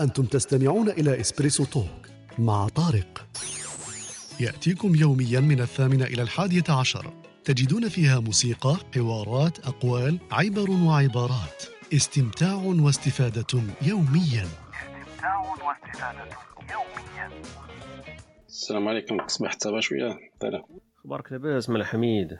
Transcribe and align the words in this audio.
أنتم 0.00 0.24
تستمعون 0.24 0.88
إلى 0.88 1.20
إسبريسو 1.20 1.64
توك 1.64 2.06
مع 2.38 2.68
طارق. 2.68 3.26
يأتيكم 4.40 4.94
يوميا 4.94 5.40
من 5.40 5.60
الثامنة 5.60 6.04
إلى 6.04 6.22
الحادية 6.22 6.64
عشر. 6.68 7.12
تجدون 7.44 7.88
فيها 7.88 8.20
موسيقى، 8.20 8.76
حوارات، 8.94 9.58
أقوال، 9.58 10.18
عبر 10.30 10.70
وعبارات. 10.70 11.64
استمتاع 11.94 12.54
واستفادة 12.54 13.62
يوميا. 13.82 14.46
استمتاع 14.46 15.38
واستفادة 15.38 16.28
يوميا. 16.70 17.42
السلام 18.48 18.88
عليكم. 18.88 19.18
صبحت 19.26 19.62
صباح 19.62 19.80
شوية 19.80 20.18
طيب 20.40 20.62
أخبارك 20.98 21.32
لاباس 21.32 21.70
ملا 21.70 21.84
حميد؟ 21.84 22.38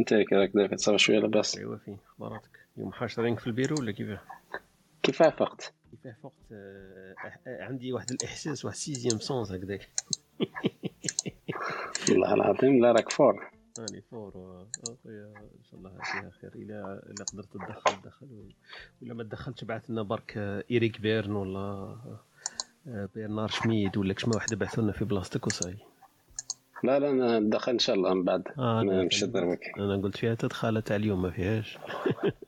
أنت 0.00 0.12
راك 0.12 0.50
داير 0.54 0.76
صباح 0.76 0.98
شوية 0.98 1.18
لاباس. 1.18 1.56
ايوا 1.56 1.76
فين 1.84 1.98
أخباراتك. 2.12 2.50
اليوم 2.76 2.92
حاشرينك 2.92 3.40
في 3.40 3.46
البيرو 3.46 3.76
ولا 3.80 3.92
كيفاه؟ 3.92 4.20
كيفاه 5.02 5.30
فقت 5.30 5.72
آه، 6.06 7.14
آه، 7.46 7.64
عندي 7.64 7.92
واحد 7.92 8.10
الإحساس 8.10 8.64
واحد 8.64 8.76
sixième 8.76 9.18
sens 9.18 9.52
هكذاك. 9.52 9.88
والله 12.10 12.34
العظيم 12.34 12.82
لا 12.82 12.92
راك 12.92 13.12
fort. 13.12 13.50
راني 13.78 14.02
fort 14.10 14.28
أخويا 14.90 15.32
إن 15.58 15.64
شاء 15.70 15.80
الله 15.80 15.90
فيها 15.90 16.30
خير. 16.30 16.50
إلا 16.54 17.02
إلا 17.10 17.24
قدرت 17.24 17.52
تدخل 17.52 18.02
تدخل 18.02 18.26
ولا 19.02 19.14
ما 19.14 19.22
تدخلتش 19.22 19.64
بعث 19.64 19.90
لنا 19.90 20.02
برك 20.02 20.34
آه، 20.36 20.64
إيريك 20.70 21.00
بيرن 21.00 21.32
ولا 21.32 21.58
آه، 22.88 23.08
برنار 23.16 23.48
شميد 23.48 23.96
ولا 23.96 24.14
كشما 24.14 24.34
واحد 24.34 24.54
بعثوا 24.54 24.82
لنا 24.82 24.92
في 24.92 25.04
بلاصتك 25.04 25.46
وصاي. 25.46 25.76
لا 26.84 26.98
لا 26.98 27.10
أنا 27.10 27.38
ندخل 27.38 27.72
إن 27.72 27.78
شاء 27.78 27.96
الله 27.96 28.14
من 28.14 28.24
بعد. 28.24 28.42
آه، 28.58 28.82
مش 28.82 29.24
أنا 29.78 29.96
قلت 29.96 30.16
فيها 30.16 30.34
تدخل 30.34 30.82
تاع 30.82 30.96
اليوم 30.96 31.22
ما 31.22 31.30
فيهاش. 31.30 31.78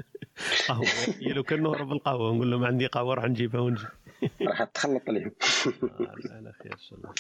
قهوة. 0.69 0.87
هي 1.21 1.33
لو 1.33 1.43
كان 1.43 1.63
نهرب 1.63 1.93
القهوة 1.93 2.35
نقول 2.35 2.51
له 2.51 2.59
ما 2.59 2.67
عندي 2.67 2.87
قهوة 2.87 3.15
راح 3.15 3.25
نجيبها 3.25 3.61
ونجي. 3.61 3.85
راح 4.43 4.65
تخلط 4.65 5.03
عليهم. 5.09 5.33
آه، 5.67 6.13
على 6.31 6.53
خير 6.63 6.73
إن 6.73 6.79
شاء 6.79 6.99
الله. 6.99 7.11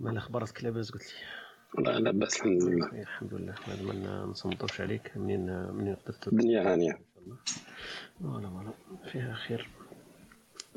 ما 0.00 0.18
أخبارك 0.18 0.64
لاباس 0.64 0.90
قلت 0.90 1.02
لي؟ 1.02 1.84
لا 1.84 1.98
لا 1.98 2.10
باس 2.10 2.36
الحمد 2.36 2.62
لله. 2.62 2.92
إيه، 2.92 3.02
الحمد 3.02 3.34
لله. 3.34 3.54
لازم 3.68 4.02
ما 4.02 4.24
نصمتوش 4.24 4.80
عليك 4.80 5.12
منين 5.16 5.68
منين 5.72 5.94
قدرت 5.94 6.28
الدنيا 6.28 6.72
هانية. 6.72 7.00
voilà 8.22 8.48
voilà. 8.48 8.70
فيها 9.12 9.34
خير. 9.34 9.68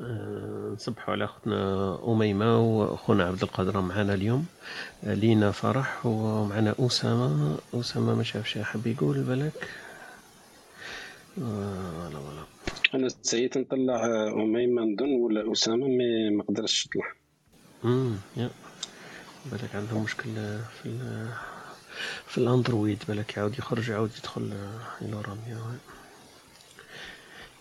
آه، 0.00 0.70
نصبحوا 0.74 1.14
على 1.14 1.24
أختنا 1.24 1.98
أميمة 2.08 2.60
وأخونا 2.60 3.24
عبد 3.24 3.42
القادر 3.42 3.80
معنا 3.80 4.14
اليوم. 4.14 4.46
آه، 5.04 5.14
لينا 5.14 5.50
فرح 5.50 6.06
ومعنا 6.06 6.74
أسامة. 6.78 7.58
أسامة 7.74 8.14
ما 8.14 8.22
شافش 8.22 8.58
حاب 8.58 8.86
يقول 8.86 9.22
بالك. 9.22 9.52
آه، 11.42 12.46
أنا 12.94 13.08
سيت 13.22 13.58
نطلع 13.58 14.06
آه، 14.06 14.28
أميمة 14.32 14.82
نظن 14.82 15.12
ولا 15.12 15.52
أسامة 15.52 15.86
مي 15.86 16.30
ما 16.30 16.42
قدرتش 16.42 16.84
تطلع. 16.86 17.12
امم 17.84 18.16
يا. 18.36 18.50
بالك 19.52 19.74
عندهم 19.74 20.02
مشكل 20.02 20.34
في 20.82 20.86
ال 20.86 21.28
في 22.26 22.38
الأندرويد 22.38 23.02
بالك 23.08 23.36
يعاود 23.36 23.58
يخرج 23.58 23.88
يعاود 23.88 24.10
يدخل 24.18 24.52
إلى 25.02 25.22
راميا. 25.22 25.78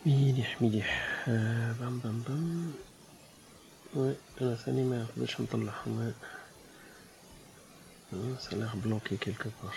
مليح 0.05 0.61
مليح 0.61 1.15
آه، 1.27 1.71
بام 1.79 1.99
بام 1.99 2.21
بام. 2.27 2.73
oui 3.95 4.15
أنا 4.41 4.55
ثاني 4.55 4.83
ما 4.83 5.03
نقدرش 5.03 5.41
نطلعهم. 5.41 5.97
oui. 5.97 6.13
آه، 8.53 8.75
bloqué 8.75 9.17
quelque 9.17 9.49
part. 9.63 9.75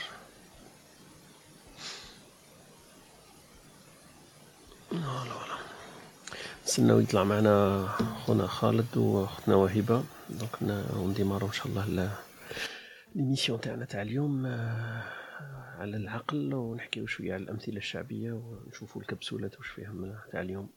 voilà 4.90 5.40
نستناو 6.64 7.00
يطلع 7.00 7.24
معنا 7.24 7.86
خونا 8.26 8.46
خالد 8.46 8.96
وأختنا 8.96 9.54
وهبه 9.54 10.04
donc 10.30 10.56
نديمارو 11.10 11.46
إن 11.46 11.52
شاء 11.52 11.66
الله 11.66 11.84
ال- 11.86 12.10
l'émission 13.14 13.60
تاعنا 13.60 13.84
تاع 13.84 14.02
اليوم 14.02 14.46
آه، 14.46 15.02
على 15.78 15.96
العقل 15.96 16.54
ونحكيو 16.54 17.06
شوية 17.06 17.34
على 17.34 17.42
الأمثلة 17.42 17.76
الشعبية 17.76 18.32
ونشوفوا 18.32 19.00
الكبسولات 19.02 19.58
واش 19.58 19.66
فيهم 19.68 20.14
تاع 20.32 20.40
اليوم. 20.40 20.68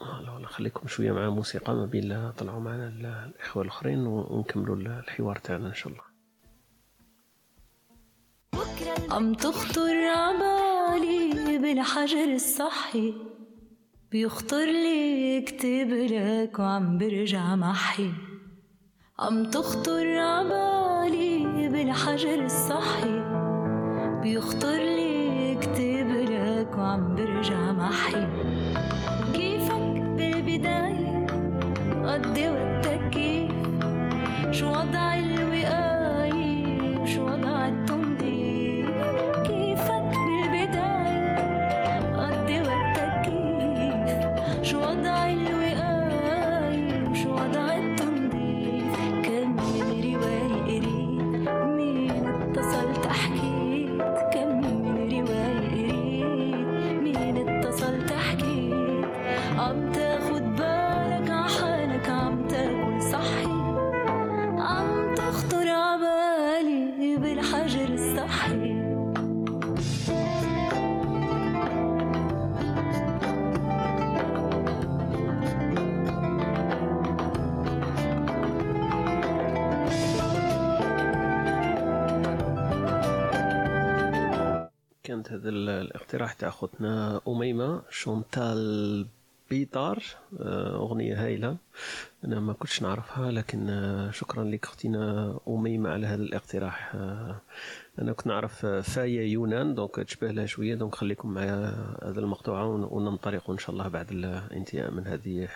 فوالا 0.00 0.46
خليكم 0.48 0.88
شوية 0.88 1.12
مع 1.12 1.30
موسيقى 1.30 1.74
ما 1.74 1.86
بين 1.86 2.04
لا 2.04 2.30
طلعوا 2.38 2.60
معنا 2.60 2.88
ال- 2.88 3.06
الإخوة 3.06 3.62
الأخرين 3.62 4.06
ونكملوا 4.06 4.76
الحوار 4.76 5.36
تاعنا 5.38 5.68
إن 5.68 5.74
شاء 5.74 5.92
الله. 5.92 6.02
عم 9.10 9.34
تخطر 9.34 9.92
عبالي 10.92 11.58
بالحجر 11.58 12.34
الصحي 12.34 13.14
بيخطر 14.10 14.64
لي 14.64 15.38
اكتب 15.38 15.88
لك 15.90 16.58
وعم 16.58 16.98
برجع 16.98 17.56
محي. 17.56 18.10
عم 19.18 19.44
تخطر 19.44 20.18
عبالي 20.18 21.68
بالحجر 21.68 22.44
الصحي 22.44 23.20
بيخطر 24.22 24.78
لي 24.78 25.52
اكتب 25.52 26.08
لك 26.30 26.78
وعم 26.78 27.14
برجع 27.14 27.72
محي. 27.72 28.26
كيفك 29.34 30.02
بالبداية؟ 30.16 31.26
قضي 32.04 32.48
وقتك 32.48 33.10
كيف؟ 33.10 33.52
شو 34.50 34.66
وضع 34.66 35.31
هذا 85.32 85.48
ال- 85.48 85.68
الاقتراح 85.68 86.32
تاع 86.32 86.48
اختنا 86.48 87.20
أميمة 87.28 87.82
شانتال 87.90 89.06
بيطار 89.50 90.02
آه، 90.40 90.74
أغنية 90.76 91.24
هايلة. 91.24 91.56
أنا 92.24 92.40
ما 92.40 92.52
كنتش 92.52 92.82
نعرفها 92.82 93.30
لكن 93.30 93.70
آه، 93.70 94.10
شكرا 94.10 94.44
لك 94.44 94.64
أختنا 94.64 95.38
أميمة 95.48 95.90
على 95.90 96.06
هذا 96.06 96.22
الاقتراح. 96.22 96.94
آه، 96.94 97.40
أنا 97.98 98.12
كنت 98.12 98.26
نعرف 98.26 98.66
فايا 98.66 99.22
يونان. 99.22 99.74
donc 99.74 99.94
تشبه 99.96 100.30
لها 100.30 100.46
شوية. 100.46 100.74
donc 100.74 100.94
خليكم 100.94 101.34
مع 101.34 101.42
هذا 102.02 102.20
المقطوعه 102.20 102.66
ون- 102.66 102.88
وننطلق 102.90 103.50
إن 103.50 103.58
شاء 103.58 103.70
الله 103.70 103.88
بعد 103.88 104.10
الانتهاء 104.10 104.90
من 104.90 105.06
هذه 105.06 105.48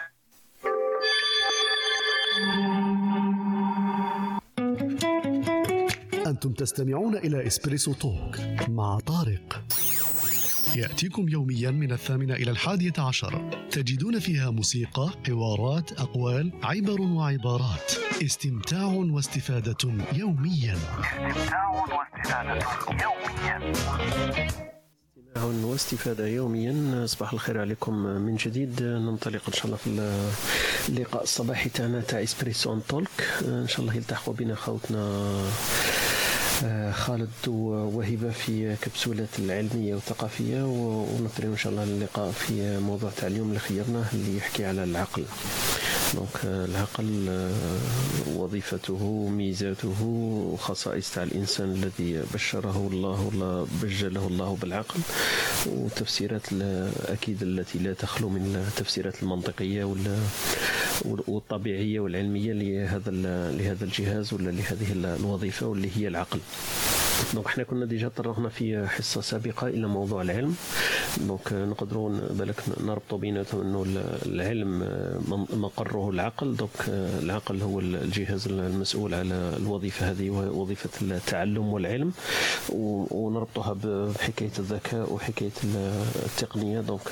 أنتم 6.47 6.65
تستمعون 6.65 7.17
إلى 7.17 7.47
إسبريسو 7.47 7.93
توك 7.93 8.41
مع 8.69 8.99
طارق. 8.99 9.63
يأتيكم 10.77 11.29
يوميا 11.29 11.71
من 11.71 11.93
الثامنة 11.93 12.35
إلى 12.35 12.51
الحادية 12.51 12.93
عشر. 12.99 13.51
تجدون 13.71 14.19
فيها 14.19 14.51
موسيقى، 14.51 15.11
حوارات، 15.27 15.93
أقوال، 15.93 16.53
عبر 16.63 17.01
وعبارات. 17.01 17.93
استمتاع 18.23 18.85
واستفادة 18.85 19.77
يوميا. 20.13 20.75
استمتاع 20.75 21.71
واستفادة 21.71 22.59
يوميا. 23.03 23.73
واستفادة 25.65 26.27
يوميا 26.27 27.07
صباح 27.07 27.33
الخير 27.33 27.61
عليكم 27.61 27.95
من 27.99 28.37
جديد. 28.37 28.83
ننطلق 28.83 29.43
إن 29.49 29.53
شاء 29.53 29.67
الله 29.67 29.77
في 29.77 29.87
اللقاء 30.89 31.23
الصباحي 31.23 31.69
تاعنا 31.69 32.01
تاع 32.01 32.23
إسبريسو 32.23 32.79
تولك. 32.79 33.43
إن 33.43 33.69
شاء 33.69 33.81
الله 33.81 33.95
يلتحقوا 33.95 34.35
بنا 34.35 34.55
خوتنا 34.55 35.43
خالد 36.93 37.29
ووهبة 37.49 38.31
في 38.31 38.77
كبسولة 38.83 39.27
العلمية 39.39 39.95
والثقافية 39.95 40.63
ونطري 40.65 41.47
إن 41.47 41.57
شاء 41.57 41.73
الله 41.73 41.83
اللقاء 41.85 42.31
في 42.31 42.79
موضوع 42.79 43.11
تاع 43.17 43.29
اليوم 43.29 43.49
اللي 43.49 43.59
خيرناه 43.61 44.05
اللي 44.15 44.37
يحكي 44.37 44.65
على 44.65 44.85
العقل. 44.85 45.25
دونك 46.17 46.45
العقل 46.45 47.29
وظيفته 48.37 49.29
ميزاته 49.29 49.95
خصائص 50.61 51.11
تاع 51.15 51.23
الانسان 51.23 51.73
الذي 51.73 52.23
بشره 52.35 52.89
الله 52.93 53.31
ولا 53.35 53.67
بجله 53.83 54.27
الله 54.27 54.57
بالعقل 54.63 55.01
وتفسيرات 55.67 56.43
أكيد 57.09 57.43
التي 57.43 57.79
لا 57.79 57.93
تخلو 57.93 58.29
من 58.29 58.65
التفسيرات 58.69 59.23
المنطقيه 59.23 59.85
ولا 59.85 60.17
والطبيعيه 61.05 62.01
والعلميه 62.01 62.53
لهذا 62.53 63.11
لهذا 63.51 63.85
الجهاز 63.85 64.35
ولا 64.35 64.51
لهذه 64.51 64.93
ال- 64.93 65.07
الوظيفه 65.07 65.67
واللي 65.67 65.91
هي 65.97 66.09
العقل 66.09 66.39
donc 67.35 67.47
إحنا 67.47 67.65
كنا 67.65 67.87
déjà 67.87 68.09
طرقنا 68.09 68.49
في 68.49 68.87
حصة 68.89 69.21
سابقة 69.21 69.67
إلى 69.67 69.87
موضوع 69.87 70.23
العلم. 70.23 70.55
donc 71.21 71.53
نقدروا 71.53 72.11
بالك 72.31 72.63
نربطوا 72.81 73.19
بيناتهم 73.19 73.61
إنه 73.61 73.85
العلم 74.27 74.79
مقره 75.53 76.11
العقل. 76.11 76.57
donc 76.57 76.89
العقل 77.23 77.63
هو 77.63 77.81
الجهاز 77.81 78.47
المسؤول 78.47 79.15
على 79.15 79.55
الوظيفة 79.57 80.11
هذه 80.11 80.31
وظيفة 80.31 80.91
التعلم 81.03 81.67
والعلم. 81.73 82.13
ونربطها 83.11 83.73
بحكاية 83.73 84.51
الذكاء 84.59 85.13
وحكاية 85.13 85.51
التقنية. 86.27 86.81
donc 86.81 87.09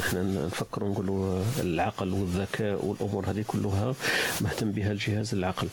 إحنا 0.00 0.22
نفكروا 0.22 0.88
نقولوا 0.88 1.42
العقل 1.60 2.12
والذكاء 2.12 2.84
والأمور 2.86 3.30
هذه 3.30 3.44
كلها 3.46 3.94
مهتم 4.40 4.70
بها 4.72 4.92
الجهاز 4.92 5.34
العقل 5.34 5.68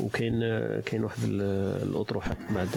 وكاين 0.00 0.40
كاين 0.80 1.04
واحد 1.04 1.18
ال- 1.24 1.42
الاطروحات 1.88 2.36
بعد 2.54 2.68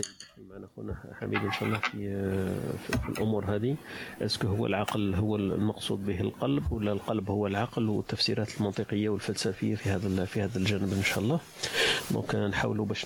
معنا 0.80 0.94
خونا 0.94 1.16
حميد 1.20 1.40
إن 1.40 1.52
شاء 1.52 1.64
الله 1.64 1.80
في 1.80 3.00
في 3.04 3.10
الأمور 3.10 3.56
هذه. 3.56 3.76
est-ce 4.22 4.39
que 4.39 4.48
هو 4.48 4.66
العقل 4.66 5.16
هو 5.16 5.36
المقصود 5.36 6.06
به 6.06 6.22
القلب 6.22 6.72
ولا 6.72 6.92
القلب 6.92 7.30
هو 7.30 7.48
العقل؟ 7.48 7.90
والتفسيرات 7.90 8.58
المنطقية 8.58 9.10
والفلسفية 9.10 9.76
في 9.76 9.90
هذا 9.90 10.26
في 10.26 10.42
هذا 10.42 10.58
الجانب 10.58 10.94
إن 10.94 11.04
شاء 11.04 11.20
الله. 11.20 11.40
donc 12.12 12.36
نحاولوا 12.36 12.86
باش 12.86 13.06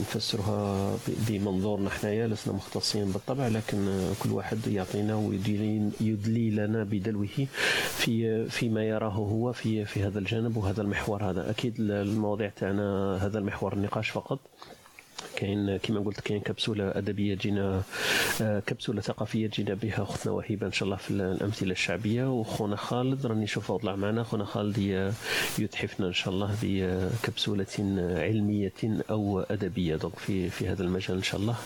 نفسرها 0.00 0.96
بمنظورنا 1.28 1.90
حنايا 1.90 2.26
لسنا 2.26 2.54
مختصين 2.54 3.04
بالطبع 3.10 3.48
لكن 3.48 4.12
كل 4.22 4.30
واحد 4.30 4.66
يعطينا 4.66 5.14
ويدلي 5.14 5.90
يدلي 6.00 6.50
لنا 6.50 6.84
بدلوه 6.84 7.46
في 7.88 8.48
فيما 8.48 8.84
يراه 8.84 9.10
هو 9.10 9.52
في 9.52 9.84
في 9.84 10.02
هذا 10.02 10.18
الجانب 10.18 10.56
وهذا 10.56 10.82
المحور 10.82 11.30
هذا. 11.30 11.50
أكيد 11.50 11.74
المواضيع 11.80 12.48
تاعنا 12.48 13.18
هذا 13.26 13.38
المحور 13.38 13.72
النقاش 13.72 14.10
فقط. 14.10 14.38
كاين 15.36 15.76
كما 15.76 16.00
قلت 16.00 16.20
كاين 16.20 16.40
كبسولة 16.40 16.98
أدبية 16.98 17.34
جينا 17.34 17.82
آه، 18.42 18.60
كبسولة 18.60 19.00
ثقافية 19.00 19.46
جينا 19.46 19.74
بها 19.74 20.02
اختنا 20.02 20.32
وهبه 20.32 20.66
إن 20.66 20.72
شاء 20.72 20.84
الله 20.86 20.96
في 20.96 21.10
الأمثلة 21.10 21.72
الشعبية. 21.72 22.32
وخونا 22.32 22.76
خالد 22.76 23.26
راني 23.26 23.42
نشوفه 23.42 23.78
طلع 23.78 23.96
معنا. 23.96 24.22
خونا 24.22 24.44
خالد 24.44 24.78
يتحفنا 25.58 26.06
إن 26.06 26.12
شاء 26.12 26.34
الله 26.34 26.56
بكبسوله 26.62 27.66
علمية 27.98 28.72
أو 29.10 29.40
أدبية 29.40 29.96
دونك 29.96 30.18
في 30.18 30.50
في 30.50 30.68
هذا 30.68 30.82
المجال 30.82 31.16
إن 31.16 31.22
شاء 31.22 31.40
الله. 31.40 31.56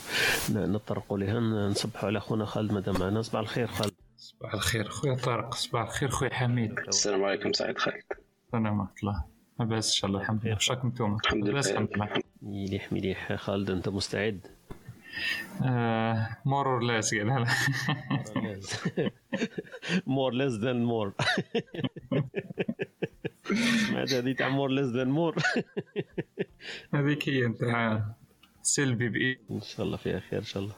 نطرقوا 0.51 1.19
لها. 1.19 1.41
نصبحوا 1.71 2.09
على 2.09 2.21
خونا 2.21 2.45
خالد 2.45 2.73
مادام 2.73 3.01
معنا. 3.01 3.23
صباح 3.23 3.41
الخير 3.41 3.67
خالد. 3.67 3.93
صباح 4.17 4.55
الخير 4.55 4.89
خويا 4.89 5.15
طارق. 5.15 5.55
صباح 5.55 5.83
الخير 5.83 6.09
خويا 6.09 6.35
حميد. 6.35 6.79
السلام 6.89 7.25
عليكم 7.25 7.53
سعيد 7.53 7.79
خالد 7.79 8.03
السلام 8.47 8.81
ورحمة 8.81 8.95
الله. 9.03 9.34
لاباس 9.61 9.89
إن 9.89 9.95
شاء 9.95 10.09
الله 10.09 10.21
الحمد 10.21 10.47
لله. 10.47 10.59
شراكم 10.59 10.89
نتوما 10.89 11.17
الحمد 11.25 11.49
لاباس 11.49 11.69
لله. 11.69 11.79
الحمد 11.81 11.97
لله. 11.97 12.23
مليح 12.43 12.93
مليح 12.93 13.35
خالد 13.35 13.71
أنت 13.71 13.89
مستعد؟ 13.89 14.47
more 16.45 16.69
or 16.69 16.81
قال 17.25 17.47
more 20.07 20.33
less 20.35 20.53
than 20.53 20.85
more 20.85 21.13
سمعت 23.89 24.13
هذه 24.13 24.33
تاع 24.33 24.49
more 24.49 24.71
less 24.71 24.87
than 24.87 25.09
more 25.09 25.37
هذيك 26.95 27.29
هي 27.29 27.47
انت 27.47 27.61
سلبي 28.63 29.09
بإيه 29.09 29.39
إن 29.51 29.61
شاء 29.61 29.87
الله 29.87 29.97
فيها 29.97 30.21
خير 30.21 30.39
إن 30.39 30.45
شاء 30.45 30.63
الله. 30.63 30.75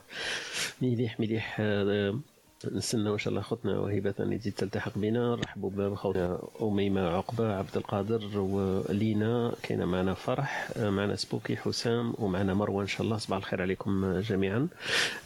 مليح 0.81 1.19
مليح 1.19 1.57
آه، 1.59 2.19
نستنى 2.65 3.09
إن 3.09 3.17
شاء 3.17 3.29
الله 3.29 3.41
اخوتنا 3.41 3.79
وهبه 3.79 4.11
ثاني 4.11 4.37
تزيد 4.37 4.53
تلتحق 4.53 4.91
بنا. 4.95 5.35
رحبوا 5.35 5.69
بخوتنا 5.69 6.39
أميمة 6.61 7.01
عقبة 7.09 7.55
عبد 7.55 7.77
القادر 7.77 8.37
ولينا. 8.39 9.53
كاينة 9.63 9.85
معنا 9.85 10.13
فرح 10.13 10.69
معنا 10.79 11.15
سبوكي 11.15 11.55
حسام 11.55 12.13
ومعنا 12.19 12.53
مروة 12.53 12.81
إن 12.81 12.87
شاء 12.87 13.01
الله. 13.01 13.17
صباح 13.17 13.37
الخير 13.37 13.61
عليكم 13.61 14.19
جميعا. 14.19 14.67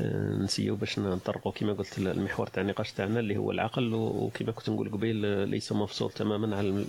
آه، 0.02 0.36
نسيو 0.36 0.76
باش 0.76 1.00
نطرقوا 1.00 1.52
كما 1.52 1.74
قلت 1.74 1.98
المحور 1.98 2.48
تاع 2.48 2.64
النقاش 2.64 2.92
تاعنا 2.92 3.20
اللي 3.20 3.38
هو 3.38 3.52
العقل 3.52 3.94
وكما 3.94 4.52
كنت 4.52 4.70
نقول 4.70 4.90
قبيل 4.92 5.26
آه، 5.26 5.46
ليس 5.46 5.72
مفصول 5.72 6.12
تماما 6.12 6.58
على 6.58 6.86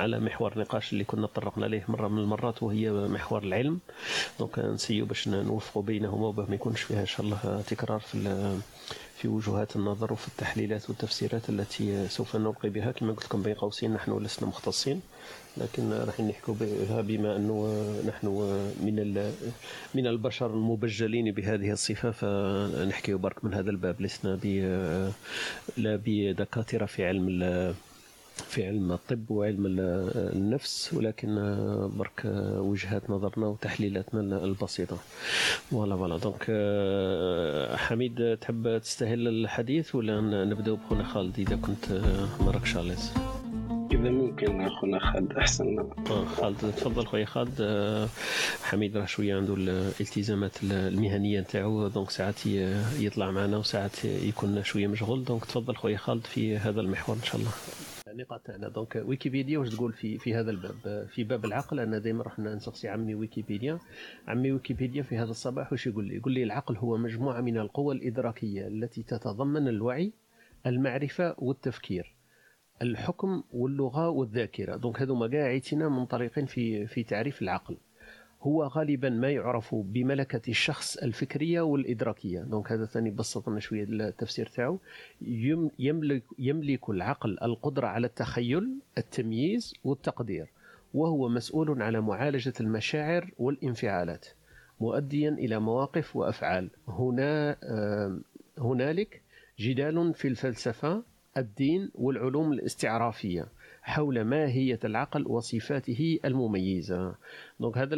على 0.00 0.20
محور 0.20 0.58
نقاش 0.58 0.92
اللي 0.92 1.04
كنا 1.04 1.26
طرقنا 1.26 1.66
ليه 1.66 1.84
مرة 1.88 2.08
من 2.08 2.18
المرات 2.18 2.62
وهي 2.62 2.90
محور 2.90 3.42
العلم. 3.42 3.78
دونك 4.38 4.58
نسيو 4.58 5.06
باش 5.06 5.28
نوفقوا 5.28 5.82
بينهما 5.82 6.26
وباه 6.26 6.46
ما 6.48 6.54
يكونش 6.54 6.80
فيها 6.82 7.00
إن 7.00 7.06
شاء 7.06 7.26
الله 7.26 7.62
تكرار 7.68 8.00
في 8.00 8.14
في 9.16 9.28
وجهات 9.28 9.76
النظر 9.76 10.12
وفي 10.12 10.28
التحليلات 10.28 10.90
والتفسيرات 10.90 11.48
التي 11.48 12.08
سوف 12.08 12.36
نلقي 12.36 12.68
بها. 12.68 12.92
كما 12.92 13.12
قلت 13.12 13.24
لكم 13.24 13.42
بين 13.42 13.54
قوسين 13.54 13.94
نحن 13.94 14.18
لسنا 14.18 14.48
مختصين 14.48 15.00
لكن 15.56 15.92
راح 15.92 16.20
نحكوا 16.20 16.54
بها 16.60 17.00
بما 17.00 17.36
أنه 17.36 17.84
نحن 18.08 18.26
من 18.80 18.96
من 19.94 20.06
البشر 20.06 20.46
المبجلين 20.46 21.32
بهذه 21.32 21.70
الصفة. 21.72 22.10
فنحكي 22.10 23.14
برك 23.14 23.44
من 23.44 23.54
هذا 23.54 23.70
الباب. 23.70 24.00
لسنا 24.00 24.38
ب 24.42 24.46
لا 25.76 26.00
بدكاترة 26.04 26.86
في 26.86 27.06
علم 27.06 27.28
في 28.36 28.66
علم 28.66 28.92
الطب 28.92 29.30
وعلم 29.30 29.66
ال- 29.66 30.10
النفس 30.36 30.94
ولكن 30.94 31.34
برك 31.96 32.22
وجهات 32.58 33.10
نظرنا 33.10 33.46
وتحليلاتنا 33.46 34.44
البسيطة. 34.44 34.96
voilà 35.70 35.96
voilà. 35.96 36.16
donc 36.16 36.46
آه، 36.48 37.76
حميد 37.76 38.36
تحب 38.40 38.78
تستهل 38.78 39.28
الحديث 39.28 39.94
ولا 39.94 40.20
نبداو 40.44 40.76
بخونا 40.76 41.04
خالد؟ 41.04 41.38
إذا 41.40 41.56
كنت 41.56 41.90
آه، 41.90 42.28
ما 42.44 42.50
راكش 42.50 42.76
à 42.76 42.81
l'aise 42.81 43.12
إذا 43.92 44.10
ممكن 44.10 44.60
أخونا 44.60 44.98
خالد 45.12 45.32
أحسن. 45.32 45.78
آه، 46.10 46.24
خالد 46.24 46.56
تفضل 46.58 47.06
خويا 47.06 47.24
خالد. 47.24 47.54
آه، 47.60 48.08
حميد 48.62 48.96
راه 48.96 49.04
شوية 49.06 49.36
عنده 49.36 49.54
الالتزامات 49.54 50.52
المهنية 50.62 51.40
نتاعو 51.40 51.88
donc 51.88 52.10
ساعات 52.10 52.46
يطلع 52.98 53.30
معنا 53.30 53.56
وساعات 53.56 54.04
يكون 54.04 54.64
شوية 54.64 54.86
مشغول. 54.86 55.24
donc 55.24 55.44
تفضل 55.44 55.76
خويا 55.76 55.96
خالد 55.96 56.26
في 56.26 56.56
هذا 56.58 56.80
المحور 56.80 57.16
إن 57.16 57.22
شاء 57.22 57.36
الله. 57.36 57.50
النقاط 58.16 58.40
تاعنا 58.40 58.68
donc 58.68 59.02
ويكيبيديا 59.06 59.58
واش 59.58 59.68
تقول 59.68 59.92
في 59.92 60.18
في 60.18 60.34
هذا 60.34 60.50
الباب؟ 60.50 61.06
في 61.08 61.24
باب 61.24 61.44
العقل 61.44 61.80
أنا 61.80 61.98
دائما 61.98 62.22
راح 62.22 62.38
نسقسي 62.38 62.88
عمي 62.88 63.14
ويكيبيديا. 63.14 63.78
عمي 64.28 64.52
ويكيبيديا 64.52 65.02
في 65.02 65.16
هذا 65.18 65.30
الصباح 65.30 65.72
واش 65.72 65.86
يقول 65.86 66.04
لي؟ 66.04 66.16
يقول 66.16 66.32
لي 66.32 66.42
العقل 66.42 66.76
هو 66.76 66.96
مجموعة 66.96 67.40
من 67.40 67.58
القوى 67.58 67.94
الإدراكية 67.94 68.66
التي 68.68 69.02
تتضمن 69.02 69.68
الوعي 69.68 70.12
المعرفة 70.66 71.34
والتفكير 71.38 72.14
الحكم 72.82 73.42
واللغة 73.52 74.08
والذاكرة. 74.08 74.76
donc 74.76 75.02
هذوما 75.02 75.28
كاع 75.28 75.60
منطلقين 75.72 76.46
في 76.46 76.86
في 76.86 77.02
تعريف 77.02 77.42
العقل. 77.42 77.76
هو 78.46 78.64
غالبا 78.64 79.08
ما 79.10 79.30
يعرف 79.30 79.74
بملكة 79.74 80.50
الشخص 80.50 80.96
الفكرية 80.96 81.60
والإدراكية. 81.60 82.40
دونك 82.40 82.72
هذا 82.72 82.84
ثاني 82.86 83.10
بسط 83.10 83.48
لنا 83.48 83.60
شوية 83.60 83.84
التفسير 83.84 84.46
تاعو. 84.46 84.78
يم- 85.22 85.70
يملك, 85.78 86.22
يملك 86.38 86.90
العقل 86.90 87.38
القدرة 87.42 87.86
على 87.86 88.06
التخيل 88.06 88.68
التمييز 88.98 89.74
والتقدير 89.84 90.46
وهو 90.94 91.28
مسؤول 91.28 91.82
على 91.82 92.00
معالجة 92.00 92.52
المشاعر 92.60 93.30
والانفعالات 93.38 94.26
مؤديا 94.80 95.30
إلى 95.30 95.58
مواقف 95.58 96.16
وأفعال. 96.16 96.68
هنا 96.88 97.56
آه، 97.62 98.18
هنالك 98.58 99.20
جدال 99.58 100.14
في 100.14 100.28
الفلسفة 100.28 101.02
الدين 101.36 101.90
والعلوم 101.94 102.52
الاستعرافية 102.52 103.46
حول 103.82 104.22
ماهية 104.24 104.78
العقل 104.84 105.26
وصفاته 105.26 106.18
المميزة. 106.24 107.14
donc 107.60 107.78
هذا 107.78 107.96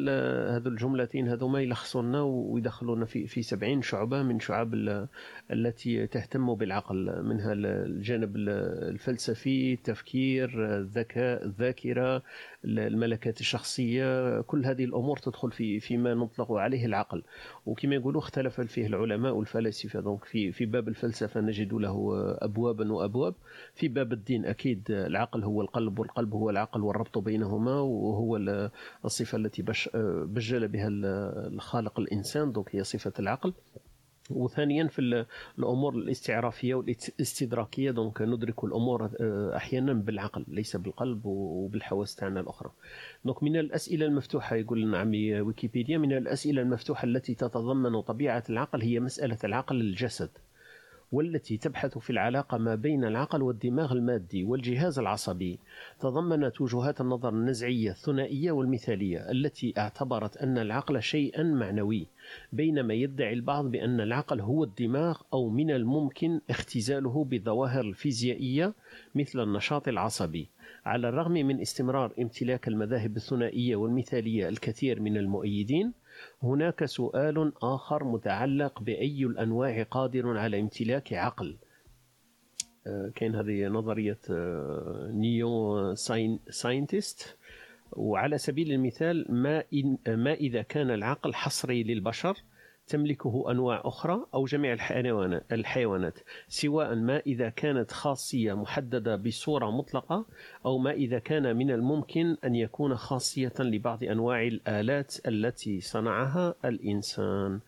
هذو 0.56 0.70
الجملتين 0.70 1.28
هذوما 1.28 1.60
يلخصونا 1.60 2.22
ويدخلونا 2.22 3.04
في 3.04 3.26
في 3.26 3.42
70 3.42 3.82
شعبة 3.82 4.22
من 4.22 4.40
شعب 4.40 4.74
ال- 4.74 5.08
التي 5.52 6.06
تهتم 6.06 6.54
بالعقل 6.54 7.22
منها 7.22 7.52
ال- 7.52 7.66
الجانب 7.66 8.36
ال- 8.36 8.48
الفلسفي 8.88 9.72
التفكير 9.72 10.76
الذكاء 10.78 11.44
الذاكرة 11.44 12.22
الملكات 12.64 13.40
الشخصية 13.40 14.40
كل 14.40 14.64
هذه 14.66 14.84
الأمور 14.84 15.16
تدخل 15.16 15.50
في 15.50 15.80
فيما 15.80 16.14
نطلق 16.14 16.52
عليه 16.52 16.86
العقل. 16.86 17.22
وكما 17.66 17.94
يقولوا 17.94 18.20
اختلف 18.20 18.60
فيه 18.60 18.86
العلماء 18.86 19.32
والفلاسفة. 19.34 20.00
donc 20.00 20.24
في 20.24 20.52
في 20.52 20.66
باب 20.66 20.88
الفلسفة 20.88 21.40
نجد 21.40 21.72
له 21.72 22.14
أبوابا 22.38 22.92
وأبواب. 22.92 23.34
في 23.74 23.88
باب 23.88 24.12
الدين 24.12 24.44
أكيد 24.46 24.84
العقل 24.90 25.44
هو 25.44 25.62
القلب 25.62 25.98
والقلب 25.98 26.34
هو 26.34 26.50
العقل 26.50 26.80
والربط 26.82 27.18
بينهما 27.18 27.80
وهو 27.80 28.36
ال- 28.36 28.70
الصفة 29.04 29.38
التي 29.48 29.62
بش 29.62 29.90
بجل 30.24 30.68
بها 30.68 30.88
ال- 30.88 31.04
الخالق 31.54 32.00
الإنسان 32.00 32.52
donc 32.52 32.76
هي 32.76 32.84
صفة 32.84 33.12
العقل. 33.18 33.52
وثانيا 34.30 34.86
في 34.88 34.98
ال- 34.98 35.26
الأمور 35.58 35.94
الاستعرافية 35.94 36.74
والاستدراكية 36.74 37.90
donc 37.90 38.22
ندرك 38.22 38.64
الأمور 38.64 39.10
آه، 39.20 39.56
أحيانا 39.56 39.92
بالعقل 39.92 40.44
ليس 40.48 40.76
بالقلب 40.76 41.20
وبالحواس 41.26 42.14
تاعنا 42.16 42.40
الأخرى. 42.40 42.70
donc 43.24 43.42
من 43.42 43.56
الأسئلة 43.56 44.06
المفتوحة 44.06 44.56
يقول 44.56 44.82
لنا 44.82 44.98
عمي 44.98 45.40
ويكيبيديا 45.40 45.98
من 45.98 46.12
الأسئلة 46.12 46.62
المفتوحة 46.62 47.04
التي 47.04 47.34
تتضمن 47.34 48.00
طبيعة 48.00 48.44
العقل 48.50 48.82
هي 48.82 49.00
مسألة 49.00 49.38
العقل 49.44 49.80
الجسد. 49.80 50.30
والتي 51.12 51.56
تبحث 51.56 51.98
في 51.98 52.10
العلاقة 52.10 52.58
ما 52.58 52.74
بين 52.74 53.04
العقل 53.04 53.42
والدماغ 53.42 53.92
المادي 53.92 54.44
والجهاز 54.44 54.98
العصبي. 54.98 55.58
تضمنت 56.00 56.60
وجهات 56.60 57.00
النظر 57.00 57.28
النزعية 57.28 57.90
الثنائية 57.90 58.52
والمثالية 58.52 59.30
التي 59.30 59.74
اعتبرت 59.78 60.36
أن 60.36 60.58
العقل 60.58 61.02
شيئا 61.02 61.42
معنوي 61.42 62.06
بينما 62.52 62.94
يدعي 62.94 63.32
البعض 63.32 63.70
بأن 63.70 64.00
العقل 64.00 64.40
هو 64.40 64.64
الدماغ 64.64 65.20
أو 65.32 65.48
من 65.48 65.70
الممكن 65.70 66.40
اختزاله 66.50 67.24
بالظواهر 67.24 67.84
الفيزيائية 67.84 68.74
مثل 69.14 69.42
النشاط 69.42 69.88
العصبي. 69.88 70.48
على 70.84 71.08
الرغم 71.08 71.32
من 71.32 71.60
استمرار 71.60 72.12
امتلاك 72.18 72.68
المذاهب 72.68 73.16
الثنائية 73.16 73.76
والمثالية 73.76 74.48
الكثير 74.48 75.00
من 75.00 75.16
المؤيدين 75.16 75.92
هناك 76.42 76.84
سؤال 76.84 77.52
آخر 77.62 78.04
متعلق 78.04 78.82
بأي 78.82 79.24
الأنواع 79.24 79.82
قادر 79.82 80.38
على 80.38 80.60
امتلاك 80.60 81.12
عقل. 81.12 81.56
آه، 82.86 83.12
كاين 83.14 83.34
هذه 83.34 83.66
نظرية 83.66 84.18
آه، 84.30 85.10
New 85.12 85.94
Scien- 85.94 86.38
Scientist. 86.50 87.36
وعلى 87.92 88.38
سبيل 88.38 88.72
المثال 88.72 89.26
ما, 89.28 89.64
ما 90.08 90.32
إذا 90.32 90.62
كان 90.62 90.90
العقل 90.90 91.34
حصري 91.34 91.82
للبشر 91.82 92.36
تملكه 92.88 93.50
أنواع 93.50 93.82
أخرى 93.84 94.26
أو 94.34 94.44
جميع 94.44 94.76
الحيوانات 95.52 96.18
سواء 96.48 96.94
ما 96.94 97.18
إذا 97.26 97.48
كانت 97.48 97.92
خاصية 97.92 98.52
محددة 98.54 99.16
بصورة 99.16 99.70
مطلقة 99.70 100.26
أو 100.66 100.78
ما 100.78 100.90
إذا 100.90 101.18
كان 101.18 101.56
من 101.56 101.70
الممكن 101.70 102.36
أن 102.44 102.54
يكون 102.54 102.96
خاصية 102.96 103.52
لبعض 103.58 104.04
أنواع 104.04 104.42
الآلات 104.42 105.14
التي 105.26 105.80
صنعها 105.80 106.54
الإنسان. 106.64 107.60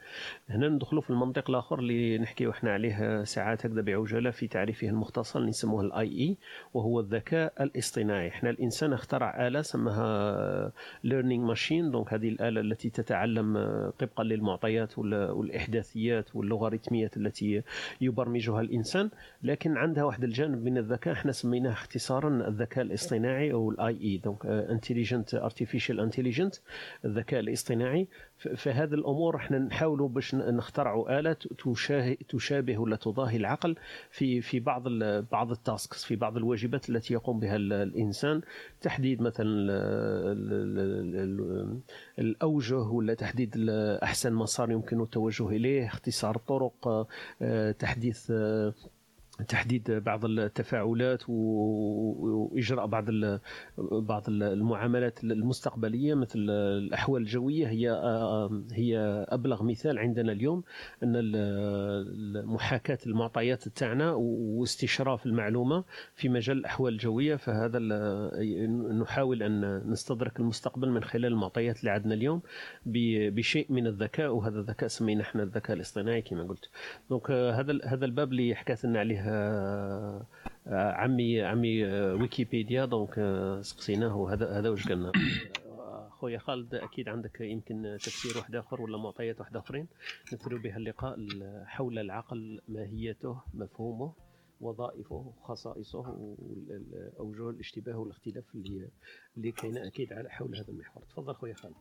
هنا 0.50 0.69
ندخلوا 0.69 1.02
في 1.02 1.11
المنطق 1.11 1.50
الآخر 1.50 1.78
اللي 1.78 2.19
نحكي 2.19 2.50
إحنا 2.50 2.73
عليه 2.73 3.25
ساعات 3.25 3.66
هكذا 3.66 3.80
بعجالة 3.83 4.30
في 4.30 4.49
تعريفه 4.49 4.88
المختصر 4.88 5.38
اللي 5.38 5.49
نسموه 5.50 5.80
ال 5.80 6.09
AI 6.09 6.37
وهو 6.75 7.00
الذكاء 7.00 7.52
الاصطناعي. 7.61 8.28
إحنا 8.28 8.50
الإنسان 8.50 8.92
اخترع 8.92 9.47
آلة 9.47 9.62
سماها 9.62 10.73
learning 11.04 11.44
machine 11.44 11.90
donc 11.90 12.12
هذه 12.14 12.28
الآلة 12.28 12.61
التي 12.61 12.90
تتعلم 12.90 13.54
طبقا 13.99 14.25
للمعطيات 14.25 14.99
وال- 14.99 15.30
والإحداثيات 15.30 16.37
واللوغاريتميات 16.37 17.16
التي 17.16 17.62
يبرمجها 18.00 18.61
الإنسان. 18.61 19.11
لكن 19.42 19.76
عندها 19.76 20.04
واحد 20.04 20.25
الجانب 20.25 20.64
من 20.64 20.78
الذكاء 20.78 21.14
إحنا 21.14 21.33
سميناه 21.33 21.73
اختصارا 21.73 22.49
الذكاء 22.49 22.85
الاصطناعي 22.85 23.52
أو 23.52 23.71
ال 23.70 23.99
AI 24.00 24.16
donc 24.16 24.47
intelligent 24.47 25.35
artificial 25.35 26.00
intelligent 26.00 26.54
الذكاء 27.04 27.40
الاصطناعي. 27.40 28.09
ف- 28.40 28.49
فهذه 28.49 28.94
الأمور 28.94 29.37
إحنا 29.37 29.59
نحاولوا 29.59 30.09
باش 30.09 30.35
نخترعوا 30.35 31.18
آلة 31.18 31.37
تشابه 32.28 32.78
ولا 32.78 32.97
تضاهي 32.97 33.37
العقل 33.37 33.76
في 34.11 34.40
في 34.40 34.61
بعض 34.61 34.88
بعض 35.32 35.50
التاسكس 35.50 36.04
في 36.04 36.16
بعض 36.16 36.37
الواجبات 36.37 36.90
التي 36.90 37.14
يقوم 37.14 37.40
بها 37.40 37.56
ال- 37.56 37.73
الإنسان 37.73 38.40
تحديد 38.80 39.23
مثلا 39.23 39.47
ال- 39.47 39.70
ال- 39.70 40.78
ال- 40.78 41.16
ال- 41.16 41.80
الأوجه 42.18 42.78
ولا 42.78 43.14
تحديد 43.14 43.54
أحسن 44.02 44.32
مسار 44.32 44.70
يمكن 44.70 45.00
التوجه 45.00 45.49
إليه 45.49 45.87
اختصار 45.87 46.37
الطرق 46.37 47.06
آه، 47.42 47.70
تحديث 47.73 48.30
آه، 48.30 48.75
تحديد 49.49 49.90
بعض 49.90 50.25
التفاعلات 50.25 51.23
وإجراء 51.28 52.87
بعض 52.87 53.04
بعض 53.78 54.25
المعاملات 54.28 55.25
المستقبلية 55.25 56.14
مثل 56.14 56.38
الأحوال 56.50 57.23
الجوية. 57.23 57.68
هي 57.68 57.90
هي 58.73 58.99
أبلغ 59.28 59.62
مثال 59.62 59.99
عندنا 59.99 60.32
اليوم 60.32 60.62
أن 61.02 61.20
محاكاه 62.44 62.99
المعطيات 63.06 63.68
تاعنا 63.68 64.12
واستشراف 64.12 65.26
المعلومة 65.26 65.85
في 66.14 66.28
مجال 66.28 66.59
الأحوال 66.59 66.92
الجوية. 66.92 67.37
فهذا 67.37 67.78
نحاول 69.00 69.42
أن 69.42 69.90
نستدرك 69.90 70.40
المستقبل 70.40 70.90
من 70.90 71.04
خلال 71.04 71.26
المعطيات 71.26 71.80
اللي 71.80 71.90
عندنا 71.90 72.14
اليوم 72.14 72.42
بشيء 72.87 73.66
من 73.70 73.87
الذكاء. 73.87 74.35
وهذا 74.35 74.61
الذكاء 74.61 74.88
سميناه 74.88 75.23
إحنا 75.23 75.42
الذكاء 75.42 75.76
الاصطناعي 75.76 76.23
كما 76.23 76.42
قلت. 76.42 76.70
دونك 77.11 77.30
هذا 77.30 77.78
هذا 77.85 78.04
الباب 78.04 78.32
اللي 78.32 78.54
حكات 78.54 78.85
لنا 78.85 78.99
عليه 78.99 79.20
عمي 80.66 81.42
عمي 81.42 81.87
آه، 81.87 82.14
ويكيبيديا 82.14 82.84
دونك 82.84 83.18
آه، 83.18 83.60
سقسيناه. 83.60 84.32
هذا 84.32 84.58
هذا 84.58 84.68
واش 84.70 84.88
قالنا 84.88 85.12
آه، 85.66 86.08
خويا 86.10 86.38
خالد 86.38 86.75
أكيد 86.75 87.08
عندك 87.08 87.40
يمكن 87.40 87.96
تفسير 88.00 88.38
واحد 88.38 88.54
آخر 88.56 88.80
ولا 88.82 88.99
معطيات 88.99 89.40
واحد 89.40 89.56
آخرين؟ 89.56 89.88
نثروا 90.32 90.58
بها 90.58 90.76
اللقاء. 90.76 91.14
ال- 91.14 91.64
حول 91.66 91.99
العقل 91.99 92.60
ماهيته 92.68 93.40
مفهومه 93.54 94.12
وظائفه 94.60 95.32
خصائصه 95.42 95.99
واوجه 97.18 97.50
الاشتباه 97.50 97.96
والاختلاف 97.96 98.44
اللي 98.54 98.88
اللي 99.37 99.52
كاينة 99.52 99.87
أكيد 99.87 100.12
على 100.12 100.30
حول 100.30 100.56
هذا 100.56 100.68
المحور. 100.68 101.02
تفضل 101.04 101.34
خويا 101.34 101.54
خالد. 101.54 101.75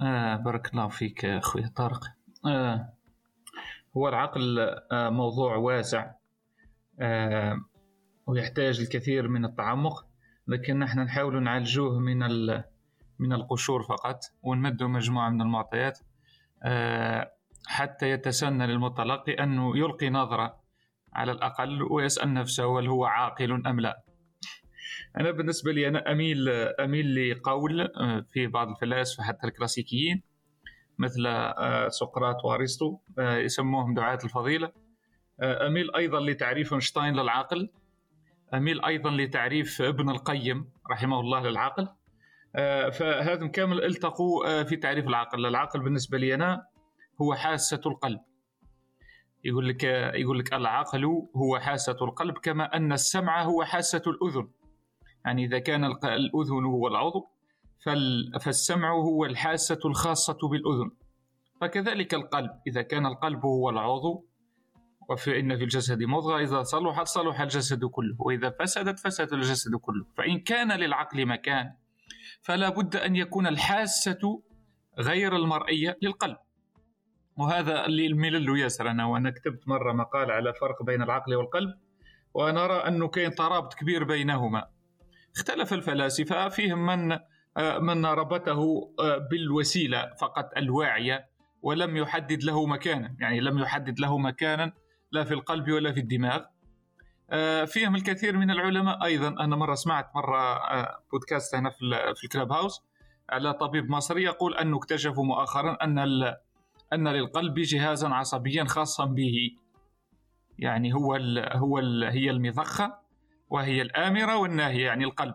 آه 0.00 0.36
بارك 0.36 0.70
الله 0.72 0.88
فيك 0.88 1.24
آه، 1.24 1.38
أخوي 1.38 1.62
طارق. 1.76 2.04
آه 2.46 2.92
هو 3.96 4.08
العقل 4.08 4.58
آه 4.92 5.10
موضوع 5.10 5.56
واسع. 5.56 6.04
آه 6.04 6.19
ويحتاج 8.26 8.80
الكثير 8.80 9.28
من 9.28 9.44
التعمق 9.44 10.06
لكن 10.46 10.78
نحن 10.78 11.00
نحاول 11.00 11.42
نعالجوه 11.42 11.98
من 11.98 12.18
من 13.18 13.32
القشور 13.32 13.82
فقط 13.82 14.20
ونمدوا 14.42 14.88
مجموعة 14.88 15.30
من 15.30 15.40
المعطيات 15.40 15.98
آه 16.62 17.32
حتى 17.66 18.10
يتسنى 18.10 18.66
للمتلقي 18.66 19.32
أنه 19.32 19.78
يلقي 19.78 20.10
نظرة 20.10 20.60
على 21.12 21.32
الأقل 21.32 21.82
ويسأل 21.82 22.34
نفسه 22.34 22.80
هل 22.80 22.86
هو 22.86 23.04
عاقل 23.04 23.66
أم 23.66 23.80
لا. 23.80 24.04
أنا 25.18 25.30
بالنسبة 25.30 25.72
لي 25.72 25.88
أنا 25.88 26.12
أميل 26.12 26.48
أميل 26.80 27.30
لقول 27.30 27.80
آه، 27.80 28.26
في 28.32 28.46
بعض 28.46 28.68
الفلاسفة 28.68 29.22
حتى 29.22 29.46
الكلاسيكيين 29.46 30.22
مثل 30.98 31.26
آه، 31.26 31.88
سقراط 31.88 32.44
وأرسطو 32.44 32.98
آه، 33.18 33.36
يسموهم 33.36 33.94
دعاة 33.94 34.18
الفضيلة. 34.24 34.66
آه، 34.66 34.89
أميل 35.42 35.94
أيضا 35.94 36.20
لتعريف 36.20 36.72
أينشتاين 36.72 37.14
للعقل 37.16 37.70
أميل 38.54 38.84
أيضا 38.84 39.10
لتعريف 39.10 39.82
ابن 39.82 40.10
القيم 40.10 40.70
رحمه 40.90 41.20
الله 41.20 41.40
للعقل 41.48 41.88
آه، 42.56 42.88
فهذم 42.90 43.48
كامل 43.48 43.84
التقوا 43.84 44.60
آه، 44.60 44.62
في 44.62 44.76
تعريف 44.76 45.06
العقل 45.06 45.46
العقل 45.46 45.80
بالنسبة 45.80 46.18
لي 46.18 46.34
أنا 46.34 46.66
هو 47.22 47.34
حاسة 47.34 47.80
القلب. 47.86 48.20
يقول 49.44 49.68
لك 49.68 49.84
يقول 50.14 50.38
لك 50.38 50.52
العقل 50.54 51.04
هو 51.36 51.58
حاسة 51.58 51.96
القلب 52.02 52.38
كما 52.38 52.76
أن 52.76 52.92
السمع 52.92 53.42
هو 53.42 53.64
حاسة 53.64 54.02
الأذن. 54.06 54.48
يعني 55.24 55.44
إذا 55.44 55.58
كان 55.58 55.84
الأذن 56.04 56.64
هو 56.64 56.88
العضو 56.88 57.28
فال- 57.84 58.40
فالسمع 58.40 58.90
هو 58.92 59.24
الحاسة 59.24 59.78
الخاصة 59.84 60.48
بالأذن. 60.48 60.90
فكذلك 61.60 62.14
القلب. 62.14 62.50
إذا 62.66 62.82
كان 62.82 63.06
القلب 63.06 63.44
هو 63.44 63.70
العضو 63.70 64.26
وفإن 65.10 65.56
في 65.56 65.64
الجسد 65.64 66.02
مضغة 66.02 66.38
إذا 66.38 66.62
صلحت 66.62 67.06
صلح 67.06 67.40
الجسد 67.40 67.84
كله 67.84 68.16
وإذا 68.18 68.50
فسدت 68.60 68.98
فسد 68.98 69.32
الجسد 69.32 69.74
كله. 69.74 70.06
فإن 70.16 70.38
كان 70.38 70.72
للعقل 70.72 71.26
مكان 71.26 71.74
فلا 72.42 72.68
بد 72.68 72.96
أن 72.96 73.16
يكون 73.16 73.46
الحاسة 73.46 74.42
غير 74.98 75.36
المرئية 75.36 75.98
للقلب. 76.02 76.36
وهذا 77.36 77.86
اللي 77.86 78.06
الملل 78.06 78.58
ياسر 78.58 78.90
أنا 78.90 79.06
وأنا 79.06 79.30
كتبت 79.30 79.68
مرة 79.68 79.92
مقال 79.92 80.30
على 80.30 80.54
فرق 80.54 80.82
بين 80.82 81.02
العقل 81.02 81.34
والقلب 81.34 81.74
وأنا 82.34 82.64
أرى 82.64 82.88
أنه 82.88 83.08
كاين 83.08 83.34
ترابط 83.34 83.74
كبير 83.74 84.04
بينهما. 84.04 84.66
اختلف 85.36 85.72
الفلاسفة 85.72 86.48
فيهم 86.48 86.86
من 86.86 87.18
من 87.80 88.06
ربطه 88.06 88.90
بالوسيلة 89.30 90.14
فقط 90.20 90.50
الواعية 90.56 91.26
ولم 91.62 91.96
يحدد 91.96 92.42
له 92.44 92.66
مكانا. 92.66 93.16
يعني 93.20 93.40
لم 93.40 93.58
يحدد 93.58 94.00
له 94.00 94.18
مكانا 94.18 94.72
لا 95.12 95.24
في 95.24 95.34
القلب 95.34 95.70
ولا 95.70 95.92
في 95.92 96.00
الدماغ. 96.00 96.40
آه، 97.30 97.64
فيهم 97.64 97.94
الكثير 97.94 98.36
من 98.36 98.50
العلماء. 98.50 99.04
أيضا 99.04 99.28
أنا 99.28 99.56
مرة 99.56 99.74
سمعت 99.74 100.10
مرة 100.16 100.38
آه، 100.56 100.98
بودكاست 101.12 101.54
هنا 101.54 101.70
في 101.70 101.76
في 102.16 102.24
الكلاب 102.24 102.52
هاوس 102.52 102.82
على 103.30 103.52
طبيب 103.52 103.90
مصري 103.90 104.22
يقول 104.22 104.54
أنه 104.56 104.76
اكتشفوا 104.76 105.24
مؤخرا 105.24 105.76
أن 105.82 105.98
ال- 105.98 106.36
أن 106.92 107.08
للقلب 107.08 107.54
جهازا 107.58 108.08
عصبيا 108.08 108.64
خاصا 108.64 109.04
به. 109.04 109.50
يعني 110.58 110.94
هو 110.94 111.16
ال 111.16 111.56
هو 111.56 111.78
ال 111.78 112.04
هي 112.04 112.30
المضخة 112.30 112.94
وهي 113.48 113.82
الآمرة 113.82 114.36
والناهية 114.36 114.86
يعني 114.86 115.04
القلب. 115.04 115.34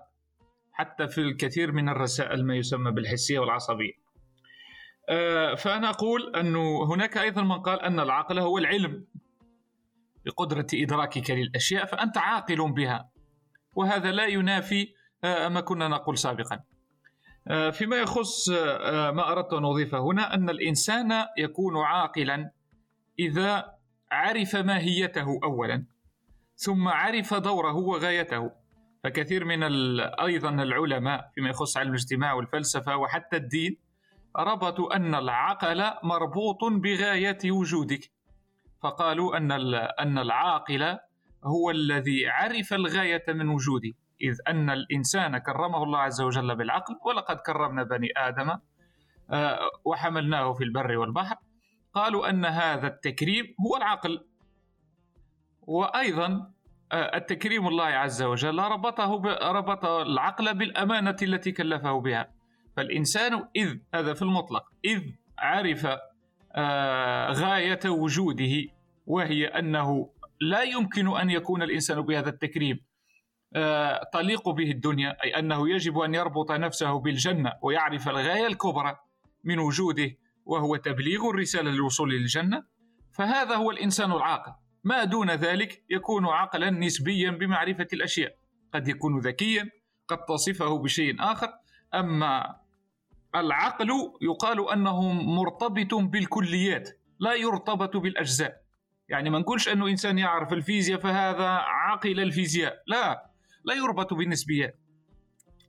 حتى 0.73 1.07
في 1.07 1.21
الكثير 1.21 1.71
من 1.71 1.89
الرسائل 1.89 2.45
ما 2.45 2.55
يسمى 2.55 2.91
بالحسية 2.91 3.39
والعصبية. 3.39 3.93
آه، 5.09 5.55
فأنا 5.55 5.89
أقول 5.89 6.35
أنه 6.35 6.93
هناك 6.93 7.17
أيضا 7.17 7.41
من 7.41 7.59
قال 7.59 7.81
أن 7.81 7.99
العقل 7.99 8.39
هو 8.39 8.57
العلم. 8.57 9.05
بقدرة 10.25 10.67
إدراكك 10.73 11.31
للأشياء 11.31 11.85
فأنت 11.85 12.17
عاقل 12.17 12.71
بها 12.71 13.09
وهذا 13.75 14.11
لا 14.11 14.25
ينافي 14.25 14.93
آه، 15.23 15.47
ما 15.47 15.61
كنا 15.61 15.87
نقول 15.87 16.17
سابقا. 16.17 16.59
آه، 17.47 17.69
فيما 17.69 17.97
يخص 17.97 18.49
ما 18.89 19.31
أردت 19.31 19.53
أن 19.53 19.65
أضيفه 19.65 19.99
هنا 19.99 20.33
أن 20.33 20.49
الإنسان 20.49 21.25
يكون 21.37 21.77
عاقلا 21.77 22.51
إذا 23.19 23.75
عرف 24.11 24.55
ماهيته 24.55 25.39
أولا 25.43 25.85
ثم 26.55 26.87
عرف 26.87 27.33
دوره 27.33 27.75
وغايته. 27.75 28.51
فكثير 29.03 29.45
من 29.45 29.63
أيضا 29.99 30.49
العلماء 30.49 31.31
فيما 31.35 31.49
يخص 31.49 31.77
علم 31.77 31.89
الاجتماع 31.89 32.33
والفلسفة 32.33 32.97
وحتى 32.97 33.37
الدين 33.37 33.77
ربطوا 34.37 34.95
أن 34.95 35.15
العقل 35.15 35.83
مربوط 36.03 36.63
بغاية 36.63 37.51
وجودك. 37.51 38.14
فقالوا 38.85 39.37
أن 39.37 39.51
أن 39.99 40.17
العاقل 40.17 40.97
هو 41.43 41.71
الذي 41.71 42.27
عرف 42.27 42.73
الغاية 42.73 43.25
من 43.27 43.49
وجوده 43.49 43.91
إذ 44.21 44.37
أن 44.47 44.69
الإنسان 44.69 45.37
كرمه 45.37 45.83
الله 45.83 45.99
عز 45.99 46.21
وجل 46.21 46.55
بالعقل 46.55 46.95
ولقد 47.05 47.37
كرمنا 47.37 47.83
بني 47.83 48.07
آدم 48.17 48.49
آه، 49.29 49.59
وحملناه 49.85 50.53
في 50.53 50.63
البر 50.63 50.97
والبحر. 50.97 51.35
قالوا 51.93 52.29
أن 52.29 52.45
هذا 52.45 52.87
التكريم 52.87 53.45
هو 53.65 53.77
العقل. 53.77 54.27
وأيضا 55.61 56.51
آه، 56.91 57.17
التكريم 57.17 57.67
الله 57.67 57.85
عز 57.85 58.23
وجل 58.23 58.59
ربطه 58.59 59.21
ربط 59.51 59.85
العقل 59.85 60.53
بالأمانة 60.53 61.17
التي 61.21 61.51
كلفه 61.51 62.01
بها. 62.01 62.31
فالإنسان 62.77 63.47
إذ 63.55 63.77
هذا 63.93 64.13
في 64.13 64.21
المطلق 64.21 64.63
إذ 64.85 65.01
عرف 65.39 65.87
آه، 66.55 67.31
غاية 67.31 67.79
وجوده 67.85 68.74
وهي 69.05 69.45
أنه 69.45 70.09
لا 70.41 70.63
يمكن 70.63 71.17
أن 71.17 71.29
يكون 71.29 71.63
الإنسان 71.63 72.01
بهذا 72.01 72.29
التكريم. 72.29 72.79
آه، 73.55 74.01
تليق 74.13 74.49
به 74.49 74.71
الدنيا 74.71 75.17
أي 75.23 75.39
أنه 75.39 75.69
يجب 75.69 75.97
أن 75.97 76.13
يربط 76.15 76.51
نفسه 76.51 76.99
بالجنة 76.99 77.53
ويعرف 77.61 78.09
الغاية 78.09 78.47
الكبرى 78.47 78.97
من 79.43 79.59
وجوده 79.59 80.11
وهو 80.45 80.75
تبليغ 80.75 81.29
الرسالة 81.29 81.71
للوصول 81.71 82.11
للجنة 82.11 82.63
فهذا 83.13 83.55
هو 83.55 83.71
الإنسان 83.71 84.11
العاقل. 84.11 84.51
ما 84.83 85.03
دون 85.03 85.31
ذلك 85.31 85.83
يكون 85.89 86.25
عقلا 86.25 86.69
نسبيا 86.69 87.31
بمعرفة 87.31 87.87
الأشياء. 87.93 88.35
قد 88.73 88.87
يكون 88.87 89.19
ذكيا 89.19 89.69
قد 90.07 90.25
تصفه 90.25 90.77
بشيء 90.77 91.15
آخر. 91.19 91.49
أما 91.93 92.55
العقل 93.35 93.89
يقال 94.21 94.69
أنه 94.69 95.11
مرتبط 95.11 95.93
بالكليات 95.93 96.89
لا 97.19 97.33
يرتبط 97.33 97.97
بالأجزاء. 97.97 98.64
يعني 99.09 99.29
ما 99.29 99.39
نقولش 99.39 99.69
أنه 99.69 99.87
إنسان 99.87 100.17
يعرف 100.17 100.53
الفيزياء 100.53 100.99
فهذا 100.99 101.47
عقل 101.47 102.19
الفيزياء. 102.19 102.83
لا 102.87 103.31
لا 103.65 103.73
يربط 103.73 104.13
بالنسبيات 104.13 104.79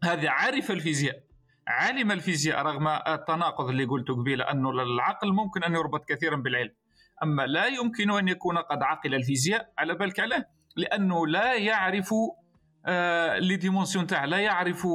هذا 0.04 0.30
عرف 0.30 0.70
الفيزياء 0.70 1.26
علم 1.68 2.12
الفيزياء 2.12 2.62
رغم 2.62 2.88
التناقض 2.88 3.68
اللي 3.68 3.84
قلته 3.84 4.14
قبيلة 4.14 4.44
أنه 4.44 4.70
العقل 4.70 5.32
ممكن 5.32 5.64
أن 5.64 5.74
يربط 5.74 6.04
كثيرا 6.08 6.36
بالعلم. 6.36 6.74
أما 7.22 7.42
لا 7.42 7.66
يمكن 7.66 8.10
أن 8.10 8.28
يكون 8.28 8.58
قد 8.58 8.82
عقل 8.82 9.14
الفيزياء 9.14 9.72
على 9.78 9.94
بالك 9.94 10.20
عليه 10.20 10.48
لأنه 10.76 11.26
لا 11.26 11.54
يعرف 11.54 12.14
آه 12.86 13.38
لي 13.38 13.56
ديمونسيون 13.56 14.06
لا 14.24 14.38
يعرف 14.38 14.86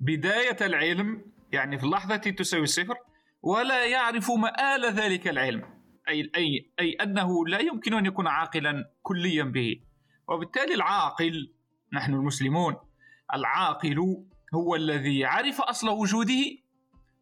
بداية 0.00 0.56
العلم 0.60 1.24
يعني 1.52 1.78
في 1.78 1.84
اللحظة 1.84 2.16
تساوي 2.16 2.62
الصفر 2.62 2.94
ولا 3.42 3.84
يعرف 3.84 4.30
مآل 4.30 4.94
ذلك 4.94 5.28
العلم. 5.28 5.77
أي, 6.08 6.30
أي, 6.36 6.70
أي 6.80 6.92
أنه 6.92 7.46
لا 7.46 7.58
يمكن 7.58 7.94
أن 7.94 8.06
يكون 8.06 8.26
عاقلا 8.26 8.90
كليا 9.02 9.44
به. 9.44 9.80
وبالتالي 10.28 10.74
العاقل 10.74 11.52
نحن 11.92 12.14
المسلمون 12.14 12.76
العاقل 13.34 14.24
هو 14.54 14.76
الذي 14.76 15.24
عرف 15.24 15.60
أصل 15.60 15.88
وجوده 15.88 16.44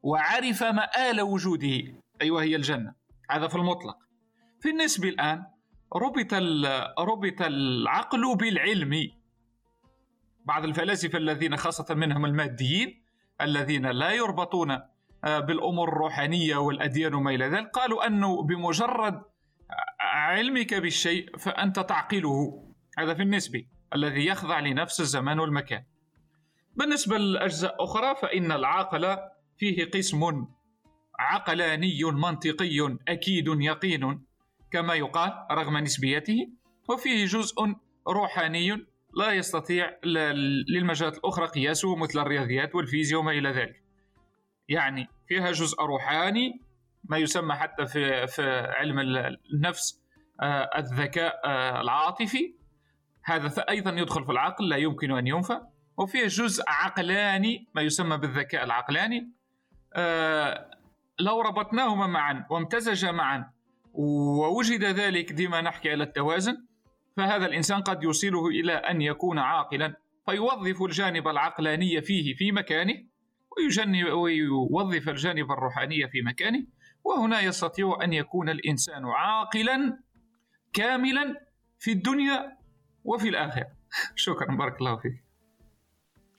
وعرف 0.03 0.63
مآل 0.63 1.21
وجوده. 1.21 1.67
أي 1.67 1.95
أيوة 2.23 2.37
وهي 2.37 2.57
الجنة. 2.57 2.95
هذا 3.31 3.49
في 3.49 3.55
المطلق. 3.55 3.97
في 4.61 4.71
النسبة 4.71 5.09
الآن 5.09 5.47
ربط 5.97 6.35
ربط 6.99 7.43
العقل 7.43 8.37
بالعلم. 8.37 9.11
بعض 10.45 10.65
الفلاسفة 10.65 11.19
الذين 11.19 11.57
خاصة 11.57 11.95
منهم 11.95 12.25
الماديين 12.25 13.03
الذين 13.41 13.87
لا 13.87 14.11
يربطون 14.11 14.79
بالأمور 15.27 15.89
الروحانية 15.89 16.57
والأديان 16.57 17.15
وما 17.15 17.31
إلى 17.31 17.49
ذلك 17.49 17.71
قالوا 17.71 18.07
انه 18.07 18.43
بمجرد 18.43 19.23
علمك 20.01 20.75
بالشيء 20.75 21.37
فأنت 21.37 21.81
تعقله. 21.81 22.63
هذا 22.99 23.15
في 23.15 23.23
النسبة 23.23 23.67
الذي 23.95 24.27
يخضع 24.27 24.61
لنفس 24.61 25.01
الزمان 25.01 25.39
والمكان. 25.39 25.85
بالنسبة 26.75 27.19
للاجزاء 27.19 27.85
أخرى 27.85 28.15
فإن 28.15 28.53
العاقل 28.53 29.17
فيه 29.59 29.91
قسم 29.91 30.47
عقلاني 31.19 32.05
منطقي 32.05 32.99
أكيد 33.09 33.47
يقين 33.49 34.27
كما 34.71 34.95
يقال 34.95 35.47
رغم 35.51 35.77
نسبيته 35.77 36.49
وفيه 36.89 37.25
جزء 37.25 37.75
روحاني 38.09 38.87
لا 39.17 39.33
يستطيع 39.33 39.97
للمجالات 40.05 41.19
الأخرى 41.19 41.47
قياسه 41.47 41.97
مثل 41.97 42.19
الرياضيات 42.19 42.75
والفيزياء 42.75 43.21
وما 43.21 43.33
إلى 43.33 43.51
ذلك. 43.51 43.83
يعني 44.69 45.09
فيها 45.29 45.53
جزء 45.53 45.83
روحاني 45.83 46.61
ما 47.05 47.19
يسمى 47.19 47.55
حتى 47.55 47.87
في, 47.87 48.27
في 48.27 48.61
علم 48.61 48.99
النفس 49.53 50.03
آه، 50.41 50.71
الذكاء 50.79 51.41
آه، 51.45 51.81
العاطفي. 51.81 52.55
هذا 53.25 53.65
أيضا 53.69 53.91
يدخل 53.91 54.25
في 54.25 54.33
العقل 54.33 54.69
لا 54.69 54.77
يمكن 54.77 55.11
أن 55.11 55.27
ينفى. 55.27 55.61
وفيه 55.99 56.27
جزء 56.27 56.65
عقلاني 56.69 57.67
ما 57.75 57.83
يسمى 57.83 58.17
بالذكاء 58.17 58.65
العقلاني. 58.65 59.31
آه، 59.95 60.71
لو 61.21 61.41
ربطناهما 61.41 62.07
معا 62.07 62.47
وامتزجا 62.51 63.13
معا 63.13 63.51
ووجد 63.93 64.85
ذلك 64.85 65.33
ديما 65.33 65.61
نحكي 65.61 65.91
على 65.91 66.05
التوازن 66.05 66.67
فهذا 67.17 67.47
الإنسان 67.47 67.81
قد 67.81 68.03
يوصله 68.03 68.47
إلى 68.49 68.73
أن 68.73 69.03
يكون 69.03 69.39
عاقلا 69.39 69.97
فيوظف 70.27 70.83
الجانب 70.83 71.29
العقلاني 71.29 72.03
فيه 72.03 72.35
في 72.35 72.53
مكانه. 72.53 72.95
ويوظف 74.13 75.09
الجانب 75.09 75.53
الروحاني 75.53 76.09
في 76.09 76.23
مكانه 76.23 76.67
وهنا 77.05 77.41
يستطيع 77.41 77.99
أن 78.03 78.13
يكون 78.13 78.49
الإنسان 78.49 79.05
عاقلا 79.05 79.99
كاملا 80.73 81.47
في 81.79 81.93
الدنيا 81.93 82.59
وفي 83.05 83.29
الآخرة. 83.29 83.67
شكرا 84.15 84.57
بارك 84.57 84.81
الله 84.81 84.97
فيك. 84.97 85.26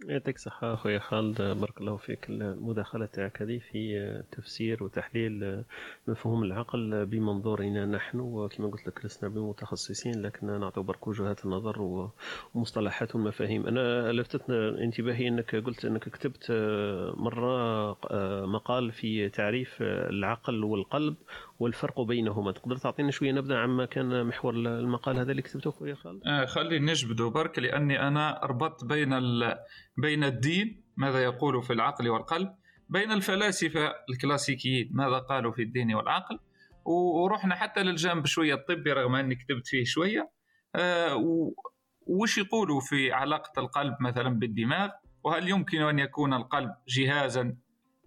يعطيك 0.05 0.35
الصحة 0.35 0.73
أخويا 0.73 0.99
خالد. 0.99 1.41
بارك 1.41 1.81
الله 1.81 1.97
فيك. 1.97 2.29
المداخلة 2.29 3.05
تاعك 3.05 3.41
هذه 3.41 3.59
في 3.71 4.23
تفسير 4.31 4.83
وتحليل 4.83 5.63
مفهوم 6.07 6.43
العقل 6.43 7.05
بمنظورنا 7.05 7.85
نحن. 7.85 8.19
وكما 8.19 8.67
قلت 8.67 8.87
لك 8.87 9.05
لسنا 9.05 9.29
بمتخصصين 9.29 10.21
لكن 10.21 10.59
نعطي 10.59 10.81
برك 10.81 11.07
وجهات 11.07 11.45
النظر 11.45 12.09
ومصطلحات 12.55 13.15
ومفاهيم. 13.15 13.67
أنا 13.67 14.11
لفتت 14.11 14.49
انتباهي 14.49 15.27
أنك 15.27 15.55
قلت 15.55 15.85
أنك 15.85 16.09
كتبت 16.09 16.51
مرة 17.17 17.91
مقال 18.45 18.91
في 18.91 19.29
تعريف 19.29 19.77
العقل 19.81 20.63
والقلب 20.63 21.15
والفرق 21.59 22.01
بينهما. 22.01 22.51
تقدر 22.51 22.77
تعطينا 22.77 23.11
شوية 23.11 23.31
نبذة 23.31 23.55
عما 23.55 23.85
كان 23.85 24.25
محور 24.25 24.53
المقال 24.53 25.17
هذا 25.17 25.31
اللي 25.31 25.41
كتبته 25.41 25.69
أخويا 25.69 25.95
خالد؟ 25.95 26.21
آه 26.27 26.45
خلي 26.45 26.79
نجبده 26.79 27.27
برك 27.27 27.59
لأني 27.59 28.07
أنا 28.07 28.39
ربطت 28.43 28.85
بين 28.85 29.09
بين 29.97 30.23
الدين 30.23 30.83
ماذا 30.97 31.23
يقول 31.23 31.63
في 31.63 31.73
العقل 31.73 32.09
والقلب 32.09 32.49
بين 32.89 33.11
الفلاسفة 33.11 33.93
الكلاسيكيين 34.09 34.89
ماذا 34.93 35.17
قالوا 35.17 35.51
في 35.51 35.61
الدين 35.61 35.93
والعقل. 35.93 36.39
ورحنا 36.85 37.55
حتى 37.55 37.83
للجانب 37.83 38.25
شوية 38.25 38.53
الطبي 38.53 38.91
رغم 38.91 39.15
أني 39.15 39.35
كتبت 39.35 39.67
فيه 39.67 39.83
شوية. 39.83 40.31
آه 40.75 41.15
وش 42.07 42.37
يقولوا 42.37 42.81
في 42.81 43.11
علاقة 43.11 43.59
القلب 43.59 43.95
مثلا 43.99 44.29
بالدماغ؟ 44.29 44.89
وهل 45.23 45.49
يمكن 45.49 45.81
أن 45.81 45.99
يكون 45.99 46.33
القلب 46.33 46.71
جهازا 46.87 47.57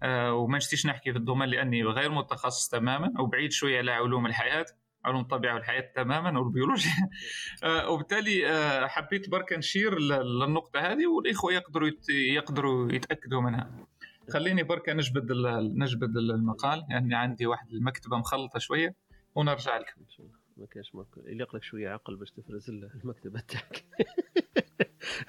وما 0.05 0.57
نشتيش 0.57 0.87
نحكي 0.87 1.13
في 1.13 1.19
الضمان 1.19 1.49
لأني 1.49 1.85
غير 1.85 2.11
متخصص 2.11 2.69
تماما 2.69 3.21
وبعيد 3.21 3.53
شوية 3.53 3.79
على 3.79 3.93
علوم 3.93 4.27
الحياة 4.27 4.67
علوم 5.05 5.21
الطبيعة 5.21 5.55
والحياة 5.55 5.93
تماما 5.97 6.39
والبيولوجيا. 6.39 6.93
آه، 7.65 7.91
وبالتالي 7.91 8.51
آه، 8.51 8.87
حبيت 8.87 9.29
برك 9.29 9.53
نشير 9.53 9.99
للنقطة 9.99 10.81
هذه 10.81 11.07
والإخوة 11.07 11.53
يقدروا 11.53 11.91
يقدروا 12.11 12.93
يتأكدوا 12.93 13.41
منها. 13.41 13.87
خليني 14.29 14.63
برك 14.63 14.89
نجبد 14.89 15.33
نجبد 15.77 16.17
المقال 16.17 16.87
يعني 16.91 17.15
عندي 17.15 17.47
واحد 17.47 17.71
المكتبة 17.73 18.17
مخلطة 18.17 18.59
شوية 18.59 18.95
ونرجع 19.35 19.77
لكم 19.77 20.01
ما 20.57 20.67
كانش 20.67 20.93
يليق 21.27 21.57
لك 21.57 21.63
شوية 21.63 21.91
عقل 21.91 22.17
باش 22.17 22.31
تفرز 22.31 22.71
المكتبة 22.71 23.41
تاعك. 23.41 23.85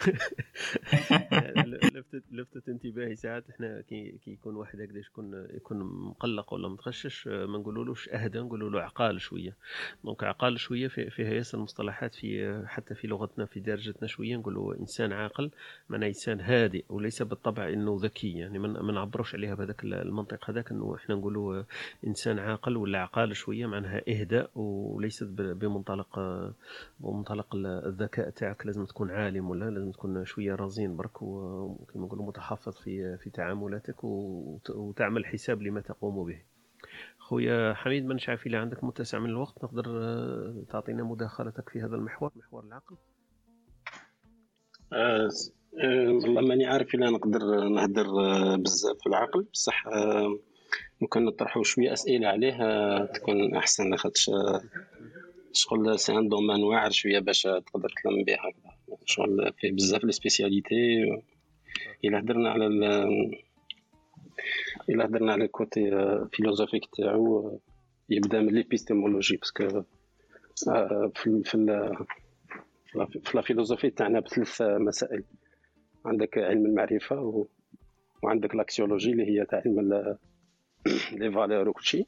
لفتت 2.01 2.23
لفتت 2.31 2.69
انتباهي 2.69 3.15
ساعات. 3.15 3.49
إحنا 3.49 3.81
كي 3.81 4.11
كي 4.25 4.31
يكون 4.31 4.55
واحد 4.55 4.81
هكذا 4.81 4.99
يكون 4.99 5.47
يكون 5.53 5.77
مقلق 5.83 6.53
ولا 6.53 6.67
متغشش 6.67 7.27
ما 7.27 7.57
نقولولوش 7.57 8.09
أهدى 8.09 8.39
نقولوا 8.39 8.69
له 8.69 8.81
عقال 8.81 9.21
شوية. 9.21 9.55
donc 10.03 10.23
عقال 10.23 10.59
شوية 10.59 10.87
في- 10.87 11.09
فيها 11.09 11.33
ياسر 11.33 11.57
مصطلحات 11.59 12.15
في 12.15 12.61
حتى 12.67 12.95
في 12.95 13.07
لغتنا 13.07 13.45
في 13.45 13.59
درجتنا 13.59 14.07
شوية 14.07 14.35
نقولوا 14.37 14.75
إنسان 14.75 15.11
عاقل 15.13 15.51
معناه 15.89 16.07
إنسان 16.07 16.41
هادئ 16.41 16.85
وليس 16.89 17.21
بالطبع 17.21 17.69
إنه 17.69 17.97
ذكي. 18.01 18.31
يعني 18.37 18.59
ما 18.59 18.91
نعبروش 18.91 19.35
عليها 19.35 19.55
بهذاك 19.55 19.83
المنطق 19.83 20.49
هذاك 20.49 20.71
إنه 20.71 20.95
إحنا 20.95 21.15
نقولوا 21.15 21.63
إنسان 22.07 22.39
عاقل 22.39 22.77
ولا 22.77 22.99
عقال 23.01 23.35
شوية 23.35 23.65
معناها 23.65 24.01
اهداء 24.09 24.49
وليست 24.55 25.23
بمنطلق 25.37 26.19
بمنطلق 26.99 27.55
ال- 27.55 27.65
الذكاء 27.65 28.29
تاعك. 28.29 28.65
لازم 28.65 28.85
تكون 28.85 29.11
عالم 29.11 29.49
ولا 29.49 29.69
لازم 29.69 29.91
تكون 29.91 30.25
شوية 30.25 30.55
رزين 30.55 30.95
برك 30.97 31.21
وكما 31.91 32.05
نقولوا 32.05 32.25
متحفظ 32.27 32.73
في 32.77 33.17
في 33.17 33.29
تعاملاتك 33.29 34.03
وت- 34.03 34.69
وتعمل 34.69 35.25
حساب 35.25 35.61
لما 35.61 35.81
تقوم 35.81 36.25
به. 36.25 36.41
خويا 37.17 37.73
حميد 37.73 38.05
ما 38.05 38.17
نعرف 38.27 38.47
الا 38.47 38.57
عندك 38.59 38.83
متسع 38.83 39.19
من 39.19 39.29
الوقت 39.29 39.59
تقدر 39.61 39.85
آه، 39.87 40.63
تعطينا 40.69 41.03
مداخلتك 41.03 41.69
في 41.69 41.79
هذا 41.81 41.95
المحور 41.95 42.31
محور 42.35 42.63
العقل؟ 42.63 42.95
آه، 44.93 45.29
والله 46.23 46.41
ماني 46.41 46.65
عارف 46.65 46.95
الا 46.95 47.09
نقدر 47.09 47.39
نهدر 47.69 48.05
آه، 48.05 48.55
بزاف 48.55 48.97
في 48.97 49.07
العقل. 49.07 49.43
بصح 49.53 49.87
آه، 49.87 50.39
كان 51.11 51.25
نطرحوا 51.25 51.63
شوية 51.63 51.93
أسئلة 51.93 52.27
عليه 52.27 52.53
آه، 52.63 53.05
تكون 53.05 53.55
أحسن 53.55 53.89
لاخاطش 53.89 54.31
شغل 55.53 55.99
c'est 55.99 56.11
un 56.17 56.29
domaine 56.29 56.63
واعر 56.63 56.91
شوية 56.91 57.19
باش 57.19 57.41
تقدر 57.41 57.89
تلم 58.03 58.23
به 58.23 58.33
هكذا 58.33 58.97
شغل 59.05 59.53
فيه 59.57 59.71
بزاف 59.71 60.03
les 60.03 60.11
spécialités. 60.11 61.05
الا 62.05 62.19
هدرنا 62.19 62.49
على 62.49 62.67
ال 62.67 62.83
الا 64.89 65.05
هدرنا 65.05 65.31
على 65.31 65.43
ال 65.43 65.53
côté 65.53 65.91
philosophique 66.31 66.85
تاعو 66.97 67.47
آه، 67.47 67.59
يبدا 68.09 68.39
من 68.39 68.53
l'épistémologie 68.53 69.37
parce 69.37 69.66
que 69.66 69.83
آه، 70.67 71.11
في 71.15 71.41
في 71.43 71.57
في 72.91 73.35
la 73.35 73.41
philosophie 73.41 73.89
تاعنا 73.89 74.19
بثلاث 74.19 74.61
مسائل. 74.61 75.23
عندك 76.05 76.37
علم 76.37 76.65
المعرفة 76.65 77.21
و... 77.21 77.47
وعندك 78.23 78.55
l'axiologie 78.55 79.11
اللي 79.11 79.25
هي 79.25 79.45
تاع 79.45 79.61
علم 79.65 80.17
les 81.11 81.31
valeurs 81.31 81.69
وكلشي 81.69 82.05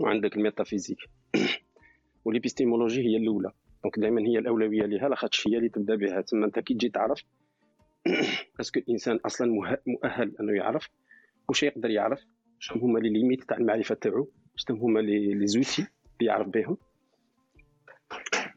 وعندك 0.00 0.36
ال 0.36 0.40
métaphysique. 0.40 0.98
وال 2.24 2.34
épistémologie 2.34 3.00
هي 3.00 3.16
الأولى. 3.16 3.52
donc 3.82 3.98
دائما 3.98 4.20
هي 4.20 4.38
الأولوية 4.38 4.82
لها 4.82 5.08
لاخاطش 5.08 5.48
هي 5.48 5.56
اللي 5.56 5.68
تبدأ 5.68 5.94
بها. 5.94 6.20
تما 6.20 6.46
أنت 6.46 6.58
كي 6.58 6.74
تجي 6.74 6.88
تعرف 6.88 7.22
est-ce 8.60 8.73
que 8.73 8.80
الإنسان 8.80 9.16
أصلا 9.16 9.52
مه- 9.52 9.78
مؤهل 9.86 10.36
أنه 10.40 10.52
يعرف 10.52 10.88
واش 11.48 11.62
يقدر 11.62 11.90
يعرف 11.90 12.20
شنو 12.58 12.82
هما 12.82 12.98
les 12.98 13.08
limites 13.08 13.44
تاع 13.44 13.56
المعرفة 13.56 13.94
تاعو 13.94 14.28
شنو 14.56 14.76
هما 14.76 15.00
les 15.00 15.46
outils 15.46 15.82
اللي 16.20 16.30
يعرف 16.30 16.48
بهم 16.48 16.76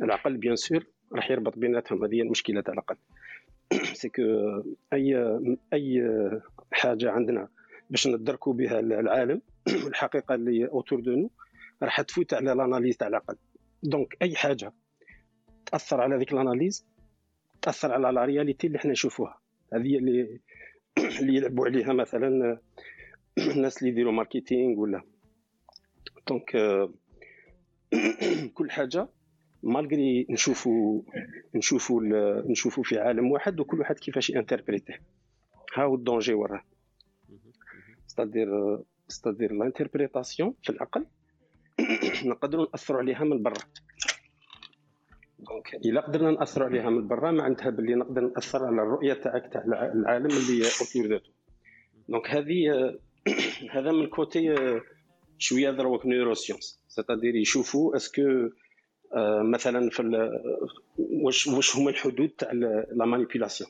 العقل 0.01 0.38
bien 0.38 0.55
sûr 0.55 0.86
راح 1.13 1.32
يربط 1.32 1.58
بيناتهم 1.58 2.04
هذه 2.04 2.15
هي 2.15 2.21
المشكلة 2.21 2.62
تاع 2.62 2.73
العقل 2.73 2.95
c'est 3.93 4.10
que 4.10 4.21
اي 4.93 5.15
اي 5.73 6.01
حاجة 6.71 7.12
عندنا 7.12 7.47
باش 7.89 8.08
ندركوا 8.08 8.54
بها 8.54 8.80
العالم 8.80 9.41
والحقيقة 9.86 10.36
اللي 10.36 10.67
autour 10.67 10.99
de 10.99 11.12
nous 11.15 11.29
راح 11.84 12.01
تفوت 12.01 12.34
على 12.34 12.54
ال 12.53 12.59
analyse 12.59 12.97
تاع 12.97 13.08
العقل 13.08 13.36
donc 13.84 14.17
اي 14.21 14.36
حاجة 14.36 14.73
تاثر 15.65 16.01
على 16.01 16.15
ذيك 16.17 16.34
ال 16.34 16.40
analyse 16.40 16.86
تأثر 17.62 17.91
على 17.91 18.12
la 18.12 18.25
réalité 18.25 18.67
اللي 18.67 18.78
إحنا 18.78 18.91
نشوفوها. 18.91 19.39
هذه 19.74 19.97
اللي 19.97 20.39
اللي 21.19 21.36
يلعبوا 21.36 21.65
عليها 21.65 21.93
مثلا 21.93 22.60
الناس 23.38 23.78
اللي 23.78 23.89
يديروا 23.89 24.12
marketing 24.12 24.79
ولا. 24.80 25.02
donc 26.27 26.57
كل 28.58 28.71
حاجة. 28.71 29.08
malgré 29.63 30.27
نشوفوا 30.30 31.02
نشوفوا 31.56 32.02
نشوفوا 32.47 32.84
في 32.84 33.00
عالم 33.00 33.32
واحد 33.32 33.60
وكل 33.60 33.80
واحد 33.80 34.00
كيفاش 34.00 34.30
ي 34.29 34.36
interpréter 34.36 35.01
ها 35.76 35.84
هو 35.84 35.95
الدونجي 35.95 36.34
وراه. 36.34 36.63
c'est-à-dire 38.07 38.79
c'est-à-dire 39.07 39.53
l'interprétation 39.53 40.53
في 40.63 40.69
العقل. 40.69 41.06
نقدروا 42.26 42.67
نأثروا 42.71 43.00
عليها 43.00 43.24
من 43.24 43.43
برا. 43.43 43.63
donc 45.41 45.75
الا 45.86 46.01
قدرنا 46.01 46.32
ناثروا 46.32 46.67
عليها 46.67 46.89
من 46.89 47.08
برا 47.08 47.32
معناتها 47.32 47.69
باللي 47.69 47.95
نقدر 47.95 48.21
نأثر 48.21 48.65
على 48.65 48.75
الرؤية 48.82 49.13
تاعك 49.13 49.54
تاع 49.54 49.63
الع- 49.63 49.91
العالم 49.93 50.25
اللي 50.25 50.63
autour 50.81 51.07
ذاته. 51.08 51.30
donc 52.10 52.27
هذه 52.30 52.60
هذا 53.75 53.91
من 53.91 54.08
côté 54.07 54.55
شوية 55.38 55.71
دروك 55.71 56.06
neurosciences 56.05 56.79
c'est-à-dire 56.88 57.36
يشوفوا 57.36 57.95
est-ce 57.95 58.13
que 58.13 58.21
آه، 59.15 59.41
مثلا 59.41 59.89
في 59.89 60.30
واش 60.97 61.47
واش 61.47 61.75
هما 61.75 61.89
الحدود 61.89 62.30
تاع 62.30 62.51
la 62.51 63.05
manipulation 63.05 63.69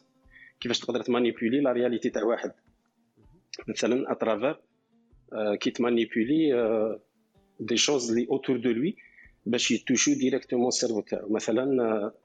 كيفاش 0.60 0.80
تقدر 0.80 1.02
ت 1.02 1.08
manipuler 1.08 1.62
la 1.62 1.72
réalité 1.72 2.10
تاع 2.10 2.24
واحد. 2.24 2.52
مثلا 3.68 4.12
à 4.12 4.18
travers 4.18 4.60
كي 5.60 5.72
ت 5.72 5.85
manipuler 5.85 7.00
des 7.60 7.78
choses 7.78 8.14
les 8.18 8.28
autour 8.32 8.58
de 8.58 8.70
lui 8.70 8.96
باش 9.46 9.72
ي 9.72 9.77
toucher 9.77 10.14
directement 10.14 10.68
ال 10.68 10.72
cerveau 10.72 11.02
تاعو. 11.02 11.30
مثلا 11.30 11.66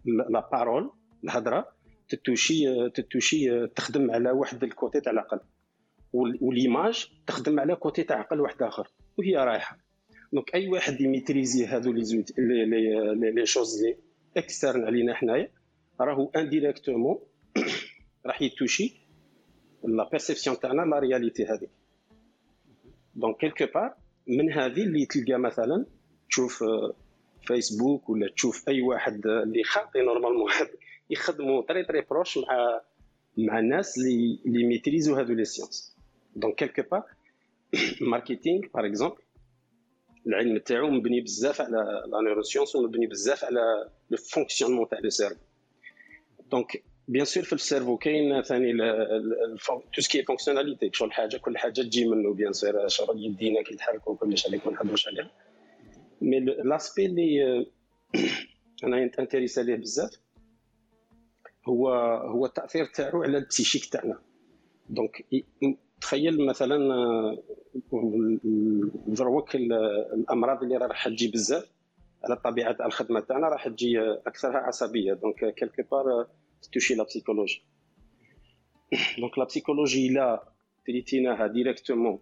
la 0.05 0.49
parole 0.53 0.91
الهضره 1.25 1.69
ت 2.09 2.19
toucher 2.19 2.91
ت 2.91 3.00
toucher 3.00 3.67
تخدم 3.67 4.11
على 4.11 4.31
واحد 4.31 4.65
ال 4.65 4.72
côté 4.72 5.01
تاع 5.01 5.13
العقل. 5.13 5.41
وال 6.13 6.40
image 6.40 7.09
تخدم 7.27 7.61
على 7.61 7.77
côté 7.77 8.03
تاع 8.03 8.19
عقل 8.19 8.41
واحد 8.41 8.63
آخر 8.63 8.89
وهي 9.19 9.37
رايحة. 9.37 9.87
donc 10.33 10.55
أي 10.55 10.69
واحد 10.69 11.01
ي 11.01 11.07
maîtriser 11.07 11.67
هذو 11.67 11.93
les 11.93 12.05
autres 12.05 12.39
les 12.39 13.31
les 13.31 13.47
choses 13.47 13.83
les 13.83 13.97
externes 14.37 14.85
علينا 14.85 15.15
حنايا 15.15 15.49
راهو 16.01 16.31
indirectement 16.37 17.19
راح 18.27 18.43
ي 18.43 18.50
toucher 18.50 19.01
la 19.85 20.09
perception 20.09 20.59
تاعنا 20.59 20.83
la 20.83 20.99
réalité 20.99 21.45
هذيك 21.45 21.71
donc 23.15 23.37
quelque 23.37 23.67
part 23.75 23.95
من 24.27 24.53
هذه 24.53 24.83
اللي 24.83 25.07
تلقى 25.07 25.39
مثلا 25.39 25.87
تشوف 26.29 26.65
فيسبوك 27.47 28.09
ولا 28.09 28.29
تشوف 28.29 28.69
أي 28.69 28.83
واحد 28.83 29.27
اللي 29.27 29.65
خاطي 29.65 30.01
normalement 30.01 30.51
يخدموا 31.11 31.63
très 31.63 31.85
très 31.85 32.01
proche 32.01 32.39
مع 32.39 32.81
مع 33.39 33.59
الناس 33.59 33.99
اللي 33.99 34.39
اللي 34.47 34.65
maîtriser 34.65 35.15
هذو 35.15 35.35
les 35.35 35.45
sciences 35.45 35.97
donc 36.37 36.55
quelque 36.55 36.83
part 36.91 37.03
marketing 38.01 38.61
par 38.75 38.87
exemple 38.87 39.17
العلم 40.27 40.59
تاعو 40.59 40.91
مبني 40.91 41.21
بزاف 41.21 41.61
على 41.61 42.03
la 42.07 42.21
neuroscience 42.25 42.77
ومبني 42.77 43.07
بزاف 43.07 43.45
على 43.45 43.91
le 44.11 44.17
fonctionnement 44.17 44.89
تاع 44.89 44.99
le 44.99 45.11
cerveau 45.11 45.41
donc 46.51 46.83
bien 47.09 47.25
sûr 47.25 47.43
في 47.43 47.53
ال 47.53 47.58
cerveau 47.58 47.97
كاين 47.97 48.43
ثاني 48.43 48.73
tout 49.95 50.01
ce 50.01 50.10
qui 50.10 50.23
fonctionnalité 50.23 50.91
شغل 50.93 51.13
حاجة 51.13 51.37
كل 51.37 51.59
حاجة 51.59 51.73
تجي 51.73 52.05
منه 52.05 52.35
bien 52.35 52.53
sûr 52.53 52.89
شغل 52.89 53.25
يدينا 53.25 53.63
كي 53.63 53.75
يتحركوا 53.75 54.17
كلش 54.17 54.47
عليك 54.47 54.67
ما 54.67 54.73
نحبوش 54.73 55.09
عليها 55.09 55.31
mais 56.21 56.41
l'aspect 56.41 57.07
اللي 57.07 57.67
أنا 58.85 59.11
intéresse 59.19 59.59
عليه 59.59 59.77
بزاف 59.77 60.11
هو 61.69 61.89
هو 62.25 62.47
التاثير 62.47 62.85
تاعو 62.85 63.23
على 63.23 63.39
ال 63.39 63.43
psychique 63.43 63.85
تاعنا. 63.85 64.19
donc 64.91 65.25
تخيل 66.01 66.47
مثلا 66.47 66.95
آه، 66.95 67.39
دروك 69.07 69.57
ال- 69.57 69.73
الأمراض 70.15 70.63
اللي 70.63 70.77
راح 70.77 71.09
تجي 71.09 71.29
بزاف 71.29 71.71
على 72.25 72.35
الطبيعه 72.35 72.73
تاع 72.73 72.87
الخدمة 72.87 73.21
تاعنا 73.21 73.49
راح 73.49 73.69
تجي 73.69 74.01
آه، 74.01 74.23
أكثرها 74.27 74.59
عصبية. 74.59 75.13
donc 75.15 75.55
quelque 75.55 75.83
part 75.91 76.27
ت 76.63 76.67
toucher 76.67 76.95
la 76.95 77.05
psychologie 77.05 77.63
donc 79.19 79.39
la 79.39 79.45
psychologie 79.45 80.09
لا 80.09 80.49
تريتيناها 80.87 81.47
directement 81.47 82.19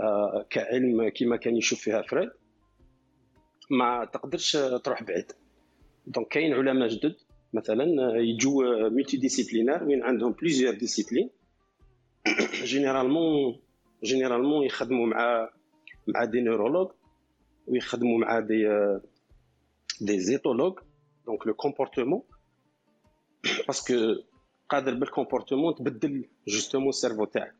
آه، 0.00 0.46
كعلم 0.50 1.08
كما 1.08 1.36
كان 1.36 1.56
يشوف 1.56 1.80
فيها 1.80 2.02
Freud 2.02 2.30
ما 3.70 4.04
تقدرش 4.04 4.56
تروح 4.84 5.02
بعيد. 5.02 5.32
donc 6.06 6.28
كاين 6.28 6.54
علماء 6.54 6.88
جدد 6.88 7.16
مثلا 7.52 7.84
آه، 7.84 8.16
يجوا 8.16 8.88
multidisciplinaires 8.88 9.84
وين 9.84 10.02
عندهم 10.02 10.32
plusieurs 10.32 10.74
disciplines 10.74 11.30
généralement 12.64 13.60
généralement 14.04 14.66
يخدموا 14.66 15.06
مع 15.06 15.50
مع 16.06 16.24
des 16.24 16.40
neurologues 16.40 16.90
ويخدموا 17.66 18.18
مع 18.18 18.40
des 18.40 20.20
des 20.20 20.33
éthologues 20.33 20.78
donc 21.26 21.46
le 21.46 21.54
comportement 21.54 22.22
parce 23.66 23.83
que 23.83 23.94
قادر 24.68 24.94
بال 24.94 25.05
comportement 25.05 25.74
تبدل 25.74 26.24
justement 26.48 26.88
ال 26.88 26.92
cerveau 26.92 27.24
تاعك. 27.24 27.54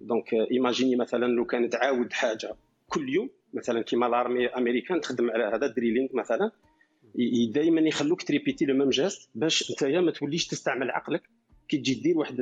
donc 0.00 0.34
imaginez 0.34 0.96
مثلا 0.96 1.26
لو 1.26 1.44
كان 1.44 1.68
تعاود 1.68 2.12
حاجة 2.12 2.56
كل 2.88 3.08
يوم 3.08 3.30
مثلا 3.54 3.82
كيما 3.82 4.06
l'armée 4.06 4.46
américaine 4.46 5.00
تخدم 5.00 5.30
على 5.30 5.44
هذا 5.44 5.66
drilling 5.66 6.08
مثلا. 6.14 6.50
دائما 7.54 7.80
يخلوك 7.80 8.22
ت 8.22 8.27
répéter 8.27 8.64
le 8.64 8.74
même 8.74 8.90
geste 8.90 9.30
باش 9.34 9.72
نتايا 9.72 10.00
ما 10.00 10.10
توليش 10.10 10.46
تستعمل 10.46 10.90
عقلك 10.90 11.22
كي 11.68 11.78
تجي 11.78 11.94
دير 11.94 12.18
واحد 12.18 12.36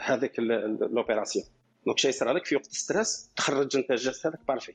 هذاك 0.00 0.38
l'opération 0.80 1.44
donc 1.86 1.98
شي 1.98 2.08
يصرى 2.08 2.32
لك 2.32 2.44
في 2.44 2.56
وقت 2.56 2.66
stress 2.66 3.30
تخرج 3.36 3.76
أنت 3.76 3.90
ال 3.90 3.96
geste 3.96 4.26
هذاك 4.26 4.46
parfait 4.48 4.72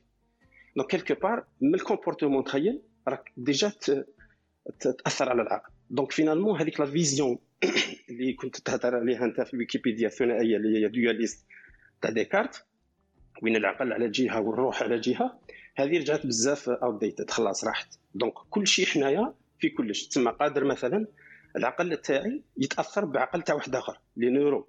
donc 0.76 0.90
quelque 0.90 1.14
part 1.14 1.46
من 1.60 1.74
ال 1.74 1.79
comportement 1.79 2.44
تخيل 2.44 2.82
راك 3.08 3.32
déjà 3.36 3.72
تأثر 4.80 5.28
على 5.28 5.42
العقل. 5.42 5.72
donc 5.90 6.12
finalement 6.12 6.60
هذيك 6.60 6.80
la 6.80 6.86
vision 6.86 7.38
اللي 8.10 8.32
كنت 8.32 8.56
تهضر 8.56 8.96
عليها 8.96 9.24
أنت 9.24 9.40
في 9.40 9.54
الويكيبيديا 9.54 10.08
الثنائية 10.08 10.56
اللي 10.56 10.78
هي 10.78 10.88
dualiste 10.88 11.46
تاع 12.02 12.10
ديكارت 12.10 12.64
وين 13.42 13.56
العقل؟ 13.56 13.92
على 13.92 14.08
جهة 14.08 14.40
والروح 14.40 14.82
على 14.82 14.98
جهة. 14.98 15.38
هذه 15.76 15.98
رجعت 15.98 16.26
بزاف 16.26 16.68
outdated 16.68 17.30
خلاص 17.30 17.64
راحت. 17.64 17.98
donc 18.14 18.34
كل 18.50 18.66
شيء 18.66 18.86
حنايا 18.86 19.34
في 19.58 19.68
كلش. 19.68 20.06
تسمى 20.06 20.32
قادر 20.32 20.64
مثلا 20.64 21.06
العقل 21.56 21.96
تاعي 21.96 22.42
يتأثر 22.56 23.04
بعقل 23.04 23.42
تاع 23.42 23.54
واحد 23.54 23.74
آخر 23.76 24.00
les 24.16 24.30
neurones 24.30 24.64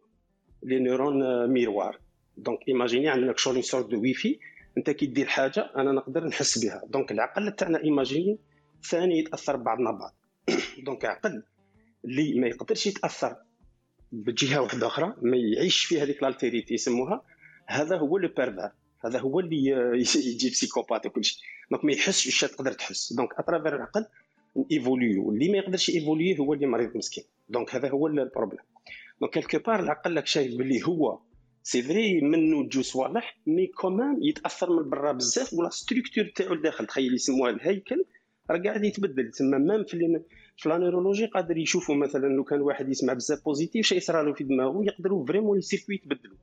les 0.63 0.79
neurones 0.79 1.47
miroirs 1.49 1.99
donc 2.37 2.67
imaginez 2.67 3.33
شغل 3.37 3.53
une 3.53 3.61
sorte 3.61 3.85
de 3.85 4.01
Wi-Fi 4.01 4.39
أنت 4.77 4.89
كي 4.89 5.05
دير 5.05 5.27
حاجة 5.27 5.71
أنا 5.75 5.91
نقدر 5.91 6.27
نحس 6.27 6.57
بها. 6.57 6.81
donc 6.87 7.11
العقل 7.11 7.51
تاعنا 7.51 7.83
imaginez 7.83 8.37
ثاني 8.83 9.19
يتأثر 9.19 9.55
ببعضنا 9.55 9.91
بعض. 9.91 10.15
donc 10.85 11.05
عقل 11.05 11.43
اللي 12.05 12.39
ما 12.39 12.47
يقدرش 12.47 12.87
يتأثر 12.87 13.35
بجهة 14.11 14.61
واحدة 14.61 14.87
أخرى 14.87 15.13
ما 15.21 15.37
يعيش 15.37 15.85
في 15.85 16.01
هذيك 16.01 16.23
ال 16.23 16.29
altérité 16.29 16.73
يسموها. 16.73 17.21
هذا 17.69 17.97
هو 17.97 18.17
le 18.17 18.27
pervers 18.27 18.71
هذا 19.05 19.19
هو 19.19 19.39
اللي 19.39 19.57
يجي 20.29 20.49
psychopathe 20.49 21.05
وكل 21.05 21.23
شيء. 21.25 21.43
donc 21.71 21.85
ما 21.85 21.91
يحسش 21.91 22.25
واش 22.25 22.51
تقدر 22.51 22.71
تحس. 22.71 23.13
donc 23.13 23.29
à 23.39 23.44
travers 23.44 23.75
العقل 23.75 24.05
évolue 24.71 25.31
اللي 25.31 25.49
ما 25.49 25.57
يقدرش 25.57 25.89
évoluer 25.89 26.43
هو 26.43 26.53
اللي 26.53 26.65
مريض 26.65 26.97
مسكين. 26.97 27.23
donc 27.49 27.75
هذا 27.75 27.89
هو 27.89 28.07
ال 28.07 28.13
problème 28.13 28.63
donc 29.21 29.33
quelque 29.33 29.59
part 29.59 29.79
العقل 29.79 30.15
لك 30.15 30.27
شايف 30.27 30.57
باللي 30.57 30.87
هو 30.87 31.19
c'est 31.63 31.81
vrai 31.81 32.21
منه 32.21 32.63
تجو 32.63 32.81
صوالح 32.81 33.37
mais 33.47 33.67
quand 33.67 33.98
même 33.98 34.23
يتأثر 34.23 34.69
من 34.69 34.89
برا 34.89 35.11
بزاف 35.11 35.53
و 35.53 35.58
la 35.58 35.69
structure 35.69 36.25
تاعو 36.35 36.53
الداخل. 36.53 36.85
تخيل 36.85 37.13
يسموها 37.13 37.51
الهيكل 37.51 38.05
راه 38.51 38.57
قاعد 38.57 38.83
يتبدل. 38.83 39.31
تسمى 39.31 39.57
même 39.57 39.83
في 39.83 40.21
في 40.57 40.69
la 40.69 40.77
neurologie 40.77 41.25
قادر 41.25 41.57
يشوفوا 41.57 41.95
مثلا 41.95 42.27
لو 42.27 42.43
كان 42.43 42.61
واحد 42.61 42.89
يسمع 42.89 43.13
بزاف 43.13 43.45
positif 43.45 43.85
شي 43.85 43.95
يصرى 43.95 44.23
له 44.23 44.33
في 44.33 44.43
دماغه 44.43 44.85
يقدروا 44.85 45.25
vraiment 45.25 45.57
les 45.57 45.95
يتبدلوا. 45.95 46.37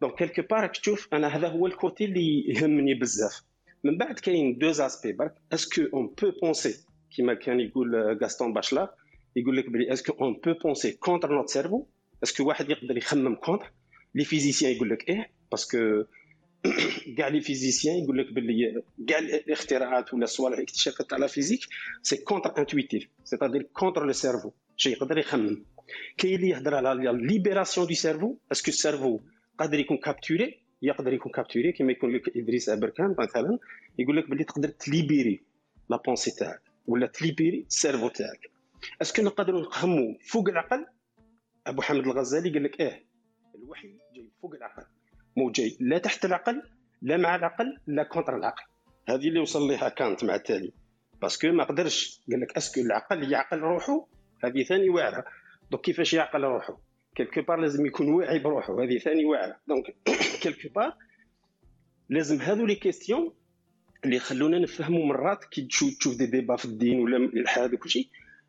donc 0.00 0.14
quelque 0.14 0.42
part 0.42 0.60
راك 0.60 0.76
تشوف 0.76 1.08
أنا 1.12 1.28
هذا 1.36 1.48
هو 1.48 1.66
ال 1.66 1.74
côté 1.74 2.04
اللي 2.04 2.44
يهمني 2.48 2.94
بزاف 2.94 3.42
من 3.84 3.98
بعد 3.98 4.18
كاين 4.18 4.58
deux 4.58 4.70
aspects 4.70 5.12
برك 5.12 5.34
est-ce 5.52 5.82
qu'on 5.94 6.06
peut 6.06 6.32
penser 6.42 6.84
كيما 7.16 7.34
كان 7.34 7.60
يقول 7.60 8.18
غاستون 8.22 8.52
باشلار 8.52 8.90
يقول 9.36 9.56
لك 9.56 9.70
بلي 9.70 9.92
est-ce 9.92 10.12
qu'on 10.12 10.40
peut 10.44 10.52
penser 10.52 10.92
contre 10.92 11.34
notre 11.34 11.48
cerveau 11.48 11.86
est-ce 12.22 12.37
que 12.37 12.44
واحد 12.48 12.70
يقدر 12.70 12.96
يخمم 12.96 13.34
contre 13.34 13.72
les 14.14 14.24
physiciens 14.24 14.72
يقول 14.72 14.90
لك 14.90 15.08
إيه 15.08 15.30
parce 15.50 15.84
que 15.84 16.04
كاع 17.16 17.28
les 17.28 17.40
physiciens 17.40 17.96
يقول 17.96 18.18
لك 18.18 18.32
باللي 18.32 18.82
كاع 19.08 19.18
الاختراعات 19.18 20.14
ولا 20.14 20.24
الصوالح 20.24 20.56
الاكتشافات 20.56 21.10
تاع 21.10 21.18
la 21.18 21.26
physique 21.26 21.60
c'est 22.02 22.16
contre-intuitif 22.16 23.08
c'est-à-dire 23.24 23.62
contre 23.62 24.06
le 24.06 24.12
cerveau 24.12 24.50
شي 24.76 24.90
يقدر 24.90 25.18
يخمم 25.18 25.64
كاين 26.18 26.34
اللي 26.34 26.48
يهضر 26.48 26.74
على 26.74 27.12
libération 27.12 27.86
du 27.86 27.94
cerveau 27.94 28.36
est-ce 28.52 28.63
que 28.63 28.68
ال 28.68 28.75
cerveau 28.75 29.20
قادر 29.60 29.78
يكون 29.78 29.96
capturé 29.96 30.60
يقدر 30.82 31.12
يكون 31.12 31.32
capturé 31.32 31.72
كما 31.72 31.92
يكون 31.92 32.10
لك 32.10 32.36
إدريس 32.36 32.68
أبركان 32.68 33.14
مثلا 33.18 33.58
يقول 33.98 34.16
لك 34.16 34.28
باللي 34.28 34.44
تقدر 34.44 34.68
ت 34.68 34.77
libérer 34.77 35.40
la 35.90 35.96
pensée 35.96 36.30
تاعك 36.30 36.62
ولا 36.86 37.06
ت 37.06 37.13
libérer 37.13 37.64
ال 37.68 37.73
cerveau 37.73 38.08
تاعك. 38.08 38.50
est-ce 39.02 39.15
que 39.15 39.22
نقدروا 39.22 39.60
نفهموا 39.60 40.14
فوق 40.24 40.48
العقل؟ 40.48 40.86
أبو 41.66 41.82
حامد 41.82 42.06
الغزالي 42.06 42.50
قال 42.50 42.62
لك 42.62 42.80
آه 42.80 43.00
الوحي 43.54 43.88
جاي 44.14 44.28
فوق 44.42 44.54
العقل. 44.54 44.82
مو 45.36 45.50
جاي 45.50 45.76
لا 45.80 45.98
تحت 45.98 46.24
العقل 46.24 46.62
لا 47.02 47.16
مع 47.16 47.36
العقل 47.36 47.78
لا 47.86 48.02
contre 48.02 48.36
العقل. 48.36 48.64
هذه 49.08 49.28
اللي 49.28 49.40
وصل 49.40 49.62
لها 49.62 49.88
كانت 49.88 50.24
مع 50.24 50.34
التالي. 50.34 50.72
parce 51.22 51.38
que 51.38 51.48
ما 51.48 51.64
قدرش 51.64 52.20
قال 52.30 52.40
لك 52.40 52.56
est-ce 52.56 52.72
que 52.72 52.80
العقل 52.80 53.32
يعقل 53.32 53.58
روحه 53.58 54.06
هذه 54.44 54.62
ثاني 54.62 54.88
واعرة. 54.88 55.24
donc 55.70 55.82
كيفاش 55.82 56.14
يعقل 56.14 56.44
روحه 56.44 56.80
quelque 57.14 57.42
part 57.42 57.60
لازم 57.60 57.86
يكون 57.86 58.08
واعي 58.08 58.38
بروحه 58.38 58.82
هذه 58.82 58.98
ثاني 58.98 59.24
واعرة. 59.24 59.56
donc 59.68 59.94
quelque 60.42 60.68
part 60.74 60.96
لازم 62.08 62.40
هذو 62.40 62.66
les 62.66 62.74
questions 62.74 63.32
اللي 64.04 64.16
يخلونا 64.16 64.58
نفهموا 64.58 65.06
مرات 65.06 65.44
كي 65.44 65.62
تشوف 65.62 65.98
تشوف 65.98 66.16
دي 66.16 66.26
ديبا 66.26 66.56
في 66.56 66.64
الدين 66.64 67.00
ولا 67.00 67.16
الالحاد 67.16 67.74
وكل 67.74 67.90
شيء 67.90 68.08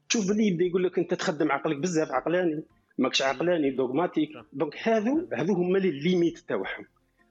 تشوف 0.10 0.28
باللي 0.28 0.47
يبدأ 0.47 0.65
يقول 0.65 0.84
لك 0.84 1.00
أنت 1.00 1.13
تخدم 1.13 1.52
عقلك 1.52 1.78
بزاف 1.78 2.12
عقلاني 2.12 2.63
ماكش 2.97 3.21
عقلاني 3.21 3.69
dogmatique. 3.69 4.29
donc 4.53 4.88
هذو 4.88 5.30
هذو 5.34 5.54
هما 5.54 5.78
les 5.77 5.91
limites 5.91 6.38
تاعهم 6.38 6.86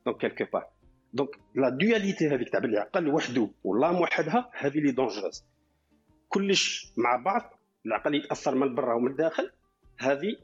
donc 0.07 0.20
quelque 0.20 0.44
part. 0.53 0.66
donc 1.12 1.31
la 1.55 1.68
dualité 1.68 2.29
هذيك 2.29 2.49
تاع 2.49 2.61
باللي 2.61 2.79
عقل 2.79 3.09
وحده 3.09 3.51
والله 3.64 3.93
موحدها 3.93 4.51
هذه 4.53 4.79
لي 4.79 4.90
dangereuse 4.90 5.44
كلش 6.29 6.93
مع 6.97 7.16
بعض 7.16 7.55
العقل 7.87 8.14
يتأثر 8.14 8.55
من 8.55 8.75
برا 8.75 8.95
ومن 8.95 9.11
الداخل 9.11 9.51
هذه 9.99 10.37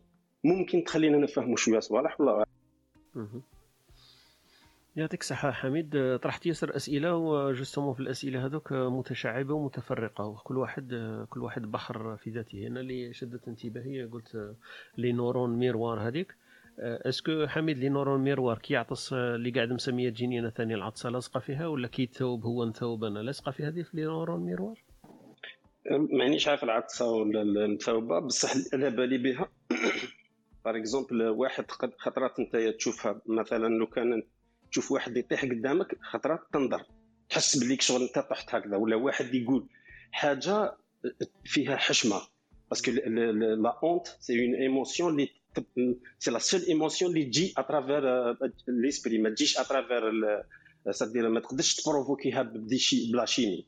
ممكن 0.47 0.85
تخلينا 0.85 1.19
نفهموا 1.19 1.57
شوية 1.57 1.81
صوالح 1.81 2.21
والله. 2.21 2.45
يعطيك 4.97 5.21
الصحة 5.21 5.51
حميد. 5.51 6.19
طرحت 6.23 6.47
ياسر 6.47 6.77
أسئلة 6.77 7.17
و 7.17 7.24
justement 7.24 7.95
في 7.95 8.01
الأسئلة 8.01 8.47
هذوك 8.47 8.73
متشعبة 8.73 9.55
ومتفرقة 9.55 10.25
وكل 10.27 10.57
واحد 10.57 10.95
كل 11.31 11.43
واحد 11.43 11.63
بحر 11.63 12.17
في 12.17 12.31
ذاته. 12.31 12.67
أنا 12.67 12.81
اللي 12.81 13.15
شدت 13.15 13.49
انتباهي 13.49 14.05
قلت 14.05 14.55
les 14.99 15.13
neurones 15.13 15.59
miroirs 15.59 16.09
هذيك. 16.09 16.35
est-ce 16.79 17.24
que 17.24 17.47
حميد 17.47 17.79
les 17.79 17.89
neurones 17.89 18.21
miroirs 18.21 18.59
كي 18.59 18.75
يعطس 18.75 19.13
اللي 19.13 19.51
قاعد 19.51 19.73
مسمية 19.73 20.11
تجيني 20.11 20.41
أنا 20.41 20.51
ثاني 20.51 20.75
العطسة 20.75 21.11
لاصقه 21.11 21.41
فيها؟ 21.41 21.67
ولا 21.67 21.89
كي 21.89 22.03
يتوب 22.03 22.45
هو 22.45 22.65
نثوب 22.65 23.05
أنا؟ 23.05 23.19
لاصقه 23.19 23.53
في 23.53 23.63
هذه 23.63 23.83
في 23.83 23.97
les 23.97 24.05
neurones 24.05 24.41
miroirs؟ 24.41 24.83
مانيش 25.91 26.49
عارف 26.49 26.65
العطسة 26.65 27.11
ولا 27.11 27.43
المثوبه 27.43 28.19
بصح 28.19 28.75
على 28.75 28.91
بالي 28.91 29.19
بها. 29.19 29.49
par 30.67 30.77
exemple 30.77 31.23
واحد 31.23 31.65
خطرات 31.99 32.39
انت 32.39 32.57
تشوفها 32.57 33.21
مثلا 33.27 33.69
لو 33.69 33.87
كان 33.87 34.23
تشوف 34.71 34.93
واحد 34.93 35.17
يطيح 35.17 35.45
قدامك 35.45 35.99
خطرات 36.03 36.41
تنظر 36.53 36.87
تحس 37.29 37.57
بليك 37.57 37.83
شغل 37.83 38.03
انت 38.03 38.19
طحت 38.19 38.55
هكذا 38.55 38.77
ولا 38.77 38.97
واحد 38.97 39.35
يقول 39.35 39.69
حاجة 40.13 40.77
فيها 41.45 41.77
حشمة. 41.77 42.21
parce 42.71 42.83
que 42.83 42.91
la 42.91 43.79
honte 43.83 44.07
c'est 44.21 44.45
une 44.45 44.55
émotion 44.55 45.13
اللي 45.13 45.29
c'est 46.19 46.31
la 46.31 46.39
seule 46.39 46.61
émotion 46.61 47.11
اللي 47.11 47.25
تجي 47.25 47.55
à 47.59 47.64
travers 47.64 48.03
l'esprit 48.69 49.19
ما 49.19 49.31
تجيش 49.31 49.59
à 49.59 49.64
travers 49.64 50.03
ça 50.91 50.98
veut 50.98 51.13
dire 51.13 51.29
ما 51.29 51.41
تقدرش 51.41 51.75
تبروفوكيها 51.75 52.43
ب 52.43 52.55
de 52.55 52.79
la 53.13 53.25
chimie 53.25 53.67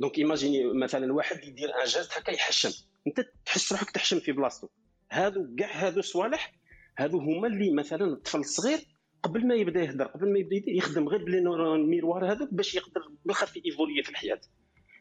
donc 0.00 0.18
imaginez 0.18 0.72
مثلا 0.72 1.12
واحد 1.12 1.44
يدير 1.44 1.68
un 1.68 1.84
geste 1.84 2.12
هكا 2.18 2.30
يحشم. 2.30 2.70
انت 3.06 3.26
تحس 3.46 3.72
روحك 3.72 3.90
تحشم 3.90 4.20
في 4.20 4.32
بلاصتو. 4.32 4.68
هادو 5.10 5.56
كاع 5.58 5.86
هادو 5.86 6.00
صوالح 6.00 6.54
هادو 6.98 7.18
هما 7.18 7.46
اللي 7.46 7.70
مثلا 7.70 8.04
الطفل 8.04 8.38
الصغير 8.38 8.78
قبل 9.22 9.46
ما 9.46 9.54
يبدأ 9.54 9.80
يهدر 9.80 10.04
قبل 10.04 10.32
ما 10.32 10.38
يبدأ 10.38 10.70
يخدم 10.70 11.08
غير 11.08 11.24
ب 11.24 11.38
les 11.38 11.66
miroirs 11.66 12.32
هذوك 12.32 12.54
باش 12.54 12.74
يقدر 12.74 13.00
بالخف 13.24 13.56
évoluer 13.66 14.02
في 14.02 14.10
الحياة. 14.10 14.40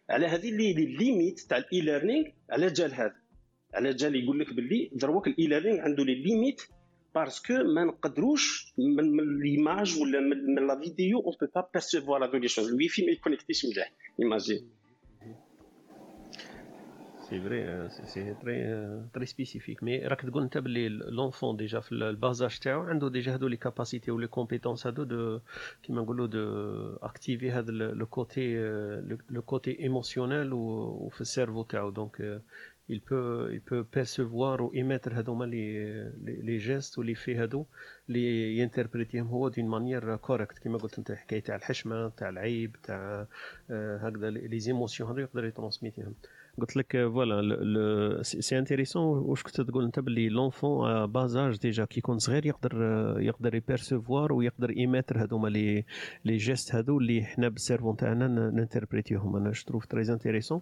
على 0.10 0.28
هذه 0.28 0.50
اللي 0.50 0.74
ليميت 0.74 1.40
تاع 1.40 1.58
ال 1.58 1.82
e-learning 1.82 2.26
على 2.50 2.68
جال 2.68 2.94
هذا. 2.94 3.16
على 3.74 3.94
جال 3.94 4.16
يقول 4.16 4.40
لك 4.40 4.54
باللي 4.54 4.90
دروك 4.94 5.28
ال 5.28 5.48
e-learning 5.48 5.80
عنده 5.80 6.04
les 6.04 6.16
limites 6.16 6.62
باسكو 7.16 7.54
ما 7.54 7.84
نقدروش 7.84 8.74
من, 8.78 9.40
l'image 9.40 10.00
ولا 10.00 10.20
من, 10.20 10.56
من 10.56 10.68
la 10.68 10.80
vidéo 10.80 11.20
on 11.20 11.36
peut 11.42 11.48
pas 11.56 11.70
percevoir 11.74 12.26
هذو 12.26 12.38
les 12.38 12.48
choses 12.48 12.68
ال 12.68 12.75
wifi 12.75 13.06
ما 13.06 13.12
يكونيكتيش 13.12 13.66
مليح 13.66 13.94
imagine 14.20 14.70
c'est 17.30 17.42
vrai 17.42 17.90
c'est 17.90 18.34
très 18.34 18.56
très 19.14 19.26
spécifique 19.26 19.84
mais 19.84 20.00
راك 20.08 20.22
تقول 20.22 20.44
انت 20.44 20.58
باللي 20.58 20.90
l'enfant 20.90 21.58
déjà 21.58 21.80
في 21.80 21.92
ال 21.92 22.01
bas 22.01 22.31
âge 22.31 22.60
تاعو 22.60 22.82
عنده 22.82 23.10
déjà 23.10 23.34
هادو 23.34 23.48
les 23.48 23.58
capacités 23.58 24.12
و 24.12 24.16
les 24.16 24.28
compétences 24.28 24.88
هادو 24.88 25.04
de 25.04 25.40
كيما 25.84 26.02
نقولوا 26.02 26.28
d'activer 26.28 27.52
هذا 27.52 27.72
le 27.72 28.06
côté 28.06 28.58
le 29.30 29.42
côté 29.42 29.80
émotionnel 29.80 30.54
وفي 30.54 31.22
ال 31.22 31.27
cerveau 31.27 31.64
تاعو 31.64 31.90
donc 31.90 32.42
il 32.90 33.02
peut 33.02 33.50
il 33.52 33.62
peut 33.62 33.84
percevoir 33.84 34.62
ou 34.62 34.72
émettre 34.74 35.14
هذوما 35.14 35.46
les 35.46 36.12
les 36.24 36.58
gestes 36.58 37.00
و 37.00 37.04
les 37.04 37.16
faits 37.16 37.36
هادو 37.36 37.66
اللي 38.10 38.58
ينتربريتيهم 38.58 39.28
هو 39.28 39.50
d'une 39.50 39.66
manière 39.66 40.16
correcte 40.16 40.58
كيما 40.58 40.78
قلت 40.78 40.98
انت 40.98 41.12
حكايه 41.12 41.40
تاع 41.40 41.56
الحشمه 41.56 42.10
تاع 42.10 42.30
العيب 42.30 42.76
تاع 42.84 43.28
آه، 43.70 43.98
هكذا 43.98 44.30
les 44.30 44.60
émotions 44.60 45.10
هذو 45.10 45.20
يقدر 45.20 45.46
يترونسميتيهم 45.46 46.16
قلت 46.62 46.78
لك 46.78 46.92
voilà 46.92 48.24
c'est 48.24 48.60
intéressant 48.60 49.20
واش 49.20 49.44
كنت 49.44 49.62
تقول 49.62 49.84
انت 49.86 50.00
باللي 50.00 50.30
l'enfant 50.30 51.06
bas 51.06 51.58
âge 51.58 51.70
déjà 51.70 51.86
كي 51.86 52.00
يكون 52.00 52.20
صغير 52.20 52.46
يقدر 52.46 52.74
يقدر 53.20 53.56
ي 53.56 53.63
percevoir 53.63 54.34
ويقدر 54.34 54.70
émettre 54.70 55.24
هذوما 55.24 55.48
les 55.48 55.84
les 56.26 56.38
gestes 56.38 56.76
هذو 56.76 56.98
اللي 57.00 57.24
حنا 57.24 57.50
بال 57.50 57.60
cerveau 57.60 57.96
تاعنا 57.98 58.28
ننتربريتيهم 58.28 59.36
أنا 59.36 59.52
je 59.72 59.80
trouve 59.80 60.02
intéressant 60.14 60.62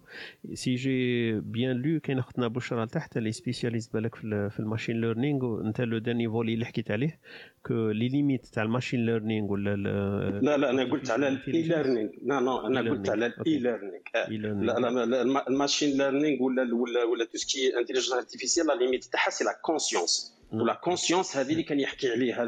si 0.54 0.76
j'ai 0.76 1.32
bien 1.40 1.82
لو 1.82 2.00
كاين 2.00 2.20
اختنا 2.20 2.48
بشرى 2.48 2.84
لتحت 2.84 3.18
اللي 3.18 3.32
spécialiste 3.32 3.94
بالك 3.94 4.16
في 4.16 4.60
ال 4.60 4.65
machine 4.65 5.02
learning 5.02 5.62
انت 5.66 5.82
le 5.82 5.98
dernier 5.98 6.30
volet 6.30 6.54
اللي 6.54 6.66
حكيت 6.66 6.92
عليه 6.92 7.20
que 7.64 7.90
les 7.90 8.08
limites 8.08 8.46
تاع 8.46 8.64
ال 8.64 8.69
machine 8.69 9.06
learning 9.06 9.52
ولا 9.52 9.76
لا 9.76 10.58
لا 10.58 10.70
أنا 10.70 10.84
قلت 10.84 11.12
على 11.12 11.28
ال 11.28 11.62
e-learning 11.62 12.10
لا 12.24 12.42
لا 12.42 12.68
أنا 12.68 12.92
قلت 12.92 13.10
على 13.10 13.26
ال 13.26 13.58
e-learning 13.58 14.02
لا 14.30 15.06
لا 15.06 15.48
ال 15.48 15.52
machine 15.52 15.85
learning 15.86 16.44
ولا 16.44 16.76
ولا 16.76 17.04
ولا 17.04 17.26
tout 17.26 17.38
ce 17.38 17.55
qui 17.55 17.80
intelligence 17.80 18.14
artificielle 18.14 18.68
la 18.68 18.74
limite 18.74 19.04
تاعها 19.04 19.30
c'est 19.30 19.44
la 19.44 19.60
conscience 19.62 20.38
و 20.54 20.61
la 20.61 20.74
conscience 20.74 21.38
هذه 21.38 21.52
اللي 21.52 21.64
كان 21.64 21.80
يحكي 21.80 22.12
عليها 22.12 22.46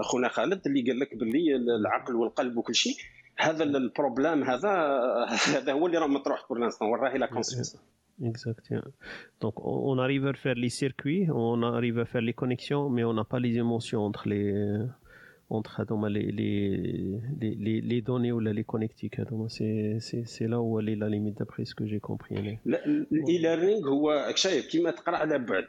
خونا 0.00 0.28
خالد 0.28 0.66
اللي 0.66 0.90
قال 0.90 0.98
لك 0.98 1.14
باللي 1.14 1.56
العقل 1.56 2.14
والقلب 2.14 2.56
وكل 2.56 2.74
شيء 2.74 2.96
هذا 3.38 3.64
ال 3.64 3.73
problème 3.73 4.44
هذا 4.44 4.70
هذا 5.28 5.72
هو 5.72 5.86
اللي 5.86 5.98
راه 5.98 6.06
مطروح 6.06 6.48
pour 6.48 6.58
l'instant 6.58 6.94
راهي 6.94 7.18
la 7.18 7.26
conscience 7.26 7.76
Exact. 8.22 8.72
Donc, 9.42 9.54
on, 9.60 9.76
on 9.90 9.98
arrive 9.98 10.26
à 10.26 10.32
faire 10.32 10.54
les 10.54 10.70
circuits, 10.70 11.28
on 11.30 11.62
arrive 11.62 11.98
à 11.98 12.06
faire 12.06 12.22
les 12.22 12.32
connexions, 12.32 12.88
mais 12.88 13.04
on 13.04 13.12
n'a 13.12 13.24
pas 13.24 13.40
les 13.40 13.58
émotions 13.58 14.00
entre 14.08 14.26
les 14.26 14.46
entre 15.50 15.80
هذوما 15.80 16.08
les, 16.08 16.32
les, 16.32 17.54
les, 17.54 17.80
les 17.80 18.00
données 18.00 18.32
ou 18.32 18.40
les 18.40 18.64
connectiques 18.64 19.20
هذوما 19.20 19.48
c'est 19.48 20.00
c'est 20.00 20.24
c'est 20.26 20.48
là 20.48 20.60
où 20.60 20.80
elle 20.80 20.88
est 20.88 20.96
la 20.96 21.08
limite 21.08 21.38
d'après 21.38 21.64
ce 21.64 21.74
que 21.74 21.86
j'ai 21.86 22.00
compris 22.00 22.34
يعني. 22.34 22.58
ال 22.66 23.38
e-learning 23.38 23.88
هو 23.88 24.32
شايف 24.34 24.66
كيما 24.66 24.90
تقرا 24.90 25.16
على 25.16 25.38
بعد 25.38 25.64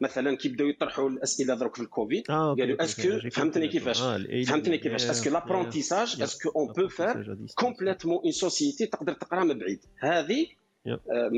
مثلا 0.00 0.36
كي 0.36 0.48
بداو 0.48 0.68
يطرحوا 0.68 1.10
الاسئله 1.10 1.54
درك 1.54 1.76
في 1.76 1.82
الكوفيد 1.82 2.26
قالوا 2.26 2.84
est-ce 2.84 3.15
que 3.15 3.30
فهمتني 3.30 3.68
كيفاش 3.68 4.00
فهمتني 4.48 4.78
كيفاش 4.78 5.10
est-ce 5.10 5.23
que 5.23 5.30
l'apprentissage 5.30 6.22
est-ce 6.22 6.39
que 6.39 6.48
on 6.48 6.72
peut 6.72 6.88
faire 6.88 7.38
complètement 7.54 8.18
une 8.24 8.32
société 8.32 8.86
تقدر 8.86 9.12
تقرا 9.12 9.44
من 9.44 9.58
بعيد 9.58 9.80
هذه 9.98 10.46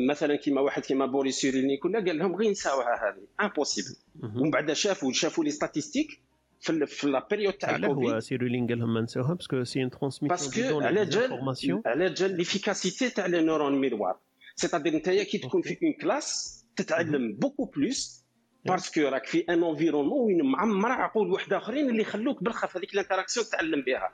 مثلا 0.09 0.37
كيما 0.37 0.61
واحد 0.61 0.83
كيما 0.83 1.07
بوريس 1.07 1.37
سيرينيك 1.37 1.85
ولا 1.85 1.99
قال 1.99 2.19
لهم 2.19 2.37
غير 2.37 2.51
نساوها 2.51 2.95
هذه 3.05 3.47
impossible 3.47 3.97
ومن 4.23 4.51
بعد 4.51 4.73
شافوا 4.73 5.13
شافوا 5.13 5.45
les 5.45 5.51
statistiques 5.51 6.21
في 6.61 6.87
في 6.87 7.07
la 7.07 7.27
période 7.31 7.53
تاع 7.53 7.77
الكوفيد 7.77 8.11
هو 8.11 8.21
سيرولنيك 8.21 8.67
قال 8.67 8.79
لهم 8.79 8.95
ما 8.95 9.01
نساوها 9.01 9.35
parce 9.35 9.54
que 9.54 9.65
c'est 9.65 9.83
une 9.83 9.91
transmission 9.91 10.29
parce 10.29 10.61
que 10.61 10.81
على 10.81 11.05
جال 11.05 11.55
على 11.87 12.11
جال 12.11 12.37
l'efficacité 12.37 13.11
تاع 13.11 13.27
les 13.27 13.43
neurones 13.43 13.81
miroirs 13.81 14.19
c'est-à-dire 14.55 14.95
انت 14.95 15.11
كي 15.11 15.39
تكون 15.39 15.63
في 15.63 15.79
une 15.83 15.93
classe 15.93 16.61
تتعلم 16.77 17.33
beaucoup 17.33 17.65
plus 17.65 18.25
parce 18.65 18.87
que 18.87 19.01
راك 19.01 19.27
في 19.27 19.41
un 19.49 19.65
environnement 19.65 20.27
وين 20.27 20.43
معمر 20.43 20.93
عقول 20.93 21.33
واحد 21.33 21.53
اخرين 21.53 21.91
اللي 21.91 22.03
يخلوك 22.03 22.43
بالخف 22.43 22.77
هذيك 22.77 22.95
l'interaction 22.95 23.47
تتعلم 23.47 23.83
بها 23.83 24.13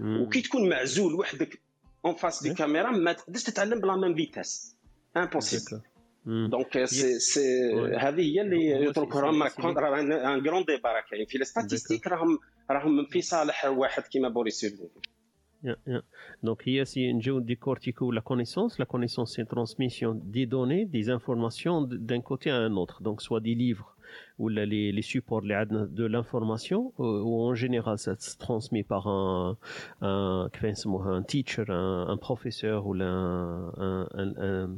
وكي 0.00 0.40
تكون 0.40 0.68
معزول 0.68 1.14
وحدك 1.14 1.60
en 2.04 2.14
face 2.14 2.42
d'une 2.42 2.54
caméra 2.54 2.90
ما 2.90 3.12
تقدرش 3.12 3.42
تتعلم 3.42 3.80
بلا 3.80 3.96
ميم 3.96 4.14
فيتاس 4.14 4.76
امبوسيبل 5.16 5.82
دونك 6.25 6.85
سي 6.85 7.19
سي 7.19 7.73
هذه 7.97 8.21
هي 8.21 8.41
اللي 8.41 8.85
يترك 8.85 9.15
راهم 9.15 9.43
ان 9.43 10.41
كرون 10.43 10.63
ديبا 10.65 10.89
راه 10.89 11.03
كاين 11.11 11.25
في 11.25 11.37
الستاتيستيك 11.37 12.07
راهم 12.07 12.39
راهم 12.71 13.05
في 13.05 13.21
صالح 13.21 13.65
واحد 13.65 14.03
كيما 14.03 14.29
بوريس 14.29 14.65
Yeah, 15.63 15.75
yeah. 15.85 16.01
Donc, 16.41 16.65
ici, 16.65 17.13
nous 17.13 17.39
décortiquons 17.39 18.09
la 18.09 18.21
connaissance. 18.21 18.79
La 18.79 18.87
connaissance, 18.87 19.33
c'est 19.33 19.43
une 19.43 19.47
transmission 19.47 20.19
des 20.37 20.47
données, 20.47 20.85
des 20.85 21.11
informations 21.11 21.83
d'un 21.83 22.21
côté 22.21 22.49
à 22.49 22.57
un 22.57 22.75
autre. 22.77 23.03
Donc, 23.03 23.21
soit 23.21 23.41
des 23.41 23.53
livres 23.53 23.95
ou 24.39 24.49
les, 24.49 24.91
les 24.91 25.01
supports 25.03 25.43
de 25.43 26.05
l'information, 26.05 26.93
ou 26.97 27.43
en 27.49 27.53
général, 27.53 27.99
ça 27.99 28.15
se 28.17 28.37
transmet 28.37 28.83
par 28.83 29.07
un, 29.07 29.57
un, 30.01 30.49
un 30.51 31.23
teacher, 31.23 31.65
un, 31.69 32.07
un 32.09 32.17
professeur 32.17 32.87
ou 32.87 32.95
un, 32.95 33.71
un, 33.77 34.33
un 34.49 34.69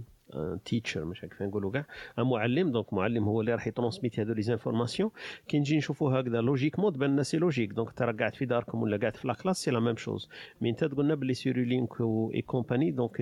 تيتشر 0.64 1.04
مش 1.04 1.24
هكذا 1.24 1.46
نقولوا 1.46 1.72
كاع. 1.72 1.86
معلم 2.18 2.72
دونك 2.72 2.92
معلم 2.92 3.24
هو 3.24 3.40
اللي 3.40 3.54
راح 3.54 3.66
يترونسميت 3.66 4.20
هذو 4.20 4.32
لي 4.32 4.42
زانفورماسيون. 4.42 5.10
كي 5.48 5.58
نجي 5.58 5.76
نشوفوا 5.76 6.20
هكذا 6.20 6.40
لوجيك 6.40 6.78
مود 6.78 6.98
بان 6.98 7.22
سي 7.22 7.38
لوجيك 7.38 7.72
دونك 7.72 7.90
ترى 7.90 8.12
قاعد 8.12 8.34
في 8.34 8.44
داركم 8.44 8.82
ولا 8.82 8.96
قاعد 8.96 9.16
في 9.16 9.28
لا 9.28 9.34
كلاس 9.34 9.56
سي 9.64 9.70
لا 9.70 9.80
ميم 9.80 9.96
شوز 9.96 10.28
mais 10.60 10.70
انت 10.70 10.84
تقولنا 10.84 11.14
بلي 11.14 11.34
سيرولينك 11.34 12.00
اي 12.34 12.42
كومباني 12.42 12.90
دونك 12.90 13.20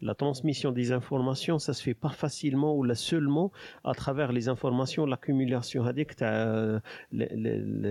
لا 0.00 0.12
ترانسميسيون 0.12 0.74
دي 0.74 0.82
زانفورماسيون 0.82 1.58
سا 1.58 1.72
سفي 1.72 1.92
با 2.02 2.08
فاسيلمون 2.08 2.78
ولا 2.78 2.94
seulement 2.94 3.50
à 3.86 3.92
travers 3.92 4.32
les 4.32 4.40
informations 4.40 5.10
l'accumulation 5.10 5.86
هذيك 5.86 6.12
تاع 6.12 6.80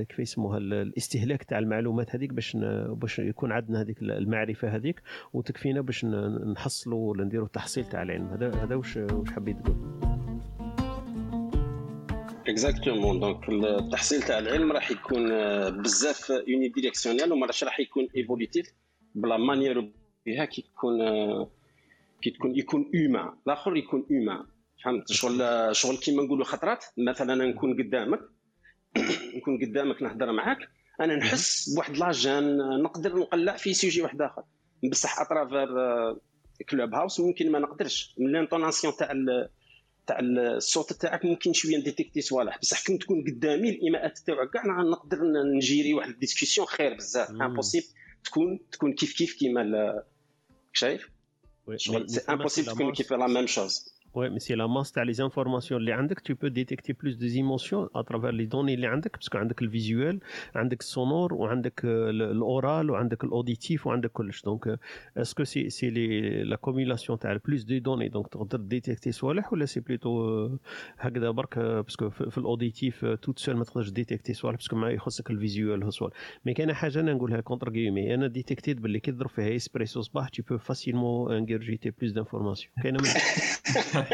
كيف 0.09 0.19
يسموها؟ 0.19 0.57
الاستهلاك 0.57 1.43
تاع 1.43 1.59
المعلومات 1.59 2.15
هذيك 2.15 2.33
باش 2.33 2.57
باش 2.89 3.19
يكون 3.19 3.51
عندنا 3.51 3.81
هذيك 3.81 4.01
المعرفة 4.01 4.67
هذيك 4.67 5.01
وتكفينا 5.33 5.81
باش 5.81 6.05
نحصلوا 6.05 7.09
ولا 7.09 7.23
نديروا 7.23 7.45
التحصيل 7.45 7.85
تاع 7.85 8.01
العلم 8.01 8.27
هذا 8.35 8.63
هذا 8.63 8.75
واش 8.75 8.97
واش 8.97 9.29
حبيت 9.29 9.57
تقول؟ 9.59 9.75
exactement 12.47 13.19
donc 13.19 13.49
التحصيل 13.49 14.21
تاع 14.21 14.39
العلم 14.39 14.71
راح 14.71 14.91
يكون 14.91 15.29
بزاف 15.81 16.29
unidirectionnel 16.47 17.33
وما 17.33 17.47
راح 17.63 17.79
يكون 17.79 18.07
évolutif 18.15 18.73
ب 19.15 19.23
la 19.23 19.37
manière 19.37 19.91
بها 20.25 20.45
كي 20.45 20.61
تكون 20.61 20.97
كي 22.21 22.29
تكون 22.29 22.55
يكون 22.55 22.91
اوما 22.95 23.37
الآخر 23.47 23.77
يكون 23.77 24.05
اوما 24.11 24.45
فهمت؟ 24.83 25.11
شغل 25.11 25.69
شغل 25.75 25.97
كيما 25.97 26.23
نقولوا 26.23 26.45
خطرات. 26.45 26.85
مثلا 26.97 27.45
نكون 27.45 27.83
قدامك. 27.83 28.19
نكون 29.35 29.65
قدامك 29.65 30.01
نهضر 30.01 30.31
معاك. 30.31 30.57
أنا 31.01 31.15
نحس 31.15 31.69
بواحد 31.69 31.97
la 31.97 32.17
gêne 32.17 32.57
نقدر 32.83 33.15
نقلع 33.19 33.57
في 33.57 33.73
sujet 33.73 34.01
واحد 34.01 34.21
آخر. 34.21 34.43
بصح 34.91 35.19
à 35.19 35.67
travers 36.63 36.93
Clubhouse 36.93 37.19
ممكن 37.19 37.51
ما 37.51 37.59
نقدرش. 37.59 38.15
من 38.17 38.31
l'intonation 38.31 38.93
تاع 38.97 39.13
تاع 40.07 40.19
الصوت 40.21 40.93
تاعك 40.93 41.25
ممكن 41.25 41.53
شوية 41.53 41.77
نديتيكتي 41.77 42.21
صوالح 42.21 42.57
بصح 42.57 42.83
كي 42.83 42.97
تكون 42.97 43.23
قدامي 43.23 43.69
الإيماءات 43.69 44.19
تاعك 44.19 44.49
كاع 44.49 44.81
نقدر 44.81 45.17
ن 45.55 45.62
gérer 45.62 45.93
واحد 45.93 46.09
ال 46.09 46.15
discussion 46.15 46.67
خير 46.67 46.93
بزاف. 46.93 47.29
impossible 47.29 47.85
تكون 48.23 48.59
تكون 48.71 48.93
كيف 48.93 49.13
كيف 49.13 49.33
كيما 49.39 50.03
شايف؟ 50.73 51.09
c'est 51.75 52.21
impossible 52.29 52.71
تكون 52.71 52.93
كيف 52.93 53.13
la 53.13 53.27
même 53.27 53.47
chose 53.47 53.94
Ouais, 54.15 54.29
mais 54.29 54.39
c'est 54.39 54.55
la 54.55 54.67
masse, 54.67 54.93
tu 54.93 54.99
as 54.99 55.05
les 55.05 55.19
informations 55.19 55.75
اللي 55.75 55.91
عندك, 55.91 56.19
tu 56.19 56.35
peux 56.35 56.49
détecter 56.49 56.93
plus 56.93 57.17
des 57.17 57.37
émotions 57.37 57.89
à 57.93 58.03
travers 58.03 58.31
les 58.31 58.47
données 58.47 58.73
اللي 58.73 58.87
عندك, 58.87 59.17
parce 59.17 59.29
que 59.29 59.35
عندك 59.35 59.61
ال 59.61 59.68
visuel, 59.69 60.19
عندك 60.55 60.79
ال 60.81 60.88
sonore, 60.88 61.33
وعندك 61.33 61.81
ال 61.85 62.03
oral, 62.03 62.89
وعندك 62.89 63.23
ال 63.23 63.30
auditif, 63.30 63.87
وعندك 63.87 64.11
كلش. 64.11 64.41
Donc, 64.41 64.69
est-ce 65.19 65.35
que 65.35 65.43
c'est 65.43 65.69
c'est 65.69 65.89
les 65.89 66.43
l'accumulation 66.43 67.17
تاع 67.19 67.37
plus 67.37 67.65
de 67.65 67.79
données, 67.79 68.09
donc 68.09 68.27
تقدر 68.31 68.59
détecter 68.59 69.09
صوالح 69.09 69.53
ولا 69.53 69.65
c'est 69.65 69.81
plutôt 69.81 70.51
هكذا 70.99 71.29
برك 71.29 71.83
parce 71.87 71.95
que 71.95 72.09
في 72.29 72.37
ال 72.37 72.46
auditif 72.46 73.05
toute 73.05 73.39
seule 73.39 73.55
ما 73.55 73.63
تقدرش 73.63 73.89
détecter 73.89 74.33
صوالح 74.33 74.57
parce 74.57 74.68
que 74.69 74.75
ما 74.75 74.89
يخصك 74.89 75.29
ال 75.31 75.39
visuel 75.39 75.83
هو 75.83 75.89
صوالح. 75.89 76.15
mais 76.45 76.53
كاينة 76.53 76.73
حاجة 76.73 76.99
أنا 76.99 77.13
نقولها 77.13 77.41
contre 77.41 77.69
كيمي, 77.69 78.13
أنا 78.13 78.27
détecter 78.27 78.67
يت 78.67 78.77
باللي 78.77 78.99
كي 78.99 79.11
تضرب 79.11 79.29
فيها 79.29 79.55
اسبريسو 79.55 80.01
صباح 80.01 80.29
tu 80.29 80.41
peux 80.43 80.57
facilement 80.57 81.29
ingurgiter 81.29 81.91
plus 81.91 82.11
d'informations. 82.13 82.83
كاينة 82.83 82.99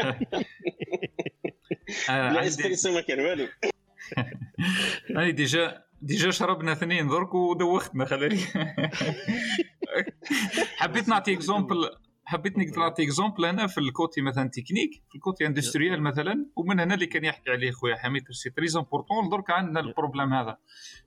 l'espresso 2.08 2.94
ما 2.94 3.00
كان 3.00 3.20
والو 3.20 3.48
déjà 5.30 5.82
déjà 6.02 6.30
شربنا 6.30 6.72
اثنين 6.72 7.08
درك 7.08 7.34
ودوختنا 7.34 8.04
خلالي 8.04 8.38
حبيت 10.76 11.08
نعطي 11.08 11.32
exemple 11.34 11.90
حبيت 12.24 12.58
نعطي 12.58 13.02
exemple 13.02 13.44
أنا 13.44 13.66
في 13.66 13.78
ال 13.78 13.86
côté 13.86 14.20
مثلا 14.20 14.48
تكنيك 14.48 15.02
في 15.08 15.14
ال 15.14 15.20
côté 15.20 15.46
industriel 15.46 16.02
مثلا 16.02 16.46
ومن 16.56 16.80
هنا 16.80 16.94
اللي 16.94 17.06
كان 17.06 17.24
يحكي 17.24 17.50
عليه 17.50 17.70
خويا 17.70 17.96
حميد 17.96 18.24
c'est 18.30 18.50
très 18.50 18.66
important 18.76 19.28
درك 19.28 19.50
عندنا 19.50 19.80
ال 19.80 19.86
problème 19.86 20.32
هذا. 20.32 20.58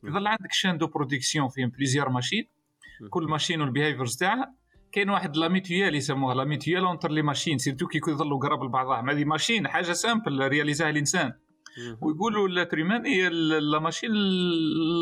يظل 0.04 0.28
عندك 0.28 0.52
chaîne 0.52 0.78
de 0.78 0.88
production 0.88 1.50
فيهم 1.50 1.70
plusieurs 1.70 2.10
machines 2.10 2.48
كل 3.10 3.24
machine 3.24 3.62
وال 3.62 3.72
behaviors 3.72 4.18
تاعها 4.18 4.56
كاين 4.96 5.10
واحد 5.10 5.38
la 5.38 5.48
mutuelle 5.48 5.96
يسموها 5.96 6.36
la 6.36 6.44
mutuelle 6.44 6.86
entre 6.86 7.12
les 7.12 7.22
machines. 7.22 7.58
surtout 7.58 7.88
كي 7.88 8.00
يظلوا 8.08 8.40
قراب 8.40 8.64
لبعضهم. 8.64 9.10
هذه 9.10 9.26
machine 9.26 9.68
حاجة 9.68 9.92
simple 9.92 10.48
réaliser 10.48 10.85
اها 10.85 10.90
الإنسان. 10.90 11.34
ويقولوا 12.02 12.48
l'autrement 12.48 13.06
هي 13.06 13.30
la 13.60 13.80
machine 13.80 14.12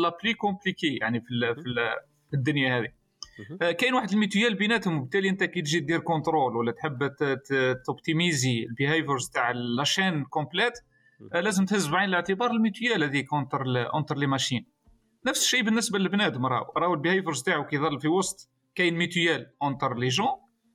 la 0.02 0.16
plus 0.22 0.34
compliquée 0.34 0.98
يعني 1.00 1.20
في, 1.20 1.54
في 2.30 2.34
الدنيا 2.34 2.78
هذه. 2.78 2.88
كاين 3.72 3.94
واحد 3.94 4.10
ال 4.10 4.15
mutuelle 4.15 4.54
بيناتهم. 4.54 4.98
وبالتالي 4.98 5.28
انت 5.28 5.44
كي 5.44 5.62
تجي 5.62 5.80
دير 5.80 5.98
contrôle 5.98 6.56
ولا 6.56 6.72
تحب 6.72 7.10
ت 7.86 7.94
optimiser 7.94 8.64
ال 8.70 8.76
behaviors 8.76 9.28
تاع 9.28 9.50
la 9.50 9.68
chaîne 9.68 10.24
complète 10.24 10.72
لازم 11.34 11.64
تهز 11.64 11.88
بعين 11.88 12.08
الاعتبار 12.08 12.50
ال 12.50 12.56
mutuelle 12.56 13.04
هذيك 13.04 13.32
entre 13.32 13.64
entre 13.94 14.16
les 14.16 14.26
machines 14.26 14.66
نفس 15.26 15.42
الشيء 15.42 15.62
بالنسبة 15.62 15.98
للبنادم 15.98 16.46
راهو. 16.46 16.72
راهو 16.76 16.94
ال 16.94 16.99
behaviors 16.99 17.42
تاعو 17.42 17.64
كيظل 17.64 18.00
في 18.00 18.08
وسط 18.08 18.50
كاين 18.74 18.94
mutuelle 18.94 19.46
entre 19.62 19.94
les 19.94 20.08
gens 20.08 20.28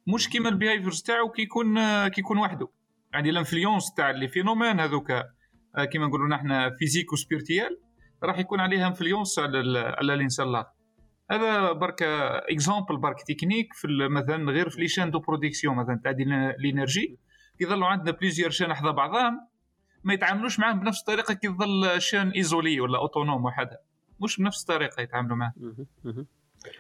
مش 0.07 0.29
كيما 0.29 0.49
ال 0.49 0.55
behaviors 0.55 1.01
تاعو 1.01 1.29
كيكون 1.29 2.07
كيكون 2.07 2.37
وحده 2.37 2.67
يعني 3.13 3.29
ال 3.29 3.36
influence 3.36 3.93
تاع 3.93 4.11
les 4.11 4.27
phénomènes 4.27 4.79
هذوك 4.79 5.11
آه، 5.11 5.85
كيما 5.91 6.07
نقولوا 6.07 6.27
نحن 6.27 6.75
physique 6.79 7.13
و 7.13 7.20
spirituel 7.20 7.79
راح 8.23 8.39
يكون 8.39 8.59
عليها 8.59 8.87
influence 8.87 9.39
على 9.39 9.79
على 9.79 10.13
الانسان 10.13 10.47
الآخر 10.47 10.69
هذا 11.31 11.71
برك 11.71 12.03
exemple 12.51 12.97
برك 12.97 13.21
تكنيك 13.27 13.73
في 13.73 13.87
مثلا 14.09 14.51
غير 14.51 14.69
في 14.69 14.81
les 14.81 14.87
chaînes 14.87 15.11
de 15.11 15.19
production 15.19 15.75
مثلا 15.75 15.99
تاع 16.03 16.11
de 16.11 16.23
l'énergie 16.59 17.19
يظلوا 17.59 17.87
عندنا 17.87 18.11
plusieurs 18.11 18.49
chaînes 18.49 18.73
حدا 18.73 18.91
بعضهم 18.91 19.47
ما 20.03 20.13
يتعاملوش 20.13 20.59
معاهم 20.59 20.79
بنفس 20.79 20.99
الطريقة 20.99 21.33
كي 21.33 21.47
يظل 21.47 22.01
chaîne 22.01 22.29
isolée 22.29 22.79
ولا 22.79 22.97
autonome 22.97 23.45
وحدها. 23.45 23.79
مش 24.23 24.37
بنفس 24.37 24.61
الطريقة 24.61 25.01
يتعاملوا 25.01 25.37
معاه. 25.37 25.53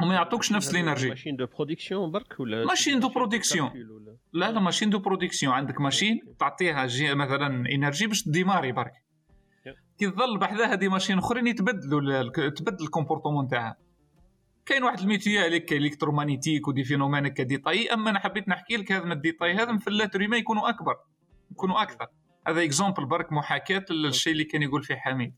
وما 0.01 0.15
يعطوكش 0.15 0.51
نفس 0.51 0.71
ال 0.71 0.76
énergie 0.76 1.09
machine 1.09 1.35
de 1.35 1.45
production 1.45 2.11
برك 2.11 2.39
ولا 2.39 2.65
machine 2.65 2.99
de 2.99 3.09
production. 3.09 3.71
لا 4.33 4.51
لا 4.51 4.59
machine 4.59 4.89
de 4.89 4.99
production 4.99 5.53
عندك 5.53 5.81
machine 5.81 6.19
تعطيها 6.39 6.85
جي 6.87 7.15
مثلا 7.15 7.47
énergie 7.47 8.07
باش 8.07 8.29
démarrer 8.29 8.71
برك. 8.71 8.93
كي 9.99 10.11
تظل 10.11 10.37
بحذاها 10.37 10.75
دي 10.75 10.89
ماشين 10.89 11.17
اخرين 11.17 11.47
يتبدلوا 11.47 12.29
تبدل 12.49 12.85
الكومبورتمون 12.85 13.47
تاعها 13.47 13.77
كاين 14.65 14.83
واحد 14.83 14.99
الميتيال 14.99 15.55
هكا 15.55 15.79
الكترومagnétique 15.79 16.67
ودي 16.67 16.83
فينومين 16.83 17.25
هكا 17.25 17.43
ديطاي 17.43 17.93
اما 17.93 18.09
أنا 18.09 18.19
حبيت 18.19 18.49
نحكي 18.49 18.77
لك 18.77 18.91
هذا 18.91 19.13
الديطاي 19.13 19.53
هذا 19.53 19.77
في 19.77 19.87
اللاتر 19.87 20.27
ما 20.27 20.37
يكونوا 20.37 20.69
اكبر 20.69 20.95
يكونوا 21.51 21.81
أكثر 21.81 22.07
هذا 22.47 22.63
اكزومبل 22.63 23.05
برك 23.05 23.33
محاكاه 23.33 23.85
للشيء 23.89 24.33
اللي 24.33 24.43
كان 24.43 24.61
يقول 24.61 24.83
فيه 24.83 24.95
حميد 24.95 25.35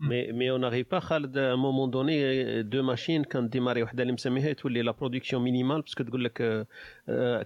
مم. 0.00 0.08
مي 0.08 0.32
مي 0.32 0.50
اون 0.50 0.60
ناريف 0.60 0.90
با 0.90 1.00
خالد 1.00 1.38
ا 1.38 1.54
مومون 1.54 1.90
دوني 1.90 2.62
دو 2.62 2.82
ماشين 2.82 3.24
كان 3.24 3.48
ديماري 3.48 3.82
وحده 3.82 4.02
اللي 4.02 4.12
مسميها 4.12 4.52
تولي 4.52 4.82
لا 4.82 4.92
برودكسيون 4.92 5.42
مينيمال 5.42 5.80
باسكو 5.82 6.04
تقول 6.04 6.24
لك 6.24 6.66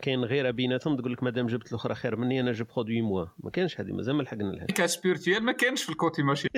كاين 0.03 0.25
غيره 0.25 0.51
بيناتهم 0.51 0.97
تقول 0.97 1.13
لك 1.13 1.23
مادام 1.23 1.47
جبت 1.47 1.69
الاخرى 1.69 1.95
خير 1.95 2.17
مني 2.17 2.41
أنا 2.41 2.53
جو 2.53 2.65
برودوي 2.65 3.01
موا 3.03 3.27
ما 3.39 3.51
كانش 3.51 3.81
هذه 3.81 3.93
مازال 3.93 4.15
ما 4.15 4.23
لحقنا 4.23 4.43
لها 4.43 4.67
cas 4.67 4.87
spirituel 4.87 5.43
ما 5.43 5.53
كانش 5.53 5.83
في 5.83 5.91
ال 5.91 5.97
côté 5.97 6.23
machine 6.23 6.51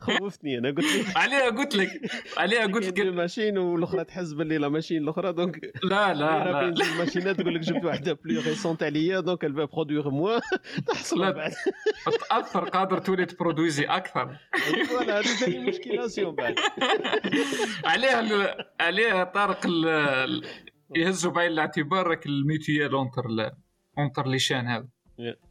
خوفتني 0.00 0.58
أنا 0.58 0.68
قلت 0.70 0.96
لك. 0.96 1.16
عليها 1.22 1.50
قلت 1.50 1.76
لك. 1.76 1.90
عليها 2.36 2.66
قلت 2.66 2.98
لك. 2.98 3.06
machine 3.14 3.58
والأخرى 3.58 4.04
تحس 4.04 4.32
باللي 4.32 4.58
la 4.58 4.68
machine 4.68 5.02
الأخرى 5.02 5.32
donc 5.32 5.60
لا 5.84 6.14
لا 6.14 6.44
لا. 6.44 6.60
بين 6.60 6.74
جوج 6.74 6.98
machine 6.98 7.35
ات 7.35 7.40
تقول 7.40 7.54
لك 7.54 7.60
جبت 7.60 7.84
واحدة 7.84 8.12
plus 8.12 8.40
récente 8.40 8.82
عليا 8.82 9.20
donc 9.20 9.44
va 9.46 9.66
produire 9.74 10.06
moins 10.06 10.38
تحصل. 10.88 11.32
بعد. 11.32 11.52
تاثر 12.30 12.64
قادر 12.68 12.98
تولي 12.98 13.26
ت 13.26 13.32
produire 13.32 13.84
أكثر. 13.84 14.36
voilà 14.88 15.18
هذه 15.18 15.24
ثاني 15.24 16.30
بعد. 16.30 16.54
عليها 17.84 18.56
عليها 18.80 19.24
طارق 19.24 19.66
يهزوا 20.96 21.32
بعين 21.32 21.50
الاعتبار 21.52 22.06
راك 22.06 22.26
ال 22.26 22.33
mutuelle 22.33 22.92
entre 22.92 23.22
entre 23.98 24.26
les 24.26 24.38
chaînes 24.38 24.66
هذا 24.66 24.88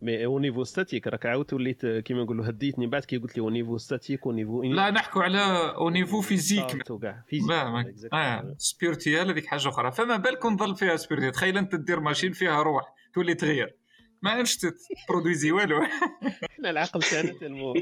mais 0.02 0.26
au 0.26 0.40
niveau 0.40 0.64
statique 0.64 1.08
راك 1.08 1.26
عاود 1.26 1.54
وليت 1.54 1.86
كيما 1.86 2.24
نقولوا 2.24 2.50
هديتني 2.50 2.88
بعد 2.88 3.06
كي 3.06 3.18
قلت 3.18 3.38
لي 3.38 3.44
au 3.44 3.50
niveau 3.50 3.78
statique 3.78 4.26
au 4.26 4.32
niveau 4.32 4.64
لا 4.64 4.92
نحكوا 4.92 5.24
على 5.24 5.74
au 5.76 5.90
niveau 5.90 6.22
physique. 6.22 6.90
وكاع 6.90 7.24
physique. 7.28 7.50
ما 7.50 7.94
آه 8.14 8.56
spirituel 8.58 9.30
هذيك 9.30 9.46
حاجة 9.46 9.70
أخرى. 9.70 9.92
فما 9.92 10.18
بالك 10.18 10.46
نظل 10.46 10.76
فيها 10.76 10.96
spirituel. 10.96 11.32
تخيل 11.32 11.58
أنت 11.58 11.76
دير 11.76 12.00
machine 12.00 12.32
فيها 12.32 12.62
روح 12.62 12.94
تولي 13.14 13.34
تغير. 13.34 13.81
ما 14.24 14.30
عادش 14.32 14.58
ت 15.08 15.13
produire 15.13 15.52
والو. 15.52 15.82
إحنا 16.52 16.70
العقل 16.70 17.02
تاعنا 17.02 17.34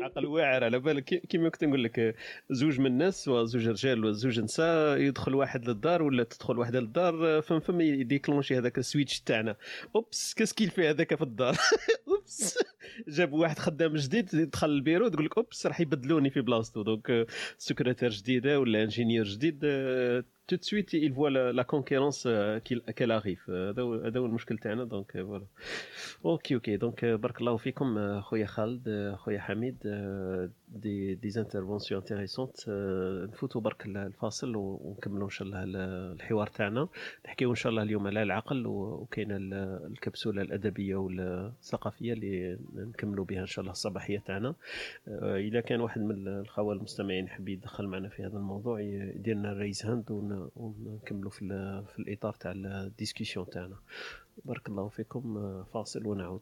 عقل 0.04 0.26
واعر 0.26 0.64
على 0.64 0.80
بالك. 0.80 1.04
كي- 1.04 1.20
كيما 1.20 1.50
كنت 1.50 1.64
نقول 1.64 1.84
لك 1.84 2.16
زوج 2.50 2.80
من 2.80 2.86
الناس 2.86 3.28
وزوج 3.28 3.68
رجال 3.68 4.06
وزوج 4.06 4.40
نساء 4.40 4.98
يدخل 4.98 5.36
واحد 5.36 5.66
للدار 5.70 6.02
ولا 6.04 6.24
تدخل 6.24 6.58
واحدة 6.60 6.80
للدار 6.80 7.42
فم 7.42 7.60
فم 7.60 7.82
ي 7.82 7.89
déclencher 7.89 8.58
هذاك 8.58 8.78
ال 8.78 8.84
switch 8.84 9.22
تاعنا. 9.22 9.56
oups 9.96 10.34
qu'est-ce 10.34 10.57
qu'il 10.57 10.70
في 10.70 10.90
هذاك 10.90 11.16
في 11.16 11.22
الدار. 11.22 11.58
oups. 12.08 12.58
جاب 13.08 13.34
واحد 13.34 13.60
خدام 13.60 13.94
جديد 13.96 14.30
دخل 14.36 14.70
البيرو 14.70 15.08
تقول 15.08 15.26
لك 15.26 15.38
oups 15.38 15.66
راح 15.68 15.82
يبدلوني 15.82 16.30
في 16.30 16.42
بلاصتو. 16.42 16.82
donc 16.82 17.28
secrétaire 17.58 18.10
جديدة 18.10 18.60
ولا 18.60 18.84
ingénieur 18.84 19.26
جديد 19.26 19.60
tout 20.50 20.56
de 20.56 20.62
suite 20.62 20.92
il 20.96 21.14
voit 21.14 21.30
la, 21.30 21.54
la 21.54 21.64
concurrence 21.64 22.24
euh, 22.26 22.60
qu'il- 22.60 22.82
qu'elle 22.96 23.12
arrive. 23.12 23.50
هذا 23.50 23.82
هو 23.82 23.94
هذا 23.96 24.20
هو 24.20 24.26
المشكل 24.26 24.58
تاعنا 24.58 24.84
donc 24.84 25.12
voilà 25.12 25.46
OK 26.26 26.56
OK 26.56 26.78
donc 26.78 27.06
بارك 27.06 27.40
الله 27.42 27.58
فيكم 27.58 27.98
آه، 27.98 28.22
خويا 28.22 28.46
خالد 28.46 28.88
آه، 28.90 29.16
خويا 29.16 29.40
حميد 29.40 29.78
آه، 29.86 30.50
des 30.76 31.16
des 31.16 31.40
interventions 31.40 32.02
intéressantes 32.02 32.56
نفوتوا 33.34 33.62
برك 33.62 33.86
ال- 33.86 33.98
الفاصل 33.98 34.56
ونكملوا 34.56 35.24
إن 35.26 35.30
شاء 35.30 35.48
الله 35.48 35.64
ال- 35.64 35.76
الحوار 36.16 36.48
تاعنا. 36.48 36.88
نحكيو 37.26 37.50
إن 37.50 37.56
شاء 37.56 37.70
الله 37.70 37.84
اليوم 37.84 38.08
على 38.08 38.24
العقل 38.24 38.68
وكاينة 38.68 39.36
ال- 39.36 39.54
الكبسولة 39.92 40.42
الأدبية 40.42 40.96
والثقافية 40.96 42.14
اللي 42.14 42.58
نكملوا 42.76 43.26
بها 43.26 43.42
إن 43.42 43.46
شاء 43.46 43.62
الله 43.62 43.72
الصباحية 43.72 44.20
تاعنا. 44.20 44.56
آه، 45.08 45.38
إذا 45.38 45.62
كان 45.62 45.82
واحد 45.82 46.02
من 46.02 46.28
الخوال 46.28 46.78
المستمعين 46.78 47.26
يحب 47.26 47.50
يدخل 47.50 47.88
معنا 47.88 48.10
في 48.10 48.24
هذا 48.26 48.38
الموضوع 48.38 48.82
يدير 48.82 49.36
لنا 49.36 49.54
raise 49.54 49.86
hand 49.86 50.12
ون- 50.12 50.50
ونكملوا 50.56 51.32
في 51.32 51.40
في 51.94 52.00
الإطار 52.00 52.34
تاع 52.34 52.52
ال 52.52 52.61
discussion 52.61 53.50
تاعنا. 53.50 53.76
بارك 54.46 54.70
الله 54.70 54.88
فيكم 54.90 55.38
آه، 55.38 55.66
فاصل 55.74 56.08
ونعود. 56.08 56.42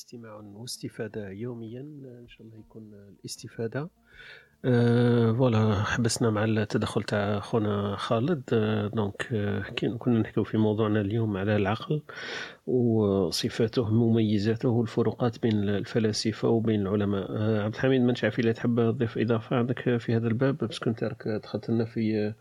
استماع 0.00 0.34
واستفادة 0.34 1.28
يوميا 1.30 1.80
إن 1.80 2.26
شاء 2.28 2.46
الله 2.46 2.58
يكون 2.58 2.94
الاستفادة. 2.94 3.90
أه 4.64 5.32
voilà 5.32 5.82
حبسنا 5.82 6.30
مع 6.30 6.44
التدخل 6.44 7.02
تاع 7.02 7.40
خونا 7.40 7.96
خالد. 7.96 8.42
أه 8.52 8.86
donc 8.86 9.32
أه 9.32 9.62
كنا 9.98 10.20
نحكيو 10.20 10.44
في 10.44 10.58
موضوعنا 10.58 11.00
اليوم 11.00 11.36
على 11.36 11.56
العقل 11.56 12.02
وصفاته 12.66 13.90
مميزاته 13.90 14.68
والفروقات 14.68 15.42
بين 15.42 15.68
الفلاسفة 15.68 16.48
وبين 16.48 16.80
العلماء. 16.80 17.26
أه 17.30 17.62
عبد 17.62 17.74
الحميد 17.74 18.00
ما 18.00 18.14
نعرف 18.22 18.38
إلا 18.38 18.52
تحب 18.52 18.76
تضيف 18.76 19.18
إضافة 19.18 19.56
عندك 19.56 19.96
في 19.96 20.16
هذا 20.16 20.28
الباب؟ 20.28 20.56
بس 20.56 20.78
كنت 20.78 21.04
راك 21.04 21.28
دخلت 21.28 21.70
لنا 21.70 21.84
في 21.84 22.34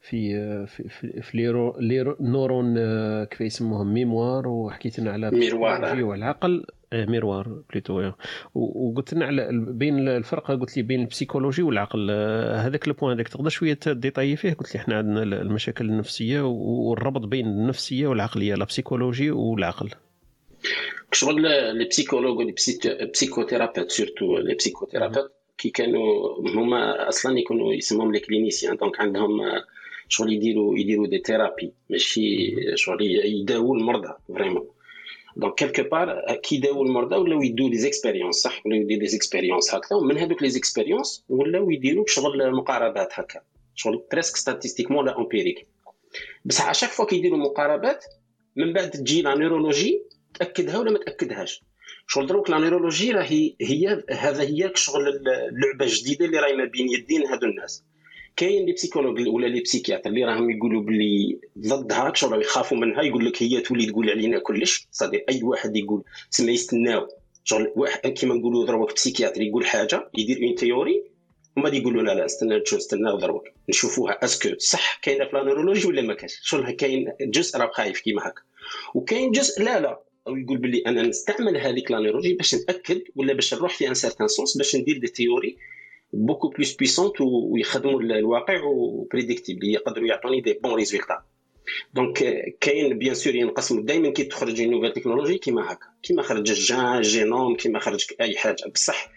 في 0.00 0.32
في 0.66 0.88
في, 0.88 1.22
في 1.22 1.36
les 1.36 1.76
neuro 1.80 2.03
les 2.03 2.16
neurones 2.20 2.74
آه، 2.78 3.24
كيف 3.24 3.40
يسموهم؟ 3.40 3.94
mémoire 3.94 4.48
وحكيت 4.48 4.98
لنا 5.00 5.12
على 5.12 5.30
miroir. 5.30 6.04
والعقل 6.04 6.64
آه، 6.92 7.04
miroir 7.06 7.62
plutôt 7.70 8.00
آه. 8.00 8.14
وقلت 8.54 9.14
لنا 9.14 9.26
على 9.26 9.48
بين 9.52 10.08
الفرق 10.08 10.50
قلت 10.50 10.76
لي 10.76 10.82
بين 10.82 11.00
ال 11.00 11.05
psychologie 11.05 11.62
والعقل. 11.62 12.10
هذاك 12.56 12.88
ال 12.88 12.92
point 12.92 13.12
هذاك 13.14 13.28
تقدر 13.28 13.48
شوية 13.48 13.74
ت 13.74 13.80
détailler 13.80 14.36
فيه؟ 14.36 14.52
قلت 14.52 14.74
لي 14.74 14.80
إحنا 14.80 14.96
عندنا 14.96 15.22
ال- 15.22 15.34
المشاكل 15.34 15.84
النفسية 15.84 16.40
والربط 16.46 17.20
بين 17.26 17.46
النفسية 17.46 18.06
والعقلية 18.06 18.54
la 18.54 18.64
psychologie 18.64 19.30
والعقل. 19.30 19.88
شغل 21.12 21.42
les 21.78 21.84
psychologues 21.84 22.38
و 22.38 22.42
les 22.42 22.54
psychothérapeutes 23.12 23.90
surtout 23.90 24.38
les 24.38 24.54
psychothérapeutes 24.54 25.32
كي 25.58 25.70
كانوا 25.70 26.02
هما 26.56 27.08
أصلا 27.08 27.38
يكونوا 27.38 27.72
يسموهم 27.74 28.12
les 28.12 28.20
cliniciens. 28.20 28.76
Donc 28.76 29.00
عندهم 29.00 29.40
شغل 30.10 30.32
يديروا 30.32 30.78
يديروا 30.78 31.06
des 31.06 31.22
thérapies 31.26 31.72
ماشي 31.90 32.54
شغل 32.76 33.02
يداووا 33.02 33.76
المرضى 33.76 34.14
vraiment 34.28 34.68
donc 35.36 35.54
quelque 35.54 35.82
part 35.82 36.36
كي 36.42 36.56
يداووا 36.56 36.84
المرضى 36.84 37.16
ولاو 37.16 37.42
يدوا 37.42 37.68
les 37.68 37.76
expériences 37.76 38.36
صح؟ 38.36 38.66
ولاو 38.66 38.80
يديروا 38.80 39.02
les 39.02 39.08
expériences 39.08 39.74
هكذا. 39.74 39.96
ومن 39.96 40.18
هذوك 40.18 40.42
les 40.42 40.50
expériences 40.50 41.24
ولاو 41.28 41.70
يديروا 41.70 42.04
شغل 42.08 42.52
مقاربات 42.52 43.08
هكا. 43.12 43.40
شغل 43.74 44.02
presque 44.12 44.36
statistiquement 44.36 45.06
ولا 45.06 45.18
empirique 45.18 45.66
بصح 46.44 46.64
على 46.64 46.74
chaque 46.74 46.90
fois 46.90 47.06
كيديروا 47.06 47.38
مقاربات 47.38 48.04
من 48.56 48.72
بعد 48.72 48.90
تجي 48.90 49.22
la 49.22 49.34
neurologie 49.34 50.02
تأكدها 50.34 50.78
ولا 50.78 50.90
ما 50.90 50.98
تأكدهاش؟ 50.98 51.62
شغل 52.06 52.26
دروك 52.26 52.50
la 52.50 52.58
neurologie 52.58 53.12
راهي 53.12 53.56
هي 53.60 54.02
هذا 54.10 54.42
هي 54.42 54.72
شغل 54.74 55.08
اللعبه 55.08 55.84
الجديده 55.84 56.24
اللي 56.24 56.38
راهي 56.38 56.56
ما 56.56 56.64
بين 56.64 56.88
يدين 56.88 57.26
هذو 57.26 57.46
الناس. 57.46 57.84
كاين 58.36 58.66
les 58.66 58.72
psychologues 58.72 59.28
ولا 59.28 59.46
les 59.46 59.60
psychiatres 59.60 60.10
اللي 60.10 60.24
راهم 60.24 60.50
يقولوا 60.50 60.82
باللي 60.82 61.38
ضدها 61.58 62.12
شغل 62.14 62.40
يخافوا 62.42 62.78
منها 62.78 63.02
يقول 63.02 63.26
لك 63.26 63.42
هي 63.42 63.60
تولي 63.60 63.86
تقول 63.86 64.10
علينا 64.10 64.38
كلش. 64.38 64.88
c'est-à-dire 64.92 65.24
أي 65.28 65.42
واحد 65.42 65.76
يقول 65.76 66.02
تسمى 66.30 66.52
يستناو 66.52 67.08
شغل 67.44 67.72
واحد 67.76 68.00
كيما 68.00 68.34
نقولوا 68.34 68.66
دروك 68.66 68.94
psychiatre 68.94 69.42
يقول 69.42 69.66
حاجة 69.66 70.10
يدير 70.18 70.42
une 70.42 70.54
théorie 70.54 71.04
هما 71.56 71.68
يقولوا 71.68 72.02
لا 72.02 72.14
لا 72.14 72.24
استنى 72.24 72.58
نشوف 72.58 72.78
استنى 72.78 73.18
دروك 73.20 73.44
نشوفوها 73.68 74.24
est-ce 74.24 74.40
que 74.40 74.48
صح 74.58 75.00
كاينة 75.02 75.24
في 75.24 75.40
ال 75.40 75.44
neurologie 75.44 75.86
ولا 75.86 76.02
ما 76.02 76.14
كاينش؟ 76.14 76.40
شغل 76.42 76.70
كاين 76.70 77.12
جزء 77.20 77.58
راه 77.58 77.70
خايف 77.74 78.00
كيما 78.00 78.22
هكا. 78.28 78.42
وكاين 78.94 79.30
جزء 79.30 79.62
لا 79.62 79.80
لا. 79.80 80.00
أو 80.28 80.36
يقول 80.36 80.58
باللي 80.58 80.82
أنا 80.86 81.02
نستعمل 81.02 81.56
هذيك 81.56 81.90
la 81.90 81.97
neurologie 81.97 82.34
باش 82.34 82.54
نأكد 82.54 83.02
ولا 83.16 83.32
باش 83.32 83.54
نروح 83.54 83.74
في 83.74 83.88
un 83.88 83.94
certain 83.94 84.28
sens 84.28 84.56
باش 84.56 84.76
ندير 84.76 84.98
des 84.98 85.06
théories 85.06 85.56
beaucoup 86.12 86.48
plus 86.48 86.74
puissantes 86.74 87.20
ويخدموا 87.20 88.00
الواقع 88.00 88.62
و 88.64 88.72
prédictibles 88.72 89.68
يقدروا 89.68 90.08
يعطوني 90.08 90.40
des 90.40 90.52
bons 90.52 90.74
résultats 90.74 91.22
donc 91.94 92.44
كاين 92.60 92.98
bien 92.98 93.14
sûr 93.14 93.34
ينقسم 93.34 93.84
دائما 93.84 94.10
كي 94.10 94.24
تخرج 94.24 94.62
nouvelle 94.62 94.92
technologie 94.92 95.38
كيما 95.38 95.72
هكا 95.72 95.86
كيما 96.02 96.22
خرج 96.22 96.50
ال 96.50 96.60
gène 96.60 97.00
génome 97.00 97.56
كيما 97.56 97.78
خرج 97.78 98.06
اي 98.20 98.36
حاجة 98.36 98.70
بصح 98.74 99.10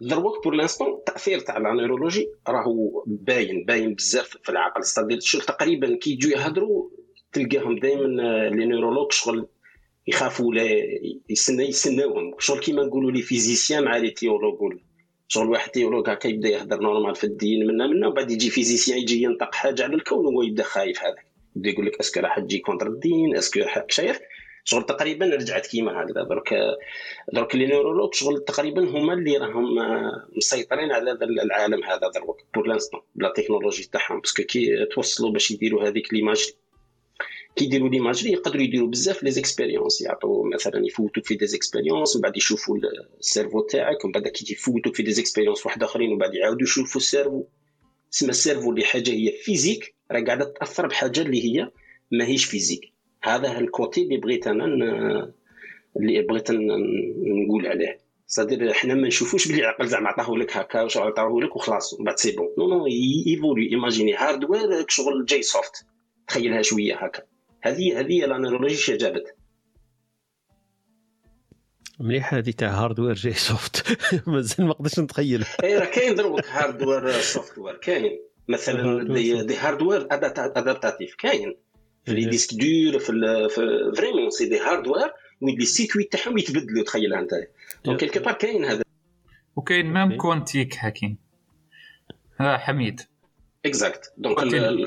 دروك 0.00 0.44
pour 0.44 0.54
l'instant 0.54 0.88
التاثير 0.88 1.38
تاع 1.40 1.58
la 1.58 1.72
neurologie 1.72 2.28
راهو 2.48 3.04
باين 3.06 3.64
باين 3.64 3.94
بزاف 3.94 4.36
في 4.42 4.48
العقل 4.48 4.84
c'est-à-dire 4.84 5.20
شغل 5.20 5.42
تقريبا 5.42 5.96
كي 5.96 6.10
يجوا 6.10 6.32
يهضروا 6.32 6.90
تلقاهم 7.32 7.78
دائما 7.78 8.06
les 8.48 8.66
neurologues 8.66 9.12
شغل 9.12 9.46
يخافوا 10.06 10.46
ولا 10.46 10.66
يسنى 11.30 11.68
يسناوهم 11.68 12.34
شغل 12.38 12.60
كيما 12.60 12.82
نقولوا 12.82 13.10
les 13.10 13.22
physiciens 13.22 13.84
مع 13.84 13.96
les 13.96 14.10
théologues 14.10 14.78
شغل 15.32 15.50
واحد 15.50 15.70
théologue 15.70 16.10
هكا 16.10 16.28
يبدا 16.28 16.48
يهضر 16.48 16.80
normal 16.80 17.14
في 17.14 17.24
الدين 17.24 17.66
منا 17.66 17.86
منا 17.86 18.08
وبعد 18.08 18.30
يجي 18.30 18.50
physicien 18.50 18.98
يجي 18.98 19.22
ينطق 19.22 19.54
حاجة 19.54 19.82
على 19.82 19.94
الكون 19.94 20.26
وهو 20.26 20.42
يبدأ 20.42 20.62
خايف 20.62 21.02
هذاك. 21.02 21.26
يبدأ 21.56 21.70
يقول 21.70 21.86
لك 21.86 22.00
est-ce 22.00 22.13
que 22.13 22.20
راح 22.20 22.38
تجي 22.38 22.58
contre 22.58 22.86
الدين 22.86 23.36
est-ce 23.36 23.52
que 23.52 23.60
شايف؟ 23.88 24.20
شغل 24.64 24.86
تقريبا 24.86 25.26
رجعت 25.26 25.66
كيما 25.66 26.02
هكذا. 26.02 26.22
درك 26.22 26.54
درك 27.32 27.54
les 27.54 27.66
neurologues 27.66 28.14
شغل 28.14 28.44
تقريبا 28.44 28.88
هما 28.90 29.12
اللي 29.12 29.36
راهم 29.36 29.64
مسيطرين 30.36 30.92
على 30.92 31.10
هذا 31.10 31.24
العالم 31.24 31.84
هذا. 31.84 32.10
دروك 32.14 32.40
pour 32.54 32.66
l'instant 32.66 33.00
ب 33.14 33.20
la 33.20 33.32
technologie 33.36 33.88
تاعهم. 33.92 34.20
parce 34.20 34.34
que 34.34 34.42
كي 34.42 34.86
توصلوا 34.94 35.30
باش 35.30 35.50
يديروا 35.50 35.88
هذيك 35.88 36.14
l'image 36.14 36.52
كي 37.60 37.66
يديروا 37.66 37.88
l'imagerie 37.88 38.32
يقدروا 38.32 38.62
يديروا 38.62 38.88
بزاف 38.88 39.22
les 39.22 39.30
expériences 39.30 40.00
يعطوا 40.00 40.54
مثلا 40.54 40.86
يفوتوك 40.86 41.24
في 41.24 41.34
des 41.34 41.46
expériences 41.46 42.16
ومن 42.16 42.22
بعد 42.22 42.36
يشوفوا 42.36 42.78
ال 43.18 43.23
cerveau 43.23 43.60
تاعك 43.60 44.04
ومن 44.04 44.12
بعد 44.12 44.28
كي 44.28 44.52
يفوتوك 44.52 44.96
في 44.96 45.02
des 45.02 45.12
expériences 45.12 45.66
واحد 45.66 45.82
اخرين 45.82 46.08
ومن 46.10 46.18
بعد 46.18 46.34
يعاودوا 46.34 46.62
يشوفوا 46.62 47.00
ال 47.00 47.05
cerveau 47.05 47.44
تسمى 48.10 48.30
ال 48.30 48.35
cerveau 48.35 48.70
اللي 48.70 48.84
حاجة 48.84 49.10
هي 49.10 49.32
physique 49.32 49.94
راه 50.10 50.20
قاعدة 50.20 50.44
تاثر 50.44 50.86
بحاجه 50.86 51.20
اللي 51.20 51.44
هي 51.44 51.70
ماهيش 52.10 52.44
physique 52.44 52.92
هذا 53.22 53.58
ال 53.58 53.67
côté 53.67 54.02
اللي 54.02 54.16
بغيت 54.16 54.46
أنا 54.46 54.64
اللي 55.96 56.22
بغيت 56.22 56.50
نقول 56.50 57.66
عليه 57.66 58.00
c'est-à-dire 58.26 58.72
حنا 58.72 58.94
ما 58.94 59.08
نشوفوش 59.08 59.48
بلي 59.48 59.60
العقل 59.60 59.86
زعما 59.88 60.08
عطاه 60.08 60.36
لك 60.36 60.56
هكا 60.56 60.82
واش 60.82 60.96
عطاه 60.96 61.40
لك 61.42 61.56
وخلاص 61.56 62.00
من 62.00 62.04
بعد 62.04 62.18
c'est 62.18 62.32
bon 62.32 62.48
non 62.58 62.68
non 62.68 62.86
évolué 62.86 63.70
imaginez 63.70 64.14
hardware 64.14 64.84
شغل 64.88 65.24
جاي 65.24 65.42
soft 65.42 65.84
تخيلها 66.28 66.62
شوية 66.62 66.96
هكا 66.96 67.22
هذه 67.62 68.00
هذه 68.00 68.26
la 68.26 68.38
neurologie 68.38 68.96
جابت 68.96 69.34
مليح 72.00 72.34
هذه 72.34 72.50
تاع 72.50 72.68
hardware 72.68 73.14
جاي 73.14 73.32
soft 73.32 73.98
مازال 74.28 74.66
ما 74.66 74.72
قدرتش 74.72 74.98
نتخيل. 74.98 75.44
اي 75.64 75.78
راه 75.78 75.84
كاين 75.84 76.14
دروك 76.14 76.46
hardware 76.46 77.12
software 77.12 77.76
كاين. 77.76 78.20
مثلا 78.48 79.14
دي, 79.14 79.42
دي 79.42 79.56
هاردوير 79.56 80.06
ادابتاتيف 80.10 81.14
كاين. 81.14 81.56
في 82.04 82.12
لي 82.12 82.24
ديسك 82.24 82.54
دور 82.54 82.98
في, 82.98 83.12
في 83.48 83.92
فريمون 83.96 84.30
سي 84.30 84.48
دي 84.48 84.58
هاردوير 84.58 85.12
وين 85.40 85.58
لي 85.58 85.64
سيكوي 85.64 86.04
تاعهم 86.04 86.38
يتبدلوا 86.38 86.84
تخيلها 86.84 87.20
أنت. 87.20 87.30
دونك 87.84 88.00
كيلكو 88.00 88.20
بار 88.20 88.34
كاين 88.34 88.64
هذا. 88.64 88.82
وكاين 89.56 89.92
ميم 89.92 90.16
كوانتيك 90.16 90.76
هاكين 90.78 91.18
ها 92.40 92.56
حميد. 92.56 93.00
اكزاكت 93.66 94.14
دونك 94.16 94.36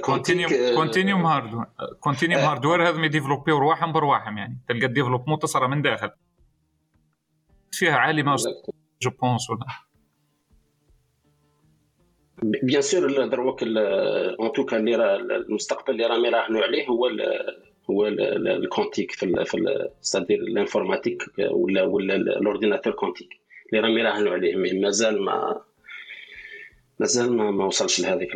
كونتينيوم 0.02 0.52
كونتينيوم 0.76 1.26
هاردوير 1.26 1.66
كونتينيوم 2.00 2.42
هاردوير 2.42 2.90
هذا 2.90 3.06
يديفلوبيو 3.06 3.58
رواحهم 3.58 3.92
برواحهم 3.92 4.38
يعني. 4.38 4.60
تلقى 4.68 4.86
الديفلوبمون 4.86 5.40
تصرى 5.40 5.68
من 5.68 5.82
داخل. 5.82 6.10
فيها 7.72 7.96
عالمه 7.96 8.36
جو 9.02 9.12
بونس 9.22 9.50
ولا. 9.50 9.66
بيان 12.44 12.82
سور 12.82 13.26
دروك 13.26 13.64
اون 13.64 14.52
توكا 14.52 14.78
اللي 14.78 14.96
راه 14.96 15.16
المستقبل 15.16 15.94
اللي 15.94 16.06
راهم 16.06 16.26
يراهنوا 16.26 16.62
عليه 16.62 16.88
هو 16.88 17.08
ال 17.08 17.22
هو 17.90 18.08
الكونتيك 18.08 19.12
في 19.12 19.26
ال 19.26 19.46
في 19.46 19.90
ستادير 20.02 20.40
الانفورماتيك 20.40 21.24
ولا 21.52 21.84
ولا 21.84 22.16
الاورديناتور 22.16 22.94
كونتيك 22.94 23.30
اللي 23.70 23.80
راهم 23.84 23.98
يراهنوا 23.98 24.34
عليه 24.34 24.56
مي 24.56 24.80
مازال 24.80 25.22
ما 25.22 25.62
مازال 27.00 27.38
ما, 27.38 27.52
ما 27.52 27.66
وصلش 27.66 28.00
لهذيك 28.00 28.32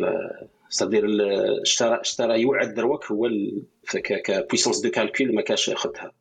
ستادير 0.68 1.06
اشترى 1.62 2.00
اشترى 2.00 2.40
يوعد 2.40 2.74
دروك 2.74 3.12
هو 3.12 3.30
كبويسونس 4.04 4.80
دو 4.80 4.90
كالكول 4.90 5.34
ما 5.34 5.42
كاش 5.42 5.68
ياخذها 5.68 6.12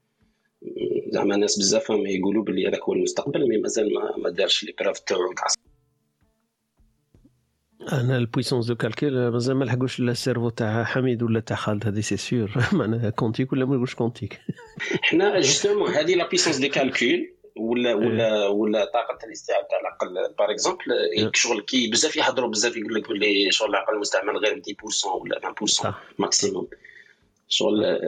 زعما 1.08 1.36
ناس 1.36 1.60
بزاف 1.60 1.90
يقولوا 1.90 2.44
باللي 2.44 2.68
هذاك 2.68 2.82
هو 2.82 2.94
المستقبل 2.94 3.50
mais 3.50 3.58
مازال 3.58 3.94
ما, 3.94 4.18
ما 4.18 4.30
دارش 4.30 4.64
les 4.64 4.74
preuves 4.80 5.00
تاعو 5.00 5.34
أنا 7.92 8.18
ال 8.18 8.22
puissance 8.22 8.66
de 8.66 8.76
calcul 8.76 9.28
مازال 9.28 9.56
ما 9.56 9.66
لحقوش 9.66 10.00
لا 10.00 10.12
ال 10.12 10.16
cerveau 10.16 10.50
تاع 10.50 10.84
حميد 10.84 11.24
ولا 11.24 11.40
تاع 11.40 11.58
خالد 11.58 11.88
هذه 11.88 12.00
c'est 12.00 12.18
sûr 12.18 12.52
معناها 12.74 13.10
quantique 13.10 13.54
ولا 13.54 13.66
ما 13.66 13.76
نقولش 13.76 13.96
كونتيك 13.96 14.40
حنا 15.08 15.40
justement 15.40 15.90
هذه 15.90 16.16
la 16.16 16.28
puissance 16.30 16.58
de 16.58 16.70
calcul 16.70 17.37
ولا 17.60 17.94
ولا 17.94 18.48
ولا 18.48 18.86
طاقة 18.86 19.18
الاستيعاب 19.28 19.68
تاع 19.68 19.80
العقل 19.80 20.34
par 20.40 20.52
exemple 20.52 21.32
شغل 21.34 21.62
كي 21.62 21.90
بزاف 21.90 22.16
يهضروا 22.16 22.50
بزاف 22.50 22.78
يقول 22.78 22.94
لك 22.94 23.10
باللي 23.10 23.52
شغل 23.52 23.70
العقل 23.70 24.00
مستعمل 24.00 24.38
غير 24.38 24.62
10% 25.06 25.06
ولا 25.06 25.54
20% 25.84 25.88
maximum 26.20 26.68
شغل 27.50 28.00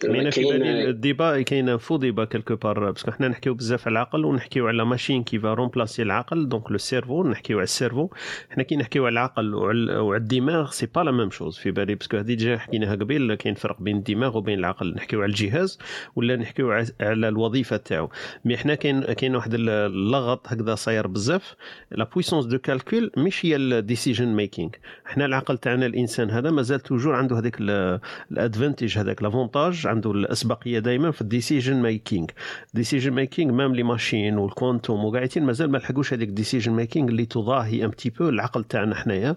كاين 0.00 0.30
في 0.30 0.44
بالي 0.44 0.88
ال 0.90 0.99
débat 0.99 1.42
كاين 1.42 1.76
faux 1.76 1.96
débat 1.96 2.24
quelque 2.24 2.56
part 2.56 2.90
parce 2.90 3.03
que 3.03 3.10
حنا 3.10 3.28
نحكيو 3.28 3.54
بزاف 3.54 3.86
على 3.86 3.92
العقل 3.92 4.24
ونحكيو 4.24 4.68
على 4.68 4.84
machine 4.84 5.24
qui 5.24 5.38
va 5.38 5.54
remplacer 5.54 6.02
العقل 6.02 6.48
donc 6.48 6.70
le 6.70 6.78
cerveau 6.78 7.24
نحكيو 7.24 7.56
على 7.56 7.64
ال 7.64 7.69
cerveau. 7.69 8.08
حنا 8.50 8.62
كي 8.62 8.76
نحكيو 8.76 9.06
على 9.06 9.12
العقل 9.12 9.54
وعلى 9.54 10.16
الدماغ 10.16 10.70
c'est 10.70 10.86
pas 10.94 11.00
la 11.00 11.10
même 11.10 11.30
chose 11.30 11.58
في 11.58 11.70
بالي 11.70 11.94
parce 11.94 12.08
que 12.08 12.16
هذه 12.16 12.26
déjà 12.26 12.58
حكيناها 12.58 12.94
قبيل 12.94 13.34
كاين 13.34 13.54
فرق 13.54 13.82
بين 13.82 13.96
الدماغ 13.96 14.36
وبين 14.36 14.58
العقل. 14.58 14.94
نحكيو 14.94 15.22
على 15.22 15.30
الجهاز 15.30 15.78
ولا 16.16 16.36
نحكيو 16.36 16.72
على 17.00 17.28
الوظيفة 17.28 17.76
تاعو. 17.76 18.10
mais 18.44 18.56
حنا 18.56 18.74
كاين 18.74 19.00
كاين 19.00 19.36
واحد 19.36 19.54
اللغط 19.54 20.48
هكذا 20.48 20.74
صاير 20.74 21.06
بزاف. 21.06 21.54
la 21.90 22.04
puissance 22.04 22.46
de 22.46 22.58
calcul 22.58 23.10
مش 23.16 23.46
هي 23.46 23.56
ال 23.56 23.64
decision 23.64 24.28
making 24.28 24.70
حنا 25.04 25.26
العقل 25.26 25.58
تاعنا 25.58 25.86
الإنسان 25.86 26.30
هذا 26.30 26.50
مازال 26.50 26.80
toujours 26.80 27.14
عنده 27.14 27.38
هذيك 27.38 27.56
ال 28.50 28.55
advantage 28.55 28.98
هذاك 28.98 29.22
l'avantage 29.22 29.86
عنده 29.86 30.10
الأسبقية 30.10 30.78
دائما 30.78 31.10
في 31.10 31.20
ال 31.20 31.27
decision 31.27 31.82
making. 31.82 32.26
decision 32.74 33.12
making 33.12 33.52
même 33.52 33.74
les 33.74 33.82
machines 33.82 34.38
و 34.38 34.45
ال 34.45 34.53
quantum 34.53 35.04
وقاعدين 35.04 35.44
مازال 35.44 35.70
ما 35.70 35.78
لحقوش 35.78 36.12
هذيك 36.14 36.28
ال 36.28 36.33
decision 36.33 36.72
making 36.72 37.08
اللي 37.08 37.26
تضاهي 37.26 37.84
un 37.84 37.88
petit 37.88 38.10
peu 38.10 38.28
العقل 38.28 38.64
تاعنا 38.64 38.94
حنايا. 38.94 39.36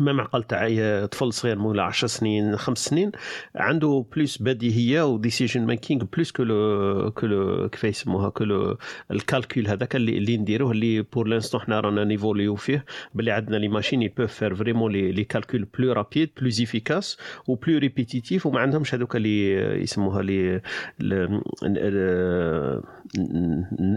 ما 0.00 0.12
معقل 0.12 0.42
تاع 0.42 1.06
طفل 1.06 1.32
صغير 1.32 1.58
مولا 1.58 1.82
10 1.82 2.08
سنين 2.08 2.56
خمس 2.56 2.78
سنين 2.84 3.12
عنده 3.54 4.06
plus 4.16 4.42
بديهية 4.42 5.02
و 5.06 5.13
decision 5.13 5.66
making 5.66 6.04
plus 6.04 6.32
que 6.32 6.42
le 6.42 7.10
que 7.10 7.26
le 7.26 7.68
كيف 7.68 7.84
يسموها 7.84 8.28
que 8.28 8.44
le 8.44 8.76
ال 9.10 9.18
calcul 9.18 9.68
هذاك 9.68 9.96
اللي 9.96 10.18
اللي 10.18 10.36
نديروه 10.36 10.70
اللي 10.70 11.02
pour 11.02 11.28
l'instant 11.28 11.60
حنا 11.60 11.80
رانا 11.80 12.04
نيفوليو 12.04 12.54
فيه 12.54 12.84
باللي 13.14 13.30
عندنا 13.30 13.56
les 13.56 13.68
machines 13.68 14.02
ils 14.02 14.08
peuvent 14.08 14.32
faire 14.32 14.54
vraiment 14.54 14.92
les 14.92 15.12
les 15.12 15.24
calculs 15.24 15.66
plus 15.78 15.92
rapides 15.92 16.30
plus 16.40 16.48
efficaces 16.48 17.18
و 17.46 17.54
plus 17.54 17.78
répétitifs 17.78 18.46
وما 18.46 18.60
عندهمش 18.60 18.94
هذوك 18.94 19.16
اللي 19.16 19.52
يسموها 19.82 20.22
لي 20.22 20.60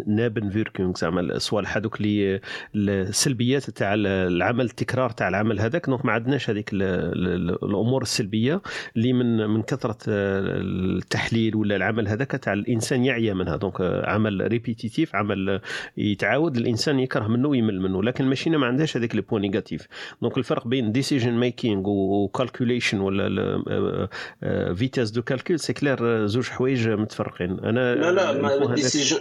نابن 0.08 0.50
فيركونغ 0.50 0.96
زعما 0.96 1.22
الصوالح 1.22 1.78
هذوك 1.78 2.02
اللي 2.02 2.42
السلبيات 2.76 3.70
تاع 3.70 3.94
العمل 3.94 4.66
التكرار 4.66 5.10
تاع 5.10 5.28
العمل 5.28 5.60
هذاك. 5.60 5.87
donc 5.88 6.06
ما 6.06 6.12
عندناش 6.12 6.50
هذيك 6.50 6.70
الأمور 6.74 8.02
السلبية 8.02 8.62
اللي 8.96 9.14
من 9.14 9.48
من 9.50 9.62
كثرة 9.62 9.98
التحليل 10.08 11.56
ولا 11.56 11.76
العمل 11.76 12.08
هذاك 12.08 12.32
تاع 12.32 12.54
الإنسان 12.54 13.06
يعيا 13.06 13.34
منها. 13.34 13.56
donc 13.56 13.82
عمل 13.82 14.48
répétitif 14.48 15.16
عمل 15.16 15.62
يتعاود 15.98 16.58
الإنسان 16.58 17.00
يكره 17.00 17.28
منه 17.28 17.48
ويمل 17.48 17.82
منه. 17.82 18.04
لكن 18.04 18.24
ال 18.24 18.28
machine 18.28 18.58
ما 18.58 18.68
عندهاش 18.68 18.98
هذيك 18.98 19.16
les 19.16 19.22
points 19.22 19.42
négatifs 19.42 19.88
donc 20.22 20.38
الفرق 20.38 20.68
بين 20.68 20.92
decision 20.92 21.34
making 21.34 21.84
و 21.88 21.97
calculation 21.97 23.00
ولا 23.00 23.68
vitesse 24.76 25.12
de 25.12 25.22
calcul 25.22 25.60
c'est 25.60 25.74
clair 25.74 26.26
زوج 26.26 26.50
حوايج 26.50 26.90
متفرقين. 26.90 27.60
أنا 27.60 27.96
لا 27.96 28.12
لا 28.12 28.76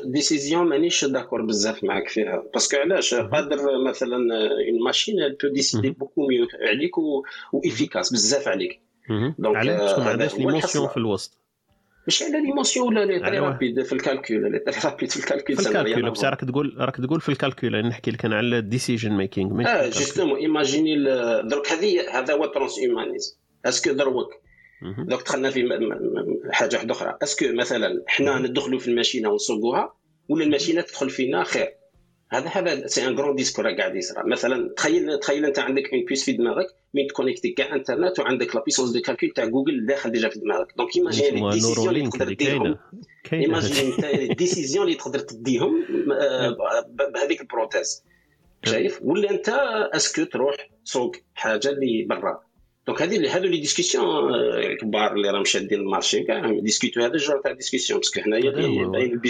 décision 0.04 0.68
مانيش 0.68 1.04
d'accord 1.04 1.42
بزاف 1.42 1.84
معك 1.84 2.08
فيها. 2.08 2.42
parce 2.54 2.68
que 2.68 2.76
علاش؟ 2.76 3.14
قادر 3.14 3.58
مثلا 3.88 4.16
une 4.16 4.84
machine 4.84 5.14
tu 5.38 5.48
décides 5.48 5.90
beaucoup 5.90 6.26
mieux 6.28 6.46
عليك 6.60 6.98
و 7.52 7.59
efficace 7.59 8.12
بزاف 8.12 8.48
عليك. 8.48 8.80
donc 9.38 9.56
علاش 9.56 9.98
ما 9.98 10.10
عندهاش 10.10 10.34
l'émotion 10.34 10.88
في 10.88 10.96
الوسط. 10.96 11.38
مش 12.06 12.22
على 12.22 12.42
l'émotion 12.42 12.98
ولا 12.98 13.04
les 13.04 13.20
très. 13.20 13.38
rapide 13.38 13.82
في 13.82 13.92
ال 13.92 14.01
calcul 14.01 14.52
les 14.52 14.58
très 14.58 14.76
rapide 14.84 15.10
في 15.10 15.16
ال 15.16 15.22
calcul 15.22 15.56
في 15.56 15.68
ال 15.68 15.73
calcul. 15.73 16.10
بس 16.10 16.24
راك 16.24 16.40
تقول 16.40 16.76
راك 16.78 16.96
تقول 16.96 17.20
في 17.20 17.28
الكالكول 17.28 17.74
أنا 17.76 17.88
نحكي 17.88 18.10
لك 18.10 18.24
أنا 18.24 18.36
على 18.36 18.58
ال 18.58 18.64
decision 18.64 19.12
making 19.12 19.54
ماشي 19.54 19.70
آه. 19.70 19.88
justement 19.88 20.38
imaginez 20.38 21.04
درك 21.42 21.72
هذه 21.72 22.18
هذا 22.18 22.34
هو 22.34 22.46
transhumanisme 22.46 22.78
est-ce 22.78 23.36
que 23.64 23.92
دروك. 23.92 24.28
donc 24.98 25.22
دخلنا 25.22 25.50
في 25.50 25.68
حاجة 26.50 26.76
واحدة 26.76 26.92
أخرى. 26.92 27.18
est-ce 27.22 27.38
que 27.38 27.46
مثلا 27.52 28.04
حنا 28.06 28.38
ندخلوا 28.38 28.78
في 28.78 28.88
ال 28.88 28.93
machine 28.93 29.28
ونسوقوها 29.28 29.94
ولا 30.28 30.44
ال 30.44 30.49
machine 30.49 30.80
تدخل 30.80 31.10
فينا؟ 31.10 31.44
خير. 31.44 31.68
هذا 32.28 32.48
هذا 32.48 32.86
c'est 32.86 33.06
un 33.06 33.18
grand 33.18 33.36
discours 33.36 33.70
قاعد 33.70 33.96
يصرى 33.96 34.22
مثلا 34.26 34.74
تخيل 34.76 35.18
تخيل 35.18 35.44
أنت 35.44 35.58
عندك 35.58 35.92
une 35.92 36.04
puce 36.04 36.24
في 36.24 36.32
دماغك 36.32 36.66
مين 36.94 37.06
ت 37.06 37.11
connecter 37.11 37.50
كاع 37.50 37.74
انترنت 37.74 38.18
وعندك 38.18 38.56
la 38.56 38.62
puissance 38.64 38.90
de 38.90 39.00
calcul 39.00 39.30
تاع 39.30 39.44
جوجل 39.44 39.86
داخل 39.86 40.10
déjà 40.10 40.28
في 40.28 40.38
دماغك. 40.38 40.66
donc 40.76 40.96
imaginez 40.96 41.28
يسموها 41.28 41.54
décisions 41.54 41.88
اللي 41.88 42.10
تقدر 42.10 42.32
ديرهم 42.32 42.76
imagine 43.32 43.92
انت 43.92 44.04
ال 44.04 44.12
décisions 44.12 44.84
اللي 44.84 44.96
تقدر 44.96 45.18
تديهم 45.18 45.84
آه، 46.12 46.56
بهذيك 47.14 47.40
ال 47.40 47.47
prothèse. 47.47 48.04
شايف؟ 48.64 49.00
ولا 49.02 49.30
أنت 49.30 49.48
est-ce 49.94 50.14
que 50.14 50.24
تروح 50.24 50.56
تسوق 50.84 51.16
حاجة 51.34 51.68
اللي 51.68 52.06
برا؟ 52.08 52.42
donc 52.86 53.02
هذه 53.02 53.16
اللي 53.16 53.28
هذو 53.28 53.44
les 53.44 53.60
discussions 53.60 54.06
كبار 54.80 55.12
اللي 55.12 55.30
راهم 55.30 55.44
شادين 55.44 55.80
ال 55.80 55.86
marché 55.86 56.22
كاع 56.22 56.58
discutent 56.60 57.00
هذا 57.00 57.14
الجور 57.14 57.40
تاع 57.40 57.52
discussion 57.52 58.00
parce 58.00 58.11
que. 58.11 58.20
اللي 58.20 58.84
باين 58.84 59.20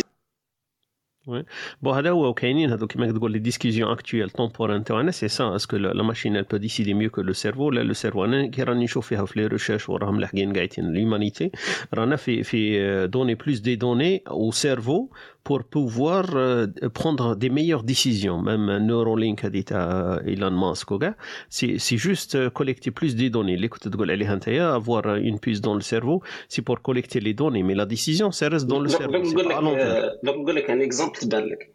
ال 1.28 1.30
business 1.30 1.46
bon 1.82 1.94
هذا 1.98 2.10
هو 2.10 2.28
وكاينين 2.28 2.70
هذوك 2.72 2.92
كيما 2.92 3.12
تقول 3.12 3.32
les 3.32 3.38
discussions 3.38 3.90
actuelles 3.90 4.30
temporaires 4.30 4.84
تاعنا 4.84 5.10
c'est 5.10 5.28
ça 5.28 5.56
est-ce 5.56 5.70
que 5.70 5.76
la 5.76 6.02
machine 6.02 6.36
elle 6.36 6.44
peut 6.44 6.58
décider 6.58 6.94
mieux 6.94 7.10
que 7.10 7.20
le 7.20 7.34
cerveau. 7.34 7.60
ولا 7.60 7.80
le 7.80 7.92
cerveau 7.92 8.24
أنا 8.24 8.46
كي 8.46 8.62
راني 8.62 8.84
نشوف 8.84 9.06
فيها 9.06 9.24
في 9.24 9.40
les 9.40 9.46
recherches 9.46 9.88
وراهم 9.88 10.20
لاحقين 10.20 10.52
قاعدين 10.52 10.92
l'humanité 10.92 11.50
رانا 11.94 12.16
في 12.16 12.42
في 12.42 13.06
دوني 13.06 13.34
بلوس 13.34 13.58
دي 13.58 13.76
دوني 13.76 14.22
au 14.28 14.52
cerveau 14.54 15.16
pour 15.49 15.59
pouvoir 15.75 16.25
euh, 16.35 16.67
prendre 16.99 17.35
des 17.43 17.49
meilleures 17.57 17.83
décisions 17.83 18.37
même 18.49 18.65
Neuralink 18.89 19.45
هذه 19.45 19.61
تاع 19.61 20.17
ايلون 20.27 20.53
ماسك 20.53 20.91
وكاع 20.91 21.15
سي 21.49 21.77
سي 21.77 21.95
جوست 21.95 22.37
collecter 22.59 22.91
plus 23.01 23.11
des 23.13 23.29
données 23.29 23.35
اللي 23.57 23.67
كنت 23.67 23.87
تقول 23.87 24.11
عليها 24.11 24.33
انت 24.33 24.45
avoir 24.83 25.05
une 25.05 25.37
puce 25.39 25.59
dans 25.61 25.75
le 25.75 25.81
cerveau 25.93 26.21
c'est 26.53 26.61
pour 26.69 26.81
collecter 26.81 27.19
les 27.19 27.33
données 27.33 27.63
mais 27.63 27.75
la 27.75 27.85
décision 27.85 28.29
ça 28.31 28.49
reste 28.53 28.67
dans 28.67 28.79
le 28.79 28.87
دوك 28.89 29.01
cerveau 29.01 29.25
c'est 29.25 29.33
نقول 29.33 29.45
pas 29.45 29.47
لك 29.47 29.57
à 29.57 29.61
l'envers 29.61 29.95
آه، 30.03 30.19
دوك 30.23 30.35
نقول 30.35 30.55
لك 30.55 30.69
ان 30.69 30.81
اكزومبل 30.81 31.13
تبان 31.15 31.43
لك 31.45 31.71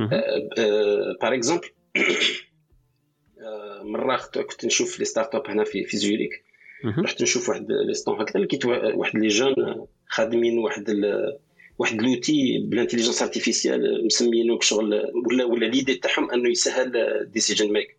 مهم. 0.00 0.10
باغ 1.22 1.34
اكزومبل 1.34 1.68
مره 3.84 4.16
كنت 4.16 4.38
كنت 4.38 4.64
نشوف 4.64 4.98
لي 4.98 5.04
ستارت 5.04 5.34
اب 5.34 5.42
هنا 5.48 5.64
في 5.64 5.84
في 5.84 5.96
زوريك 5.96 6.44
مهم. 6.84 7.04
رحت 7.04 7.22
نشوف 7.22 7.48
واحد 7.48 7.66
لي 7.86 7.94
ستون 7.94 8.20
هكذا 8.20 8.40
لقيت 8.44 8.64
وا- 8.66 8.94
واحد 8.94 9.18
لي 9.18 9.28
جون 9.28 9.54
خادمين 10.08 10.58
واحد 10.58 10.90
ال... 10.90 11.04
واحد 11.79 12.01
l'outil 12.01 12.59
بال 12.59 12.68
intelligence 12.68 13.21
artificielle 13.21 14.05
مسمينه 14.05 14.57
كشغل 14.57 15.11
ولا 15.25 15.45
ولا 15.45 15.65
l'idée 15.65 15.95
تاعهم 15.95 16.31
أنه 16.31 16.49
يسهل 16.49 16.91
decision 17.31 17.73
mak. 17.73 17.97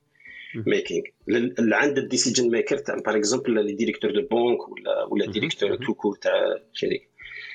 making 0.55 1.03
اللي 1.29 1.77
عند 1.77 1.99
ال 1.99 2.05
decision 2.05 2.51
maker 2.51 2.79
تاع 2.79 2.95
par 3.07 3.17
exemple 3.17 3.67
les 3.67 3.73
directeurs 3.73 4.11
de 4.11 4.23
banque 4.23 4.69
ولا 4.69 5.05
ولا. 5.05 5.33
directeur. 5.33 5.77
tout 5.77 5.95
court 5.95 6.17
تاع 6.17 6.59
شركه 6.73 7.07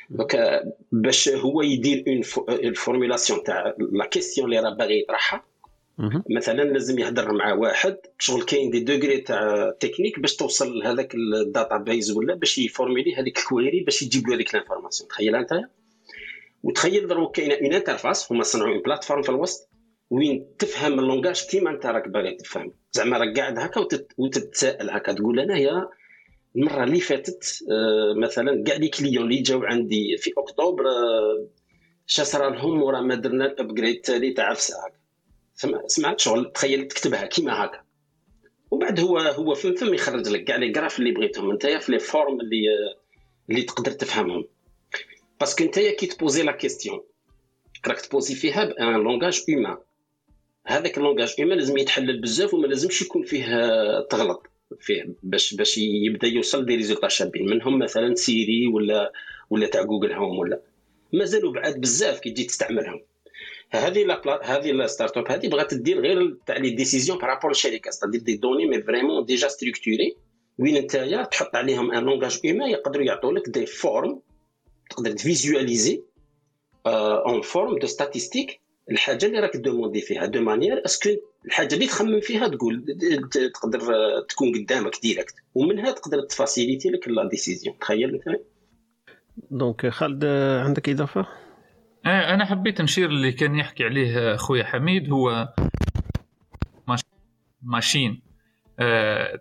donc 0.09 0.36
آه، 0.36 0.73
باش 0.91 1.30
هو 1.30 1.61
يدير 1.61 2.03
un 2.07 2.21
la 2.49 2.64
formulation 2.64 3.43
تاع 3.43 3.76
la 3.91 4.05
question 4.05 4.47
اللي 4.47 4.59
راه 4.59 4.76
باغي 4.76 4.99
يطرحها. 4.99 5.45
مثلا 6.30 6.61
لازم 6.63 6.99
يهضر 6.99 7.34
مع 7.34 7.53
واحد 7.53 7.97
شغل 8.19 8.43
كاين 8.43 8.69
des 8.69 8.80
degrés 8.80 9.17
تاع 9.17 9.71
تكنيك 9.80 10.19
باش 10.19 10.36
توصل 10.36 10.80
لهذاك 10.80 11.15
ال 11.15 11.78
database 11.78 12.11
ولا 12.11 12.36
باش 12.36 12.57
ي 12.57 12.64
formuler 12.64 13.15
هذيك 13.15 13.38
ال 13.38 13.44
query 13.44 13.80
باش 13.80 14.01
يجيب 14.01 14.28
له 14.28 14.36
هذيك 14.36 14.55
ال 14.55 14.60
information 14.60 15.09
تخيل 15.09 15.36
أنت 15.36 15.53
وتخيل 16.66 17.07
دروك 17.07 17.36
كاينة 17.36 17.55
une 17.55 17.73
interface 17.73 18.32
هما 18.32 18.43
صنعوا 18.43 18.74
une 18.73 18.82
plateforme 18.82 19.21
في 19.22 19.30
الوسط 19.30 19.70
وين 20.09 20.45
تفهم 20.59 20.99
ال 20.99 21.05
langage 21.05 21.41
كيما 21.45 21.70
أنت 21.72 21.86
راك 21.86 22.07
باغي 22.07 22.36
تفهم. 22.36 22.74
زعما 22.91 23.18
راك 23.18 23.39
قاعد 23.39 23.59
هكا 23.59 23.82
وتت- 23.82 24.13
وتتساءل 24.18 24.89
هكا 24.89 25.13
تقول 25.13 25.39
أنا 25.39 25.57
يا 25.57 25.89
المرة 26.55 26.84
اللي 26.84 26.99
فاتت 26.99 27.59
آه، 27.72 28.13
مثلا 28.18 28.63
كاع 28.63 28.76
les 28.76 28.88
clients 28.88 29.23
اللي 29.24 29.41
جاو 29.41 29.63
عندي 29.63 30.18
في 30.18 30.32
أكتوبر 30.38 30.84
آه، 30.88 31.47
شا 32.07 32.24
صرا 32.24 32.49
لهم 32.49 32.84
ورا 32.84 33.01
ما 33.01 33.16
درنا 33.16 33.45
ال 33.45 33.52
upgrade 33.52 33.95
التالي 33.95 34.32
تاع 34.34 34.53
سمع- 35.55 35.82
سمعت 35.88 36.20
شغل؟ 36.20 36.51
تخيل 36.51 36.88
تكتبها 36.88 37.26
كيما 37.26 37.66
هكا. 37.66 37.82
وبعد 38.72 38.99
هو 38.99 39.18
هو 39.20 39.53
فم 39.55 39.76
فم 39.76 39.93
يخرج 39.93 40.28
لك 40.30 40.43
كاع 40.43 40.55
les 40.55 40.69
graphes 40.71 40.99
اللي 40.99 41.11
بغيتهم 41.11 41.51
أنت 41.51 41.68
في 41.68 41.91
les 41.91 41.99
formes 41.99 42.41
اللي 42.41 42.66
اللي 43.49 43.61
تقدر 43.63 43.91
تفهمهم. 43.91 44.43
parce 45.39 45.55
que 45.55 45.63
انت 45.63 45.79
كي 45.79 46.05
ت 46.05 46.12
poser 46.12 46.43
la 46.43 46.51
question 46.51 47.01
راك 47.88 48.01
ت 48.01 48.07
poser 48.07 48.36
فيها 48.36 48.65
ب 48.65 48.75
un 48.75 48.93
langage 48.93 49.43
humain 49.49 49.78
هذاك 50.65 50.97
ال 50.97 51.02
langage 51.02 51.36
humain 51.39 51.57
لازم 51.57 51.77
يتحلل 51.77 52.21
بزاف 52.21 52.53
وما 52.53 52.67
لازمش 52.67 53.01
يكون 53.01 53.23
فيه 53.23 53.45
تغلط 54.09 54.47
فيه 54.79 55.15
باش 55.23 55.53
باش 55.53 55.77
يبدا 55.77 56.27
يوصل 56.27 56.65
des 56.65 56.76
résultats 56.76 57.07
شابين 57.07 57.49
منهم 57.49 57.79
مثلا 57.79 58.15
Siri 58.15 58.67
ولا 58.67 59.11
ولا 59.49 59.67
تاع 59.67 59.83
Google 59.84 60.11
Home 60.11 60.39
ولا 60.39 60.61
مازالوا 61.13 61.51
بعاد 61.51 61.81
بزاف 61.81 62.19
كي 62.19 62.29
تجي 62.31 62.43
تستعملهم 62.43 63.01
هذه 63.69 64.03
la. 64.03 64.39
هذه 64.43 64.71
la 64.71 64.88
startup 64.88 65.32
هذه 65.31 65.47
بغات 65.47 65.73
دير 65.73 66.01
غير 66.01 66.38
تاع 66.45 66.57
les 66.57 66.69
décisions 66.69 67.17
par 67.17 67.28
rapport 67.28 67.51
للشركه 67.51 67.91
c'est-à-dire 67.91 68.21
des 68.21 68.36
données 68.38 68.65
mais 68.65 68.82
vraiment 68.82 69.26
déjà 69.26 69.47
structurées 69.47 70.15
وين 70.59 70.77
نتايا 70.77 71.23
تحط 71.23 71.55
عليهم 71.55 71.91
un 71.91 72.03
langage 72.03 72.39
humain 72.45 72.69
يقدروا 72.69 73.05
يعطوا 73.05 73.33
لك 73.33 73.49
des 73.49 73.65
formes 73.65 74.21
تقدر 74.89 75.11
ت 75.11 75.20
visualiser 75.20 76.01
en 76.88 77.41
forme 77.41 77.80
de 77.80 77.88
statistiques 77.88 78.59
الحاجة 78.91 79.25
اللي 79.25 79.39
راك 79.39 79.57
demander 79.57 80.01
فيها. 80.01 80.25
de 80.26 80.41
manière 80.41 80.86
est-ce 80.86 81.01
que 81.01 81.09
الحاجة 81.45 81.73
اللي 81.75 81.88
تخمم 81.88 82.19
فيها 82.19 82.47
تقول 82.47 82.86
تقدر 83.53 83.79
تكون 84.29 84.51
قدامك 84.63 85.01
direct 85.01 85.36
ومنها 85.55 85.91
تقدر 85.91 86.21
ت 86.21 86.28
faciliter 86.28 86.89
لك 86.89 87.07
la 87.07 87.30
décision. 87.30 87.80
تخيل 87.79 88.15
انت 88.15 88.41
donc 89.51 89.88
خالد 89.89 90.25
عندك 90.65 90.89
إضافة؟ 90.89 91.27
أنا 92.05 92.45
حبيت 92.45 92.81
نشير 92.81 93.09
اللي 93.09 93.31
كان 93.31 93.55
يحكي 93.55 93.83
عليه 93.83 94.36
خويا 94.36 94.63
حميد 94.63 95.11
هو 95.11 95.53
ماش- 96.88 97.01
ماشين. 97.63 98.21
آه، 98.79 99.39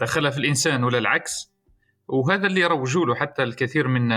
دخلها 0.00 0.30
في 0.30 0.38
الإنسان 0.38 0.84
ولا 0.84 0.98
العكس؟ 0.98 1.55
وهذا 2.08 2.46
اللي 2.46 2.60
يروجوا 2.60 3.06
له 3.06 3.14
حتى 3.14 3.42
الكثير 3.42 3.88
من 3.88 4.08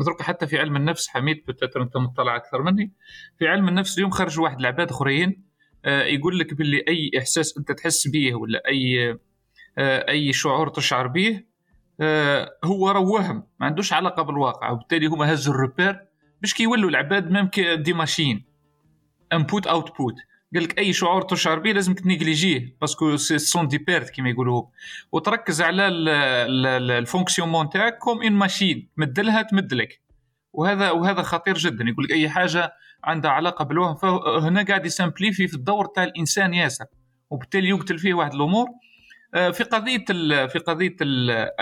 نترك 0.00 0.22
حتى 0.22 0.46
في 0.46 0.58
علم 0.58 0.76
النفس 0.76 1.08
حميد 1.08 1.44
بتاتر 1.48 1.82
أنت 1.82 1.96
مطلع 1.96 2.36
أكثر 2.36 2.62
مني. 2.62 2.92
في 3.38 3.48
علم 3.48 3.68
النفس 3.68 3.98
اليوم 3.98 4.10
خرج 4.10 4.40
واحد 4.40 4.58
العباد 4.60 4.90
أخرين 4.90 5.48
آه، 5.84 6.02
يقول 6.02 6.38
لك 6.38 6.54
باللي 6.54 6.84
أي 6.88 7.10
إحساس 7.18 7.58
أنت 7.58 7.72
تحس 7.72 8.08
به 8.08 8.34
ولا 8.34 8.62
أي 8.68 9.10
آه، 9.78 10.08
أي 10.08 10.32
شعور 10.32 10.68
تشعر 10.68 11.06
به 11.06 11.42
آه، 12.00 12.50
هو 12.64 12.90
راه 12.90 13.00
وهم 13.00 13.36
ما 13.60 13.66
عندوش 13.66 13.92
علاقة 13.92 14.22
بالواقع. 14.22 14.70
وبالتالي 14.70 15.06
هما 15.06 15.32
هزوا 15.32 15.54
الروبير 15.54 16.00
باش 16.40 16.54
كيولوا 16.54 16.90
العباد 16.90 17.30
ميم 17.30 17.50
دي 17.74 17.92
ماشين 17.92 18.44
input 19.32 19.66
output 19.66 20.14
قال 20.54 20.62
لك 20.64 20.78
أي 20.78 20.92
شعور 20.92 21.22
تشعر 21.22 21.58
به 21.58 21.72
لازم 21.72 21.94
ت 21.94 22.03
négliger 22.03 22.76
ه 22.80 22.84
parce 22.84 23.04
que 23.04 23.16
ce 23.16 23.38
sont 23.38 23.68
des 23.68 23.78
pertes 23.78 24.10
كيما 24.10 24.30
يقولوا 24.30 24.62
وتركز 25.12 25.62
على 25.62 25.88
ال 25.88 26.00
fonctionnement 26.00 27.68
تاعك 27.68 27.98
comme 27.98 28.22
une 28.22 28.32
machine 28.32 28.88
مدلها 28.96 29.42
تمدلك. 29.42 30.00
وهذا 30.52 30.90
وهذا 30.90 31.22
خطير 31.22 31.54
جدا 31.58 31.84
يقول 31.84 32.04
لك 32.04 32.10
أي 32.10 32.28
حاجة 32.28 32.72
عندها 33.04 33.30
علاقة 33.30 33.64
بالوهم 33.64 33.94
فهنا 33.94 34.62
قاعد 34.62 34.86
ي 34.86 34.92
simplifier 34.92 35.48
في 35.48 35.54
الدور 35.54 35.86
تاع 35.86 36.04
الإنسان 36.04 36.54
ياسر. 36.54 36.84
وبالتالي 37.30 37.68
يقتل 37.68 37.98
فيه 37.98 38.14
واحد 38.14 38.34
الأمور. 38.34 38.68
آه، 39.34 39.50
في 39.50 39.64
قضية 39.64 40.04
في 40.46 40.58
قضية 40.66 40.96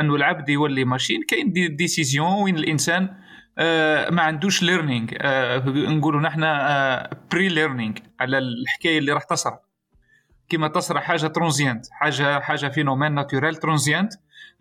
أنه 0.00 0.14
العبد 0.14 0.48
يولي 0.48 0.84
machine 0.84 1.22
كاين 1.28 1.52
des 1.52 1.68
décisions 1.68 2.42
وين 2.42 2.56
الإنسان 2.56 3.08
ما 4.10 4.22
عندوش 4.22 4.62
learning 4.62 5.08
نقولوا 5.96 6.20
نحن 6.20 6.40
pre-learning 7.32 7.94
على 8.20 8.38
الحكاية 8.38 8.98
اللي 8.98 9.12
راح 9.12 9.22
تصرى. 9.24 9.58
كما 10.48 10.68
تصرى 10.68 11.00
حاجة 11.00 11.26
transiente 11.26 11.86
حاجة 11.90 12.40
حاجة 12.40 12.68
phénomène 12.68 13.12
naturel 13.14 13.56
transient 13.56 14.12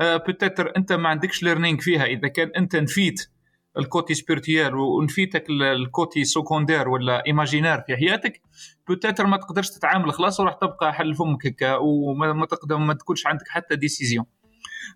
peut-être 0.01 0.73
أنت 0.77 0.93
ما 0.93 1.09
عندكش 1.09 1.43
learning 1.43 1.79
فيها. 1.79 2.05
إذا 2.05 2.27
كان 2.27 2.51
أنت 2.57 2.75
نفيت 2.75 3.29
ال 3.77 3.84
côté 3.84 4.13
spirituel 4.13 4.75
ونفيتك 4.75 5.49
ال- 5.49 5.63
ال 5.63 5.75
côté 5.75 6.23
secondaire 6.23 6.89
ولا 6.89 7.25
imaginaire 7.25 7.81
في 7.81 7.97
حياتك 7.97 8.41
peut-être 8.87 9.25
ما 9.25 9.37
تقدرش 9.37 9.69
تتعامل. 9.69 10.13
خلاص 10.13 10.39
وراح 10.39 10.53
تبقى 10.53 10.93
حل 10.93 11.15
فمك 11.15 11.47
هكا 11.47 11.75
وما 11.75 12.33
ما 12.33 12.45
تقدر 12.45 12.77
ما 12.77 12.93
تكونش 12.93 13.27
عندك 13.27 13.47
حتى 13.47 13.75
décision 13.75 14.25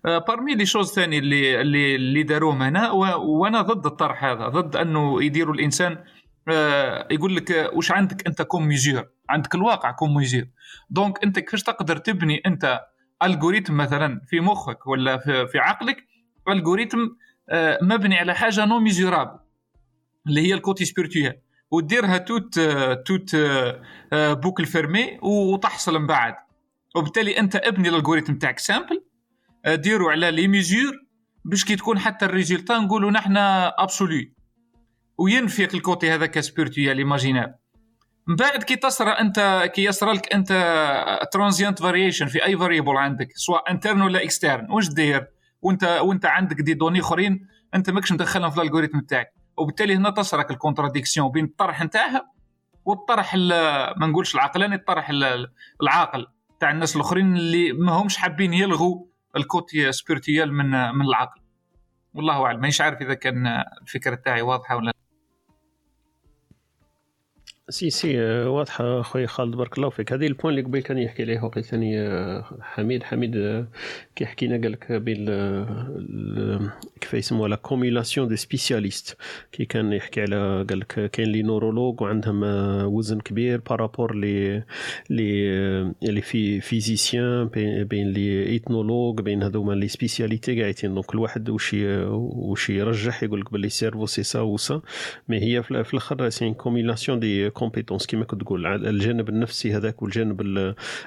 parmi 0.04 0.54
les 0.54 0.66
choses 0.66 0.92
ثاني 0.92 1.18
اللي 1.18 1.60
اللي 1.60 1.94
اللي 1.94 2.22
داروهم 2.22 2.62
هنا 2.62 2.90
وأنا 3.16 3.62
ضد 3.62 3.86
الطرح 3.86 4.24
هذا 4.24 4.48
ضد 4.48 4.76
أنه 4.76 5.24
يديروا 5.24 5.54
الإنسان 5.54 5.98
آه، 6.48 7.08
يقول 7.10 7.36
لك 7.36 7.52
آه، 7.52 7.70
وش 7.74 7.92
عندك 7.92 8.26
أنت 8.26 8.42
comme 8.42 8.68
mesure 8.68 9.08
عندك 9.28 9.54
الواقع 9.54 9.90
comme 9.90 10.14
mesure 10.14 10.44
donc 10.90 11.24
أنت 11.24 11.38
كيفاش 11.38 11.62
تقدر 11.62 11.96
تبني 11.96 12.42
أنت 12.46 12.80
algorithme 13.22 13.76
مثلا 13.76 14.20
في 14.26 14.40
مخك 14.40 14.86
ولا 14.86 15.18
في, 15.46 15.58
عقلك؟ 15.58 15.96
ال 16.48 16.52
algorithme 16.52 16.98
آه، 17.50 17.78
مبني 17.82 18.18
على 18.18 18.34
حاجة 18.34 18.64
non 18.64 18.80
mesurable 18.80 19.38
اللي 20.26 20.48
هي 20.48 20.54
ال 20.54 20.60
côté 20.60 20.84
spirituel 20.84 21.40
وديرها 21.70 22.18
toute 22.18 22.60
toute 23.06 23.36
boucle 24.12 24.66
fermée 24.66 25.18
وتحصل 25.22 25.98
من 25.98 26.06
بعد. 26.06 26.34
وبالتالي 26.96 27.38
أنت 27.38 27.56
ابني 27.56 27.88
ال 27.88 27.92
algorithme 27.92 28.34
تاعك. 28.34 28.58
simple 28.58 29.04
ديروا 29.66 30.10
على 30.10 30.30
les 30.30 30.48
mesures 30.48 30.92
باش 31.44 31.64
كي 31.64 31.76
تكون 31.76 31.98
حتى 31.98 32.24
ال 32.24 32.30
résultat 32.30 32.78
نقولوا 32.78 33.10
نحن 33.10 33.36
absolu 33.36 34.32
وينفيك 35.18 35.74
ال 35.74 35.81
côté 35.81 36.10
هذاك 36.10 36.40
spirituel 36.40 36.98
imaginable 36.98 37.60
من 38.26 38.36
بعد 38.36 38.62
كي 38.62 38.76
تصرى 38.76 39.10
انت 39.10 39.70
كي 39.74 39.84
يصرى 39.84 40.12
لك 40.12 40.32
أنت 40.34 40.52
transient 41.32 41.82
variation 41.82 42.26
في 42.26 42.44
أي 42.44 42.58
variable 42.58 42.96
عندك 42.96 43.28
سواء 43.34 43.70
interne 43.70 44.02
ولا 44.02 44.22
externe 44.22 44.70
واش 44.70 44.88
دير؟ 44.88 45.26
وانت 45.62 45.84
وأنت 45.84 46.26
عندك 46.26 46.60
des 46.60 46.74
données 46.74 47.00
أخرين 47.00 47.48
أنت 47.74 47.90
ماكش 47.90 48.12
مدخلهم 48.12 48.50
في 48.50 48.56
ال 48.56 48.60
algorithme 48.60 49.00
تاعك. 49.00 49.32
وبالتالي 49.56 49.94
هنا 49.94 50.10
تصرك 50.10 50.50
ال 50.50 50.56
contradiction 50.56 51.30
بين 51.30 51.44
الطرح 51.44 51.82
نتاعها 51.82 52.30
والطرح 52.84 53.34
ما 53.34 54.06
نقولش 54.06 54.34
العقلاني 54.34 54.74
الطرح 54.74 55.10
العاقل 55.82 56.26
تاع 56.60 56.70
الناس 56.70 56.96
الأخرين 56.96 57.36
اللي 57.36 57.72
ما 57.72 57.92
همش 57.92 58.16
حابين 58.16 58.52
يلغوا 58.54 59.09
ال 59.36 59.47
côté 59.47 59.92
spirituel 59.92 60.52
من 60.52 60.70
من 60.70 61.06
العقل. 61.06 61.40
والله 62.14 62.44
أعلم. 62.46 62.60
مانيش 62.60 62.80
عارف 62.80 63.02
إذا 63.02 63.14
كان 63.14 63.46
الفكرة 63.82 64.14
تاعي 64.14 64.42
واضحة 64.42 64.76
ولا 64.76 64.92
si 67.70 67.90
si 67.90 68.20
آه، 68.20 68.50
واضحة 68.50 69.02
خويا 69.02 69.26
خالد 69.26 69.56
بارك 69.56 69.78
الله 69.78 69.90
فيك. 69.90 70.12
هذه 70.12 70.26
ال 70.26 70.31
point 70.31 70.54
اللي 70.54 70.62
قبل 70.66 70.80
كان 70.80 70.98
يحكي 70.98 71.22
عليه 71.22 71.44
وقيل 71.44 71.64
ثاني 71.64 72.00
آه، 72.00 72.44
حميد. 72.60 73.02
حميد 73.02 73.36
آه، 73.36 73.66
كي 74.16 74.26
حكينا 74.26 74.56
قال 74.62 74.72
لك 74.72 74.92
بين 74.92 75.26
كيف 77.00 77.14
يسموها 77.14 77.48
l'accumulation 77.48 78.28
des 78.28 78.36
spécialistes 78.36 79.16
كي 79.52 79.64
كان 79.64 79.92
يحكي 79.92 80.20
على 80.20 80.66
قال 80.68 80.78
لك 80.78 81.10
كاين 81.10 81.28
les 81.28 81.42
neurologues 81.42 82.00
وعندهم 82.00 82.42
وزن 82.84 83.20
كبير 83.20 83.60
par 83.60 83.77
rapport 83.77 84.16
les 84.16 84.62
les 85.10 85.92
les 86.02 86.20
في 86.20 86.60
physiciens 86.60 87.44
بين 87.84 88.08
les 88.08 88.46
ethnologues 88.46 89.20
بين 89.20 89.42
هذوما 89.42 89.72
les 89.72 89.88
spécialités 89.88 90.60
قاعدين. 90.60 90.94
donc 90.94 91.14
الواحد 91.14 91.50
وش 91.50 91.76
وش 92.34 92.70
يرجح؟ 92.70 93.22
يقول 93.22 93.40
لك 93.40 93.52
باللي 93.52 93.68
cerveau 93.68 94.06
c'est 94.06 94.40
ça 94.40 94.57
و 94.57 94.65
ça 94.65 94.82
mais 95.28 95.42
هي 95.42 95.62
في 95.62 95.70
الأخر 95.70 96.28
c'est 96.28 96.50
cumulation 96.50 97.20
des 97.20 97.50
compétences 97.60 98.06
كما 98.06 98.24
كنت 98.24 98.40
تقول. 98.40 98.66
الجانب 98.66 99.28
النفسي 99.28 99.76
هذاك 99.76 100.02
والجانب 100.02 100.40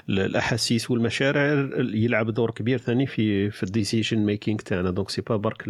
الأحاسيس 0.09 0.91
والمشاعر 0.91 1.69
يلعب 1.93 2.29
دور 2.29 2.51
كبير 2.51 2.77
ثاني 2.77 3.05
في 3.05 3.49
في 3.49 3.63
ال 3.63 3.69
decision 3.69 4.17
making 4.17 4.59
تاعنا. 4.59 4.91
donc 4.91 5.09
c'est 5.09 5.21
pas 5.21 5.35
برك 5.35 5.67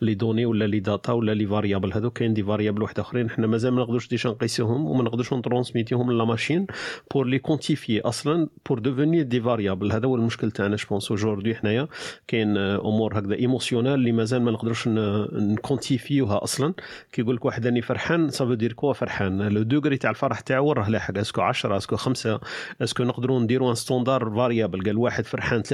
les 0.00 0.14
données 0.14 0.46
ولا 0.46 0.64
les 0.64 0.80
data 0.80 1.12
ولا 1.12 1.32
les 1.34 1.46
variables 1.46 1.92
هذو 1.92 2.10
كاين 2.10 2.34
des 2.34 2.42
variables 2.42 2.82
واحد 2.82 2.98
آخرين. 2.98 3.30
حنا 3.30 3.46
مازال 3.46 3.72
ما 3.72 3.82
نقدروش 3.82 4.08
déjà 4.08 4.30
نقيسوهم 4.30 4.86
وما 4.86 5.02
نقدروش 5.02 5.32
نترونسميتيهم 5.32 6.12
la 6.12 6.24
machine 6.24 6.66
pour 7.14 7.26
les 7.26 7.38
quantifier 7.38 8.00
أصلا 8.00 8.48
pour 8.68 8.78
devenir 8.78 9.22
des 9.22 9.40
variables 9.40 9.92
هذا 9.92 10.06
هو 10.06 10.16
المشكل 10.16 10.50
تاعنا 10.50 10.76
je 10.76 10.86
pense 10.86 11.10
aujourd'hui 11.10 11.54
حنايا 11.54 11.88
كاين 12.28 12.56
أمور 12.56 13.18
هكذا 13.18 13.34
émotionnels 13.34 13.94
اللي 13.94 14.12
مازال 14.12 14.42
ما 14.42 14.50
نقدروش 14.50 14.88
نكونتيفيوها 14.88 16.44
أصلا. 16.44 16.74
كيقول 17.12 17.36
لك 17.36 17.44
واحد 17.44 17.66
راني 17.66 17.82
فرحان 17.82 18.30
ça 18.30 18.38
veut 18.38 18.54
dire 18.54 18.72
quoi 18.72 18.92
فرحان؟ 18.92 19.42
le 19.42 19.62
degré 19.62 19.96
تاع 20.02 20.10
الفرح 20.10 20.40
تاعو 20.40 20.72
راه 20.72 20.90
لاحق 20.90 21.18
est-ce 21.18 21.33
que 21.33 21.40
10 21.40 21.76
est-ce 21.76 21.89
que 21.89 21.96
5 21.96 22.40
أسكو 22.82 23.04
نقدروا 23.04 23.40
نديروا 23.40 23.70
un 23.70 23.74
standard 23.74 24.30
variable 24.30 24.84
قال 24.84 24.96
واحد 24.96 25.24
فرحان 25.24 25.62
3% 25.62 25.70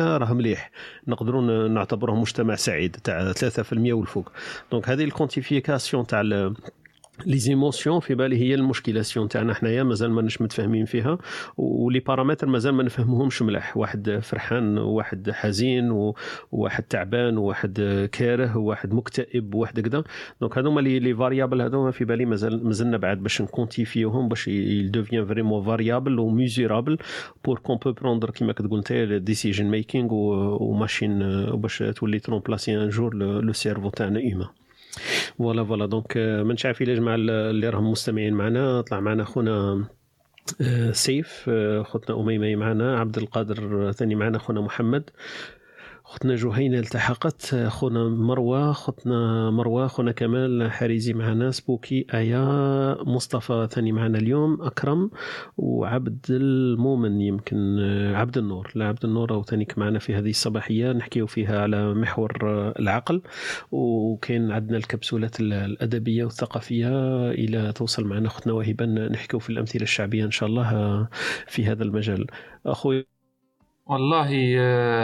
راه 0.00 0.32
مليح. 0.32 0.70
نقدروا 1.08 1.68
نعتبروه 1.68 2.20
مجتمع 2.20 2.54
سعيد 2.54 2.96
تاع 3.04 3.32
3% 3.32 3.92
والفوق. 3.92 4.32
donc 4.72 4.88
هذه 4.88 5.04
ال 5.04 5.11
quantification 5.11 6.06
تاع 6.06 6.20
les 7.26 7.38
émotions 7.38 8.00
في 8.00 8.14
بالي 8.14 8.36
هي 8.36 8.54
المشكلاسيون 8.54 9.28
تاعنا 9.28 9.54
حنايا 9.54 9.82
مازال 9.82 10.10
ماناش 10.10 10.42
متفاهمين 10.42 10.84
فيها 10.84 11.18
و 11.56 11.67
les 11.67 12.00
paramètres 12.00 12.46
مازال 12.46 12.74
ما 12.74 12.82
نفهموهمش 12.82 13.42
ملاح 13.42 13.76
واحد 13.76 14.18
فرحان 14.22 14.78
وواحد 14.78 15.30
حزين 15.30 15.90
وواحد 16.52 16.82
تعبان 16.82 17.38
وواحد 17.38 18.08
كاره 18.12 18.56
وواحد 18.58 18.94
مكتئب 18.94 19.54
وواحد 19.54 19.80
كذا 19.80 20.04
donc 20.40 20.58
هذوما 20.58 20.80
les 20.80 20.98
les 20.98 21.14
variables 21.14 21.62
هذوما 21.62 21.90
في 21.90 22.04
بالي 22.04 22.24
مازال 22.24 22.66
مازلنا 22.66 22.96
بعد 22.96 23.22
باش 23.22 23.42
نكونتيفيوهم 23.42 24.28
باش 24.28 24.48
ils 24.48 24.90
deviennent 24.90 25.26
vraiment 25.26 25.64
variables 25.64 26.18
و 26.18 26.25
mesurables 26.25 26.98
بور 27.44 27.58
كون 27.58 27.76
بو 27.76 27.92
بروندر 27.92 28.30
كيما 28.30 28.52
كتقول 28.52 28.78
أنت 28.78 28.92
ديسيجن 29.22 29.66
ميكينغ 29.66 30.08
وماشين 30.62 31.18
باش 31.50 31.78
تولي 31.78 32.18
ترومبلاسي 32.18 32.76
ان 32.76 32.88
جور 32.88 33.14
لو 33.14 33.52
سيرفو 33.52 33.90
تاعنا 33.90 34.20
ايما 34.20 34.48
فوالا 35.38 35.64
فوالا 35.64 35.86
دونك 35.86 36.16
مانيش 36.16 36.66
عارف 36.66 36.82
الا 36.82 36.94
جماعة 36.94 37.14
اللي 37.16 37.68
راهم 37.68 37.90
مستمعين 37.90 38.34
معنا 38.34 38.80
طلع 38.80 39.00
معنا 39.00 39.24
خونا 39.24 39.84
آه، 40.60 40.92
سيف 40.92 41.44
آه، 41.48 41.82
خوتنا 41.82 42.20
أميمة 42.20 42.54
معنا 42.56 43.00
عبد 43.00 43.18
القادر 43.18 43.92
ثاني 43.92 44.14
معنا 44.14 44.38
خونا 44.38 44.60
محمد. 44.60 45.10
خوتنا 46.08 46.36
جهينة 46.36 46.78
التحقت 46.78 47.54
خونا 47.54 48.08
مروة 48.08 48.72
خوتنا 48.72 49.50
مروة 49.50 49.86
خونا 49.86 50.12
كمال 50.12 50.72
حريزي 50.72 51.12
معنا 51.12 51.50
سبوكي 51.50 52.06
آيا 52.14 52.42
مصطفى 53.02 53.68
ثاني 53.70 53.92
معنا 53.92 54.18
اليوم 54.18 54.62
أكرم 54.62 55.10
وعبد 55.56 56.26
المؤمن 56.30 57.20
يمكن 57.20 57.78
عبد 58.14 58.38
النور. 58.38 58.72
لا 58.74 58.88
عبد 58.88 59.04
النور 59.04 59.30
أو 59.34 59.42
ثانيك 59.42 59.78
معنا 59.78 59.98
في 59.98 60.14
هذه 60.14 60.30
الصباحية 60.30 60.92
نحكيو 60.92 61.26
فيها 61.26 61.62
على 61.62 61.94
محور 61.94 62.32
العقل. 62.78 63.22
وكاين 63.70 64.50
عندنا 64.52 64.76
ال 64.76 64.83
capsules 64.83 65.40
الأدبية 65.40 66.24
والثقافية 66.24 66.88
إلى 67.30 67.72
توصل 67.72 68.04
معنا 68.04 68.28
خوتنا 68.28 68.52
وهبا 68.52 68.86
نحكيو 68.86 69.40
في 69.40 69.50
الأمثلة 69.50 69.82
الشعبية 69.82 70.24
إن 70.24 70.30
شاء 70.30 70.48
الله 70.48 71.08
في 71.46 71.64
هذا 71.66 71.82
المجال. 71.84 72.26
أخوي 72.66 73.17
والله 73.88 74.30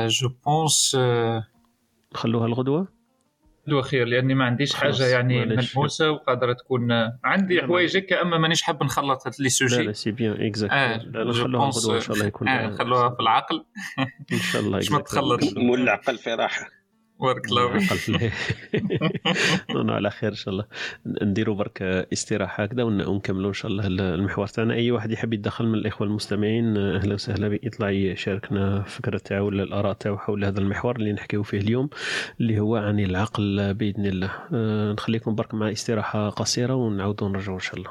je 0.06 0.28
pense 0.46 0.96
خلوها 2.14 2.46
الغدوه 2.46 2.88
الغدوة؟ 3.68 3.82
خير 3.82 4.06
لأني 4.06 4.34
ما 4.34 4.44
عنديش 4.44 4.74
حاجة 4.74 5.06
يعني 5.06 5.46
ملموسة 5.46 6.10
وقادرة 6.10 6.52
تكون 6.52 6.92
عندي 7.24 7.62
حوايج 7.62 7.96
هكا 7.96 8.22
أما 8.22 8.38
مانيش 8.38 8.62
حاب 8.62 8.82
نخلط 8.82 9.40
les 9.40 9.48
sujets 9.48 9.76
لا 9.76 9.82
لا 9.82 9.92
c'est 9.92 10.10
bien 10.10 10.46
exact 10.46 10.72
آه 10.72 10.98
خلوها 11.32 11.66
إن 11.66 12.00
شاء 12.00 12.12
الله 12.16 12.26
يكون 12.26 12.48
آه 12.48 12.70
خلوها 12.70 13.10
في 13.10 13.20
العقل. 13.20 13.64
إن 14.32 14.38
شاء 14.38 14.62
الله 14.62 14.78
باش 14.78 14.90
ما 14.90 14.98
تخلط 14.98 15.40
مول 15.56 15.80
العقل 15.80 16.18
في 16.18 16.34
راحه 16.34 16.70
بارك 17.20 17.46
الله 17.46 17.78
فيك 17.78 18.32
على 19.74 20.10
خير 20.10 20.30
إن 20.30 20.36
شاء 20.36 20.54
الله. 20.54 20.64
نديروا 21.06 21.54
برك 21.54 21.82
استراحة 21.82 22.62
هكذا 22.62 22.82
ونكملوا 22.82 23.48
إن 23.48 23.54
شاء 23.54 23.70
الله 23.70 23.86
المحور 23.86 24.46
تاعنا. 24.46 24.74
أي 24.74 24.90
واحد 24.90 25.10
يحب 25.10 25.34
يتدخل 25.34 25.66
من 25.66 25.74
الإخوة 25.74 26.06
المستمعين 26.06 26.76
أهلا 26.76 27.14
وسهلا 27.14 27.58
يطلع 27.62 27.90
يشاركنا 27.90 28.76
الفكرة 28.78 29.18
تاعو 29.18 29.46
ولا 29.46 29.62
الآراء 29.62 29.92
تاعو 29.92 30.18
حول 30.18 30.44
هذا 30.44 30.60
المحور 30.60 30.96
اللي 30.96 31.12
نحكيو 31.12 31.42
فيه 31.42 31.58
اليوم 31.58 31.88
اللي 32.40 32.60
هو 32.60 32.76
عن 32.76 33.00
العقل 33.00 33.74
بإذن 33.74 34.06
الله. 34.06 34.30
نخليكم 34.92 35.34
برك 35.34 35.54
مع 35.54 35.72
استراحة 35.72 36.28
قصيرة 36.28 36.74
ونعاودوا 36.74 37.28
نرجعوا 37.28 37.56
إن 37.56 37.62
شاء 37.62 37.76
الله. 37.76 37.90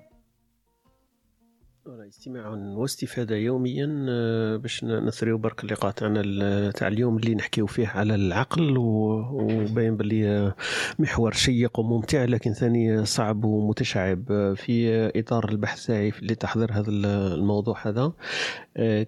استماع 1.87 2.47
واستفادة 2.49 3.35
يوميا 3.35 4.05
آه، 4.09 4.57
باش 4.57 4.83
نثريو 4.83 5.37
برك 5.37 5.63
اللقاء 5.63 5.91
تاعنا 5.91 6.71
تاع 6.71 6.87
اليوم 6.87 7.17
اللي 7.17 7.35
نحكيو 7.35 7.65
فيه 7.67 7.87
على 7.87 8.15
العقل 8.15 8.77
وباين 8.77 9.97
باللي 9.97 10.27
آه، 10.29 10.55
محور 10.99 11.31
شيق 11.33 11.79
وممتع 11.79 12.23
لكن 12.25 12.53
ثاني 12.53 13.05
صعب 13.05 13.43
ومتشعب. 13.45 14.23
آه، 14.31 14.53
في 14.53 14.91
إطار 15.19 15.49
البحث 15.49 15.85
تاعي 15.85 16.13
لتحضير 16.21 16.71
هذا 16.73 16.89
ال- 16.89 17.05
الموضوع 17.39 17.87
هذا 17.87 18.11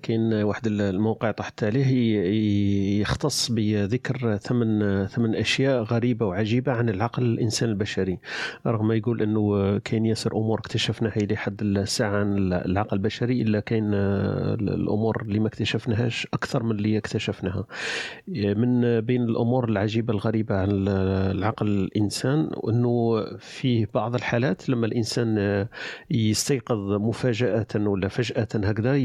كاين 0.01 0.33
واحد 0.33 0.67
ال- 0.67 0.81
الموقع 0.81 1.31
تحت 1.31 1.63
عليه 1.63 1.87
يختص 3.01 3.51
بذكر 3.51 4.37
ثمن 4.37 5.05
ثمن 5.07 5.35
أشياء 5.35 5.83
غريبة 5.83 6.25
وعجيبة 6.25 6.71
عن 6.71 6.89
العقل 6.89 7.23
الإنسان 7.23 7.69
البشري. 7.69 8.19
رغم 8.67 8.91
يقول 8.91 9.21
أنه 9.21 9.77
كاين 9.77 10.05
ياسر 10.05 10.31
أمور 10.37 10.59
اكتشفناها 10.59 11.15
إلى 11.17 11.35
حد 11.35 11.61
الساعة 11.61 12.15
عن 12.17 12.62
العقل 12.65 12.97
البشري 12.97 13.41
إلا 13.41 13.59
كاين 13.59 13.91
آه، 13.93 14.53
الأمور 14.53 15.21
اللي 15.21 15.39
ما 15.39 15.47
اكتشفناهاش 15.47 16.27
أكثر 16.33 16.63
من 16.63 16.71
اللي 16.71 16.97
اكتشفناها. 16.97 17.65
من 18.27 19.01
بين 19.01 19.23
الأمور 19.23 19.69
العجيبة 19.69 20.13
الغريبة 20.13 20.55
عن 20.55 20.87
العقل 20.87 21.67
الإنسان 21.67 22.49
أنه 22.69 23.25
فيه 23.37 23.87
بعض 23.93 24.15
الحالات 24.15 24.69
لما 24.69 24.85
الإنسان 24.85 25.35
آه، 25.37 25.69
يستيقظ 26.11 26.91
مفاجأة 26.91 27.67
ولا 27.75 28.07
فجأة 28.07 28.47
هكذا 28.55 28.95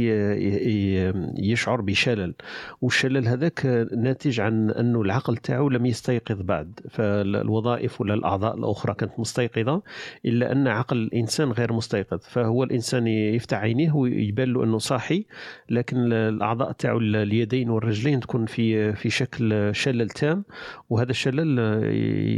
يشعر 1.39 1.81
بشلل. 1.81 2.35
والشلل 2.83 3.29
هذاك 3.29 3.89
ناتج 3.97 4.41
عن 4.41 4.71
أنه 4.71 5.03
العقل 5.03 5.37
تاعو 5.37 5.69
لم 5.69 5.87
يستيقظ 5.87 6.43
بعد. 6.43 6.81
فالوظائف 6.91 8.01
ولا 8.01 8.15
الأعضاء 8.15 8.55
الأخرى 8.57 8.95
كانت 8.95 9.13
مستيقظة 9.19 9.83
إلا 10.25 10.53
أن 10.53 10.69
عقل 10.69 10.97
الإنسان 10.97 11.53
غير 11.53 11.73
مستيقظ. 11.73 12.19
فهو 12.19 12.65
الإنسان 12.65 13.07
يفتح 13.07 13.48
عينيه 13.57 13.93
ويبان 13.93 14.53
له 14.53 14.65
أنه 14.65 14.79
صاحي 14.79 15.27
لكن 15.71 16.13
الأعضاء 16.13 16.73
تاعو 16.73 16.99
اليدين 16.99 17.71
والرجلين 17.71 18.21
تكون 18.21 18.47
في 18.47 18.93
في 18.93 19.11
شكل 19.11 19.71
شلل 19.75 20.09
تام 20.09 20.45
وهذا 20.91 21.11
الشلل 21.11 21.59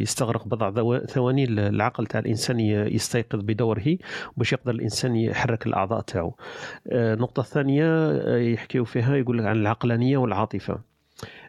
يستغرق 0.03 0.49
بضع 0.49 0.71
ثوا- 0.71 1.07
ثواني 1.07 1.45
العقل 1.45 2.07
تاع 2.07 2.21
الإنسان 2.21 2.61
يستيقظ 2.61 3.41
بدوره 3.41 3.99
باش 4.37 4.53
يقدر 4.53 4.73
الإنسان 4.75 5.17
يحرك 5.17 5.67
الأعضاء 5.67 6.01
تاعو. 6.01 6.37
آه، 6.93 7.15
النقطة 7.15 7.41
الثانية 7.41 7.85
آه، 8.11 8.37
يحكيو 8.39 8.85
فيها 8.85 9.17
يقول 9.17 9.39
لك 9.39 9.45
عن 9.45 9.57
العقلانية 9.57 10.17
والعاطفة. 10.19 10.73
آه، 10.75 10.90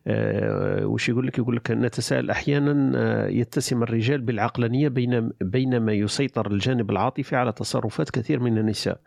وش 0.08 1.10
يقول 1.10 1.28
لك؟ 1.28 1.38
يقول 1.38 1.56
لك 1.56 1.72
نتساءل 1.72 2.30
أحيانا 2.30 2.91
آه، 2.95 3.28
يتسم 3.28 3.84
الرجال 3.84 4.22
بالعقلانية 4.22 4.88
بين 4.88 5.32
بينما 5.41 5.93
يسيطر 5.93 6.52
الجانب 6.52 6.91
العاطفي 6.91 7.36
على 7.36 7.52
تصرفات 7.52 8.10
كثير 8.10 8.39
من 8.39 8.58
النساء 8.58 8.99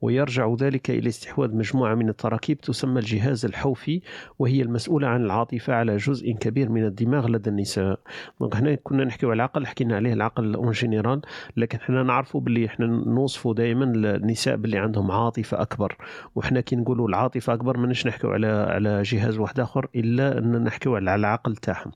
ويرجع 0.00 0.54
ذلك 0.60 0.90
إلى 0.90 1.08
استحواذ 1.08 1.56
مجموعة 1.56 1.94
من 1.94 2.08
التراكيب 2.08 2.60
تسمى 2.60 3.00
الجهاز 3.00 3.44
الحوفي 3.44 4.00
وهي 4.38 4.62
المسؤولة 4.62 5.08
عن 5.08 5.24
العاطفة 5.24 5.74
على 5.74 5.96
جزء 5.96 6.32
كبير 6.32 6.68
من 6.68 6.84
الدماغ 6.84 7.28
لدى 7.28 7.50
النساء. 7.50 7.98
donc 8.40 8.56
هنا 8.56 8.74
كنا 8.74 9.04
نحكيو 9.04 9.30
على 9.30 9.36
العقل 9.36 9.66
حكينا 9.66 9.96
عليه 9.96 10.12
العقل 10.12 10.54
en 10.54 10.70
général 10.70 11.20
لكن 11.56 11.80
حنا 11.80 12.02
نعرفوا 12.02 12.40
باللي 12.40 12.66
إحنا 12.66 12.86
نوصفوا 12.86 13.54
دائما 13.54 13.84
النساء 13.84 14.56
باللي 14.56 14.78
عندهم 14.78 15.10
عاطفة 15.10 15.62
أكبر. 15.62 15.96
وحنا 16.34 16.60
كي 16.60 16.76
نقولوا 16.76 17.08
العاطفة 17.08 17.52
أكبر 17.52 17.76
ماناش 17.76 18.06
نحكيو 18.06 18.30
على 18.30 18.46
على 18.46 19.02
جهاز 19.02 19.38
واحد 19.38 19.60
آخر 19.60 19.88
إلا 19.94 20.41
ان 20.42 20.64
نحكيو 20.64 20.96
على 20.96 21.14
العقل 21.14 21.56
تاعهم؟ 21.56 21.92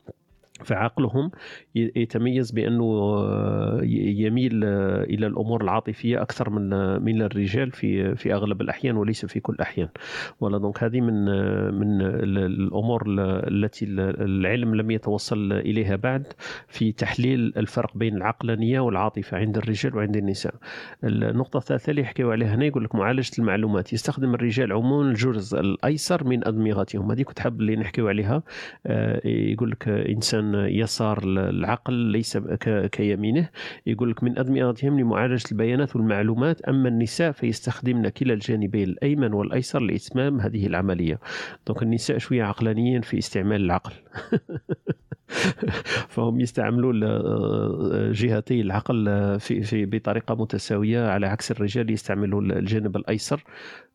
فعقلهم 0.65 1.31
يتميز 1.75 2.51
بأنه 2.51 2.85
آه، 2.85 3.81
يميل 3.85 4.65
آه، 4.65 5.03
إلى 5.05 5.27
الأمور 5.27 5.63
العاطفية 5.65 6.23
أكثر 6.23 6.51
من 6.51 6.73
آه، 6.73 6.99
من 6.99 7.23
الرجال 7.23 7.71
في 7.71 8.15
في 8.15 8.35
أغلب 8.35 8.61
الأحيان 8.61 8.97
وليس 8.97 9.27
في 9.27 9.41
كل 9.41 9.53
الأحيان. 9.55 9.89
ولا 10.41 10.59
دونك 10.59 10.83
هذه 10.85 11.01
من 11.01 11.25
من 11.75 12.01
ال- 12.03 12.39
الأمور 12.39 13.03
ال- 13.07 13.21
التي 13.65 13.85
ال- 13.85 14.23
العلم 14.23 14.75
لم 14.75 14.91
يتوصل 14.91 15.53
إليها 15.53 15.97
بعد 15.97 16.27
في 16.69 16.93
تحليل 16.93 17.53
الفرق 17.57 17.97
بين 17.97 18.17
العقلانية 18.17 18.81
والعاطفة 18.81 19.37
عند 19.39 19.57
الرجال 19.57 19.97
وعند 19.97 20.17
النساء. 20.17 20.55
النقطة 21.05 21.57
الثالثة 21.59 21.91
اللي 21.91 22.03
يحكيو 22.03 22.31
عليها 22.33 22.55
هنا 22.55 22.65
يقول 22.65 22.85
لك 22.85 22.95
معالجة 22.95 23.31
المعلومات. 23.39 23.93
يستخدم 23.93 24.35
الرجال 24.35 24.73
عموما 24.73 25.11
الجزء 25.11 25.61
الأيسر 25.61 26.25
من 26.25 26.47
أدمغتهم. 26.47 27.11
هذه 27.11 27.23
كنت 27.23 27.39
حاب 27.41 27.61
اللي 27.61 27.77
نحكيو 27.77 28.09
عليها. 28.09 28.43
يقول 29.25 29.71
لك 29.71 29.89
إنسان 29.89 30.45
يسار 30.55 31.22
العقل 31.24 31.94
ليس 31.94 32.38
كيمينه. 32.92 33.49
يقول 33.86 34.11
لك 34.11 34.24
من 34.24 34.38
ادمغتهم 34.38 35.01
لمعالجة 35.01 35.44
البيانات 35.53 35.97
والمعلومات 35.97 36.61
أما 36.61 36.88
النساء 36.88 37.32
فيستخدمن 37.32 38.09
كلا 38.09 38.34
الجانبين 38.34 38.88
الأيمن 38.88 39.32
والأيسر 39.32 39.80
لإتمام 39.80 40.40
هذه 40.40 40.66
العملية. 40.66 41.18
donc 41.66 41.83
النساء 41.82 42.18
شوية 42.18 42.44
عقلانيين 42.44 43.01
في 43.01 43.18
استعمال 43.18 43.64
العقل. 43.64 43.92
فهم 46.09 46.41
يستعملوا 46.41 46.93
جهتي 48.12 48.61
العقل 48.61 49.07
في 49.41 49.62
في 49.62 49.87
بطريقة 49.87 50.35
متساوية 50.35 51.07
على 51.09 51.27
عكس 51.27 51.51
الرجال 51.51 51.91
يستعملوا 51.91 52.41
الجانب 52.43 52.97
الأيسر. 52.97 53.45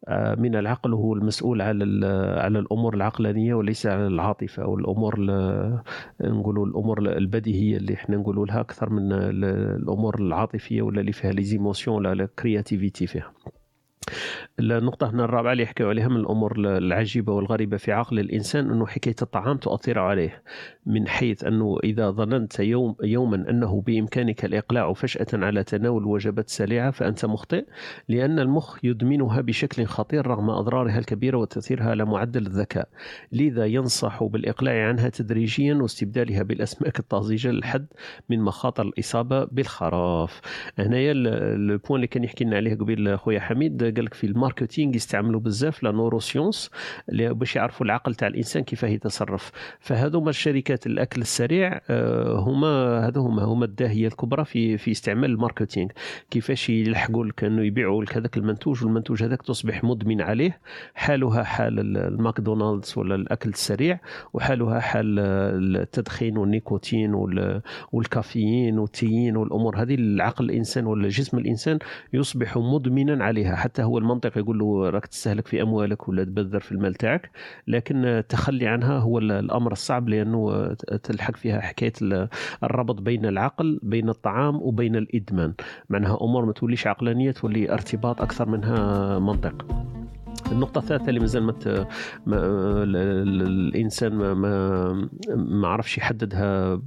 آه، 0.08 0.36
من 0.36 0.56
العقل 0.56 0.94
وهو 0.94 1.14
المسؤول 1.14 1.62
على 1.62 2.06
على 2.40 2.60
الأمور 2.60 2.94
العقلانية 2.96 3.54
وليس 3.54 3.86
على 3.88 4.08
العاطفة 4.08 4.64
أو 4.64 4.76
الأمور 4.80 5.16
ال- 5.20 5.82
نقولوا 6.22 6.66
الأمور 6.66 7.00
البديهية 7.18 7.78
اللي 7.78 7.94
إحنا 7.94 8.18
نقولوا 8.18 8.46
لها 8.46 8.60
أكثر 8.62 8.90
من 8.90 9.12
ال- 9.14 9.46
الأمور 9.84 10.20
العاطفية 10.20 10.82
ولا 10.82 11.02
اللي 11.02 11.12
فيها 11.12 11.32
les 11.32 11.44
émotions 11.44 12.06
ولا 12.08 12.24
ال 12.24 12.31
créativité 12.31 13.08
فيها. 13.08 13.32
النقطة 14.60 15.10
هنا 15.10 15.24
الرابعة 15.26 15.52
اللي 15.52 15.64
يحكيو 15.64 15.90
عليها 15.90 16.08
من 16.08 16.16
الأمور 16.18 16.54
العجيبة 16.58 17.34
والغريبة 17.34 17.78
في 17.78 17.92
عقل 17.92 18.20
الإنسان 18.20 18.72
أنه 18.72 18.86
حكاية 18.86 19.16
الطعام 19.22 19.58
تؤثر 19.58 20.00
عليه 20.00 20.44
من 20.86 21.08
حيث 21.08 21.44
أنه 21.44 21.78
إذا 21.84 22.10
ظننت 22.10 22.60
يوم 22.60 22.96
يوما 23.04 23.36
أنه 23.50 23.82
بإمكانك 23.82 24.46
الإقلاع 24.46 24.94
فجأة 24.94 25.46
على 25.46 25.64
تناول 25.64 26.06
وجبات 26.06 26.50
سريعة 26.50 26.92
فأنت 26.92 27.26
مخطئ 27.26 27.66
لأن 28.10 28.40
المخ 28.40 28.78
يدمنها 28.84 29.42
بشكل 29.42 29.86
خطير 29.86 30.28
رغم 30.28 30.50
أضرارها 30.50 31.00
الكبيرة 31.00 31.38
وتأثيرها 31.38 31.90
على 31.90 32.06
معدل 32.06 32.46
الذكاء. 32.46 32.90
لذا 33.32 33.66
ينصح 33.66 34.24
بالإقلاع 34.24 34.88
عنها 34.88 35.10
تدريجيا 35.10 35.74
واستبدالها 35.74 36.44
بالأسماك 36.44 37.00
الطازجة 37.00 37.52
للحد 37.52 37.86
من 38.30 38.42
مخاطر 38.42 38.84
الإصابة 38.84 39.44
بالخراف. 39.46 40.42
هنايا 40.80 41.12
ال- 41.12 41.28
ال 41.72 41.76
point 41.76 41.96
اللي 41.96 42.08
كان 42.08 42.24
يحكي 42.24 42.44
لنا 42.44 42.56
عليه 42.56 42.76
قبيل 42.76 43.20
خويا 43.20 43.40
حميد 43.40 43.84
قال 44.02 44.06
لك 44.06 44.14
في 44.14 44.28
ال 44.28 44.34
marketing 44.34 44.96
يستعملوا 44.96 45.40
بزاف 45.40 45.84
la 45.84 45.92
neuroscience 45.92 46.70
باش 47.12 47.56
يعرفوا 47.56 47.86
العقل 47.86 48.16
تاع 48.16 48.28
الإنسان 48.28 48.64
كيفاه 48.64 48.90
يتصرف. 48.90 49.52
فهذوما 49.80 50.30
الشركات 50.30 50.88
الأكل 50.88 51.22
السريع 51.22 51.82
آه، 51.90 52.40
هما 52.40 53.00
هذو 53.08 53.22
هما 53.22 53.44
هما 53.44 53.66
الداهية 53.66 54.08
الكبرى 54.08 54.46
في 54.46 54.78
في 54.78 54.92
استعمال 54.92 55.30
ال 55.32 55.37
marketing. 55.37 55.90
كيفاش 56.32 56.70
يلحقوا 56.70 57.26
لك 57.26 57.44
أنه 57.44 57.62
يبيعوا 57.64 58.04
لك 58.04 58.18
هذاك 58.18 58.38
المنتوج 58.38 58.84
والمنتوج 58.84 59.24
هذاك 59.24 59.42
تصبح 59.42 59.84
مدمن 59.84 60.22
عليه. 60.22 60.60
حالها 60.96 61.44
حال 61.44 61.80
ال- 61.80 61.98
الماكدونالدز 61.98 62.94
ولا 62.98 63.16
الأكل 63.16 63.50
السريع 63.50 64.00
وحالها 64.34 64.80
حال 64.80 65.20
التدخين 65.20 66.38
والنيكوتين 66.38 67.14
وال- 67.14 67.62
والكافيين 67.92 68.80
والتيين 68.80 69.38
والأمور. 69.38 69.82
هذه 69.82 69.96
العقل 69.96 70.46
الإنسان 70.46 70.86
ولا 70.86 71.08
جسم 71.10 71.38
الإنسان 71.38 71.80
يصبح 72.14 72.58
مدمنا 72.58 73.24
عليها. 73.26 73.56
حتى 73.56 73.84
هو 73.84 73.91
المنطق 73.98 74.38
يقول 74.38 74.60
له 74.60 74.90
راك 74.90 75.06
تستهلك 75.06 75.48
في 75.48 75.62
أموالك 75.62 76.10
ولا 76.10 76.24
تبذر 76.24 76.60
في 76.60 76.72
المال 76.72 76.94
تاعك 76.94 77.32
لكن 77.68 78.06
التخلي 78.06 78.68
عنها 78.68 78.98
هو 79.00 79.20
ال- 79.20 79.32
الأمر 79.32 79.72
الصعب 79.72 80.10
لأنه 80.10 80.74
تلحق 81.04 81.36
فيها 81.36 81.62
حكاية 81.62 81.94
ال- 82.02 82.28
الربط 82.64 83.02
بين 83.02 83.26
العقل 83.26 83.80
بين 83.84 84.10
الطعام 84.10 84.56
وبين 84.62 84.96
الإدمان. 84.96 85.54
معناها 85.90 86.18
أمور 86.22 86.46
ما 86.46 86.54
توليش 86.54 86.88
عقلانية 86.88 87.32
تولي 87.32 87.74
ارتباط 87.74 88.22
أكثر 88.22 88.50
منها 88.50 89.20
منطق. 89.20 89.66
النقطة 90.52 90.80
الثالثة 90.80 91.10
اللي 91.10 91.20
مازال 91.20 91.44
ما, 91.44 91.54
الإنسان 92.26 94.14
ما 94.14 94.34
ما, 94.34 95.10
ما 95.36 95.68
عرفش 95.68 95.98
يحددها 95.98 96.82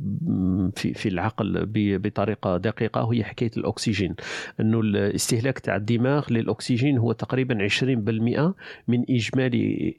في 0.76 0.94
في 0.94 1.09
العقل 1.09 1.66
بطريقة 1.74 2.57
دقيقة 2.57 3.05
وهي 3.05 3.24
حكاية 3.24 3.50
الأكسجين. 3.57 4.14
أنه 4.61 4.80
الاستهلاك 4.80 5.59
تاع 5.59 5.76
الدماغ 5.76 6.32
للأكسجين 6.32 6.98
هو 6.98 7.12
تقريبا 7.12 7.68
20% 7.68 7.84
من 8.88 9.05
إجمالي 9.11 9.94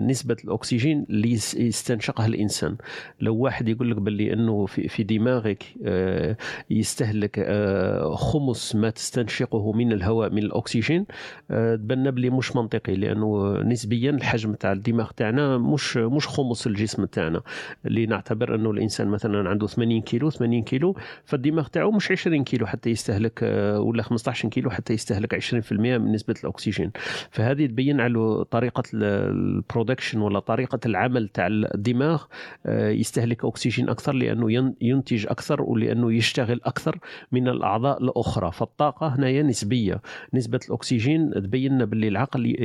نسبة 0.00 0.36
الأكسجين 0.44 1.06
اللي 1.10 1.32
يستنشقها 1.56 2.26
الإنسان. 2.26 2.76
لو 3.20 3.36
واحد 3.36 3.68
يقول 3.68 3.90
لك 3.90 3.96
باللي 3.96 4.32
أنه 4.32 4.66
في, 4.66 4.88
في 4.88 5.02
دماغك 5.02 5.64
آه، 5.84 6.36
يستهلك 6.70 7.38
آه، 7.38 8.14
خمس 8.14 8.76
ما 8.76 8.90
تستنشقه 8.90 9.72
من 9.72 9.92
الهواء 9.92 10.30
من 10.30 10.38
الأكسجين 10.38 11.06
آه، 11.50 11.76
تبنى 11.76 12.10
بلي 12.10 12.30
مش 12.30 12.56
منطقي. 12.56 12.75
لأنه 12.88 13.60
نسبيا 13.62 14.10
الحجم 14.10 14.54
تاع 14.54 14.72
الدماغ 14.72 15.10
تاعنا 15.10 15.58
مش 15.58 15.96
مش 15.96 16.28
خمس 16.28 16.66
الجسم 16.66 17.04
تاعنا. 17.04 17.42
اللي 17.86 18.06
نعتبر 18.06 18.54
أنه 18.54 18.70
الإنسان 18.70 19.08
مثلا 19.08 19.48
عنده 19.48 19.66
80 19.66 20.00
كيلو 20.00 20.30
80 20.30 20.62
كيلو 20.62 20.96
فالدماغ 21.24 21.66
تاعو 21.66 21.90
مش 21.90 22.12
20 22.12 22.44
كيلو 22.44 22.66
حتى 22.66 22.90
يستهلك 22.90 23.40
آه، 23.42 23.80
ولا 23.80 24.02
15 24.02 24.48
كيلو 24.48 24.70
حتى 24.70 24.92
يستهلك 24.92 25.34
20% 25.34 25.72
من 25.98 26.12
نسبة 26.12 26.34
الأكسجين. 26.44 26.90
فهذه 27.30 27.66
تبين 27.66 28.00
على 28.00 28.44
طريقة 28.44 28.82
البرودكشن 28.94 30.20
ولا 30.20 30.38
طريقة 30.38 30.80
العمل 30.86 31.28
تاع 31.28 31.46
الدماغ 31.46 32.24
آه، 32.66 32.90
يستهلك 32.90 33.44
أكسجين 33.44 33.88
أكثر 33.88 34.12
لأنه 34.12 34.74
ينتج 34.80 35.26
أكثر 35.26 35.62
ولأنه 35.62 36.12
يشتغل 36.12 36.60
أكثر 36.64 36.98
من 37.32 37.48
الأعضاء 37.48 38.02
الأخرى. 38.02 38.52
فالطاقة 38.52 39.06
هنايا 39.06 39.42
نسبية. 39.42 40.00
نسبة 40.34 40.60
الأكسجين 40.68 41.30
تبين 41.30 41.84
باللي 41.84 42.08
العقل 42.08 42.56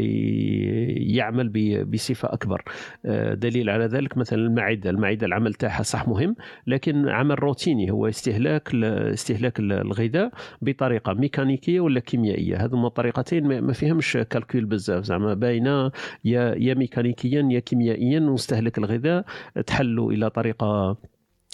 يعمل 1.15 1.49
بصفة 1.85 2.33
أكبر. 2.33 2.63
آه، 3.05 3.33
دليل 3.33 3.69
على 3.69 3.85
ذلك 3.85 4.17
مثلا 4.17 4.39
المعدة. 4.39 4.89
المعدة 4.89 5.27
العمل 5.27 5.53
تاعها 5.53 5.83
صح 5.83 6.07
مهم 6.07 6.35
لكن 6.67 7.09
عمل 7.09 7.43
روتيني 7.43 7.91
هو 7.91 8.07
استهلاك 8.07 8.75
استهلاك 8.75 9.59
الغذاء 9.59 10.31
بطريقة 10.61 11.13
ميكانيكية 11.13 11.79
ولا 11.79 11.99
كيميائية. 11.99 12.65
هذوما 12.65 12.89
طريقتين 12.89 13.61
ما 13.61 13.73
فيهمش 13.73 14.17
كالكول 14.29 14.65
بزاف. 14.65 15.03
زعما 15.03 15.33
باينة 15.33 15.91
يا 16.25 16.55
يا 16.57 16.73
ميكانيكيا 16.73 17.47
يا 17.51 17.59
كيميائيا 17.59 18.19
نستهلك 18.19 18.77
الغذاء 18.77 19.25
تحلوا 19.65 20.11
إلى 20.11 20.29
طريقة 20.29 20.97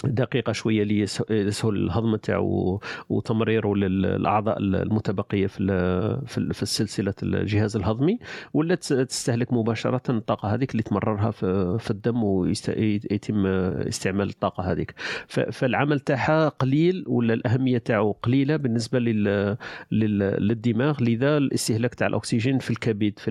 دقيقة 0.04 0.52
شوية 0.52 0.82
ليسهل 0.82 1.76
الهضم 1.76 2.16
تاعو 2.16 2.80
وتمريره 3.08 3.74
للأعضاء 3.74 4.58
المتبقية 4.58 5.46
في 5.46 5.58
في 6.26 6.62
السلسله 6.62 7.14
الجهاز 7.22 7.76
الهضمي 7.76 8.18
ولا 8.54 8.74
تستهلك 8.74 9.52
مباشرة 9.52 10.02
الطاقة 10.08 10.54
هذيك 10.54 10.72
اللي 10.72 10.82
تمررها 10.82 11.30
في 11.78 11.90
الدم 11.90 12.22
ويتم 12.24 13.46
استعمال 13.46 14.28
الطاقة 14.28 14.72
هذيك. 14.72 14.94
فالعمل 15.28 16.00
تاعها 16.00 16.48
قليل 16.48 17.04
ولا 17.06 17.34
الأهمية 17.34 17.78
تاعو 17.78 18.12
قليلة 18.12 18.56
بالنسبة 18.56 18.98
للدماغ؟ 19.90 21.02
لذا 21.02 21.36
الاستهلاك 21.36 21.94
تاع 21.94 22.06
الأكسجين 22.06 22.58
في 22.58 22.70
الكبد 22.70 23.18
في 23.18 23.30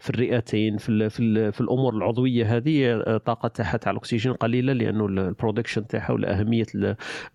في, 0.00 0.10
الرئتين 0.10 0.76
في, 0.76 1.10
في, 1.10 1.60
الأمور 1.60 1.96
العضوية 1.96 2.56
هذه 2.56 2.92
الطاقه 2.92 3.48
تاعها 3.48 3.76
تاع 3.76 3.92
الأكسجين 3.92 4.32
قليلة 4.32 4.72
لأنه 4.72 5.32
البرودكشن 5.42 5.86
تاعها 5.86 6.12
ولا 6.12 6.40
أهمية 6.40 6.66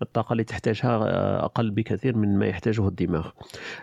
الطاقة 0.02 0.32
اللي 0.32 0.44
تحتاجها 0.44 0.96
آه، 0.96 1.46
أقل 1.46 1.72
بكثير 1.72 2.18
من 2.18 2.40
ما 2.40 2.46
يحتاجه 2.46 2.88
الدماغ. 2.88 3.30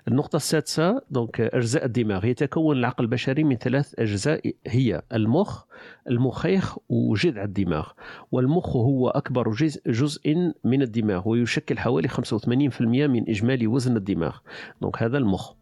النقطة 0.09 0.37
السادسة 0.37 1.03
donc 1.11 1.41
أجزاء 1.41 1.85
الدماغ. 1.85 2.25
يتكون 2.25 2.77
العقل 2.77 3.05
البشري 3.05 3.45
من 3.45 3.57
ثلاث 3.57 3.95
أجزاء 3.99 4.53
هي 4.67 5.03
المخ 5.13 5.65
المخيخ 6.11 6.77
وجذع 6.89 7.45
الدماغ. 7.45 7.89
والمخ 8.33 8.77
هو 8.77 9.09
أكبر 9.09 9.51
جزء 9.87 10.53
من 10.65 10.83
الدماغ 10.83 11.29
ويشكل 11.29 11.79
حوالي 11.79 12.09
85% 12.09 13.07
من 13.07 13.29
إجمالي 13.29 13.67
وزن 13.67 13.97
الدماغ. 13.97 14.37
donc 14.83 15.03
هذا 15.03 15.19
المخ. 15.19 15.53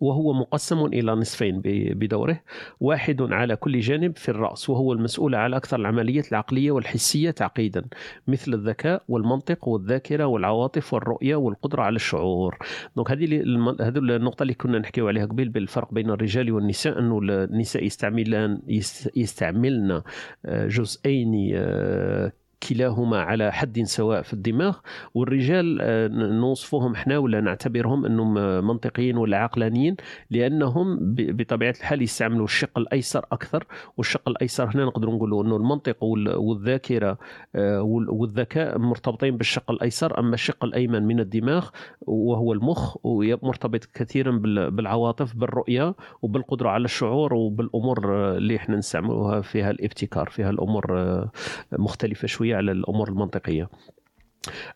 وهو 0.00 0.32
مقسم 0.32 0.84
إلى 0.84 1.12
نصفين 1.12 1.62
بدوره. 1.64 2.40
واحد 2.80 3.22
على 3.22 3.56
كل 3.56 3.80
جانب 3.80 4.16
في 4.16 4.28
الرأس 4.28 4.70
وهو 4.70 4.92
المسؤول 4.92 5.34
على 5.34 5.56
أكثر 5.56 5.76
العمليات 5.76 6.32
العقلية 6.32 6.70
والحسية 6.70 7.30
تعقيدا 7.30 7.84
مثل 8.26 8.54
الذكاء 8.54 9.02
والمنطق 9.08 9.68
والذاكرة 9.68 10.24
والعواطف 10.24 10.94
والرؤية 10.94 11.36
والقدرة 11.36 11.82
على 11.82 11.96
الشعور. 11.96 12.58
دونك 12.96 13.10
هذه 13.10 13.42
هذه 13.80 13.98
النقطة 13.98 14.42
اللي 14.42 14.54
كنا 14.54 14.78
نحكيو 14.78 15.08
عليها 15.08 15.26
قبل 15.26 15.48
بالفرق 15.48 15.94
بين 15.94 16.10
الرجال 16.10 16.52
والنساء 16.52 16.98
أنه 16.98 17.18
النساء 17.22 17.84
يستعملان 17.84 18.62
يستعملن 19.16 20.02
آه، 20.44 20.66
جزئين 20.66 21.50
آه، 21.54 22.32
كلاهما 22.68 23.18
على 23.20 23.52
حد 23.52 23.82
سواء 23.82 24.22
في 24.22 24.32
الدماغ 24.32 24.76
والرجال 25.14 25.78
آه، 25.80 26.08
نوصفهم 26.40 26.92
إحنا 26.92 27.18
ولا 27.18 27.40
نعتبرهم 27.40 28.04
إنهم 28.06 28.34
منطقيين 28.66 29.16
ولا 29.16 29.36
عقلانيين 29.38 29.96
لأنهم 30.30 30.98
بطبيعة 31.16 31.74
الحال 31.80 32.02
يستعملوا 32.02 32.44
الشق 32.44 32.78
الأيسر 32.78 33.24
أكثر 33.32 33.64
والشق 33.96 34.28
الأيسر 34.28 34.64
هنا 34.74 34.84
نقدر 34.84 35.10
نقولوا 35.10 35.44
إنه 35.44 35.56
المنطق 35.56 36.04
والذاكرة 36.04 37.18
آه، 37.54 37.82
والذكاء 37.82 38.78
مرتبطين 38.78 39.36
بالشق 39.36 39.70
الأيسر 39.70 40.18
أما 40.18 40.34
الشق 40.34 40.64
الأيمن 40.64 41.02
من 41.02 41.20
الدماغ 41.20 41.68
وهو 42.00 42.52
المخ 42.52 42.96
مرتبط 43.42 43.84
كثيرا 43.94 44.30
بالعواطف 44.70 45.36
بالرؤية 45.36 45.94
وبالقدرة 46.22 46.68
على 46.68 46.84
الشعور 46.84 47.34
وبالأمور 47.34 47.98
اللي 48.36 48.56
إحنا 48.56 48.76
نستعملوها 48.76 49.40
فيها 49.40 49.70
الابتكار 49.70 50.28
فيها 50.28 50.50
الأمور 50.50 50.98
آه، 50.98 51.30
مختلفة 51.72 52.26
شوية. 52.28 52.47
شوية 52.48 52.56
على 52.56 52.72
الأمور 52.72 53.08
المنطقية. 53.08 53.68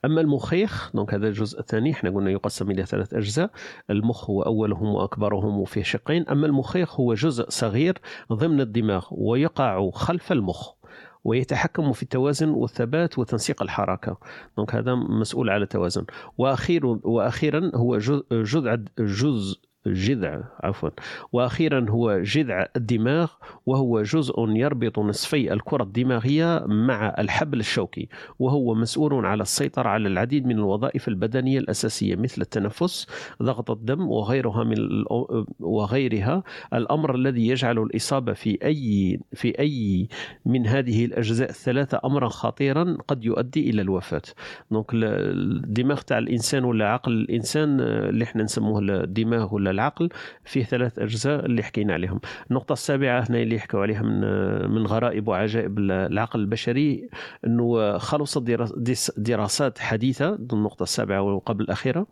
أما 0.05 0.21
المخيخ 0.21 0.91
دونك 0.95 1.15
هذا 1.15 1.29
الجزء 1.29 1.61
الثاني 1.61 1.91
إحنا 1.93 2.11
قلنا 2.11 2.31
يقسم 2.31 2.71
إلى 2.71 2.87
ثلاث 2.87 3.15
أجزاء. 3.15 3.51
المخ 3.91 4.31
هو 4.31 4.43
أولهم 4.43 4.95
وأكبرهم 4.95 5.59
وفيه 5.59 5.83
شقين. 5.83 6.29
أما 6.29 6.47
المخيخ 6.47 7.01
هو 7.01 7.15
جزء 7.15 7.45
صغير 7.49 7.99
ضمن 8.33 8.61
الدماغ 8.61 9.07
ويقع 9.11 9.91
خلف 9.91 10.33
المخ 10.33 10.73
ويتحكم 11.25 11.93
في 11.93 12.03
التوازن 12.03 12.49
والثبات 12.49 13.19
وتنسيق 13.19 13.63
الحركة. 13.63 14.17
دونك 14.57 14.75
هذا 14.75 14.95
مسؤول 14.95 15.51
على 15.51 15.63
التوازن. 15.63 16.05
وأخير 16.39 16.87
وأخيرا 16.87 17.71
هو 17.75 17.99
جزء 17.99 18.25
جزء 18.99 19.59
جذع 19.87 20.41
عفوا. 20.61 20.89
وأخيرا 21.33 21.87
هو 21.91 22.19
جذع 22.23 22.67
الدماغ 22.77 23.31
وهو 23.67 24.03
جزء 24.03 24.35
يربط 24.49 24.99
نصفي 24.99 25.53
الكرة 25.53 25.83
الدماغية 25.83 26.65
مع 26.67 27.15
الحبل 27.19 27.61
الشوكي 27.61 28.09
وهو 28.39 28.75
مسؤول 28.75 29.27
على 29.27 29.43
السيطرة 29.43 29.89
على 29.89 30.09
العديد 30.09 30.47
من 30.47 30.59
الوظائف 30.59 31.09
البدنية 31.09 31.59
الأساسية 31.59 32.17
مثل 32.17 32.43
التنفس 32.43 33.07
ضغط 33.43 33.71
الدم 33.71 34.09
وغيرها 34.09 34.65
من 34.65 34.77
وغيرها. 35.61 36.43
الأمر 36.75 37.15
الذي 37.15 37.49
يجعل 37.49 37.79
الإصابة 37.79 38.33
في 38.33 38.59
اي 38.65 39.21
في 39.33 39.59
أي 39.59 40.09
من 40.47 40.67
هذه 40.67 41.05
الأجزاء 41.05 41.51
الثلاثة 41.51 42.01
امرا 42.05 42.29
خطيرا 42.29 42.97
قد 43.09 43.25
يؤدي 43.25 43.71
إلى 43.71 43.83
الوفاة. 43.83 44.23
دونك 44.71 44.87
الدماغ 44.95 46.01
تاع 46.01 46.19
الإنسان 46.19 46.65
ولا 46.65 46.89
عقل 46.89 47.13
الإنسان 47.13 47.81
اللي 47.81 48.25
إحنا 48.25 48.43
نسموه 48.43 48.79
الدماغ 48.79 49.55
ولا 49.55 49.72
العقل 49.73 50.09
فيه 50.45 50.65
ثلاث 50.65 50.99
أجزاء 50.99 51.47
اللي 51.47 51.63
حكينا 51.63 51.93
عليهم. 51.95 52.21
النقطة 52.51 52.73
السابعة 52.73 53.27
هنا 53.31 53.43
اللي 53.43 53.57
يحكوا 53.57 53.81
عليها 53.81 54.03
من 54.03 54.21
من 54.71 54.87
غرائب 54.87 55.29
وعجائب 55.29 55.79
العقل 55.79 56.41
البشري 56.41 57.09
إنه 57.47 57.99
خلصت 57.99 58.43
دراسات 59.17 59.79
حديثة 59.79 60.35
النقطة 60.53 60.83
السابعة 60.83 61.23
وقبل 61.23 61.65
الأخيرة. 61.65 62.07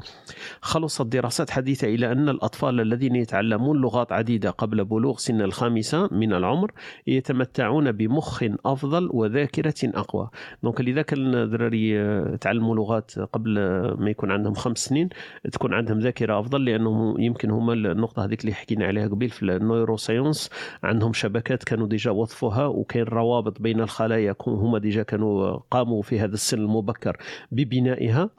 خلصت 0.60 1.06
دراسات 1.06 1.50
حديثة 1.50 1.88
إلى 1.88 2.12
أن 2.12 2.28
الأطفال 2.28 2.80
الذين 2.80 3.16
يتعلمون 3.16 3.80
لغات 3.80 4.12
عديدة 4.12 4.50
قبل 4.50 4.84
بلوغ 4.84 5.18
سن 5.18 5.40
الخامسة 5.42 6.08
من 6.12 6.32
العمر 6.32 6.70
يتمتعون 7.06 7.92
بمخ 7.92 8.44
أفضل 8.66 9.08
وذاكرة 9.12 9.74
أقوى. 9.84 10.30
donc 10.62 10.80
اذا 10.80 11.02
كان 11.02 11.34
الدراري 11.34 12.00
تعلموا 12.36 12.76
لغات 12.76 13.18
قبل 13.18 13.54
ما 13.98 14.10
يكون 14.10 14.30
عندهم 14.30 14.54
خمس 14.54 14.78
سنين 14.78 15.08
تكون 15.52 15.74
عندهم 15.74 15.98
ذاكرة 15.98 16.40
أفضل 16.40 16.64
لأنهم 16.64 17.20
يمكن 17.20 17.49
هما 17.50 17.72
النقطة 17.72 18.24
هذيك 18.24 18.40
اللي 18.40 18.54
حكينا 18.54 18.86
عليها 18.86 19.08
قبل 19.08 19.28
في 19.28 19.42
ال 19.42 19.96
neuroscience 19.96 20.50
عندهم 20.82 21.12
شبكات 21.12 21.64
كانوا 21.64 21.86
déjà 21.86 22.10
وظفوها 22.10 22.66
وكاين 22.66 23.04
روابط 23.04 23.60
بين 23.60 23.80
الخلايا 23.80 24.34
هما 24.46 24.78
déjà 24.78 25.02
كانوا 25.02 25.56
قاموا 25.70 26.02
في 26.02 26.20
هذا 26.20 26.34
السن 26.34 26.58
المبكر 26.58 27.16
ببنائها. 27.52 28.30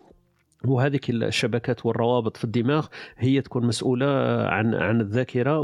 وهذيك 0.65 1.09
الشبكات 1.09 1.85
والروابط 1.85 2.37
في 2.37 2.43
الدماغ 2.43 2.87
هي 3.17 3.41
تكون 3.41 3.65
مسؤولة 3.65 4.05
عن 4.45 4.75
عن 4.75 5.01
الذاكرة 5.01 5.59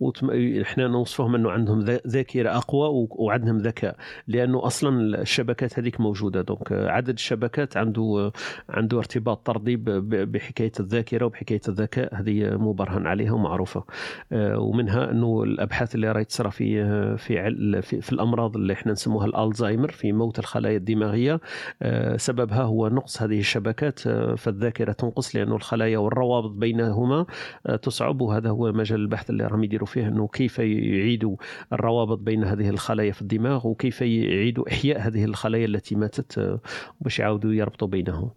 وحنا 0.00 0.88
نوصفهم 0.88 1.34
أنه 1.34 1.50
عندهم 1.50 1.80
ذاكرة 2.06 2.50
أقوى 2.56 3.08
وعندهم 3.10 3.58
ذكاء 3.58 3.96
لأنه 4.28 4.66
أصلا 4.66 5.20
الشبكات 5.20 5.78
هذيك 5.78 6.00
موجودة. 6.00 6.42
دونك 6.42 6.72
عدد 6.72 7.08
الشبكات 7.08 7.76
عنده 7.76 8.32
عنده 8.68 8.98
ارتباط 8.98 9.46
طردي 9.46 9.76
بحكاية 9.76 10.72
الذاكرة 10.80 11.26
وبحكاية 11.26 11.60
الذكاء 11.68 12.14
هذه 12.14 12.56
مبرهن 12.56 13.06
عليها 13.06 13.32
ومعروفة. 13.32 13.84
آه، 14.32 14.58
ومنها 14.58 15.10
أنه 15.10 15.42
الأبحاث 15.42 15.94
اللي 15.94 16.12
راهي 16.12 16.24
تصرى 16.24 16.50
في 16.50 16.68
في 17.16 17.82
في, 17.82 18.00
في 18.00 18.12
الأمراض 18.12 18.56
اللي 18.56 18.72
إحنا 18.72 18.92
نسموها 18.92 19.26
الألزهايمر 19.26 19.90
في 19.90 20.12
موت 20.12 20.38
الخلايا 20.38 20.76
الدماغية 20.76 21.40
آه، 21.82 22.16
سببها 22.16 22.62
هو 22.62 22.88
نقص 22.88 23.22
هذه 23.22 23.38
الشبكات 23.38 23.97
فالذاكرة 24.36 24.92
تنقص 24.92 25.36
لأنه 25.36 25.56
الخلايا 25.56 25.98
والروابط 25.98 26.50
بينهما 26.50 27.26
آه، 27.66 27.76
تصعب. 27.76 28.20
وهذا 28.20 28.50
هو 28.50 28.72
مجال 28.72 29.00
البحث 29.00 29.30
اللي 29.30 29.46
راهم 29.46 29.64
يديروا 29.64 29.86
فيه 29.86 30.08
إنه 30.08 30.28
كيف 30.28 30.58
يعيدوا 30.58 31.36
الروابط 31.72 32.18
بين 32.18 32.44
هذه 32.44 32.68
الخلايا 32.68 33.12
في 33.12 33.22
الدماغ 33.22 33.66
وكيف 33.66 34.02
يعيدوا 34.02 34.68
إحياء 34.68 35.00
هذه 35.00 35.24
الخلايا 35.24 35.66
التي 35.66 35.94
ماتت 35.94 36.38
آه، 36.38 36.60
باش 37.00 37.18
يعاودوا 37.18 37.52
يربطوا 37.52 37.88
بينهم. 37.88 38.30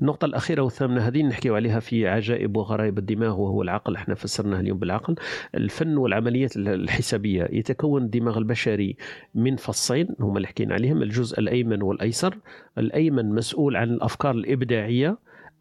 النقطة 0.00 0.24
الأخيرة 0.24 0.62
والثامنة 0.62 1.00
هذه 1.00 1.22
نحكيو 1.22 1.56
عليها 1.56 1.80
في 1.80 2.08
عجائب 2.08 2.56
وغرائب 2.56 2.98
الدماغ 2.98 3.40
وهو 3.40 3.62
العقل. 3.62 3.94
إحنا 3.94 4.14
فسرناه 4.14 4.60
اليوم 4.60 4.78
بالعقل. 4.78 5.14
الفن 5.54 5.96
والعمليات 5.96 6.56
الحسابية 6.56 7.48
يتكون 7.52 8.02
الدماغ 8.02 8.38
البشري 8.38 8.96
من 9.34 9.56
فصين 9.56 10.08
هما 10.20 10.36
اللي 10.36 10.48
حكينا 10.48 10.74
عليهم 10.74 11.02
الجزء 11.02 11.40
الأيمن 11.40 11.82
والأيسر. 11.82 12.38
الأيمن 12.78 13.34
مسؤول 13.34 13.76
عن 13.76 13.90
الأفكار 13.90 14.34
الإبداعية 14.34 14.97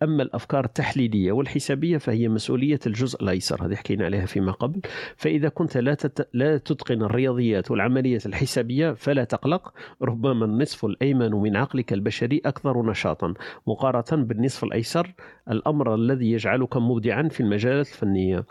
أما 0.04 0.24
الأفكار 0.24 0.66
التحليلية 0.66 1.32
والحسابية 1.32 1.98
فهي 1.98 2.28
مسؤولية 2.28 2.80
الجزء 2.88 3.24
الأيسر 3.24 3.66
هذه 3.66 3.76
حكينا 3.76 4.06
عليها 4.06 4.26
فيما 4.26 4.52
قبل. 4.52 4.82
فإذا 5.16 5.50
كنت 5.50 5.78
لا 5.78 5.94
تت... 5.94 6.30
لا 6.34 6.58
تتقن 6.58 7.04
الرياضيات 7.04 7.72
والعمليات 7.72 8.26
الحسابية 8.26 8.92
فلا 8.92 9.24
تقلق 9.24 9.74
ربما 10.02 10.46
النصف 10.46 10.86
الأيمن 10.86 11.32
من 11.32 11.56
عقلك 11.56 11.94
البشري 11.94 12.42
أكثر 12.46 12.86
نشاطا. 12.86 13.34
مقارنة 13.68 14.24
بالنصف 14.24 14.64
الأيسر 14.64 15.14
الأمر 15.52 15.96
الذي 15.96 16.32
يجعلك 16.32 16.78
مبدعا 16.78 17.28
في 17.32 17.40
المجالات 17.40 17.88
الفنية. 17.88 18.44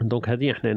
دونك 0.00 0.28
هذه 0.28 0.50
إحنا 0.50 0.72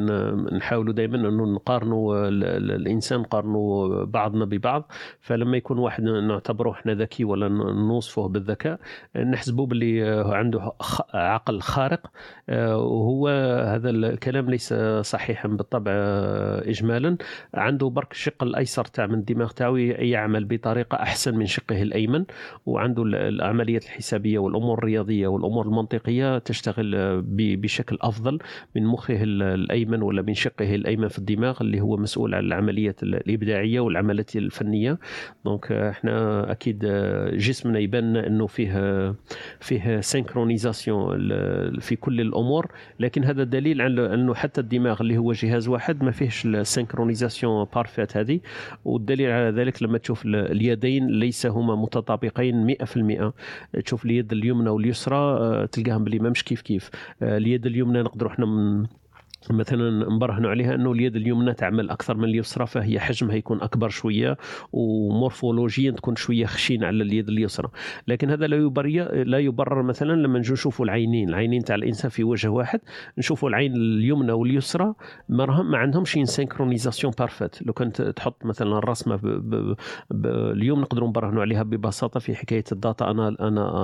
نحاولوا 0.51 0.93
دائما 0.93 1.15
أنه 1.15 1.45
نقارنوا 1.45 2.27
الإنسان 2.29 3.19
نقارنوا 3.19 4.05
بعضنا 4.05 4.45
ببعض 4.45 4.91
فلما 5.19 5.57
يكون 5.57 5.77
واحد 5.77 6.03
نعتبره 6.03 6.71
إحنا 6.71 6.93
ذكي 6.93 7.23
ولا 7.23 7.47
نوصفه 7.73 8.27
بالذكاء 8.27 8.79
نحسبه 9.15 9.65
باللي 9.65 10.01
عنده 10.25 10.71
عقل 11.13 11.61
خارق 11.61 12.11
آه، 12.49 12.77
وهو 12.77 13.27
هذا 13.67 13.89
الكلام 13.89 14.49
ليس 14.49 14.73
صحيحا 15.01 15.47
بالطبع 15.47 15.91
آه، 15.95 16.69
اجمالا. 16.69 17.17
عنده 17.53 17.89
برك 17.89 18.11
الشق 18.11 18.43
الأيسر 18.43 18.85
تاع 18.85 19.05
من 19.07 19.13
الدماغ 19.13 19.51
تاعو 19.51 19.75
يعمل 19.77 20.45
بطريقة 20.45 20.95
أحسن 20.95 21.37
من 21.37 21.45
شقه 21.45 21.81
الأيمن 21.81 22.25
وعنده 22.65 23.03
العمليات 23.03 23.83
الحسابية 23.83 24.39
والأمور 24.39 24.77
الرياضية 24.77 25.27
والأمور 25.27 25.65
المنطقية 25.65 26.37
تشتغل 26.37 27.21
بشكل 27.31 27.97
أفضل 28.01 28.39
من 28.75 28.85
مخ 28.85 29.08
مخه 29.09 29.23
الأيمن 29.23 30.01
ولا 30.01 30.21
من 30.21 30.33
شقه 30.33 30.75
الأيمن 30.75 31.07
في 31.07 31.19
الدماغ 31.19 31.57
اللي 31.61 31.81
هو 31.81 31.97
مسؤول 31.97 32.35
عن 32.35 32.43
العمليات 32.43 33.03
الإبداعية 33.03 33.79
والعمليات 33.79 34.35
الفنية. 34.35 34.99
donc 35.45 35.71
إحنا 35.71 36.51
أكيد 36.51 36.85
جسمنا 37.33 37.79
يبان 37.79 38.17
إنه 38.17 38.47
فيه 38.47 39.15
فيه 39.59 40.01
synchronisation 40.01 41.17
في 41.79 41.95
كل 41.95 42.21
الأمور. 42.21 42.71
لكن 42.99 43.23
هذا 43.23 43.43
دليل 43.43 43.81
على 43.81 44.13
إنه 44.13 44.33
حتى 44.33 44.61
الدماغ 44.61 45.01
اللي 45.01 45.17
هو 45.17 45.31
جهاز 45.33 45.67
واحد 45.67 46.03
ما 46.03 46.11
فيهش 46.11 46.45
ال 46.45 46.53
synchronisation 46.53 47.67
parfaite 47.75 48.17
هذه. 48.17 48.39
والدليل 48.85 49.31
على 49.31 49.49
ذلك 49.49 49.83
لما 49.83 49.97
تشوف 49.97 50.25
اليدين 50.25 51.07
ليس 51.07 51.45
هما 51.45 51.75
متطابقين 51.75 52.67
100% 52.67 53.33
تشوف 53.85 54.05
اليد 54.05 54.31
اليمنى 54.31 54.69
واليسرى 54.69 55.67
تلقاهم 55.67 56.03
بلي 56.03 56.19
ما 56.19 56.29
مش 56.29 56.43
كيف؟ 56.43 56.61
كيف 56.61 56.89
اليد 57.21 57.65
اليمنى 57.65 58.01
نقدروا 58.01 58.31
إحنا 58.31 58.45
مثلا 59.51 60.09
نبرهنوا 60.15 60.49
عليها 60.49 60.75
أنه 60.75 60.91
اليد 60.91 61.15
اليمنى 61.15 61.53
تعمل 61.53 61.89
أكثر 61.89 62.17
من 62.17 62.23
اليسرى 62.23 62.67
فهي 62.67 62.99
حجمها 62.99 63.35
يكون 63.35 63.61
أكبر 63.61 63.89
شوية 63.89 64.37
ومورفولوجيا 64.73 65.91
تكون 65.91 66.15
شوية 66.15 66.45
خشين 66.45 66.83
على 66.83 67.03
اليد 67.03 67.29
اليسرى. 67.29 67.69
لكن 68.07 68.29
هذا 68.29 68.47
لا 68.47 68.57
يبرر 68.57 69.23
لا 69.23 69.39
يبرر 69.39 69.83
مثلا 69.83 70.13
لما 70.13 70.39
نجي 70.39 70.53
نشوفوا 70.53 70.85
العينين. 70.85 71.29
العينين 71.29 71.63
تاع 71.63 71.75
الإنسان 71.75 72.11
في 72.11 72.23
وجه 72.23 72.47
واحد. 72.47 72.79
نشوفوا 73.17 73.49
العين 73.49 73.75
اليمنى 73.75 74.31
واليسرى 74.31 74.93
ما 75.29 75.77
عندهمش 75.77 76.19
synchronisation 76.23 77.13
parfaite 77.19 77.61
لو 77.61 77.73
كنت 77.73 78.01
تحط 78.01 78.45
مثلا 78.45 78.77
الرسمة. 78.77 79.19
اليوم 80.11 80.81
نقدروا 80.81 81.09
نبرهنوا 81.09 81.41
عليها 81.41 81.63
ببساطة 81.63 82.19
في 82.19 82.35
حكاية 82.35 82.63
ال 82.71 82.79
data 82.79 83.11
أنا... 83.11 83.35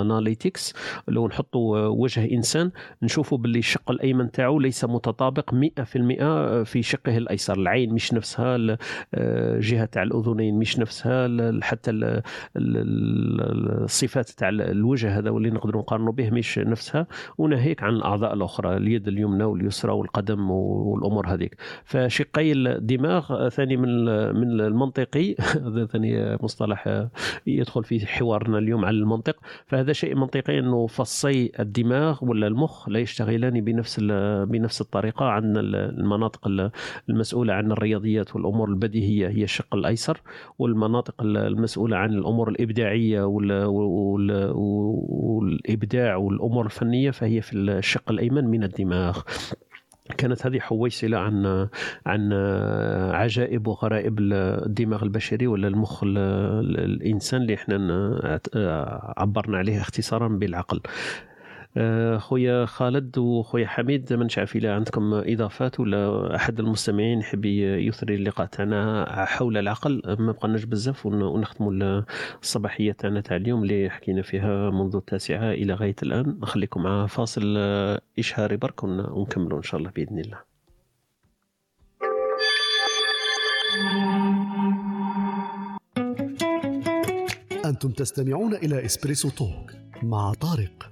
analytics 0.01 0.73
لو 1.07 1.27
نحطوا 1.27 1.85
وجه 1.87 2.31
إنسان 2.31 2.71
نشوفوا 3.01 3.37
باللي 3.37 3.59
الشق 3.59 3.91
الأيمن 3.91 4.31
تاعو 4.31 4.59
ليس 4.59 4.85
متطابق 4.85 5.44
100% 5.53 6.63
في 6.63 6.81
شقه 6.81 7.17
الأيسر. 7.17 7.53
العين 7.57 7.93
مش 7.93 8.13
نفسها 8.13 8.57
الجهه 9.13 9.85
تاع 9.85 10.03
الأذنين 10.03 10.59
مش 10.59 10.79
نفسها 10.79 11.27
حتى 11.61 11.91
الصفات 12.55 14.29
تاع 14.29 14.49
الوجه 14.49 15.17
هذا 15.17 15.29
واللي 15.29 15.49
نقدروا 15.49 15.81
نقارنوا 15.81 16.13
به 16.13 16.29
مش 16.29 16.59
نفسها. 16.59 17.07
وناهيك 17.37 17.83
عن 17.83 17.93
الأعضاء 17.93 18.33
الأخرى 18.33 18.77
اليد 18.77 19.07
اليمنى 19.07 19.43
واليسرى 19.43 19.91
والقدم 19.91 20.51
والأمور 20.51 21.27
هذيك. 21.27 21.55
فشقي 21.83 22.51
الدماغ 22.51 23.49
ثاني 23.49 23.77
من 23.77 24.05
من 24.35 24.61
المنطقي. 24.61 25.35
هذا 25.65 25.85
ثاني 25.85 26.37
مصطلح 26.43 27.07
يدخل 27.47 27.83
في 27.83 28.07
حوارنا 28.07 28.57
اليوم 28.57 28.85
على 28.85 28.97
المنطق. 28.97 29.35
فهذا 29.67 29.93
شيء 29.93 30.15
منطقي 30.15 30.59
أنه 30.59 30.87
فصي 30.87 31.51
الدماغ 31.59 32.25
ولا 32.25 32.47
المخ 32.47 32.89
لا 32.89 32.99
يشتغلان 32.99 33.61
بنفس 33.61 33.99
بنفس 34.49 34.81
الطريقة. 34.81 35.25
عن 35.35 35.57
المناطق 35.57 36.47
المسؤولة 37.09 37.53
عن 37.53 37.71
الرياضيات 37.71 38.35
والأمور 38.35 38.69
البديهية 38.69 39.27
هي 39.27 39.43
الشق 39.43 39.75
الأيسر 39.75 40.21
والمناطق 40.59 41.15
المسؤولة 41.21 41.97
عن 41.97 42.13
الأمور 42.13 42.49
الإبداعية 42.49 43.23
والإبداع 44.85 46.15
والأمور 46.15 46.65
الفنية 46.65 47.11
فهي 47.11 47.41
في 47.41 47.57
الشق 47.57 48.11
الأيمن 48.11 48.45
من 48.47 48.63
الدماغ. 48.63 49.21
كانت 50.17 50.45
هذه 50.45 50.59
حويصلة 50.59 51.17
عن 51.17 51.67
عن 52.05 52.33
عجائب 53.13 53.67
وغرائب 53.67 54.19
الدماغ 54.19 55.03
البشري 55.03 55.47
ولا 55.47 55.67
المخ 55.67 56.03
الإنسان 56.03 57.41
اللي 57.41 57.53
إحنا 57.53 57.75
عبرنا 59.17 59.57
عليه 59.57 59.81
اختصارا 59.81 60.27
بالعقل. 60.27 60.79
خويا 62.17 62.65
خالد 62.65 63.17
وخويا 63.17 63.67
حميد 63.67 64.13
ما 64.13 64.27
نعرف 64.37 64.55
اذا 64.55 64.73
عندكم 64.73 65.13
إضافات 65.13 65.79
ولا 65.79 66.35
أحد 66.35 66.59
المستمعين 66.59 67.19
يحب 67.19 67.45
يثري 67.45 68.15
اللقاء 68.15 68.47
تاعنا 68.47 69.05
حول 69.25 69.57
العقل. 69.57 70.01
ما 70.19 70.31
بقناش 70.31 70.63
بزاف 70.63 71.05
ونختموا 71.05 72.03
الصباحية 72.41 72.91
تاعنا 72.91 73.21
تاع 73.21 73.35
اليوم 73.35 73.63
اللي 73.63 73.89
حكينا 73.89 74.21
فيها 74.21 74.69
منذ 74.69 74.95
التاسعة 74.95 75.51
إلى 75.51 75.73
غاية 75.73 75.95
الآن. 76.03 76.37
نخليكم 76.41 76.83
مع 76.83 77.05
فاصل 77.05 77.57
اشهاري 78.19 78.57
برك 78.57 78.83
ونكملوا 78.83 79.57
إن 79.57 79.63
شاء 79.63 79.79
الله 79.79 79.91
بإذن 79.95 80.19
الله. 80.19 80.55
أنتم 87.65 87.91
تستمعون 87.91 88.53
إلى 88.53 88.85
إسبريسو 88.85 89.29
توك 89.29 89.71
مع 90.03 90.33
طارق. 90.33 90.91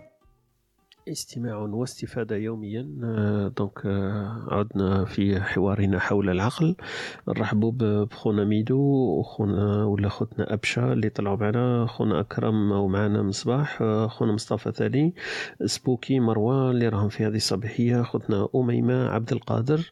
استماع 1.09 1.55
واستفادة 1.57 2.35
يوميا. 2.35 2.81
donc 3.57 3.85
عدنا 4.47 5.05
في 5.05 5.41
حوارنا 5.41 5.99
حول 5.99 6.29
العقل. 6.29 6.75
نرحبوا 7.27 7.71
بخونا 8.05 8.43
ميدو 8.43 8.79
وخونا 9.19 9.85
ولا 9.85 10.09
خوتنا 10.09 10.53
أبشا 10.53 10.93
اللي 10.93 11.09
طلعوا 11.09 11.37
معنا. 11.37 11.85
خونا 11.85 12.19
أكرم 12.19 12.71
ومعنا 12.71 13.21
مصباح 13.23 13.83
خونا 14.07 14.33
مصطفى 14.33 14.71
ثاني 14.71 15.15
سبوكي 15.65 16.19
مروان 16.19 16.71
اللي 16.71 16.87
راهم 16.87 17.09
في 17.09 17.25
هذه 17.25 17.35
الصباحية. 17.35 18.01
خوتنا 18.01 18.47
أميمة 18.55 19.09
عبد 19.09 19.31
القادر. 19.31 19.91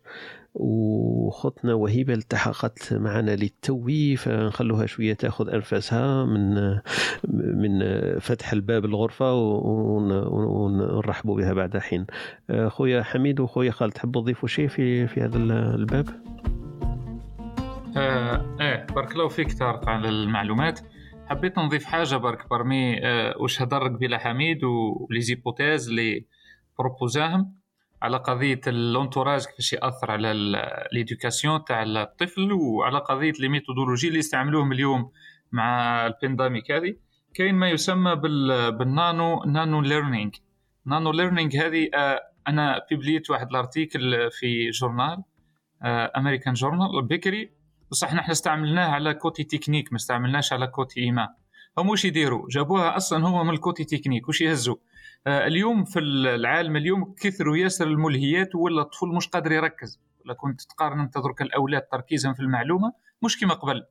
وختنا 0.54 1.74
وهبه 1.74 2.14
التحقت 2.14 2.94
معنا 2.94 3.36
للتو 3.36 3.88
فنخلوها 4.18 4.86
شوية 4.86 5.14
تأخذ 5.14 5.50
أنفاسها 5.50 6.26
من 6.26 6.56
من 7.34 7.80
فتح 8.20 8.54
الباب 8.54 8.86
الغرفة 8.86 9.34
ونرحبوا 9.34 11.38
بها 11.38 11.54
بعد 11.54 11.78
حين. 11.78 12.06
خويا 12.68 13.04
حميد 13.04 13.40
وخويا 13.40 13.72
خالد 13.72 13.94
تحبوا 13.94 14.22
تضيفوا 14.22 14.48
شيء 14.48 14.68
في 14.68 15.08
في 15.08 15.22
هذا 15.22 15.38
الباب؟ 15.76 16.10
آه 17.98 18.58
إيه 18.62 18.86
بارك 18.96 19.12
الله 19.12 19.28
فيك 19.28 19.54
طارق 19.54 19.90
على 19.90 20.10
المعلومات. 20.10 20.80
حبيت 21.28 21.60
نضيف 21.60 21.86
حاجة 21.86 22.16
برك 22.16 22.50
parmi. 22.50 23.06
آه 23.06 23.38
واش 23.38 23.62
هضر 23.62 23.88
بلا 23.88 24.18
حميد 24.18 24.64
و 24.64 25.22
les 25.22 25.38
hypothèses 25.38 25.90
اللي 25.90 26.26
proposa 26.80 27.35
هم. 27.35 27.59
على 28.02 28.18
قضية 28.18 28.62
l'entourage 28.68 29.46
كيفاش 29.46 29.74
يأثر 29.74 30.12
على 30.12 30.34
l'éducation 30.94 31.64
تاع 31.64 31.84
الطفل 31.84 32.52
وعلى 32.54 33.00
قضية 33.00 33.34
les 33.40 33.50
méthodologies 33.50 34.08
اللي 34.08 34.20
يستعملوهم 34.20 34.72
اليوم 34.72 35.12
مع 35.52 36.06
ال 36.06 36.13
pandemic 36.13 36.72
هذه. 36.72 36.96
كاين 37.34 37.56
ما 37.56 37.70
يسمى 37.70 38.16
بال 38.72 38.96
nano 38.96 39.44
nano 39.44 39.82
learning 39.82 40.32
nano 40.86 41.12
learning 41.12 41.56
هذه 41.56 41.90
آه 41.96 42.20
أنا 42.48 42.82
publi 42.90 43.18
يت 43.18 43.30
واحد 43.30 43.50
ال 43.50 43.60
article 43.60 44.32
في 44.32 44.70
journal 44.70 45.24
American 46.18 46.54
Journal 46.54 47.02
بكري. 47.02 47.52
بصح 47.92 48.14
نحن 48.14 48.32
استعملناه 48.32 48.88
على 48.88 49.14
côté 49.14 49.44
technique 49.44 49.94
ما 49.94 49.96
استعملناش 49.96 50.54
على 50.54 50.68
côté 50.68 51.00
humain. 51.00 51.28
هم 51.78 51.90
وش 51.90 52.06
يديروا 52.06 52.48
جابوها 52.50 52.98
أصلا 52.98 53.28
هو 53.28 53.44
من 53.44 53.54
ال 53.54 53.60
côté 53.60 53.84
technique 53.84 54.30
وش 54.30 54.42
يهزوا 54.42 54.76
آه 54.76 54.80
اليوم 55.28 55.86
في 55.86 56.00
العالم 56.00 56.76
اليوم 56.76 57.16
كثروا 57.22 57.58
ياسر 57.58 57.88
الملهيات 57.88 58.56
ولا 58.56 58.82
الطفل 58.82 59.08
مش 59.08 59.28
قادر 59.28 59.52
يركز. 59.52 60.02
ولا 60.26 60.34
كنت 60.34 60.62
تقارن 60.62 61.00
أنت 61.00 61.18
درك 61.18 61.42
الأولاد 61.42 61.82
تركيزا 61.82 62.34
في 62.34 62.40
المعلومة 62.40 62.94
مش 63.22 63.40
كما 63.40 63.54
قبل. 63.54 63.84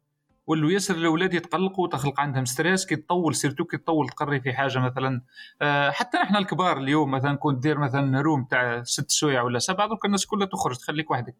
ولو 0.46 0.68
ياسر 0.68 0.94
الأولاد 0.94 1.34
يتقلقوا 1.34 1.84
وتخلق 1.84 2.20
عندهم 2.20 2.44
stress 2.44 2.86
كي 2.86 2.96
تطول 2.96 3.34
surtout 3.34 3.64
كي 3.64 3.76
تطول 3.76 4.08
تقري 4.08 4.40
في 4.40 4.52
حاجة 4.52 4.78
مثلا. 4.78 5.22
آه 5.62 5.90
حتى 5.90 6.18
نحن 6.18 6.36
الكبار 6.36 6.78
اليوم 6.78 7.10
مثلا 7.10 7.36
كنت 7.36 7.62
دير 7.62 7.78
مثلا 7.78 8.20
room 8.20 8.44
تاع 8.44 8.82
ست 8.82 9.10
سوايع 9.10 9.42
ولا 9.42 9.58
سبعة 9.58 9.88
درك 9.88 10.04
الناس 10.04 10.26
كلها 10.26 10.46
تخرج 10.46 10.76
تخليك 10.76 11.10
وحدك. 11.10 11.36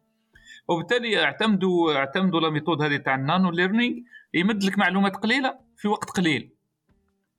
وبالتالي 0.68 1.24
اعتمدوا 1.24 1.96
اعتمدوا 1.96 2.40
la 2.40 2.50
méthode 2.50 2.82
هذه 2.82 2.96
تاع 2.96 3.14
ال 3.14 3.21
nano 3.21 3.50
learning 3.50 3.96
يمد 4.34 4.64
لك 4.64 4.78
معلومات 4.78 5.16
قليلة 5.16 5.58
في 5.76 5.88
وقت 5.88 6.10
قليل. 6.10 6.57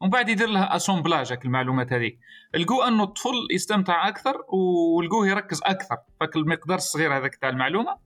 ومن 0.02 0.10
بعد 0.10 0.30
يدير 0.30 0.48
لها 0.48 0.76
assemblage 0.76 1.38
المعلومات 1.46 1.94
هذيك. 1.94 2.20
لقوا 2.54 2.88
أنه 2.88 3.04
الطفل 3.04 3.48
يستمتع 3.54 4.08
أكثر 4.08 4.44
ولقوه 4.50 5.28
يركز 5.28 5.62
أكثر. 5.64 5.98
فك 6.20 6.36
المقدار 6.36 6.78
الصغير 6.78 7.18
هذاك 7.18 7.36
تاع 7.36 7.50
المعلومة. 7.50 7.98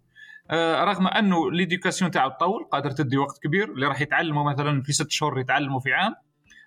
آه 0.51 0.83
رغم 0.83 1.07
أنه 1.07 1.51
l'éducation 1.51 2.11
تاعو 2.11 2.29
تطول 2.29 2.63
قادر 2.71 2.91
تدي 2.91 3.17
وقت 3.17 3.43
كبير 3.43 3.71
اللي 3.71 3.87
راح 3.87 4.01
يتعلموا 4.01 4.51
مثلا 4.51 4.81
في 4.81 4.93
ست 4.93 5.11
شهور 5.11 5.39
يتعلموا 5.39 5.79
في 5.79 5.93
عام. 5.93 6.15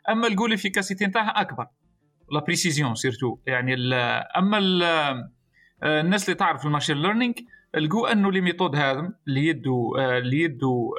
أما 0.09 0.27
لقوا 0.27 0.49
l'efficacité 0.49 1.07
نتاعها 1.07 1.41
أكبر. 1.41 1.67
la 2.33 2.41
précision 2.41 2.95
surtout 2.95 3.39
يعني 3.47 3.95
أما 4.39 4.59
آه، 5.83 6.01
الناس 6.01 6.25
اللي 6.25 6.35
تعرف 6.35 6.67
ال 6.67 6.70
machine 6.70 6.97
learning 6.97 7.35
لقوا 7.75 8.13
أنه 8.13 8.33
les 8.33 8.41
méthodes 8.41 8.77
هذم 8.77 9.13
اللي 9.29 9.47
يدوا 9.47 10.01
آه، 10.01 10.19
اللي 10.19 10.41
يدوا 10.41 10.91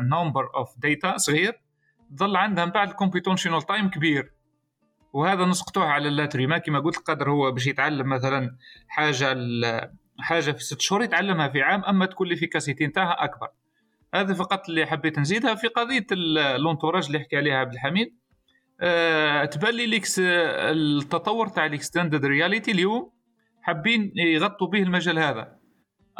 number 0.00 0.56
of 0.56 0.68
data 0.78 1.16
صغير 1.16 1.60
ظل 2.14 2.36
عندها 2.36 2.64
من 2.64 2.70
بعد 2.70 2.88
ال 2.88 2.93
computational 2.93 3.62
time 3.62 3.90
كبير. 3.90 4.32
وهذا 5.12 5.44
نسقطوه 5.44 5.84
على 5.84 6.08
اللاتري. 6.08 6.60
كما 6.60 6.80
قلت 6.80 6.96
قدر 6.96 7.30
هو 7.30 7.50
باش 7.50 7.66
يتعلم 7.66 8.08
مثلا 8.08 8.56
حاجة 8.88 9.36
حاجة 10.18 10.50
في 10.50 10.64
ست 10.64 10.80
شهور 10.80 11.02
يتعلمها 11.02 11.48
في 11.48 11.62
عام 11.62 11.84
أما 11.84 12.06
تكون 12.06 12.28
l'efficacité 12.28 12.86
نتاعها 12.86 13.24
أكبر. 13.24 13.48
هذا 14.14 14.34
فقط 14.34 14.68
اللي 14.68 14.86
حبيت 14.86 15.18
نزيدها 15.18 15.54
في 15.54 15.66
قضية 15.66 16.06
l'entourage 16.12 17.06
اللي 17.06 17.18
حكى 17.20 17.36
عليها 17.36 17.56
عبد 17.56 17.72
الحميد. 17.72 18.16
أه 18.80 19.44
تبان 19.44 19.74
لي 19.74 19.86
ليكس 19.86 20.16
التطور 20.20 21.48
تاع 21.48 21.66
ال 21.66 21.72
extended 21.72 22.24
reality 22.24 22.70
اليوم 22.70 23.12
حابين 23.62 24.12
يغطوا 24.16 24.66
به 24.66 24.82
المجال 24.82 25.18
هذا. 25.18 25.56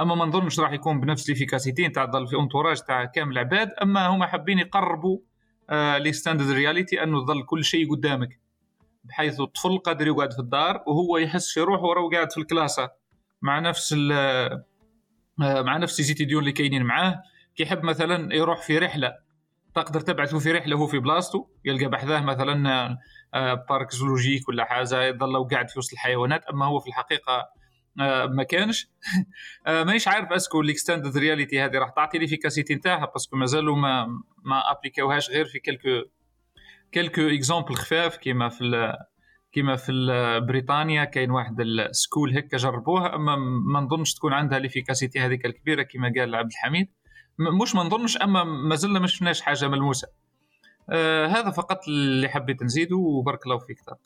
أما 0.00 0.14
ما 0.14 0.24
نظنش 0.24 0.60
راح 0.60 0.72
يكون 0.72 1.00
بنفس 1.00 1.28
l'efficacité 1.28 1.88
تاع 1.88 2.10
في 2.10 2.36
entourage 2.36 2.80
تاع 2.80 3.04
كامل 3.04 3.32
العباد 3.32 3.70
أما 3.82 4.06
هما 4.06 4.26
حابين 4.26 4.58
يقربوا 4.58 5.18
آه 5.70 5.98
reality 6.52 7.02
أنه 7.02 7.24
ظل 7.24 7.42
كل 7.44 7.64
شيء 7.64 7.90
قدامك 7.90 8.40
بحيث 9.04 9.40
الطفل 9.40 9.78
قادر 9.78 10.06
يقعد 10.06 10.32
في 10.32 10.38
الدار 10.38 10.82
وهو 10.86 11.18
يحس 11.18 11.52
في 11.52 11.60
روحه 11.60 11.84
وراه 11.84 12.10
قاعد 12.10 12.32
في 12.32 12.38
الكلاسة 12.38 12.90
مع 13.42 13.58
نفس 13.58 13.94
آه 14.12 14.64
مع 15.38 15.76
نفس 15.76 16.00
les 16.00 16.10
étudiants 16.10 16.40
اللي 16.40 16.52
كاينين 16.52 16.82
معاه. 16.82 17.22
كي 17.56 17.62
يحب 17.62 17.84
مثلا 17.84 18.34
يروح 18.34 18.62
في 18.62 18.78
رحلة 18.78 19.14
تقدر 19.74 20.00
تبعثه 20.00 20.38
في 20.38 20.52
رحلة 20.52 20.76
وهو 20.76 20.86
في 20.86 20.98
بلاصتو 20.98 21.46
يلقى 21.64 21.86
بحذاه 21.86 22.20
مثلا 22.20 22.98
آه، 23.34 23.54
parc 23.68 23.90
zoologique 23.90 24.48
ولا 24.48 24.64
حاجة 24.64 25.02
يظل 25.02 25.48
قاعد 25.48 25.70
في 25.70 25.78
وسط 25.78 25.92
الحيوانات 25.92 26.44
أما 26.44 26.66
هو 26.66 26.80
في 26.80 26.88
الحقيقة 26.88 27.32
آه، 27.32 27.50
ما 28.26 28.42
كانش. 28.42 28.88
آه، 29.66 29.84
مانيش 29.84 30.08
عارف 30.08 30.32
est-ce 30.32 30.51
que 30.51 30.60
ال 30.60 30.67
extended 30.67 31.16
reality 31.16 31.60
هذه 31.60 31.78
راح 31.78 31.90
تعطي 31.90 32.18
l'efficacité 32.18 32.74
نتاعها 32.74 33.06
parce 33.06 33.25
que 33.25 33.36
مازالوا 33.36 33.76
ما 33.76 34.06
ما 34.44 34.70
appliqu 34.72 35.09
اوهاش 35.09 35.30
غير 35.30 35.44
في 35.44 35.58
quelques 35.58 36.02
quelques 36.94 37.20
exemples 37.20 37.74
خفاف 37.74 38.16
كيما 38.16 38.48
في 38.48 38.94
كيما 39.52 39.76
في 39.76 39.92
بريطانيا 40.48 41.04
كاين 41.04 41.30
واحد 41.30 41.60
ال 41.60 41.71
school 41.71 42.38
هكا 42.38 42.56
جربوها 42.56 43.14
أما 43.14 43.36
ما 43.72 43.80
نظنش 43.80 44.14
تكون 44.14 44.32
عندها 44.32 44.58
l'efficacité 44.58 45.20
هذيك 45.20 45.46
الكبيرة 45.46 45.82
كما 45.82 46.12
قال 46.16 46.34
عبد 46.34 46.50
الحميد. 46.50 46.88
مش 47.62 47.74
ما 47.74 47.82
نظنش 47.82 48.16
أما 48.16 48.44
مازلنا 48.44 48.98
ما 48.98 49.06
شفناش 49.06 49.40
حاجة 49.40 49.68
ملموسة. 49.68 50.08
آه 50.90 51.26
هذا 51.26 51.50
فقط 51.50 51.88
اللي 51.88 52.28
حبيت 52.28 52.62
نزيده 52.62 52.96
وبارك 52.96 53.46
الله 53.46 53.58
فيك 53.58 53.80
طارق 53.80 53.98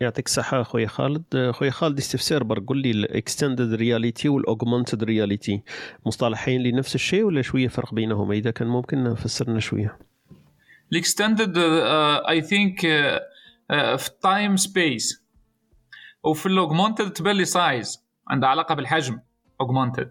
يعطيك 0.00 0.26
الصحة 0.26 0.62
خويا 0.62 0.86
خالد. 0.86 1.50
خويا 1.50 1.70
خالد 1.70 1.98
استفسار 1.98 2.42
برك. 2.42 2.62
قول 2.66 2.78
لي 2.78 2.90
ال 2.90 2.99
extended 2.99 3.74
reality 3.74 4.28
وال 4.28 4.42
augmented 4.42 5.04
reality 5.04 5.62
مصطلحين 6.06 6.62
لنفس 6.62 6.94
الشيء 6.94 7.24
ولا 7.24 7.42
شوية 7.42 7.68
فرق 7.68 7.94
بينهما؟ 7.94 8.34
إذا 8.34 8.50
كان 8.50 8.68
ممكن 8.68 9.04
نفسرنا 9.04 9.60
شوية. 9.60 9.98
ال 10.92 10.99
extended 10.99 11.54
I 12.28 12.42
think 12.42 12.80
في 13.70 14.08
ال 14.08 14.18
time 14.18 14.56
space 14.56 15.24
وفي 16.22 16.46
ال 16.46 16.52
augmented 16.52 17.10
تبان 17.10 17.36
لي 17.36 17.44
size 17.44 18.04
عندها 18.28 18.48
علاقة 18.48 18.74
بالحجم 18.74 19.20
augmented 19.60 20.10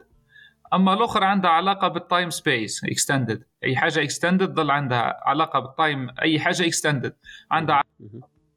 أما 0.74 0.94
الآخر 0.94 1.24
عندها 1.24 1.52
علاقة 1.52 1.88
بال 1.88 2.02
time 2.02 2.30
space 2.30 2.84
extended 2.84 3.44
أي 3.64 3.76
حاجة 3.76 4.04
extended 4.04 4.56
ظل 4.56 4.72
عندها 4.72 5.20
علاقة 5.26 5.60
بال 5.60 5.76
time 5.76 6.08
أي 6.22 6.40
حاجة 6.40 6.66
extended 6.66 7.14
عندها 7.52 7.84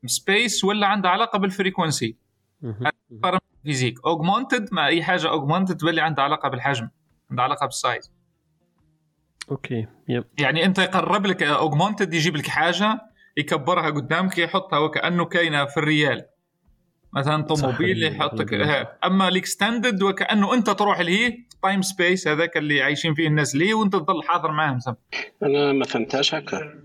space 0.07 0.65
ولا 0.65 0.87
عندها 0.87 1.11
علاقة 1.11 1.39
بال 1.39 1.53
frequency 1.53 2.17
physique 3.65 3.99
augmented 4.07 4.69
مع 4.73 4.87
أي 4.87 5.03
حاجة 5.03 5.29
augmented 5.31 5.77
تبلي 5.77 6.01
عندها 6.01 6.25
علاقة 6.25 6.49
بالحجم 6.49 6.89
عندها 7.31 7.45
علاقة 7.45 7.67
بال 7.67 7.82
size 7.82 8.13
okay 9.51 9.87
yep. 10.09 10.25
يعني 10.39 10.65
أنت 10.65 10.79
يقرب 10.79 11.27
لك 11.27 11.43
augmented 11.43 12.15
يجيب 12.15 12.37
لك 12.37 12.47
حاجة 12.47 13.01
يكبرها 13.37 13.91
قدامك 13.91 14.39
يحطها 14.39 14.79
وكأنه 14.79 15.25
كاينة 15.25 15.65
في 15.65 15.77
ال 15.77 15.85
réel. 15.85 16.27
مثلا 17.13 17.43
طوموبيل 17.43 18.03
يحطك 18.03 18.53
أما 19.05 19.29
ال 19.29 19.37
extended 19.37 20.03
وكأنه 20.03 20.55
أنت 20.55 20.71
تروح 20.71 21.01
لهي 21.01 21.45
time 21.63 21.83
space 21.83 22.29
هذاك 22.29 22.57
اللي 22.57 22.83
عايشين 22.83 23.15
فيه 23.15 23.27
الناس 23.29 23.55
ليه 23.55 23.75
وأنت 23.75 23.93
تظل 23.93 24.23
حاضر 24.23 24.53
معاهم 24.53 24.79
أنا 25.43 25.73
ما 25.73 25.85
فهمتهاش 25.85 26.35
هكا. 26.35 26.83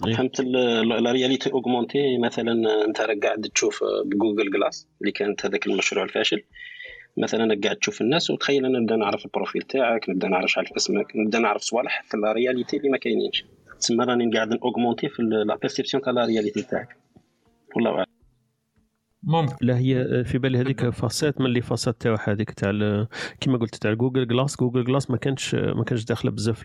فهمت 0.00 0.40
la 0.40 1.12
réalité 1.12 1.52
augmentée 1.52 2.18
مثلا 2.18 2.84
أنت 2.84 3.00
قاعد 3.00 3.50
تشوف 3.54 3.84
ب 4.04 4.11
Google 4.11 4.50
Glass 4.50 4.88
اللي 5.00 5.12
كانت 5.12 5.46
هذاك 5.46 5.66
المشروع 5.66 6.04
الفاشل. 6.04 6.42
مثلا 7.16 7.60
قاعد 7.64 7.76
تشوف 7.76 8.00
الناس 8.00 8.30
وتخيل 8.30 8.66
أنا 8.66 8.78
نبدأ 8.78 8.96
نعرف 8.96 9.24
ال 9.24 9.29
profil 9.29 9.62
تاعك 9.62 10.08
نبدأ 10.08 10.28
نعرف 10.28 10.58
عارف 10.58 10.72
اسمك 10.72 11.16
نبدأ 11.16 11.38
نعرف 11.38 11.62
صوالح 11.62 12.02
في 12.02 12.16
la 12.16 12.32
réalité 12.32 12.76
اللي 12.76 12.88
ما 12.88 12.98
كاينينش. 12.98 13.44
تسمى 13.80 14.04
راني 14.04 14.36
قاعد 14.36 14.52
augmenter 14.52 15.08
في 15.08 15.22
la 15.22 15.56
perception 15.56 16.02
تاع 16.02 16.12
la 16.12 16.24
réalité 16.24 16.62
تاعك. 16.62 16.96
والله 17.76 17.90
أعلم. 17.90 18.11
ممكن. 19.24 19.54
لا 19.60 19.78
هي 19.78 20.24
في 20.24 20.38
بالي 20.38 20.58
هذيك 20.58 20.90
facette 20.90 21.40
من 21.40 21.46
les 21.46 21.60
facettes 21.60 22.00
تاعو 22.00 22.16
هذيك 22.24 22.50
تاع 22.50 23.06
كيما 23.40 23.58
قلت 23.58 23.74
تاع 23.74 23.92
جوجل 23.92 24.28
glass 24.28 24.56
جوجل 24.60 24.84
glass 24.84 25.10
ما 25.10 25.16
كانش 25.16 25.54
ما 25.54 25.84
كانش 25.84 26.04
داخلة 26.04 26.30
بزاف 26.30 26.60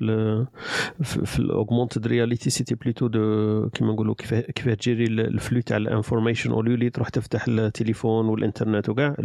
في 1.04 1.40
ال 1.40 1.47
augmented 1.47 2.08
reality 2.08 2.50
c'était 2.50 2.76
plutôt 2.76 3.08
de 3.08 3.70
كيما 3.70 3.94
نقولوا 3.94 4.16
كيف 4.16 4.34
كيف 4.34 4.70
تجيري 4.70 5.06
ال 5.06 5.17
flow 5.17 5.62
تاع 5.62 5.78
ال 5.78 5.84
information 5.84 6.52
au 6.52 6.59
lieu 6.59 6.74
اللي 6.74 6.90
تروح 6.90 7.10
تفتح 7.10 7.46
التليفون 7.48 8.26
والانترنت 8.26 8.90
وكاع. 8.90 9.16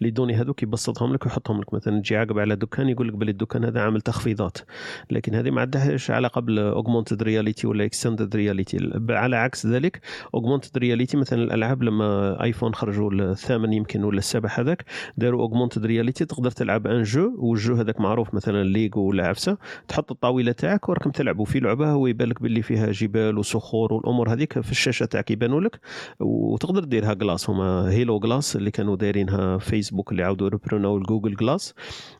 les 0.00 0.10
données 0.10 0.34
هذوك 0.34 0.62
يبسطهم 0.62 1.12
لك 1.14 1.26
ويحطهم 1.26 1.60
لك. 1.60 1.74
مثلا 1.74 2.00
تجي 2.00 2.16
عقب 2.16 2.38
على 2.38 2.56
دكان 2.56 2.88
يقول 2.88 3.08
لك 3.08 3.14
بلي 3.14 3.30
الدكان 3.30 3.64
هذا 3.64 3.80
عامل 3.80 4.00
تخفيضات. 4.00 4.58
لكن 5.10 5.34
هذه 5.34 5.50
ما 5.50 5.60
عندهاش 5.60 6.10
علاقة 6.10 6.40
بال 6.40 6.55
augmented 6.55 7.22
reality 7.22 7.66
ولا 7.66 7.84
extended 7.84 8.36
reality 8.36 8.90
على 9.10 9.36
عكس 9.36 9.66
ذلك 9.66 10.00
augmented 10.34 10.78
reality 10.78 11.16
مثلا 11.16 11.42
الألعاب 11.42 11.82
لما 11.82 12.51
الايفون 12.52 12.74
خرجوا 12.74 13.12
الثامن 13.12 13.72
يمكن 13.72 14.04
ولا 14.04 14.18
السابع 14.18 14.50
هذاك 14.58 14.84
داروا 15.16 15.40
augmented 15.40 15.86
reality 15.86 16.24
تقدر 16.24 16.50
تلعب 16.50 16.86
un 16.86 17.02
jeu 17.02 17.34
وال 17.38 17.52
jeu 17.52 17.74
هذاك 17.74 18.00
معروف 18.00 18.34
مثلا 18.34 18.64
ليغو 18.64 19.08
ولا 19.08 19.26
عفسة 19.26 19.58
تحط 19.88 20.10
الطاولة 20.10 20.52
تاعك 20.52 20.88
وراكم 20.88 21.10
تلعبوا 21.10 21.44
في 21.44 21.60
لعبة 21.60 21.90
هو 21.90 22.06
يبان 22.06 22.28
لك 22.28 22.42
باللي 22.42 22.62
فيها 22.62 22.92
جبال 22.92 23.38
وصخور 23.38 23.92
والأمور 23.92 24.32
هذيك 24.32 24.60
في 24.60 24.70
الشاشة 24.70 25.06
تاعك 25.06 25.30
يبانوا 25.30 25.60
لك 25.60 25.80
وتقدر 26.20 26.84
ديرها 26.84 27.14
glass 27.14 27.50
هما 27.50 27.90
هيلو 27.90 28.18
glass 28.18 28.56
اللي 28.56 28.70
كانوا 28.70 28.96
دايرينها 28.96 29.58
فيسبوك 29.58 30.12
اللي 30.12 30.22
عاودوا 30.22 30.48
ريبروناو 30.48 30.96
الجوجل 30.96 31.34
glass 31.36 31.74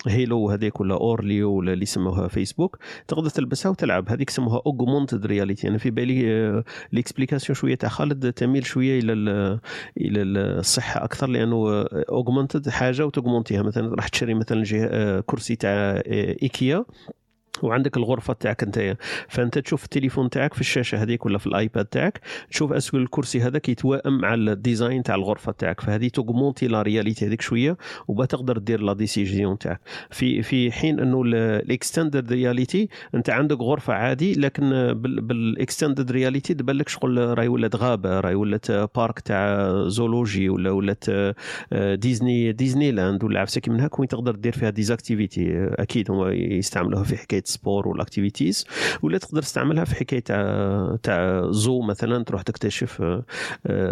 هيلو 0.06 0.50
هذيك 0.50 0.80
ولا 0.80 0.94
اورليو 0.94 1.52
ولا 1.52 1.72
اللي 1.72 1.86
سموها 1.86 2.28
فيسبوك 2.28 2.78
تقدر 3.08 3.30
تلبسها 3.30 3.70
وتلعب 3.70 4.08
هذيك 4.08 4.30
سموها 4.30 4.62
augmented 4.66 5.26
reality 5.26 5.68
أنا 5.68 5.78
في 5.78 5.90
بالي 5.90 6.62
l'explication 6.92 7.56
شوية 7.56 7.74
تاع 7.74 7.88
خالد 7.88 8.32
تميل 8.32 8.66
شوية 8.66 9.00
إلى 9.00 9.12
إلى 9.96 10.21
الصحة 10.22 11.04
أكثر 11.04 11.26
لأنه 11.26 11.86
augmented 11.92 12.68
حاجة 12.68 13.06
وتوغمونتيها 13.06 13.62
مثلا 13.62 13.94
راح 13.94 14.08
تشري 14.08 14.34
مثلا 14.34 15.20
كرسي 15.26 15.56
تاع 15.56 16.02
إيكيا. 16.42 16.84
وعندك 17.62 17.96
الغرفة 17.96 18.32
تاعك 18.32 18.62
انت 18.62 18.96
فأنت 19.28 19.58
تشوف 19.58 19.84
التليفون 19.84 20.30
تاعك 20.30 20.54
في 20.54 20.60
الشاشة 20.60 21.02
هذيك 21.02 21.26
ولا 21.26 21.38
في 21.38 21.46
الآيباد 21.46 21.84
تاعك 21.84 22.20
تشوف 22.50 22.72
est-ce 22.72 22.88
que 22.88 22.96
الكرسي 22.96 23.40
هذاك 23.40 23.68
يتوائم 23.68 24.18
مع 24.18 24.34
ال 24.34 24.44
design 24.44 25.02
تاع 25.02 25.14
الغرفة 25.14 25.52
تاعك. 25.52 25.80
فهذه 25.80 26.08
توغمونتي 26.08 26.66
la 26.66 26.82
réalité 26.82 27.26
هذيك 27.26 27.40
شوية 27.40 27.76
وبتقدر 28.08 28.58
دير 28.58 28.80
la 28.80 28.92
décision 28.92 29.58
تاعك. 29.58 29.80
في 30.10 30.42
في 30.42 30.72
حين 30.72 31.00
إنه 31.00 31.22
ال 31.26 31.38
extended 31.38 32.32
reality 32.32 32.88
أنت 33.14 33.30
عندك 33.30 33.60
غرفة 33.60 33.92
عادي 33.94 34.32
لكن 34.32 34.92
بال 35.02 35.24
extended 35.24 36.10
reality 36.10 36.54
تبان 36.54 36.76
لك 36.76 36.88
شغل 36.88 37.38
راهي 37.38 37.48
ولات 37.48 37.76
غابة 37.76 38.20
راهي 38.20 38.34
ولات 38.34 38.70
parc 38.70 39.20
تاع 39.20 39.72
zoologie 39.88 40.48
ولا 40.48 40.70
ولات 40.70 41.04
ديزني 41.74 42.52
ديزني 42.52 42.90
لاند 42.90 43.24
ولا 43.24 43.40
عفسه 43.40 43.62
من 43.68 43.80
هاك 43.80 43.98
وين 43.98 44.08
تقدر 44.08 44.34
دير 44.34 44.52
فيها 44.52 44.70
des 44.70 44.94
activités 44.94 45.66
أكيد 45.78 46.10
هما 46.10 46.32
يستعملوها 46.32 47.04
في 47.04 47.16
حكاية 47.16 47.41
sport 47.46 47.88
وال 47.88 48.01
activities 48.01 48.66
ولا 49.02 49.18
تقدر 49.18 49.42
تستعملها 49.42 49.84
في 49.84 49.94
حكاية 49.94 50.20
تاع 50.20 50.96
تاع 51.02 51.50
zoo 51.50 51.82
مثلا 51.82 52.24
تروح 52.24 52.42
تكتشف 52.42 53.20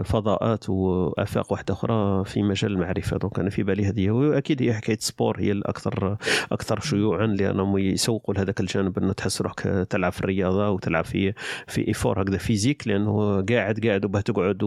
فضاءات 0.05 0.69
وآفاق 0.69 1.53
واحدة 1.53 1.75
أخرى 1.75 2.25
في 2.25 2.43
مجال 2.43 2.73
المعرفة. 2.73 3.17
donc 3.17 3.39
أنا 3.39 3.51
في 3.51 3.63
بالي 3.63 3.87
هذه 3.87 4.11
وأكيد 4.11 4.63
هي 4.63 4.75
حكاية 4.75 4.99
sport 5.01 5.41
هي 5.41 5.53
الأكثر 5.53 6.17
أكثر 6.53 6.81
شيوعا 6.81 7.27
لأنهم 7.27 7.79
يسوقوا 7.79 8.35
لهذاك 8.35 8.61
الجانب 8.61 8.99
إنه 8.99 9.13
تحس 9.13 9.43
روحك 9.43 9.87
تلعب 9.91 10.13
في 10.13 10.21
الرياضة 10.21 10.71
وتلعب 10.71 11.05
في 11.05 11.33
في 11.67 11.89
effort 11.89 12.23
هكذا 12.23 12.39
physique 12.39 12.89
لأنه 12.89 13.43
قاعد 13.43 13.87
قاعد 13.87 14.05
وباه 14.05 14.21
تقعد 14.21 14.63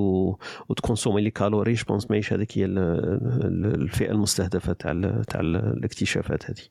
وتكونسومي 0.70 1.22
les 1.22 1.32
calories 1.32 1.74
je 1.74 1.85
pense 1.85 2.12
ماهيش 2.12 2.34
هذيك 2.34 2.58
هي 2.58 2.66
الفئة 2.66 4.12
المستهدفة 4.12 4.74
تاع 4.74 5.22
تاع 5.28 5.40
الاكتشافات 5.40 6.46
هذه. 6.46 6.64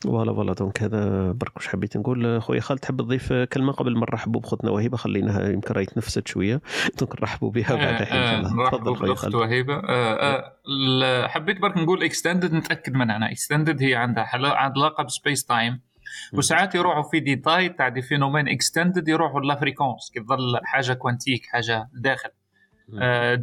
ف 0.00 0.05
voilà 0.05 0.32
ف 0.32 0.35
voilà. 0.35 0.52
donc 0.52 0.82
هذا 0.82 1.32
برك 1.38 1.56
واش 1.56 1.68
حبيت 1.68 1.96
نقول؟ 1.96 2.42
خويا 2.42 2.60
خالد 2.60 2.80
تحب 2.80 2.96
تضيف 2.96 3.32
كلمة 3.32 3.72
قبل 3.72 3.94
ما 3.94 4.00
نرحبوا 4.00 4.40
بخوتنا 4.40 4.70
وهبه 4.70 4.96
خليناها 4.96 5.48
يمكن 5.48 5.74
راهي 5.74 5.84
تنفست 5.84 6.28
شوية. 6.28 6.60
donc 6.98 7.20
نرحبوا 7.20 7.50
بها 7.50 7.74
بعد 7.74 8.00
الحين 8.00 8.20
إن 8.20 8.42
شاء 8.42 8.52
الله. 8.52 8.70
تفضل 8.70 8.96
خويا 8.96 9.14
خالد. 9.14 9.34
وهبه 9.34 9.82
حبيت 11.28 11.60
برك 11.60 11.76
نقول 11.76 12.04
extended 12.04 12.52
نتأكد 12.52 12.94
من 12.94 13.10
أنا 13.10 13.30
extended 13.30 13.82
هي 13.82 13.94
عندها 13.94 14.28
علاقة 14.34 15.04
ب 15.04 15.11
space 15.11 15.44
time. 15.44 15.80
وساعات 16.32 16.74
يروحوا 16.74 17.02
في 17.02 17.20
détails 17.20 17.68
تاع 17.68 17.88
des 17.88 18.02
phénomènes 18.02 18.48
extended 18.48 19.08
يروحوا 19.08 19.40
la 19.40 19.53
fréquence 19.53 20.10
كي 20.14 20.20
تظل 20.20 20.60
حاجة 20.64 20.92
quantique 20.92 21.46
حاجة 21.46 21.88
داخل. 21.92 22.30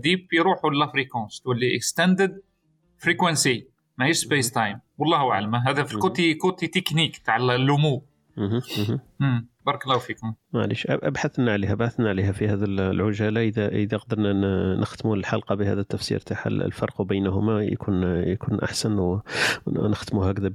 ديب 0.01 0.27
يروحوا 0.33 0.69
la 0.69 0.82
fréquence 0.82 1.41
تولي 1.41 1.75
extended 1.75 2.41
frequency 2.97 3.67
ماهيش 3.97 4.17
space 4.17 4.51
time. 4.51 4.79
والله 4.97 5.31
أعلم. 5.31 5.55
هذا 5.55 5.83
في 5.83 5.97
côté 5.97 6.33
côté 6.33 6.67
technique 6.67 7.17
تاع 7.17 7.35
اللومو. 7.35 8.03
بارك 9.65 9.85
الله 9.85 9.97
فيكم. 9.97 10.33
معليش 10.53 10.87
أبحثنا 10.89 11.51
عليها 11.51 11.75
بحثنا 11.75 12.09
عليها 12.09 12.31
في 12.31 12.47
هذا 12.47 12.65
العجالة. 12.65 13.41
اذا 13.41 13.67
إذا 13.67 13.97
قدرنا 13.97 14.75
نختم 14.75 15.13
الحلقة 15.13 15.55
بهذا 15.55 15.81
التفسير 15.81 16.19
تاع 16.19 16.43
الفرق 16.45 17.01
بينهما 17.01 17.63
يكون 17.63 18.03
يكون 18.03 18.59
أحسن 18.59 19.19
ونختموا 19.65 20.31
هكذا 20.31 20.49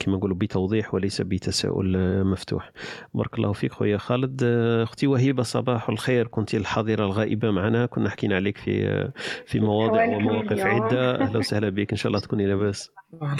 كما 0.00 0.16
نقولوا 0.16 0.36
بتوضيح 0.36 0.94
وليس 0.94 1.20
بتساؤل 1.20 2.24
مفتوح. 2.24 2.72
بارك 3.14 3.34
الله 3.34 3.52
فيك 3.52 3.72
خويا 3.72 3.98
خالد. 3.98 4.40
أختي 4.82 5.06
وهيبة 5.06 5.42
صباح 5.42 5.88
الخير. 5.88 6.26
كنت 6.26 6.54
الحاضرة 6.54 7.04
الغائبة 7.04 7.50
معنا. 7.50 7.86
كنا 7.86 8.10
حكينا 8.10 8.36
عليك 8.36 8.58
في 8.58 9.08
في 9.46 9.60
مواضع 9.60 10.16
ومواقف 10.16 10.60
عدة. 10.60 11.20
أهلا 11.20 11.38
وسهلا 11.38 11.68
بك. 11.68 11.90
إن 11.90 11.96
شاء 11.96 12.08
الله 12.08 12.20
تكوني 12.20 12.46
لاباس. 12.46 12.90
والله 13.12 13.36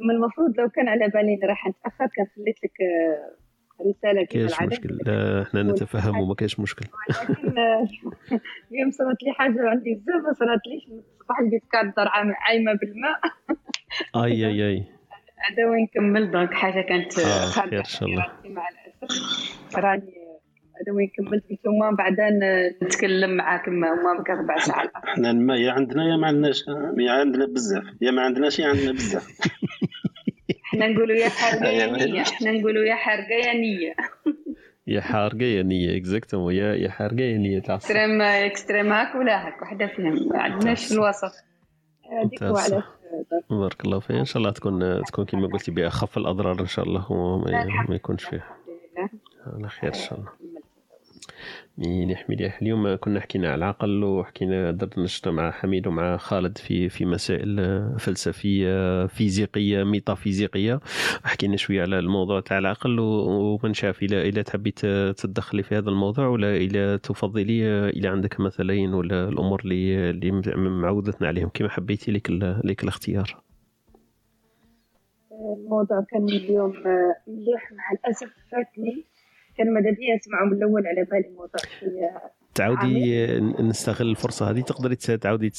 من 0.00 0.10
المفروض 0.10 0.60
لو 0.60 0.68
كان 0.68 0.88
على 0.88 1.08
بالي 1.08 1.40
راح 1.44 1.66
نتأخر 1.66 2.06
كان 2.16 2.26
خليت 2.36 2.56
لك 2.64 2.72
رسالة 3.80 4.24
كاش 4.24 4.62
مشكل. 4.62 4.98
لا 5.06 5.42
إحنا 5.42 5.62
نتفهم 5.62 6.20
وما 6.20 6.34
كاش 6.34 6.60
مشكل. 6.60 6.86
ولكن 7.08 7.58
اليوم 8.72 8.90
صارت 8.90 9.22
لي 9.22 9.32
حاجة 9.32 9.68
عندي 9.68 9.94
بزاف 9.94 10.22
ما 10.26 10.32
صارت 10.32 10.60
ليش؟ 10.66 10.84
الصباح 10.84 11.40
لقيت 11.40 11.62
كارت 11.72 11.94
عايمة 12.46 12.72
بالماء. 12.72 13.20
أي 14.16 14.46
أي 14.46 14.68
أي. 14.68 14.84
هذا 15.36 15.66
وين 15.66 15.86
كمل 15.86 16.30
دونك 16.30 16.54
حاجة 16.54 16.80
كانت 16.80 17.18
آه 17.18 17.46
خير 17.46 17.78
إن 17.78 17.84
شاء 17.84 18.08
الله. 18.08 18.26
مع 18.44 18.68
الأسف. 18.68 19.76
راني 19.76 20.25
هذا 20.80 20.92
وين 20.96 21.10
كملت 21.16 21.44
قلت 21.50 21.60
لهم 21.64 21.96
بعدين 21.96 22.40
نتكلم 22.82 23.36
معاكم 23.36 23.84
هما 23.84 24.24
ربع 24.28 24.58
ساعات. 24.58 24.90
إحنا 25.04 25.30
الماء 25.30 25.56
يا 25.56 25.72
عندنا 25.72 26.04
يا 26.10 26.16
ما 26.16 26.26
عندناش 26.26 26.64
يا 26.98 27.12
عندنا 27.12 27.46
بزاف. 27.46 27.84
يا 28.00 28.10
ما 28.10 28.22
عندناش 28.22 28.58
يا 28.58 28.66
عندنا 28.66 28.92
بزاف. 28.92 29.26
إحنا 30.66 30.88
نقولوا 30.88 31.16
يا 31.16 31.28
حرقة 31.28 31.68
يا 31.80 31.86
نية. 31.86 32.22
إحنا 32.22 32.52
نقولوا 32.52 32.84
يا 32.84 32.94
حرقة 32.94 33.34
يا 33.46 33.54
نية. 33.54 33.94
يا 34.86 35.00
حارقة 35.00 35.44
يا 35.44 35.62
نية 35.62 35.96
exactement 35.96 36.54
يا 36.54 36.74
يا 36.74 36.90
حارقة 36.90 37.20
يا 37.20 37.38
نية 37.38 37.58
تاع 37.58 37.74
اكستريم 37.74 38.22
اكستريم 38.22 38.92
هاك 38.92 39.14
ولا 39.14 39.46
هاك؟ 39.46 39.62
وحدة 39.62 39.86
فيهم. 39.86 40.28
ما 40.28 40.38
عندناش 40.42 40.86
في 40.86 40.94
الوسط. 40.94 41.32
هذيك 42.12 42.42
هو 42.42 42.56
علاش 42.56 42.84
بارك 43.50 43.84
الله 43.84 43.98
فيك. 44.00 44.16
إن 44.16 44.24
شاء 44.24 44.38
الله 44.38 44.50
تكون 44.50 45.02
تكون 45.04 45.24
كما 45.24 45.46
قلتي 45.46 45.70
بأخف 45.70 46.18
الأضرار 46.18 46.60
إن 46.60 46.66
شاء 46.66 46.84
الله 46.84 47.12
وما 47.12 47.64
ما 47.88 47.94
يكونش 47.94 48.24
فيها 48.24 48.56
على 49.46 49.68
خير 49.68 49.90
إن 49.90 49.98
شاء 49.98 50.18
الله. 50.18 50.28
مليح 51.78 52.30
مليح 52.30 52.62
اليوم 52.62 52.94
كنا 52.94 53.20
حكينا 53.20 53.48
على 53.48 53.54
العقل 53.58 54.04
وحكينا 54.04 54.70
درنا 54.70 55.04
نشطة 55.04 55.30
مع 55.30 55.50
حميد 55.50 55.86
ومع 55.86 56.16
خالد 56.16 56.58
في 56.58 56.88
في 56.88 57.04
مسائل 57.04 57.56
فلسفية 57.98 59.06
فيزيقية 59.06 59.84
ميتافيزيقية. 59.84 60.80
حكينا 61.24 61.56
شوية 61.56 61.82
على 61.82 61.98
الموضوع 61.98 62.40
تاع 62.40 62.58
العقل 62.58 63.00
ومن 63.00 63.74
شاف 63.74 64.02
إلى 64.02 64.28
إلى 64.28 64.42
تحبي 64.42 64.70
تدخلي 65.16 65.62
في 65.62 65.74
هذا 65.76 65.90
الموضوع 65.90 66.26
ولا 66.26 66.56
إلى 66.56 66.98
تفضلي 66.98 67.88
إلى 67.88 68.08
عندك 68.08 68.40
مثلين 68.40 68.94
ولا 68.94 69.28
الأمور 69.28 69.60
اللي 69.64 70.10
اللي 70.10 70.30
معودتنا 70.56 71.28
عليهم؟ 71.28 71.48
كما 71.54 71.68
حبيتي 71.68 72.12
لك 72.12 72.30
لك 72.64 72.82
الاختيار. 72.82 73.42
الموضوع 75.32 76.04
كان 76.10 76.24
اليوم 76.28 76.70
مليح 77.26 77.72
مع 77.72 77.92
الأسف 77.92 78.30
فاتني. 78.52 79.04
كان 79.58 79.74
مددي 79.74 80.16
اسمعه 80.16 80.44
من 80.44 80.52
الأول 80.52 80.86
على 80.86 81.04
بالي 81.04 81.28
موضوع 81.28 81.60
تعودي 82.56 83.26
نستغل 83.40 84.10
الفرصة 84.10 84.50
هذه. 84.50 84.60
تقدري 84.60 84.96
تعودي 84.96 85.50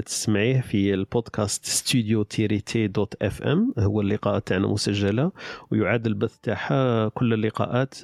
تسمعيه 0.00 0.60
في 0.60 0.94
البودكاست 0.94 1.64
ستوديو 1.64 2.22
تيري 2.22 2.60
تي 2.60 2.86
dot 2.86 3.14
FM. 3.22 3.72
هو 3.78 4.00
اللقاء 4.00 4.38
تاعنا 4.38 4.66
مسجلة 4.66 5.32
ويعاد 5.70 6.06
البث 6.06 6.36
تاعها 6.42 7.08
كل 7.08 7.32
اللقاءات 7.34 7.94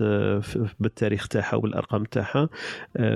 بالتاريخ 0.81 1.29
تاعها 1.29 1.57
والأرقام 1.57 2.05
تاعها 2.05 2.49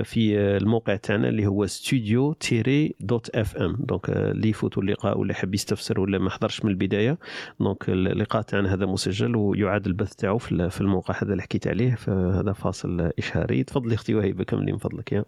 في 0.03 0.37
الموقع 0.37 0.95
تاعنا 0.95 1.29
اللي 1.29 1.47
هو 1.47 1.65
ستوديو 1.65 2.33
تيري 2.33 2.95
dot 2.99 3.29
FM. 3.29 3.77
donc 3.79 4.09
اللي 4.09 4.49
يفوتوا 4.49 4.83
اللقاء 4.83 5.19
ولا 5.19 5.31
يحب 5.31 5.55
يستفسر 5.55 5.99
ولا 5.99 6.17
ما 6.17 6.29
حضرش 6.29 6.65
من 6.65 6.71
البداية. 6.71 7.17
donc 7.59 7.89
اللقاء 7.89 8.41
تاعنا 8.41 8.73
هذا 8.73 8.85
مسجل 8.85 9.35
ويعاد 9.35 9.87
البث 9.87 10.15
تاعه 10.15 10.37
في 10.37 10.81
الموقع 10.81 11.15
هذا 11.23 11.31
اللي 11.31 11.43
حكيت 11.43 11.67
عليه. 11.67 11.95
فهذا 11.95 12.53
فاصل 12.53 13.11
إشهاري. 13.17 13.63
تفضلي 13.63 13.95
أختي 13.95 14.15
وهيبة 14.15 14.43
كملي 14.43 14.71
من 14.71 14.77
فضلك 14.77 15.11
يا. 15.11 15.26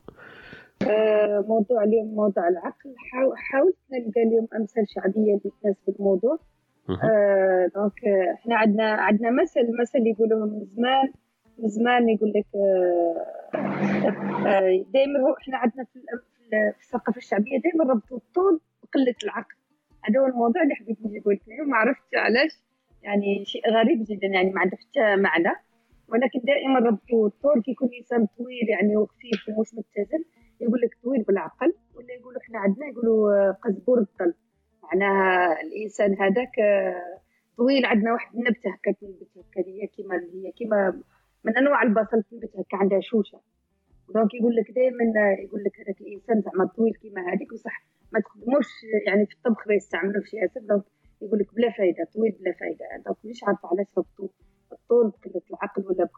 موضوع 1.47 1.83
اليوم 1.83 2.15
موضوع 2.15 2.47
العقل. 2.47 2.95
حاولت 3.35 3.75
نلقى 3.91 4.23
اليوم 4.23 4.47
أمثال 4.55 4.85
شعبية 4.89 5.21
اللي 5.37 5.51
تناسب 5.61 5.95
الموضوع 5.99 6.37
آه 7.03 7.71
donc 7.75 8.05
إحنا 8.33 8.55
عندنا 8.55 8.91
عندنا 8.91 9.29
مثل 9.31 9.61
مثل 9.81 10.07
يقولوه 10.07 10.45
من 10.45 10.65
زمان 10.65 11.11
من 11.59 11.69
زمان 11.69 12.09
يقول 12.09 12.33
لك 12.35 12.45
آه 14.45 14.85
دائما 14.93 15.19
هو 15.19 15.33
إحنا 15.41 15.57
عندنا 15.57 15.83
في, 15.83 15.99
في 16.49 16.73
الثقافة 16.85 17.17
الشعبية 17.17 17.59
دائما 17.59 17.93
ربطوا 17.93 18.17
الطول 18.17 18.59
بقلة 18.83 19.15
العقل. 19.23 19.55
هذا 20.03 20.19
هو 20.19 20.25
الموضوع 20.25 20.63
اللي 20.63 20.75
حبيت 20.75 20.97
نجي 21.05 21.19
قلت 21.19 21.41
ما 21.67 21.77
عرفت 21.77 22.15
علاش. 22.15 22.51
يعني 23.03 23.45
شيء 23.45 23.61
غريب 23.71 24.05
جدا 24.09 24.27
يعني 24.27 24.49
ما 24.49 24.61
عنده 24.61 24.77
حتى 24.77 25.15
معنى. 25.15 25.55
ولكن 26.11 26.39
دائما 26.43 26.79
ربطوا 26.79 27.27
الطول 27.27 27.61
كي 27.61 27.71
يكون 27.71 27.89
إنسان 27.99 28.27
طويل 28.37 28.69
يعني 28.69 28.97
وخفيف 28.97 29.49
ومش 29.49 29.67
متزن. 29.73 30.23
يقول 30.61 30.81
لك 30.81 30.97
طويل 31.03 31.23
بالعقل 31.23 31.73
يقولوا 32.19 32.41
إحنا 32.41 32.59
عندنا 32.59 32.87
يقولوا 32.87 33.33
آه، 33.33 33.51
قزبور 33.51 33.97
الظل 33.99 34.33
معناها 34.83 35.61
الإنسان 35.61 36.21
هذاك 36.21 36.59
آه، 36.59 37.19
طويل 37.57 37.85
عندنا 37.85 38.13
واحد 38.13 38.35
النبتة 38.35 38.69
هكا 38.69 38.91
تنبت 38.91 39.29
هكا 39.37 39.69
هي 39.69 39.87
كيما 39.87 40.15
هي 40.33 40.51
كيما 40.51 41.01
من 41.43 41.57
أنواع 41.57 41.83
البصل 41.83 42.23
تنبت 42.23 42.51
هكا 42.55 42.77
عندها 42.77 42.99
شوشة. 42.99 43.39
دونك 44.13 44.33
يقول 44.33 44.55
لك 44.55 44.71
دائما 44.71 45.03
يقول 45.43 45.63
لك 45.63 45.79
هذاك 45.79 46.01
الإنسان 46.01 46.41
زعما 46.41 46.65
طويل 46.65 46.93
كيما 46.93 47.21
هذيك 47.33 47.53
بصح 47.53 47.83
ما 48.13 48.19
تخدموش 48.19 48.67
يعني 49.07 49.25
في 49.25 49.33
الطبخ 49.35 49.67
ما 49.67 49.73
يستعملوا 49.73 50.21
في 50.23 50.37
ياسر 50.37 50.61
donc 50.61 50.83
يقول 51.21 51.39
لك 51.39 51.55
بلا 51.55 51.71
فايدة 51.71 52.03
طويل 52.13 52.31
بلا 52.31 52.51
فايدة. 52.51 52.85
donc 53.05 53.17
مش 53.25 53.43
عارفة 53.43 53.69
علاش 53.69 53.87
ربطوا 53.97 54.27
الطول 54.71 55.09
بقله 55.09 55.41
العقل 55.59 55.85
ولا 55.85 56.09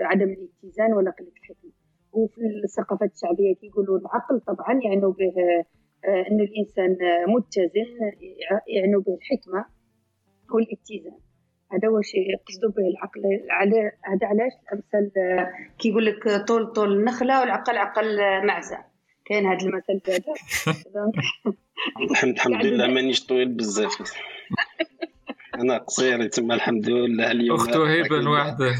بعدم 0.00 0.28
الاتزان 0.28 0.92
ولا 0.92 1.10
قلة 1.10 1.32
الحكمه 1.42 1.70
وفي 2.12 2.40
الثقافات 2.64 3.12
الشعبية 3.12 3.54
كيقولوا 3.54 3.98
العقل 3.98 4.40
طبعا 4.40 4.80
يعني 4.84 5.00
به 5.00 5.32
آه، 6.04 6.26
انه 6.30 6.44
الإنسان 6.44 6.96
متزن 7.28 7.86
يعني 8.68 8.96
به 8.96 9.14
الحكمة 9.14 9.64
والاتزان. 10.50 11.18
هذا 11.72 11.88
هو 11.88 12.00
شيء 12.00 12.30
يقصدوا 12.30 12.70
به 12.70 12.88
العقل. 12.88 13.22
على 13.50 13.92
هذا 14.04 14.26
علاش؟ 14.26 14.52
الامثال 14.62 15.18
آه، 15.18 15.50
كيقول 15.78 16.06
لك 16.06 16.46
طول 16.48 16.72
طول 16.72 16.92
النخلة 16.92 17.40
والعقل 17.40 17.76
عقل 17.76 18.16
معزة. 18.46 18.78
كاين 19.24 19.46
هذا 19.46 19.66
المثل 19.66 20.00
هذا 20.08 21.12
الحمد 22.32 22.66
لله 22.66 22.86
مانيش 22.86 23.26
طويل 23.26 23.48
بزاف. 23.48 23.92
أنا 25.60 25.78
قصير 25.78 26.26
تما 26.26 26.54
الحمد 26.54 26.88
لله 26.88 27.30
اليوم 27.30 27.56
أخت 27.56 27.76
وهيبة 27.76 28.16
الواحدة. 28.18 28.66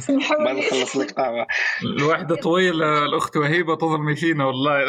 لي 0.44 0.52
نخلص 0.52 0.96
لك 0.96 1.10
قهوه 1.10 1.46
الواحدة 1.82 2.36
طويلة 2.36 3.04
الأخت 3.04 3.36
وهيبة 3.36 3.76
تظلمي 3.76 4.16
فينا 4.16 4.44
والله. 4.44 4.88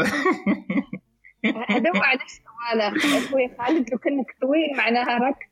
هذا 1.70 1.90
هو 1.96 2.02
علاش 2.02 2.32
voilà 2.45 2.99
خويا 3.32 3.56
خالد 3.60 3.90
لو 3.92 3.98
كانك 3.98 4.26
طويل 4.42 4.78
معناها 4.78 5.18
راك 5.20 5.50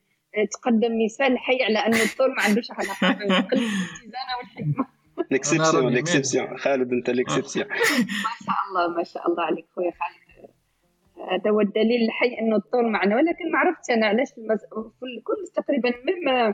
تقدم 0.52 1.06
مثال 1.06 1.38
حي 1.38 1.64
على 1.64 1.80
انه 1.80 2.04
الطول 2.04 2.30
ما 2.36 2.42
عندوش 2.44 2.72
علاقة 2.72 3.20
بالقله 3.20 3.44
الاتزان 3.54 4.30
والحكمة. 4.40 4.86
l'exception 5.32 5.94
l'exception 5.94 6.58
خالد 6.58 6.92
أنت 6.92 7.10
l'exception 7.10 7.68
ما 7.68 7.76
شاء 8.46 8.56
الله 8.70 8.98
ما 8.98 9.04
شاء 9.04 9.28
الله 9.28 9.44
عليك 9.44 9.66
خويا 9.76 9.92
خالد. 9.92 10.25
هذا 11.32 11.52
هو 11.52 11.62
الدليل 11.62 12.02
الحي 12.06 12.40
أنه 12.40 12.56
الطول 12.56 12.92
معنا. 12.92 13.16
ولكن 13.16 13.52
ما 13.52 13.58
عرفتش 13.60 13.90
أنا 13.90 14.06
علاش 14.08 14.32
في, 14.34 14.38
المس... 14.42 14.62
في 15.00 15.22
كل 15.24 15.48
تقريبا 15.64 15.90
مما 15.90 16.48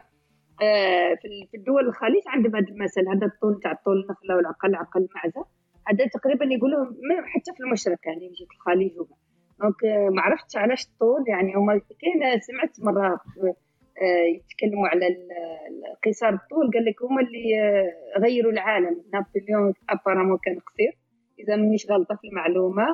آه، 0.64 1.16
في 1.22 1.26
ال- 1.28 1.48
في 1.52 1.58
الدول 1.58 1.88
الخليج 1.88 2.24
عندهم 2.28 2.56
هذا 2.56 2.68
المثل 2.70 3.08
هذا 3.10 3.26
الطول 3.26 3.60
تاع 3.64 3.72
الطول 3.72 4.02
النخلة 4.02 4.36
والعقل 4.36 4.76
عقل 4.76 5.08
معزه 5.16 5.46
هذا 5.88 6.06
تقريبا 6.08 6.46
يقولوه 6.46 6.86
حتى 7.26 7.52
في 7.58 7.64
المشرق 7.64 7.98
يعني 8.06 8.28
جيت 8.28 8.52
الخليج 8.56 8.92
donc 9.62 9.84
آه، 9.86 10.10
ما 10.10 10.22
عرفتش 10.22 10.58
علاش 10.58 10.86
الطول 10.86 11.24
يعني 11.28 11.56
هما 11.56 11.82
كاين 12.02 12.40
سمعت 12.40 12.80
مرة 12.82 13.20
آه، 14.02 14.24
يتكلموا 14.36 14.88
على 14.88 15.06
قصار 16.06 16.34
الطول 16.34 16.72
قال 16.74 16.86
لك 16.86 17.04
هما 17.04 17.22
اللي 17.22 17.44
غيروا 18.20 18.52
العالم. 18.52 19.02
نابليون 19.14 19.74
ابارامون 19.90 20.38
كان 20.44 20.60
قصير. 20.60 20.98
إذا 21.40 21.56
مانيش 21.56 21.92
غلطة 21.92 22.16
في 22.16 22.28
المعلومة. 22.28 22.86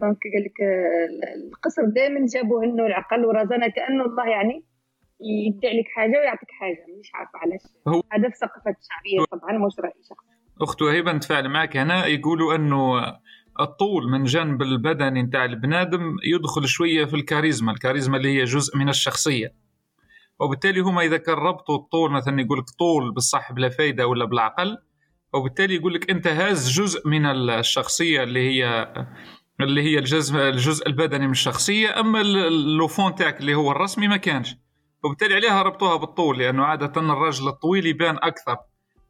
donc 0.00 0.18
قال 0.34 0.44
لك 0.44 0.60
آه، 0.60 1.46
القصر 1.52 1.82
دائما 1.84 2.26
جابوه 2.34 2.64
إنه 2.64 2.86
العقل 2.86 3.24
ورزانه 3.24 3.68
كأنه 3.68 4.04
الله 4.04 4.28
يعني 4.28 4.64
يدي 5.20 5.68
عليك 5.68 5.86
حاجة 5.96 6.10
ويعطيك 6.20 6.50
حاجة. 6.60 6.86
مش 7.00 7.10
عارفة 7.14 7.38
علاش. 7.38 7.60
هو- 7.88 8.02
هذا 8.12 8.28
في 8.28 8.34
الثقافات 8.34 8.76
الشعبية 8.80 9.24
طبعا 9.40 9.66
مش 9.66 9.72
رأيي 9.80 10.02
شخصي 10.10 10.32
أخت 10.62 10.82
وهيبة 10.82 11.12
نتفاعل 11.12 11.48
معك. 11.48 11.76
هنا 11.76 12.06
يقولوا 12.06 12.54
إنه 12.54 12.98
الطول 13.60 14.10
من 14.10 14.24
جانب 14.24 14.62
البدني 14.62 15.22
نتاع 15.22 15.44
البنادم 15.44 16.16
يدخل 16.34 16.66
شوية 16.68 17.04
في 17.04 17.14
الكاريزما 17.14 17.72
الكاريزما 17.72 18.16
اللي 18.16 18.28
هي 18.38 18.44
جزء 18.44 18.78
من 18.78 18.88
الشخصية. 18.88 19.54
وبالتالي 20.40 20.80
هما 20.80 21.02
إذا 21.02 21.16
كان 21.16 21.34
ربطوا 21.34 21.76
الطول 21.76 22.10
مثلا 22.10 22.40
يقول 22.40 22.58
لك 22.58 22.64
طول 22.78 23.14
بالصح 23.14 23.52
بلا 23.52 23.68
فايدة 23.68 24.06
ولا 24.06 24.24
بالعقل 24.24 24.78
وبالتالي 25.34 25.74
يقول 25.74 25.94
لك 25.94 26.10
انت 26.10 26.26
هاز 26.26 26.70
جزء 26.80 27.08
من 27.08 27.26
الشخصية 27.26 28.22
اللي 28.22 28.40
هي 28.48 28.92
اللي 29.62 29.82
هي 29.82 29.98
الجزء 29.98 30.36
الجزء 30.48 30.86
البدني 30.86 31.26
من 31.26 31.32
الشخصية 31.32 32.00
أما 32.00 32.20
ال- 32.20 32.46
اللوفون 32.46 33.14
تاعك 33.14 33.40
اللي 33.40 33.54
هو 33.54 33.70
الرسمي 33.72 34.08
ما 34.08 34.16
كانش. 34.16 34.56
وبالتالي 35.04 35.34
عليها 35.34 35.62
ربطوها 35.62 35.96
بالطول 35.96 36.38
لأنه 36.38 36.64
عادة 36.64 37.00
الرجل 37.00 37.48
الطويل 37.48 37.86
يبان 37.86 38.16
أكثر 38.22 38.56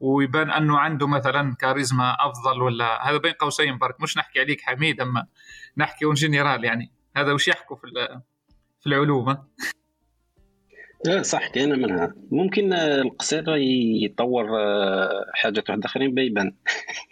ويبان 0.01 0.51
أنه 0.51 0.79
عنده 0.79 1.07
مثلا 1.07 1.55
كاريزما 1.61 2.17
أفضل 2.21 2.63
ولا 2.63 3.09
هذا 3.11 3.17
بين 3.17 3.33
قوسين 3.33 3.79
برك 3.79 4.01
مش 4.03 4.17
نحكي 4.19 4.41
عليك 4.41 4.61
حميد 4.61 5.01
أما 5.01 5.27
نحكي 5.77 6.05
en 6.05 6.15
général 6.15 6.65
يعني. 6.65 6.93
هذا 7.17 7.33
وش 7.33 7.49
يحكوا 7.49 7.77
في 7.77 7.83
في 8.81 8.87
العلوم 8.87 9.37
صح 11.21 11.49
كاينة 11.49 11.77
منها. 11.77 12.15
ممكن 12.31 12.73
القصير 12.73 13.45
يطور 14.05 14.45
آه، 14.61 15.25
حاجات 15.35 15.71
واحدة 15.71 15.87
أخرين 15.87 16.15
بيبان. 16.15 16.55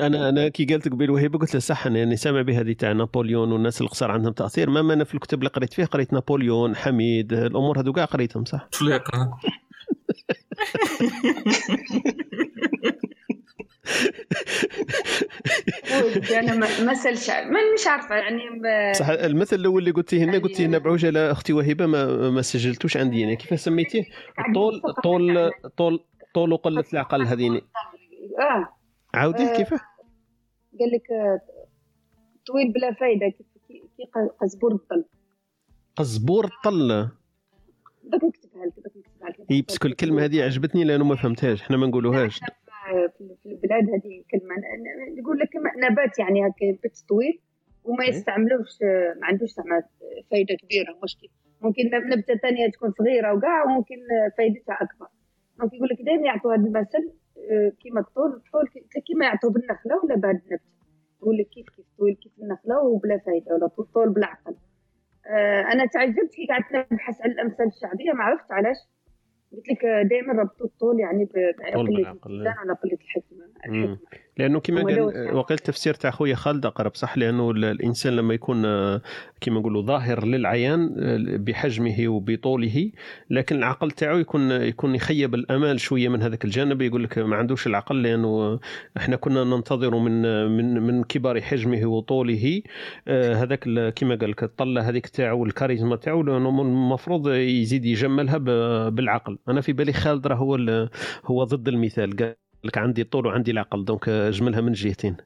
أنا 0.00 0.28
أنا 0.28 0.48
كي 0.48 0.64
قالت 0.64 0.88
قبيل 0.88 1.10
وهيبه 1.10 1.38
قلت 1.38 1.54
له 1.54 1.60
صح 1.60 1.86
أنا 1.86 1.98
يعني 1.98 2.16
سامع 2.16 2.42
بهذه 2.42 2.72
تاع 2.72 2.92
نابليون 2.92 3.52
والناس 3.52 3.80
القصار 3.80 4.10
عندهم 4.10 4.32
تأثير. 4.32 4.70
ما 4.70 4.94
أنا 4.94 5.04
في 5.04 5.14
الكتب 5.14 5.38
اللي 5.38 5.50
قريت 5.50 5.72
فيه 5.72 5.84
قريت 5.84 6.12
نابليون 6.12 6.76
حميد 6.76 7.32
الأمور 7.32 7.80
هذو 7.80 7.92
كاع 7.92 8.04
قريتهم 8.04 8.44
صح؟ 8.44 8.68
أنا 16.38 16.54
م- 16.54 16.90
مثل 16.90 17.16
شعب 17.18 17.46
ما 17.46 17.58
مش 17.80 17.86
عارفة 17.86 18.14
يعني 18.14 18.38
ب- 18.62 18.94
صح 18.94 19.08
المثل 19.08 19.56
الأول 19.56 19.78
اللي 19.82 19.90
قلتيه 19.90 20.18
يعني- 20.20 20.38
قلتيه 20.38 20.66
لنا 20.66 20.78
بعجله 20.78 21.30
أختي 21.32 21.52
وهبه 21.52 21.86
ما 21.86 22.30
ما 22.30 22.42
سجلتوش 22.42 22.96
عندي 22.96 23.20
يعني 23.20 23.36
كيف 23.36 23.60
سميتيه؟ 23.60 24.02
طول 24.54 24.82
طول 25.02 25.50
طول 25.76 26.00
طول 26.34 26.52
وقله 26.52 26.84
العقل 26.92 27.22
هذيني. 27.26 27.58
آه. 28.40 28.81
عاودي 29.14 29.42
آه. 29.42 29.56
كيف 29.56 29.70
قال 30.80 30.90
لك 30.92 31.10
آه، 31.10 31.40
طويل 32.46 32.72
بلا 32.72 32.92
فايدة 32.92 33.28
كيف 33.28 33.46
كي 33.68 33.82
قزبور 34.40 34.72
الظل 34.72 35.04
قزبور 35.96 36.44
الطل. 36.44 37.08
بدك 38.04 38.24
نكتبها 38.24 38.66
لك 38.66 38.72
بدك 38.78 38.96
نكتبها 38.96 39.28
لك. 39.30 39.50
إي 39.50 39.62
بس 39.62 39.78
كل 39.78 39.88
الكلمة 39.88 40.24
هذه 40.24 40.42
عجبتني 40.42 40.84
لأنه 40.84 41.04
ما 41.04 41.16
فهمتهاش. 41.16 41.62
إحنا 41.62 41.76
ما 41.76 41.86
نقولوهاش. 41.86 42.40
في 43.18 43.36
في 43.42 43.48
البلاد 43.48 43.84
هذه 43.84 44.24
كلمة 44.30 44.54
ن- 44.54 45.18
يقول 45.18 45.38
لك 45.38 45.48
نبات 45.90 46.18
يعني 46.18 46.46
هكا 46.46 46.64
ينبت 46.64 47.04
طويل 47.08 47.40
وما. 47.84 48.04
يستعملوش 48.04 48.82
آه، 48.82 49.14
ما 49.20 49.26
عندوش 49.26 49.50
زعما 49.50 49.82
فايدة 50.30 50.54
كبيرة. 50.54 50.98
مشكل 51.04 51.28
ممكن 51.60 51.82
نبتة 51.92 52.34
ثانية 52.36 52.70
تكون 52.70 52.92
صغيرة 52.98 53.34
وكاع 53.34 53.64
وممكن 53.64 53.96
فايدتها 54.38 54.78
أكبر. 54.82 55.06
donc 55.58 55.72
يقول 55.74 55.88
لك 55.88 56.02
دائما 56.02 56.26
يعطوا 56.26 56.54
هذا 56.54 56.62
المثل 56.66 57.12
كيما 57.80 58.00
الطول 58.00 58.32
الطول 58.32 58.68
كي- 58.68 59.00
كيما 59.06 59.24
يعطوا 59.26 59.50
بالنخلة 59.50 60.04
ولا 60.04 60.14
بهذا 60.16 60.30
النبته 60.46 60.64
يقول 61.22 61.36
لك 61.38 61.46
كيف 61.48 61.68
كيف 61.76 61.86
طويل 61.98 62.14
كيف 62.14 62.32
النخلة 62.42 62.80
وبلا 62.82 63.18
فايدة 63.18 63.54
ولا 63.54 63.66
طول- 63.66 63.86
طول 63.94 64.08
بالعقل 64.12 64.54
آه، 65.26 65.60
أنا 65.60 65.86
تعجبت 65.86 66.34
كي 66.34 66.46
قعدت 66.50 66.92
نبحث 66.92 67.20
على 67.22 67.32
الأمثال 67.32 67.66
الشعبية 67.66 68.12
ما 68.12 68.24
عرفت 68.24 68.52
علاش. 68.52 68.76
قلت 69.52 69.68
لك 69.68 69.84
دائما 70.10 70.32
ربطوا 70.42 70.66
الطول 70.66 71.00
يعني 71.00 71.24
ب- 71.24 71.30
طول 71.74 71.86
بقله 71.86 71.96
بالعقل. 71.96 72.30
الاتزان 72.32 72.64
ولا 72.64 72.74
قلة. 72.74 72.92
الحكمة. 73.04 73.44
لأنه 74.38 74.60
كما 74.60 74.82
قال. 74.82 75.34
وقال 75.34 75.58
التفسير 75.58 75.94
تاع 75.94 76.10
خويا 76.10 76.34
خالد 76.34 76.66
أقرب 76.66 76.94
صح؟ 76.94 77.18
لأنه 77.18 77.50
ال- 77.50 77.64
الإنسان 77.64 78.16
لما 78.16 78.34
يكون 78.34 78.64
آه، 78.64 79.02
كما 79.40 79.60
نقولوا 79.60 79.82
ظاهر 79.82 80.24
للعيان 80.26 80.94
آه، 80.98 81.36
بحجمه 81.36 82.08
وبطوله 82.08 82.90
لكن 83.30 83.56
العقل 83.56 83.90
تاعو 83.90 84.18
يكون 84.18 84.50
يكون 84.50 84.94
يخيب 84.94 85.34
الأمال 85.34 85.80
شوية 85.80 86.08
من 86.08 86.22
هذاك 86.22 86.44
الجانب. 86.44 86.82
يقول 86.82 87.04
لك 87.04 87.18
ما 87.18 87.36
عندوش 87.36 87.66
العقل 87.66 88.02
لأنه 88.02 88.60
إحنا 88.96 89.16
كنا 89.16 89.44
ننتظر 89.44 89.98
من 89.98 90.22
من 90.56 90.82
من 90.82 91.04
كبار 91.04 91.40
حجمه 91.40 91.86
وطوله 91.86 92.62
آه، 93.08 93.34
هذاك 93.34 93.64
كما 93.96 94.14
قال 94.14 94.30
لك 94.30 94.42
الطلة 94.42 94.88
هذيك 94.88 95.06
تاعو 95.08 95.40
والكاريزما 95.40 95.96
تاعو 95.96 96.22
لأنه 96.22 96.62
المفروض 96.62 97.28
يزيد 97.28 97.84
يجملها 97.84 98.38
بالعقل. 98.88 99.38
أنا 99.48 99.60
في 99.60 99.72
بالي 99.72 99.92
خالد 99.92 100.26
راه 100.26 100.36
هو 100.36 100.56
هو 101.24 101.44
ضد 101.44 101.68
المثال. 101.68 102.16
قال 102.16 102.41
لك 102.64 102.78
عندي 102.78 103.02
الطول 103.02 103.26
وعندي 103.26 103.50
العقل 103.50 103.84
donc 103.84 104.08
اجملها 104.08 104.60
من 104.60 104.72
جهتين. 104.72 105.16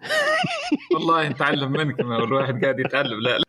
والله 0.95 1.29
نتعلم 1.29 1.73
منك 1.73 2.01
ما 2.01 2.25
الواحد 2.25 2.65
قاعد 2.65 2.81
يتعلم 2.81 3.21
لا 3.21 3.39
لا. 3.39 3.45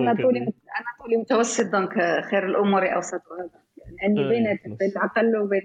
أنا 0.00 0.14
طولي 0.22 0.40
أنا 0.40 0.52
طولي 1.00 1.16
متوسط 1.16 1.72
donc 1.72 1.94
خير 2.30 2.46
الأمور 2.46 2.94
اوسطها 2.94 3.50
يعني 4.02 4.24
آه،. 4.24 4.28
بين 4.28 4.58
العقل 4.96 5.36
وبين 5.36 5.62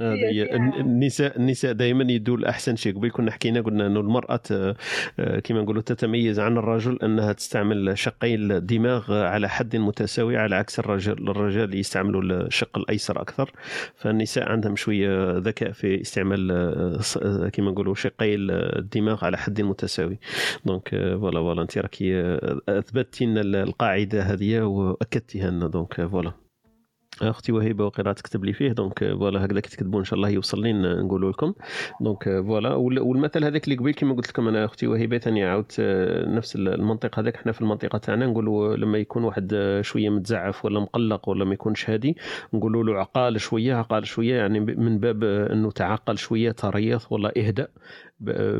هذه 0.00 0.42
الن- 0.56 0.72
النساء 0.80 1.36
النساء 1.36 1.72
دائما 1.72 2.12
يدوا 2.12 2.36
الأحسن 2.36 2.76
شيء. 2.76 2.94
قبل 2.96 3.10
كنا 3.10 3.30
حكينا 3.30 3.60
قلنا 3.60 3.86
إنه 3.86 4.00
المرأة 4.00 4.40
آه، 4.50 4.76
آه، 5.18 5.38
كما 5.40 5.62
نقولوا 5.62 5.82
تتميز 5.82 6.40
عن 6.40 6.58
الرجل 6.58 6.98
إنها 7.02 7.32
تستعمل 7.32 7.98
شقي 7.98 8.34
الدماغ 8.34 9.12
على 9.12 9.48
حد 9.48 9.76
متساوي 9.76 10.36
على 10.36 10.56
عكس 10.56 10.78
الرجل 10.78 11.12
الرجال 11.28 11.74
يستعملوا 11.74 12.22
الشق 12.22 12.78
الأيسر 12.78 13.20
أكثر. 13.20 13.50
فالنساء 13.96 14.48
عندهم 14.48 14.76
شوية 14.76 15.38
ذكاء 15.38 15.72
في 15.72 16.00
استعمال 16.00 16.50
آه، 16.50 17.00
آه، 17.22 17.48
كما 17.48 17.70
نقولوا 17.70 17.94
شقي 17.94 18.34
الدماغ 18.34 19.24
على 19.24 19.38
حد 19.38 19.60
متساوي. 19.60 20.18
donc 20.66 20.94
آه، 20.94 21.16
voilà 21.16 21.40
voilà 21.40 21.62
أنت 21.62 21.78
راكي 21.78 22.20
آه، 22.20 22.60
أثبتي 22.68 23.24
لنا 23.26 23.62
القاعدة 23.62 24.22
هذه 24.22 24.60
وأكدتيها 24.60 25.50
لنا. 25.50 25.66
donc 25.66 26.00
آه، 26.00 26.06
voilà. 26.06 26.32
أختي 27.30 27.52
وهبه 27.52 27.84
وقراءة 27.84 28.12
تكتب 28.12 28.44
لي 28.44 28.52
فيه. 28.52 28.72
donc 28.72 28.98
voilà 28.98 29.44
هكذا 29.44 29.60
كي 29.60 29.70
تكتبوا 29.70 30.00
إن 30.00 30.04
شاء 30.04 30.14
الله 30.16 30.28
يوصل 30.28 30.62
لي 30.62 30.72
نقولوا 30.72 31.30
لكم. 31.30 31.54
donc 32.00 32.24
voilà. 32.24 32.74
وال- 32.74 33.00
والمثل 33.00 33.44
هذاك 33.44 33.64
اللي 33.64 33.76
قبيل 33.76 33.94
كما 33.94 34.14
قلت 34.14 34.28
لكم 34.28 34.48
أنا 34.48 34.64
أختي 34.64 34.86
وهبه 34.86 35.18
ثاني 35.18 35.44
عاودت 35.44 35.76
آه، 35.80 36.26
نفس 36.28 36.56
المنطق 36.56 37.18
هذاك. 37.18 37.34
إحنا 37.36 37.52
في 37.52 37.60
المنطقة 37.60 37.98
تاعنا 37.98 38.26
نقولوا 38.26 38.76
لما 38.76 38.98
يكون 38.98 39.24
واحد 39.24 39.50
آه، 39.54 39.80
شوية 39.82 40.08
متزعف 40.10 40.64
ولا 40.64 40.80
مقلق 40.80 41.28
ولا 41.28 41.44
ما 41.44 41.54
يكونش 41.54 41.90
هادي 41.90 42.16
نقولوا 42.54 42.84
له 42.84 42.98
عقال 43.00 43.40
شوية 43.40 43.74
عقال 43.74 44.06
شوية 44.06 44.34
يعني 44.34 44.60
من 44.60 44.98
باب 44.98 45.24
آه، 45.24 45.52
إنه 45.52 45.70
تعقل 45.70 46.18
شوية 46.18 46.50
تريث 46.52 47.06
ولا 47.10 47.32
إهدأ. 47.38 47.68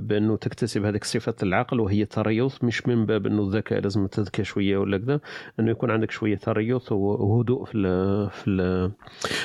بأنه 0.00 0.36
تكتسب 0.36 0.84
هذيك 0.84 1.04
صفة 1.04 1.34
العقل 1.42 1.80
وهي 1.80 2.02
التريث 2.02 2.64
مش 2.64 2.86
من 2.86 3.06
باب 3.06 3.26
أنه 3.26 3.42
الذكاء 3.42 3.80
لازم 3.80 4.06
تذكى 4.06 4.44
شوية 4.44 4.76
ولا 4.76 4.98
كذا 4.98 5.20
أنه 5.60 5.70
يكون 5.70 5.90
عندك 5.90 6.10
شوية 6.10 6.36
تريث 6.36 6.92
وهدوء 6.92 7.64
في 7.64 7.78
ال 7.78 8.30
في 8.30 8.50
ال 8.50 8.90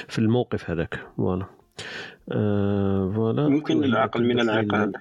في 0.07 0.19
الموقف 0.19 0.69
هذاك. 0.69 0.99
voilà. 1.17 1.45
آه، 2.31 3.11
voilà. 3.15 3.49
ممكن 3.49 3.83
العقل 3.83 4.23
من 4.27 4.39
العقل. 4.39 4.91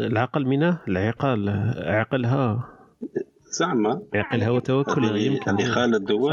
العقل 0.00 0.46
من 0.46 0.62
العقال 0.88 1.48
عقلها. 1.78 2.68
زعما. 3.58 4.02
عقلها 4.14 4.50
وتوكلها 4.50 5.10
هذه 5.10 5.26
يمكن. 5.26 5.58
خالد 5.58 6.12
هو 6.12 6.30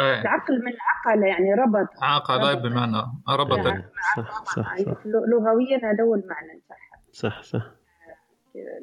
إيه. 0.00 0.20
العقل 0.20 0.54
من 0.64 0.72
عقل 0.90 1.22
يعني 1.22 1.54
ربط. 1.54 1.88
عقل 2.02 2.62
بمعنى. 2.62 3.02
ربطك 3.28 3.66
يعني 3.66 3.84
صح 4.16 4.44
صح 4.44 4.76
صح. 4.76 5.06
لغويا 5.06 5.76
هذا 5.76 6.04
هو 6.04 6.14
المعنى 6.14 6.52
نتاعها 6.58 6.83
صح 7.14 7.42
صح. 7.42 7.62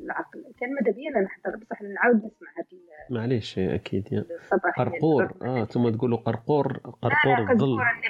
العقل. 0.04 0.44
كان 0.60 0.70
ماذا 0.74 0.92
بيا 0.92 1.10
أنا 1.10 1.22
نحضر 1.22 1.56
بصح 1.58 1.82
نعاود 1.82 2.16
نسمع 2.16 2.48
هذا 2.58 3.20
معليش 3.20 3.60
أكيد 3.60 4.08
يا. 4.12 4.26
الصباح 4.42 4.76
قرقور. 4.78 5.34
آه 5.42 5.66
ثم 5.66 5.90
تقولوا 5.90 6.18
قرقور 6.18 6.78
قرقور 6.78 7.52
الظل. 7.52 7.80
آه 7.80 8.02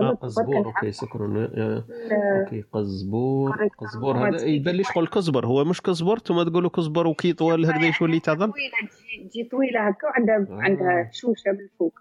غلط 0.00 0.18
قزبور. 0.18 0.66
أوكي 0.66 0.92
شكرا 0.92 1.48
آه، 1.56 1.84
آه، 2.12 2.40
أوكي 2.40 2.64
قزبور 2.72 3.68
قزبور. 3.78 4.28
هذا 4.28 4.44
يبان 4.44 4.74
لي 4.74 4.84
شغل 4.84 5.06
كزبر 5.06 5.46
هو 5.46 5.64
مش 5.64 5.82
كزبر 5.82 6.18
ثم 6.18 6.42
تقولوا 6.42 6.70
كزبر 6.70 7.06
وكي 7.06 7.32
طوال 7.32 7.66
هكذا 7.66 7.86
يشولي 7.86 8.20
تعظم؟ 8.20 8.50
طويلة 8.50 9.28
تجي 9.30 9.48
طويلة 9.50 9.88
هكا 9.88 10.06
وعندها 10.06 10.36
آه. 10.36 10.62
عندها 10.62 11.10
شوشة 11.12 11.52
من 11.52 11.68
فوق. 11.78 11.98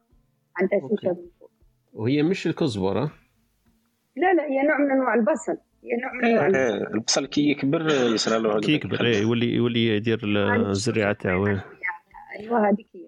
عندها. 0.57 0.79
شوشة 0.89 1.09
من 1.09 1.29
فوق. 1.39 1.51
وهي 1.93 2.23
مش 2.23 2.47
الكزبر 2.47 2.93
لا 4.15 4.33
لا 4.33 4.43
هي 4.43 4.67
نوع 4.67 4.77
من 4.77 4.91
أنواع 4.91 5.13
البصل. 5.13 5.57
نوع 6.01 6.13
من 6.13 6.25
البصل 6.25 6.55
آه، 6.55 6.93
البصل 6.93 7.25
كي 7.25 7.49
يكبر 7.49 7.81
يصرى 8.13 8.39
له 8.39 8.59
كي 8.59 8.73
يكبر 8.73 9.05
إيه، 9.05 9.21
يولي 9.21 9.55
يولي 9.55 9.87
يدير 9.87 10.19
الزريعة 10.69 11.13
تاعو. 11.13 11.47
إيه. 11.47 11.65
ايوا 12.39 12.59
هذيك 12.59 12.87
هي. 12.95 13.07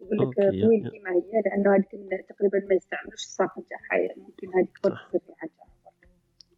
يقول 0.00 0.30
لك. 0.30 0.36
طويل 0.36 0.90
كيما 0.90 1.10
هي 1.10 1.42
لأنه 1.44 1.74
هذيك 1.74 1.88
تقريبا 2.28 2.68
ما 2.68 2.74
يستعملوش 2.74 3.14
الصاف 3.14 3.50
نتاعها 3.50 4.08
ممكن 4.16 4.48
هذيك 4.58 4.78
برك. 4.84 4.96
الزريعة 5.14 5.44
نتاعها 5.44 5.66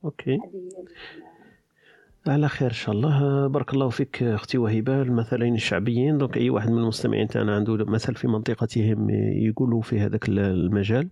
okay. 0.04 0.38
على 2.26 2.48
خير 2.48 2.68
إن 2.68 2.74
شاء 2.74 2.94
الله. 2.94 3.46
بارك 3.46 3.74
الله 3.74 3.88
فيك 3.88 4.22
أختي 4.22 4.58
وهبه 4.58 5.02
المثلين 5.02 5.54
الشعبيين. 5.54 6.18
donc 6.18 6.36
أي 6.36 6.50
واحد 6.50 6.70
من 6.70 6.78
المستمعين 6.78 7.28
تاعنا 7.28 7.56
عنده 7.56 7.84
مثل 7.84 8.14
في 8.14 8.28
منطقتهم 8.28 9.10
يقولوا 9.48 9.82
في 9.82 10.00
هذاك 10.00 10.28
المجال. 10.28 11.08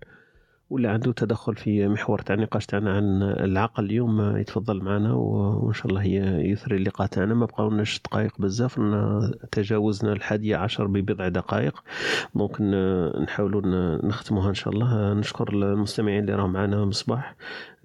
ولا 0.70 0.90
عنده 0.90 1.12
تدخل 1.12 1.55
في 1.56 1.88
محور 1.88 2.18
تاع 2.18 2.34
النقاش 2.34 2.66
تاعنا 2.66 2.97
عن 2.97 3.22
العقل. 3.22 3.84
اليوم 3.84 4.36
يتفضل 4.36 4.82
معنا 4.82 5.12
وإن 5.12 5.72
شاء 5.72 5.86
الله 5.86 6.02
يثري 6.43 6.76
اللقاء 6.76 7.06
تاعنا. 7.06 7.34
ما 7.34 7.47
بقاوناش 7.47 8.01
دقائق 8.05 8.32
بزاف. 8.38 8.80
تجاوزنا 9.52 10.12
الحادية 10.12 10.56
عشر 10.56 10.86
ببضع 10.86 11.28
دقائق. 11.28 11.82
donc 12.35 12.60
نحاولوا 13.22 13.62
نختموها 14.06 14.48
إن 14.48 14.55
شاء 14.55 14.74
الله. 14.74 15.14
نشكر 15.14 15.52
المستمعين 15.52 16.20
اللي 16.20 16.34
راهم 16.34 16.52
معنا 16.52 16.76
من 16.84 16.88
الصباح. 16.88 17.36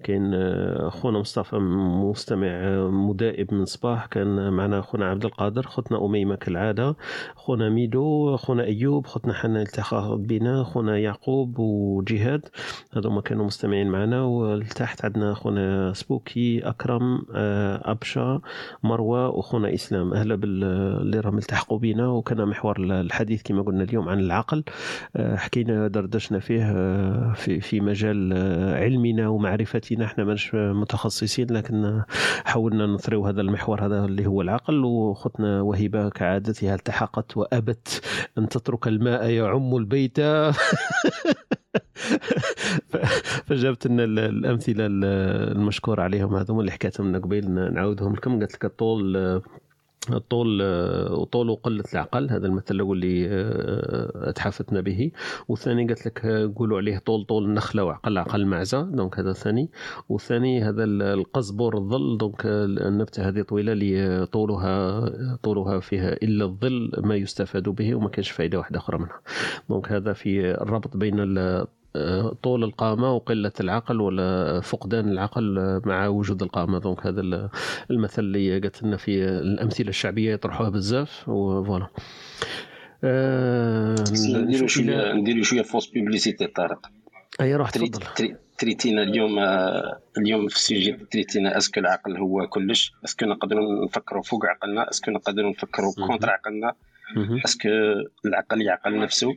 كاين 0.02 0.34
آه، 0.34 0.88
خونا 0.88 1.18
مصطفى 1.18 1.56
مستمع 1.56 2.46
آه، 2.48 2.90
مدائب 2.90 3.54
من 3.54 3.64
صباح 3.64 4.06
كان 4.06 4.52
معنا 4.52 4.80
خونا 4.80 5.10
عبد 5.10 5.24
القادر 5.24 5.62
خوتنا 5.66 6.04
أميمة 6.06 6.34
كالعادة 6.34 6.96
خونا 7.34 7.68
ميدو 7.68 8.36
خونا 8.36 8.64
أيوب 8.64 9.06
خوتنا 9.06 9.32
حنا 9.32 9.62
التحق 9.62 10.14
بنا 10.14 10.62
خونا 10.64 10.98
يعقوب 10.98 11.58
وجهاد. 11.58 12.48
هذوما 12.96 13.20
كانوا 13.20 13.46
مستمعين 13.46 13.88
معنا 13.90 14.22
ولتحت 14.24 15.04
عندنا 15.04 15.34
خونا 15.34 15.92
سبوكي 15.92 16.60
أكرم 16.68 17.22
آه، 17.34 17.90
أبشا 17.90 18.40
مروة 18.82 19.28
وخونا 19.28 19.74
إسلام. 19.74 20.14
أهلا 20.14 20.34
باللي 20.34 21.20
راهم 21.20 21.38
التحقوا 21.38 21.78
بنا 21.78 22.08
وكان 22.08 22.46
محور 22.48 22.76
الحديث 22.80 23.42
كما 23.42 23.62
قلنا 23.62 23.82
اليوم 23.84 24.08
عن 24.08 24.20
العقل. 24.20 24.64
آه، 25.16 25.36
حكينا 25.36 25.88
دردشنا 25.88 26.38
فيه 26.38 26.62
آه، 26.76 27.32
في 27.32 27.60
في 27.60 27.80
مجال 27.80 28.32
آه، 28.32 28.84
علمنا 28.84 29.28
ومعرفتنا 29.28 29.72
إحنا 30.00 30.24
مش 30.24 30.54
متخصصين 30.54 31.46
لكن 31.50 32.02
حاولنا 32.44 32.86
نثريو 32.86 33.26
هذا 33.26 33.40
المحور 33.40 33.86
هذا 33.86 34.04
اللي 34.04 34.26
هو 34.26 34.42
العقل. 34.42 34.84
وخطنا 34.84 35.60
وهبه 35.60 36.08
كعادتها 36.08 36.74
التحقت 36.74 37.36
وأبت 37.36 38.00
أن 38.38 38.48
تترك 38.48 38.88
الماء 38.88 39.26
يعم 39.30 39.76
البيت. 39.76 40.20
فجابت 43.46 43.86
لنا 43.86 44.04
ال- 44.04 44.18
الأمثلة 44.18 44.86
ال- 44.86 45.04
المشكور 45.56 46.00
عليهم 46.00 46.34
هذوما 46.34 46.60
اللي 46.60 46.72
حكيتهم 46.72 47.08
لنا 47.08 47.18
قبيل 47.18 47.50
نعاودهم 47.50 48.14
لكم. 48.14 48.38
قالت 48.38 48.54
لك 48.54 48.64
الطول 48.64 49.16
الطول 50.10 50.62
وطول 51.12 51.48
وقلة 51.50 51.84
العقل 51.92 52.30
هذا 52.30 52.46
المثل 52.46 52.74
الأول 52.74 52.96
اللي 52.96 53.28
آه، 53.30 54.30
تحفتنا 54.30 54.80
به. 54.80 55.10
والثاني 55.48 55.86
قالت 55.86 56.06
لك 56.06 56.26
آه، 56.26 56.52
قولوا 56.56 56.78
عليه 56.78 56.98
طول 56.98 57.24
طول 57.24 57.44
النخلة 57.44 57.84
وعقل 57.84 58.18
عقل 58.18 58.46
معزة 58.46 58.82
donc 58.82 59.18
هذا 59.18 59.30
الثاني 59.30 59.70
والثاني 60.08 60.62
هذا 60.62 60.84
ال- 60.84 61.02
القزبور 61.02 61.76
الظل 61.78 62.18
donc 62.18 62.46
آه، 62.46 62.64
النبتة 62.64 63.28
هذه 63.28 63.42
طويلة 63.42 63.72
اللي 63.72 64.26
طولها 64.26 65.08
طولها 65.42 65.80
فيها 65.80 66.12
إلا 66.12 66.44
الظل 66.44 66.90
ما 66.98 67.16
يستفاد 67.16 67.62
به 67.68 67.94
وما 67.94 68.08
كانش 68.08 68.30
فائدة 68.30 68.58
واحدة 68.58 68.78
أخرى 68.78 68.98
منها. 68.98 69.20
donc 69.68 69.92
هذا 69.92 70.12
في 70.12 70.50
الربط 70.50 70.96
بين 70.96 71.14
طول 72.42 72.64
القامة 72.64 73.12
وقلة 73.12 73.52
العقل 73.60 74.00
ولا 74.00 74.60
فقدان 74.60 75.08
العقل 75.08 75.80
مع 75.84 76.06
وجود 76.06 76.42
القامة. 76.42 76.78
donc 76.78 77.06
هذا 77.06 77.20
ال- 77.20 77.48
المثل 77.90 78.22
اللي 78.22 78.58
قالت 78.60 78.82
لنا 78.82 78.96
في 78.96 79.24
الأمثلة 79.24 79.88
الشعبية 79.88 80.32
يطرحوها 80.32 80.68
بزاف 80.68 81.28
و 81.28 81.38
voilà 81.38 81.86
آه 83.04 83.94
نديرو 84.10 84.44
نشوف 84.48 84.68
شوية 84.70 85.12
نديرو 85.12 85.42
شوية 85.42 85.62
fausse 85.62 85.86
publicité 85.90 86.46
طارق. 86.46 86.86
أي 87.40 87.54
روح 87.56 87.70
تفضل. 87.70 88.00
traité- 88.16 88.36
traitينا 88.58 89.02
اليوم 89.02 89.38
آه، 89.38 89.98
اليوم 90.18 90.48
في 90.48 90.56
le 90.56 90.66
sujet 90.66 90.92
traitينا 90.92 91.56
est-ce 91.56 91.72
que 91.72 91.80
العقل 91.80 92.16
هو 92.16 92.46
كلش. 92.46 92.92
est-ce 93.04 93.19
que 93.19 93.26
نقدروا 93.26 93.84
نفكروا 93.84 94.22
فوق 94.22 94.46
عقلنا. 94.46 94.90
est-ce 94.90 95.03
que 95.03 95.10
نقدروا 95.10 95.50
نفكروا. 95.50 95.92
contre 96.06 96.30
عقلنا. 96.30 96.72
est-ce 97.44 97.60
que 97.60 97.68
العقل 98.26 98.62
يعقل 98.62 98.98
نفسه. 99.00 99.34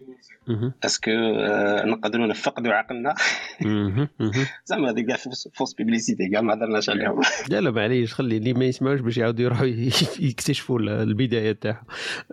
est-ce 0.85 1.03
que 1.03 1.11
آه، 1.11 1.85
نقدروا 1.85 2.27
نفقدوا 2.27 2.73
عقلنا. 2.73 3.15
زعما 4.65 4.89
هذه 4.89 5.01
كاع 5.01 5.15
fausse- 5.53 5.73
publicité 5.77 6.29
كاع 6.31 6.41
ما 6.41 6.53
هضرناش 6.53 6.89
عليهم 6.89 7.21
لا 7.51 7.61
لا 7.61 7.71
معليش 7.71 8.13
خلي 8.13 8.37
اللي 8.37 8.53
ما 8.53 8.65
يسمعوش 8.65 8.99
باش 8.99 9.17
يعاودوا 9.17 9.45
يروحوا 9.45 9.65
يكتشفوا 10.29 10.79
ال- 10.79 10.89
البداية 10.89 11.51
تاعها 11.51 11.83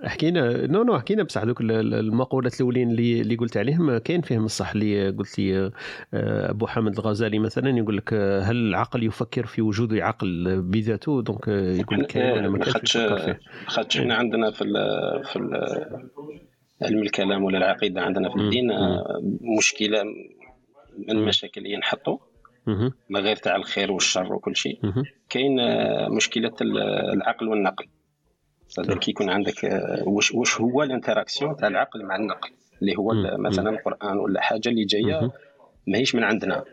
حكينا 0.04 0.66
non 0.66 0.82
non 0.82 0.98
حكينا 0.98 1.22
بصح 1.22 1.44
donc 1.44 1.60
ال- 1.60 1.70
ال- 1.72 1.94
المقولات 1.94 2.54
الأولين 2.60 2.90
اللي 2.90 3.20
اللي 3.20 3.36
قلت 3.36 3.56
عليهم. 3.56 3.98
كاين 3.98 4.20
فيهم 4.20 4.44
الصح 4.44 4.70
اللي 4.72 5.10
قلت 5.10 5.38
لي 5.38 5.70
آه، 6.14 6.50
أبو 6.50 6.66
حامد 6.66 6.98
الغزالي 6.98 7.38
مثلا 7.38 7.70
يقول 7.78 7.96
لك 7.96 8.10
آه، 8.12 8.40
هل 8.40 8.56
العقل 8.56 9.02
يفكر 9.04 9.46
في 9.46 9.62
وجود 9.62 9.94
عقل 9.94 10.62
بذاته؟ 10.62 11.22
donc 11.22 11.48
يقول 11.48 11.98
لك 12.00 12.06
كاين 12.06 12.32
ولا 12.32 12.48
ما 12.48 12.58
كانش 12.58 12.92
فيه. 12.92 13.38
لاخاطش 13.64 13.98
حنا 13.98 14.14
عندنا 14.14 14.50
في 14.50 14.64
في 15.32 16.00
علم 16.82 17.02
الكلام 17.02 17.44
ولا 17.44 17.58
العقيدة 17.58 18.00
عندنا 18.00 18.28
في 18.28 18.36
الدين 18.36 18.70
آه، 18.70 19.20
مشكلة 19.58 20.02
من 20.98 21.10
المشاكل 21.10 21.60
اللي 21.66 21.76
نحطوا. 21.76 22.18
ما 23.10 23.20
غير 23.20 23.36
تاع 23.36 23.56
الخير 23.56 23.92
والشر 23.92 24.32
وكل 24.34 24.56
شيء. 24.56 24.78
كاين 25.28 25.60
آه، 25.60 26.08
مشكلة 26.08 26.52
ال- 26.60 26.78
العقل 27.12 27.48
والنقل. 27.48 27.86
كي 28.98 29.10
يكون 29.10 29.30
عندك 29.30 29.64
آه، 29.64 30.02
واش 30.08 30.32
واش 30.34 30.60
هو 30.60 30.82
l'interaction 30.82 31.56
تاع 31.56 31.68
العقل 31.68 32.04
مع 32.04 32.16
النقل؟ 32.16 32.50
اللي 32.82 32.96
هو. 32.98 33.10
مثلا 33.38 33.70
القرآن 33.70 34.18
ولا 34.18 34.40
حاجة 34.40 34.68
اللي 34.68 34.84
جاية. 34.84 35.30
ماهيش 35.86 36.14
من 36.14 36.24
عندنا. 36.24 36.64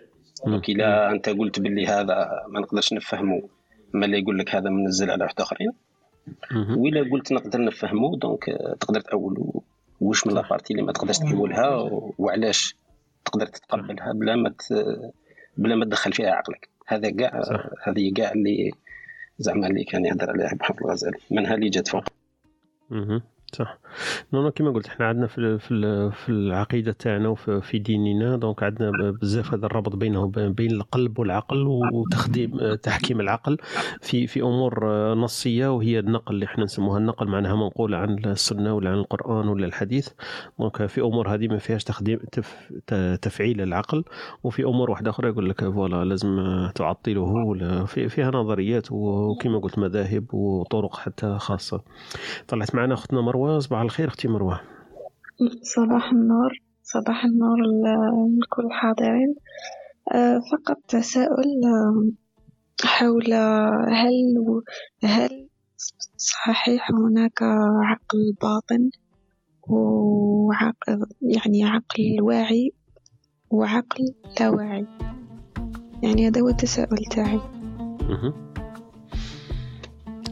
donc 0.46 0.70
إلا 0.69 1.11
أنت 1.11 1.30
قلت 1.30 1.60
باللي 1.60 1.88
هذا 1.88 2.30
ما 2.48 2.60
نقدرش 2.60 2.94
نفهمه 2.94 3.49
ما 3.94 4.06
اللي 4.06 4.19
يقول 4.19 4.38
لك 4.40 4.56
هذا 4.56 4.69
منزل 4.69 5.11
على 5.11 5.23
واحد 5.23 5.41
آخرين. 5.41 5.72
وإلا 6.78 7.12
قلت 7.12 7.32
نقدر 7.32 7.66
نفهمه 7.66 8.18
donc 8.18 8.50
آه، 8.50 8.76
تقدر 8.80 9.02
تأولو 9.02 9.64
واش 10.02 10.28
من 10.28 10.34
la 10.34 10.44
partie 10.44 10.74
اللي 10.74 10.84
ما 10.86 10.92
تقدرش 10.92 11.18
تأولها 11.18 11.68
وعلاش 12.18 12.76
تقدر 13.26 13.46
تتقبلها 13.46 14.14
بلا 14.14 14.36
ما 14.36 14.50
ت- 14.50 15.12
بلا 15.58 15.76
ما 15.76 15.86
تدخل 15.86 16.14
فيها 16.14 16.32
عقلك 16.32 16.70
هذا 16.88 17.10
كاع 17.10 17.42
صح. 17.42 17.66
هذه 17.84 18.14
كاع 18.14 18.32
اللي 18.32 18.72
زعما 19.40 19.68
اللي 19.68 19.84
كان 19.84 20.06
يهضر 20.06 20.30
عليها 20.30 20.54
محمد 20.60 20.78
الغزالي 20.82 21.18
منها 21.32 21.56
اللي 21.56 21.70
جات 21.70 21.88
فوق. 21.88 22.04
صح. 23.54 23.78
non 24.34 24.52
كيما 24.52 24.72
قلت 24.72 24.88
إحنا 24.88 25.06
عندنا 25.06 25.28
في 25.28 25.60
في 25.60 25.72
ال- 25.74 26.12
في 26.12 26.30
العقيدة 26.30 26.92
تاعنا 26.92 27.30
وفي 27.30 27.62
في 27.62 27.80
ديننا 27.80 28.38
donc 28.38 28.64
عندنا 28.64 28.92
بزاف 29.22 29.54
هذا 29.54 29.66
الربط 29.66 29.96
بينه 29.96 30.26
بين 30.36 30.72
القلب 30.72 31.20
والعقل 31.20 31.68
وتخديم 31.94 32.76
تحكيم 32.76 33.20
العقل 33.22 33.58
في 34.02 34.28
في 34.28 34.42
أمور 34.42 34.86
نصية 35.14 35.68
وهي 35.76 36.00
النقل 36.00 36.34
اللي 36.36 36.46
إحنا 36.46 36.64
نسموها 36.64 36.98
النقل 36.98 37.28
معناها 37.28 37.56
منقوله 37.56 37.98
عن 37.98 38.20
السنة 38.26 38.74
ولا 38.76 38.90
عن 38.90 38.98
القرآن 38.98 39.48
ولا 39.48 39.66
الحديث. 39.66 40.08
donc 40.60 40.86
في 40.86 41.02
أمور 41.02 41.34
هذه 41.34 41.48
ما 41.48 41.58
فيهاش 41.58 41.84
تخديم 41.84 42.20
تف 42.32 42.72
تفعيل 43.22 43.62
العقل 43.62 44.04
وفي 44.44 44.64
أمور 44.64 44.92
واحدة 44.92 45.10
أخرى 45.10 45.30
يقول 45.30 45.50
لك 45.50 45.64
voilà 45.70 46.06
لازم 46.06 46.38
تعطله 46.76 47.22
ولا 47.22 47.86
في 47.86 48.10
فيها 48.10 48.32
نظريات 48.32 48.88
وكما 48.92 49.60
قلت 49.60 49.80
مذاهب 49.80 50.34
وطرق 50.34 50.96
حتى 50.96 51.38
خاصة. 51.40 51.82
طلعت 52.48 52.76
معنا 52.76 52.94
أختنا 52.94 53.22
مروة. 53.22 53.39
صباح 53.60 53.82
الخير 53.82 54.07
أختي 54.07 54.28
مروه 54.28 54.61
صباح 55.61 56.11
النور 56.11 56.52
صباح 56.84 57.26
النور 57.26 57.57
لكل 58.41 58.66
الحاضرين 58.66 59.36
آه، 60.11 60.40
فقط 60.52 60.78
تساؤل 60.88 61.66
آه، 61.66 62.11
حول 62.86 63.34
هل 63.94 64.14
هل 65.03 65.49
صحيح 66.18 66.91
هناك 66.91 67.44
عقل 67.84 68.34
باطن 68.41 68.90
وعقل 69.70 71.06
يعني 71.22 71.64
عقل 71.64 72.22
واعي 72.22 72.74
وعقل 73.52 74.06
لا 74.40 74.49
واعي؟ 74.49 74.88
يعني 76.03 76.28
هذا 76.28 76.41
هو 76.41 76.49
التساؤل 76.49 76.98
تاعي. 77.11 77.40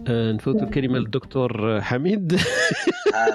نفوت 0.10 0.64
الكلمة 0.64 0.98
للدكتور 1.00 1.82
حميد. 1.82 2.40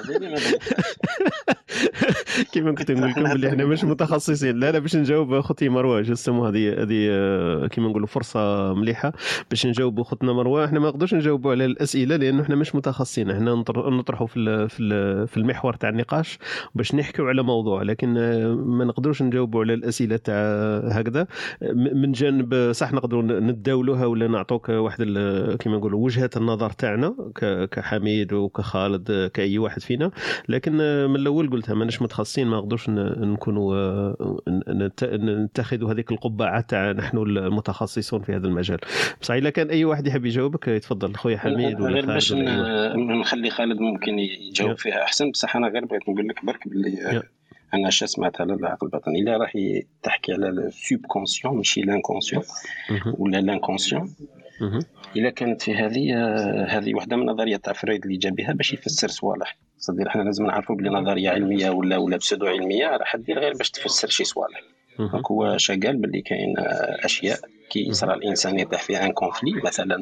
اللي 0.09 0.29
بغيت. 0.29 0.63
كيما 2.53 2.71
كنت 2.75 2.91
نقول 2.91 3.09
لكم 3.09 3.23
باللي 3.23 3.49
إحنا 3.49 3.65
مش 3.65 3.83
متخصصين. 3.83 4.59
لا 4.59 4.71
لا 4.71 4.79
باش 4.79 4.95
نجاوب 4.95 5.33
أختي 5.33 5.69
مروة 5.69 6.01
جسمو 6.01 6.45
هذه 6.45 6.81
هذه 6.83 7.07
آه، 7.11 7.67
كيما 7.67 7.89
نقولوا 7.89 8.07
فرصة 8.07 8.73
مليحة. 8.73 9.13
باش 9.49 9.65
نجاوبوا 9.65 10.03
أختنا 10.03 10.33
مروة 10.33 10.65
إحنا 10.65 10.79
ما 10.79 10.87
نقدرش 10.87 11.13
نجاوبوا 11.13 11.51
على 11.51 11.65
الأسئلة 11.65 12.15
لأنه 12.15 12.41
إحنا 12.41 12.55
مش 12.55 12.75
متخصصين. 12.75 13.31
إحنا 13.31 13.51
نطر- 13.53 13.89
نطرحوا 13.89 14.27
في 14.27 14.67
في 14.69 14.79
ال- 14.83 15.27
في 15.27 15.37
المحور 15.37 15.73
تاع 15.73 15.89
النقاش 15.89 16.39
باش 16.75 16.95
نحكوا 16.95 17.25
على 17.27 17.43
موضوع 17.43 17.81
لكن 17.81 18.17
آه، 18.17 18.47
ما 18.55 18.85
نقدروش 18.85 19.21
نجاوبوا 19.21 19.61
على 19.61 19.73
الأسئلة 19.73 20.17
تاع 20.17 20.35
هكذا. 20.77 21.27
من 21.93 22.11
جانب 22.11 22.71
صح 22.71 22.93
نقدروا 22.93 23.23
نتداولوها 23.23 24.05
ولا 24.05 24.27
نعطوك 24.27 24.69
واحد 24.69 24.97
كيما 25.59 25.77
نقولوا 25.77 25.99
وجهة 26.05 26.29
النظر 26.37 26.62
تاعنا 26.71 27.15
ك- 27.35 27.69
كحميد 27.69 28.33
وكخالد 28.33 29.31
كأي 29.33 29.57
واحد 29.57 29.81
فينا 29.81 30.11
لكن 30.49 30.77
آه، 30.81 31.07
من 31.07 31.15
الأول 31.15 31.49
قلتها 31.49 31.75
ماناش 31.75 32.01
متخصصين 32.01 32.47
ما 32.47 32.57
نقدرش 32.57 32.89
نكونوا 32.89 33.75
آه، 33.75 34.39
نتخذوا 35.09 35.91
هذيك 35.93 36.11
القبعة 36.11 36.61
تاع 36.61 36.91
نحن 36.91 37.17
المتخصصون 37.17 38.21
في 38.21 38.35
هذا 38.35 38.47
المجال 38.47 38.77
بصح 39.21 39.33
إلا 39.33 39.49
كان 39.49 39.69
أي 39.69 39.85
واحد 39.85 40.07
يحب 40.07 40.25
يجاوبك 40.25 40.67
يتفضل 40.67 41.15
خويا 41.15 41.37
حميد 41.37 41.81
ولا 41.81 41.93
غير 41.93 42.05
باش 42.05 42.33
نخلي 42.95 43.49
خالد 43.49 43.79
ممكن 43.79 44.19
يجاوب. 44.19 44.77
فيها 44.77 45.03
أحسن 45.03 45.31
بصح 45.31 45.55
أنا 45.55 45.67
غير 45.67 45.85
بغيت 45.85 46.09
نقول 46.09 46.27
لك 46.27 46.45
برك 46.45 46.67
باللي. 46.67 47.01
آه، 47.17 47.23
أنا 47.73 47.87
اش 47.87 48.03
سمعت 48.03 48.41
على 48.41 48.53
العقل 48.53 48.87
الباطني 48.87 49.19
إلا 49.21 49.37
راهي 49.37 49.83
تحكي 50.03 50.33
على 50.33 50.49
السوب 50.49 50.99
conscient 51.07 51.57
ماشي 51.57 51.81
l'inconscient. 51.81 52.43
ولا 53.17 53.37
l'inconscient. 53.41 54.13
إلا 55.15 55.29
كانت 55.29 55.61
في 55.61 55.75
هذه 55.75 56.15
هذه 56.77 56.93
واحدة 56.95 57.15
من 57.15 57.25
نظريات 57.25 57.65
تاع 57.65 57.73
فرويد 57.73 58.05
اللي 58.05 58.17
جاب 58.17 58.35
بها 58.35 58.53
باش 58.53 58.73
يفسر 58.73 59.07
صوالح. 59.07 59.57
صدير 59.77 60.07
إحنا 60.07 60.21
لازم 60.21 60.45
نعرفوا 60.45 60.75
بلي 60.75 60.89
نظرية 60.89 61.29
علمية 61.29 61.69
ولا 61.69 61.97
ولا 61.97 62.17
pseudo 62.17 62.45
علمية 62.45 62.97
راح 62.97 63.15
دير 63.15 63.39
غير 63.39 63.53
باش 63.53 63.69
تفسر 63.71 64.07
شي 64.07 64.23
صوالح. 64.23 64.61
donc 64.99 65.31
هو 65.31 65.57
شا 65.57 65.79
قال 65.83 65.97
باللي 65.97 66.21
كاين 66.21 66.53
أشياء 67.03 67.39
كي 67.69 67.79
يصرى 67.79 68.13
الإنسان 68.13 68.59
يطيح 68.59 68.81
في 68.83 68.97
un 69.03 69.11
conflit 69.11 69.61
مثلا 69.63 69.97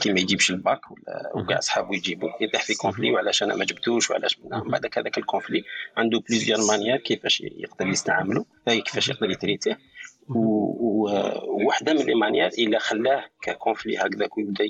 كي 0.00 0.12
ما 0.12 0.20
يجيبش 0.20 0.50
الباك 0.50 0.80
ولا 0.90 1.32
وكاع 1.34 1.60
صحابه 1.60 1.96
يجيبوا 1.96 2.28
يطيح 2.40 2.62
في 2.62 2.74
conflit 2.74 3.10
وعلاش 3.10 3.42
أنا 3.42 3.54
ما 3.56 3.64
جبتوش 3.64 4.10
وعلاش 4.10 4.38
من 4.38 4.70
بعد 4.70 4.86
هذاك 4.96 5.18
ال 5.18 5.24
conflit 5.24 5.64
عنده 5.96 6.20
plusieurs 6.28 6.58
manières 6.68 6.96
كيفاش 6.96 7.40
يقدر 7.40 7.86
يستعمله 7.86 8.44
كيفاش 8.66 9.08
يقدر 9.08 9.30
يtraitيه 9.30 9.78
وواحده 10.28 11.92
من 11.92 12.00
les 12.00 12.14
manières 12.14 12.46
إلا 12.58 12.78
خلاه 12.78 13.24
ك 13.42 13.49
conflit 13.49 13.96
هكذاك 13.98 14.36
ويبدأ 14.38 14.64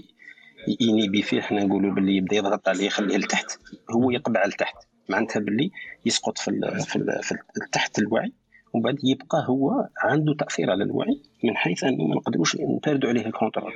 ينيبي 0.80 1.22
فيه 1.22 1.40
حنا 1.40 1.64
نقولوا 1.64 1.94
باللي 1.94 2.16
يبدأ 2.16 2.36
يضغط 2.36 2.68
عليه 2.68 2.86
يخليه 2.86 3.16
لتحت. 3.16 3.59
هو 3.90 4.10
يقبع 4.10 4.47
لتحت. 4.47 4.76
معناتها 5.09 5.40
باللي 5.40 5.70
يسقط 6.06 6.39
في 6.39 6.48
ال 6.48 6.80
في, 6.80 6.97
ال 6.97 7.22
في 7.22 7.32
ال 7.32 7.70
تحت 7.72 7.98
الوعي 7.98 8.32
ومن 8.72 8.82
بعد 8.82 8.97
يبقى 9.05 9.47
هو 9.48 9.89
عنده 10.02 10.35
تأثير 10.35 10.70
على 10.70 10.85
الوعي 10.85 11.22
من 11.44 11.56
حيث 11.56 11.85
أنه 11.85 12.05
ما 12.05 12.14
نقدروش 12.14 12.56
نباردوا 12.56 13.10
عليه 13.10 13.26
الcontrôle. 13.26 13.72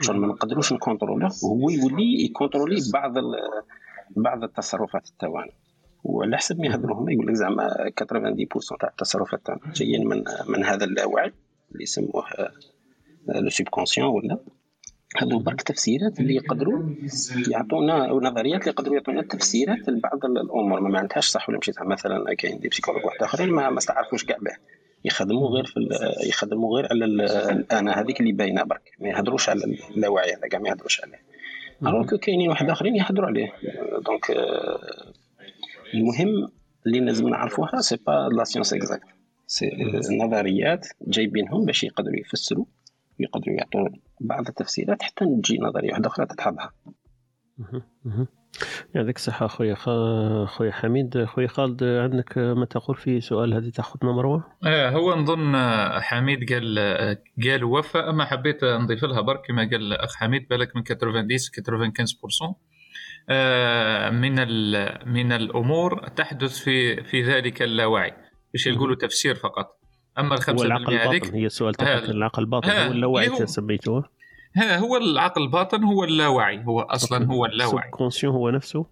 شغل 0.00 0.16
ما 0.16 0.26
نقدروش 0.26 0.72
نcontrôlوه 0.72 1.30
وهو 1.44 1.70
يولي 1.70 2.24
يcontrôlي 2.24 2.76
بعض 2.92 3.12
بعض 4.16 4.44
التصرفات 4.44 5.08
تاعنا 5.18 5.52
وعلى 6.04 6.36
حسب 6.36 6.60
ما 6.60 6.66
يهضروا 6.66 6.96
هما 6.96 7.12
يقول 7.12 7.26
لك 7.26 7.34
زعما 7.34 7.68
90% 8.02 8.76
تاع 8.80 8.88
التصرفات 8.88 9.46
تاعنا 9.46 9.60
جايين 9.74 10.08
من 10.08 10.24
من 10.48 10.64
هذا 10.64 10.84
اللاوعي 10.84 11.32
اللي 11.72 11.82
يسموه 11.82 12.24
le 13.28 13.48
subconscient 13.50 14.08
ولا؟ 14.08 14.38
هذو 15.18 15.38
برك 15.38 15.62
تفسيرات 15.62 16.20
اللي 16.20 16.34
يقدروا 16.34 16.82
يعطونا 17.50 18.08
أو 18.08 18.20
نظريات 18.20 18.60
اللي 18.60 18.70
يقدروا 18.70 18.94
يعطونا 18.96 19.22
تفسيرات 19.22 19.88
لبعض 19.88 20.24
الأمور. 20.24 20.80
ما 20.80 20.88
معناتهاش 20.88 21.26
صح 21.28 21.48
ولا 21.48 21.58
صح 21.70 21.82
مثلا 21.82 22.34
كاين 22.34 22.58
des 22.60 22.68
psychologues 22.68 23.04
واحد 23.04 23.22
آخرين 23.22 23.48
ما 23.50 23.70
ما 23.70 23.78
استعرفوش 23.78 24.24
كاع 24.24 24.36
به. 24.38 24.50
يخدموا 25.04 25.48
غير 25.48 25.64
في 25.64 25.74
يخدموا 26.28 26.76
غير 26.76 26.86
على 26.90 27.04
ال- 27.04 27.20
الأنا 27.30 28.00
هذيك 28.00 28.20
اللي 28.20 28.32
باينة 28.32 28.62
برك. 28.62 28.90
ما 29.00 29.08
يهضروش 29.08 29.48
على 29.48 29.60
اللاوعي 29.96 30.32
هذا 30.34 30.48
كاع 30.48 30.60
ما 30.60 30.68
يهضروش 30.68 31.00
عليه. 31.04 31.20
alors 31.82 32.16
كاينين 32.16 32.48
واحد 32.48 32.70
آخرين 32.70 32.96
يهضروا 32.96 33.26
عليه. 33.26 33.52
donc 34.06 34.30
آه، 34.30 35.11
المهم 35.94 36.28
اللي 36.86 37.00
لازم 37.00 37.28
نعرفوها 37.28 37.80
c'est 37.80 37.96
pas 38.06 38.28
la 38.36 38.44
science 38.44 38.74
exacte 38.74 39.04
c'est 39.46 39.70
نظريات 40.24 40.86
جايبينهم 41.08 41.64
باش 41.64 41.84
يقدروا 41.84 42.16
يفسروا 42.20 42.64
يقدروا 43.18 43.56
يعطوا 43.56 43.88
بعض 44.20 44.48
التفسيرات 44.48 45.02
حتى 45.02 45.24
تجي 45.24 45.58
نظرية 45.58 45.90
واحدة 45.90 46.06
أخرى 46.08 46.26
تتحضها. 46.26 46.72
مهم. 48.04 48.26
يعطيك 48.94 49.16
الصحة 49.16 49.46
خويا 49.46 49.74
خ- 49.74 50.44
خويا 50.48 50.72
حميد. 50.72 51.24
خويا 51.24 51.46
خالد 51.46 51.84
عندك 51.84 52.38
ما 52.38 52.64
تقول 52.64 52.96
في 52.96 53.20
سؤال 53.20 53.54
هذه 53.54 53.68
تاخذنا 53.70 54.12
مروة؟ 54.12 54.44
آه 54.66 54.90
هو 54.90 55.14
نظن 55.14 55.56
حميد 56.00 56.52
قال 56.52 56.78
قال 57.44 57.64
وفى 57.64 57.98
أما 57.98 58.24
حبيت 58.24 58.64
نضيف 58.64 59.04
لها 59.04 59.20
برك 59.20 59.46
كما 59.46 59.62
قال 59.62 59.74
الأخ 59.92 60.14
حميد 60.16 60.48
بالك 60.48 60.76
من 60.76 60.84
90 60.84 61.92
95% 61.92 62.42
آه، 62.42 62.54
من 64.10 64.38
ال- 64.38 65.08
من 65.08 65.32
الأمور 65.32 66.08
تحدث 66.08 66.58
في 66.58 67.04
في 67.04 67.22
ذلك 67.22 67.62
اللاوعي. 67.62 68.12
مش 68.54 68.66
يقولوا 68.66 68.96
تفسير 68.96 69.34
فقط. 69.34 69.78
أما 70.18 70.34
ال 70.34 70.42
5% 70.42 70.50
هو 70.50 70.62
العقل 70.62 70.94
هذيك 70.94 71.24
الباطن 71.24 71.38
هي 71.38 71.48
تاعك 71.72 72.02
العقل 72.10 72.42
الباطن. 72.42 72.70
هو 72.70 72.92
اللاوعي 72.92 73.46
سميتوه 73.46 74.04
ها 74.56 74.78
هو 74.78 74.96
العقل 74.96 75.42
الباطن 75.42 75.84
هو 75.84 76.04
اللاوعي. 76.04 76.64
هو 76.64 76.80
أصلا 76.80 77.26
هو 77.26 77.46
اللاوعي. 77.46 77.90
هو 78.28 78.50
نفسه؟ 78.50 78.86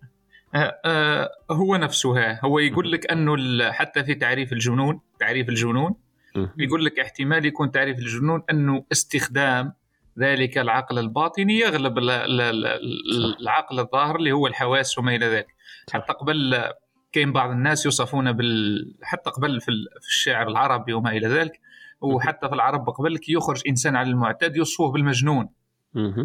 آه، 0.54 0.80
آه، 0.84 1.30
هو 1.50 1.76
نفسه. 1.76 2.32
هو 2.40 2.58
يقول 2.58 2.92
لك 2.92 3.10
انه 3.10 3.70
حتى 3.72 4.04
في 4.04 4.14
تعريف 4.14 4.52
الجنون 4.52 5.00
تعريف 5.20 5.48
الجنون. 5.48 5.94
يقول 6.58 6.84
لك 6.84 6.98
احتمال 6.98 7.46
يكون 7.46 7.70
تعريف 7.70 7.98
الجنون 7.98 8.42
أنه 8.50 8.84
استخدام 8.92 9.72
ذلك 10.18 10.58
العقل 10.58 10.98
الباطني 10.98 11.58
يغلب 11.58 11.98
ال- 11.98 12.10
ال- 12.10 12.40
ال- 12.66 13.36
العقل 13.40 13.80
الظاهر 13.80 14.16
اللي 14.16 14.32
هو 14.32 14.46
الحواس 14.46 14.98
وما 14.98 15.14
إلى 15.14 15.26
ذلك. 15.26 15.46
حتى 15.92 16.12
قبل 16.12 16.64
كاين 17.12 17.32
بعض 17.32 17.50
الناس 17.50 17.84
يوصفون 17.84 18.32
بال 18.32 18.94
حتى 19.02 19.30
قبل 19.30 19.60
في 19.60 19.68
ال- 19.68 19.86
في 20.00 20.08
الشعر 20.08 20.48
العربي 20.48 20.92
وما 20.92 21.10
إلى 21.10 21.26
ذلك 21.28 21.60
وحتى 22.00 22.48
في 22.48 22.54
العرب 22.54 22.88
قبل 22.90 23.18
كي 23.18 23.32
يخرج 23.32 23.62
إنسان 23.68 23.96
على 23.96 24.10
المعتاد 24.10 24.56
يوصفوه 24.56 24.92
بالمجنون. 24.92 25.48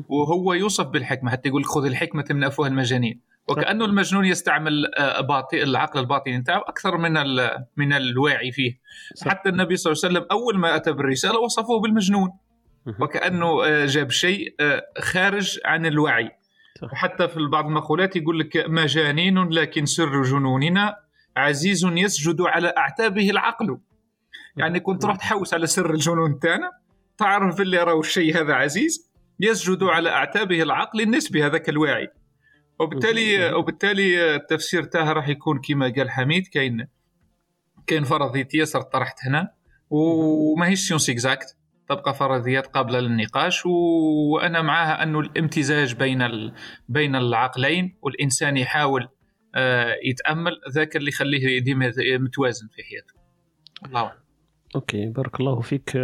وهو 0.09 0.53
يوصف 0.53 0.87
بالحكمة 0.87 1.31
حتى 1.31 1.49
يقول 1.49 1.61
لك 1.61 1.67
خذ 1.67 1.85
الحكمة 1.85 2.25
من 2.31 2.43
افواه 2.43 2.67
المجانين 2.67 3.21
وكانه 3.47 3.85
المجنون 3.85 4.25
يستعمل 4.25 4.95
آه، 4.95 5.21
باطي 5.21 5.63
العقل 5.63 5.99
الباطني 5.99 6.37
نتاعو 6.37 6.61
أكثر 6.61 6.97
من 6.97 7.13
من 7.77 7.93
الواعي 7.93 8.51
فيه. 8.51 8.79
حتى 9.29 9.49
النبي 9.49 9.75
صلى 9.75 9.91
الله 9.93 10.01
عليه 10.05 10.13
وسلم 10.19 10.27
أول 10.31 10.57
ما 10.57 10.75
أتى 10.75 10.91
بالرسالة 10.91 11.39
وصفه 11.39 11.79
بالمجنون. 11.79 12.29
وكأنه 12.99 13.65
آه، 13.65 13.85
جاب 13.85 14.11
شيء 14.11 14.55
آه، 14.59 14.83
خارج 14.99 15.59
عن 15.65 15.85
الوعي. 15.85 16.31
وحتى 16.83 17.27
في 17.27 17.39
بعض 17.51 17.65
المقولات 17.65 18.15
يقول 18.15 18.39
لك 18.39 18.57
مجانين 18.67 19.49
لكن 19.49 19.85
سر 19.85 20.21
جنوننا 20.21 20.95
عزيز 21.37 21.85
يسجد 21.85 22.41
على 22.41 22.73
أعتابه 22.77 23.29
العقل. 23.29 23.77
يعني 24.57 24.79
كنت 24.79 25.05
رحت 25.05 25.19
تحوس 25.19 25.53
على 25.53 25.67
سر 25.67 25.93
الجنون 25.93 26.39
تاعنا 26.39 26.71
تعرف 27.17 27.61
اللي 27.61 27.83
راهو 27.83 27.99
الشيء 27.99 28.41
هذا 28.41 28.53
عزيز 28.53 29.11
يسجد 29.39 29.83
على 29.83 30.09
أعتابه 30.09 30.61
العقل 30.61 31.01
النسبي 31.01 31.43
هذاك 31.43 31.69
الواعي 31.69 32.07
وبالتالي 32.79 33.53
وبالتالي 33.53 34.35
التفسير 34.35 34.83
تاعها 34.83 35.13
راح 35.13 35.27
يكون 35.27 35.61
كما 35.61 35.93
قال 35.97 36.09
حميد 36.11 36.47
كاين 36.47 36.87
كاين 37.87 38.03
فرضيتيه 38.03 38.63
صارت 38.63 38.93
طرحت 38.93 39.15
هنا 39.25 39.51
وما 39.89 40.67
هيش 40.67 40.87
science 40.87 41.09
exacte 41.09 41.57
تبقى 41.89 42.13
فرضيات 42.13 42.67
قابله 42.67 42.99
للنقاش 42.99 43.65
وأنا 43.65 44.61
معها 44.61 45.03
انه 45.03 45.19
الامتزاج 45.19 45.95
بين. 45.95 46.51
بين 46.89 47.15
العقلين 47.15 47.97
والإنسان 48.01 48.57
يحاول 48.57 49.07
آه، 49.55 49.95
يتأمل 50.03 50.61
ذاك 50.69 50.95
اللي 50.95 51.09
يخليه 51.09 51.59
ديما 51.59 51.91
متوازن 51.97 52.67
في 52.67 52.83
حياته 52.83 53.13
الله 53.85 53.99
أعلم. 53.99 54.24
OK 54.75 55.05
بارك 55.05 55.39
الله 55.39 55.59
فيك. 55.59 55.95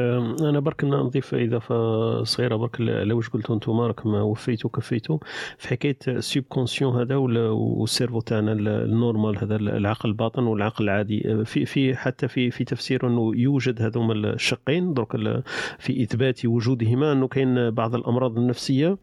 أنا 0.41 0.59
برك 0.59 0.83
نضيف 0.83 1.35
إضافة 1.35 2.23
صغيرة. 2.23 2.55
برك 2.55 2.81
على 2.81 3.13
واش 3.13 3.29
قلتوا 3.29 3.55
أنتم 3.55 3.79
راكم 3.79 4.13
وفيتوا 4.13 4.69
كفيتوا. 4.69 5.17
في 5.57 5.67
حكاية 5.67 5.97
ال 6.07 6.43
subconscient 6.49 6.95
هذا 6.95 7.15
وال 7.15 7.39
cerveau 7.39 8.21
تاعنا 8.21 8.51
ال 8.51 8.64
normal 8.64 9.37
هذا 9.37 9.55
العقل 9.55 10.09
الباطن 10.09 10.43
والعقل 10.43 10.83
العادي 10.83 11.45
في 11.45 11.65
في 11.65 11.95
حتى 11.95 12.27
في 12.27 12.51
في 12.51 12.63
تفسير 12.63 13.07
أنه 13.07 13.31
يوجد 13.35 13.81
هذوما 13.81 14.13
الشقين. 14.13 14.93
درك 14.93 15.43
في 15.79 16.03
إثبات 16.03 16.45
وجودهما 16.45 17.11
أنه 17.11 17.27
كاين 17.27 17.69
بعض 17.71 17.95
الأمراض 17.95 18.37
النفسية. 18.37 18.97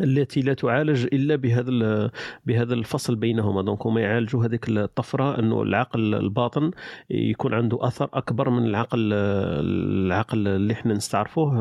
التي 0.00 0.40
لا 0.40 0.54
تعالج 0.54 1.06
إلا 1.12 1.36
بهذا 1.36 2.10
بهذا 2.46 2.74
الفصل 2.74 3.16
بينهما. 3.16 3.62
دونك 3.62 3.86
هما 3.86 4.00
يعالجوا 4.00 4.44
هذيك 4.44 4.68
الطفرة 4.68 5.38
إنه 5.38 5.62
العقل 5.62 6.14
الباطن 6.14 6.70
يكون 7.10 7.54
عنده 7.54 7.78
أثر 7.80 8.08
أكبر 8.14 8.50
من 8.50 8.64
العقل 8.66 9.12
العقل 9.12 10.48
اللي 10.48 10.72
إحنا 10.72 10.94
نستعرفوه 10.94 11.52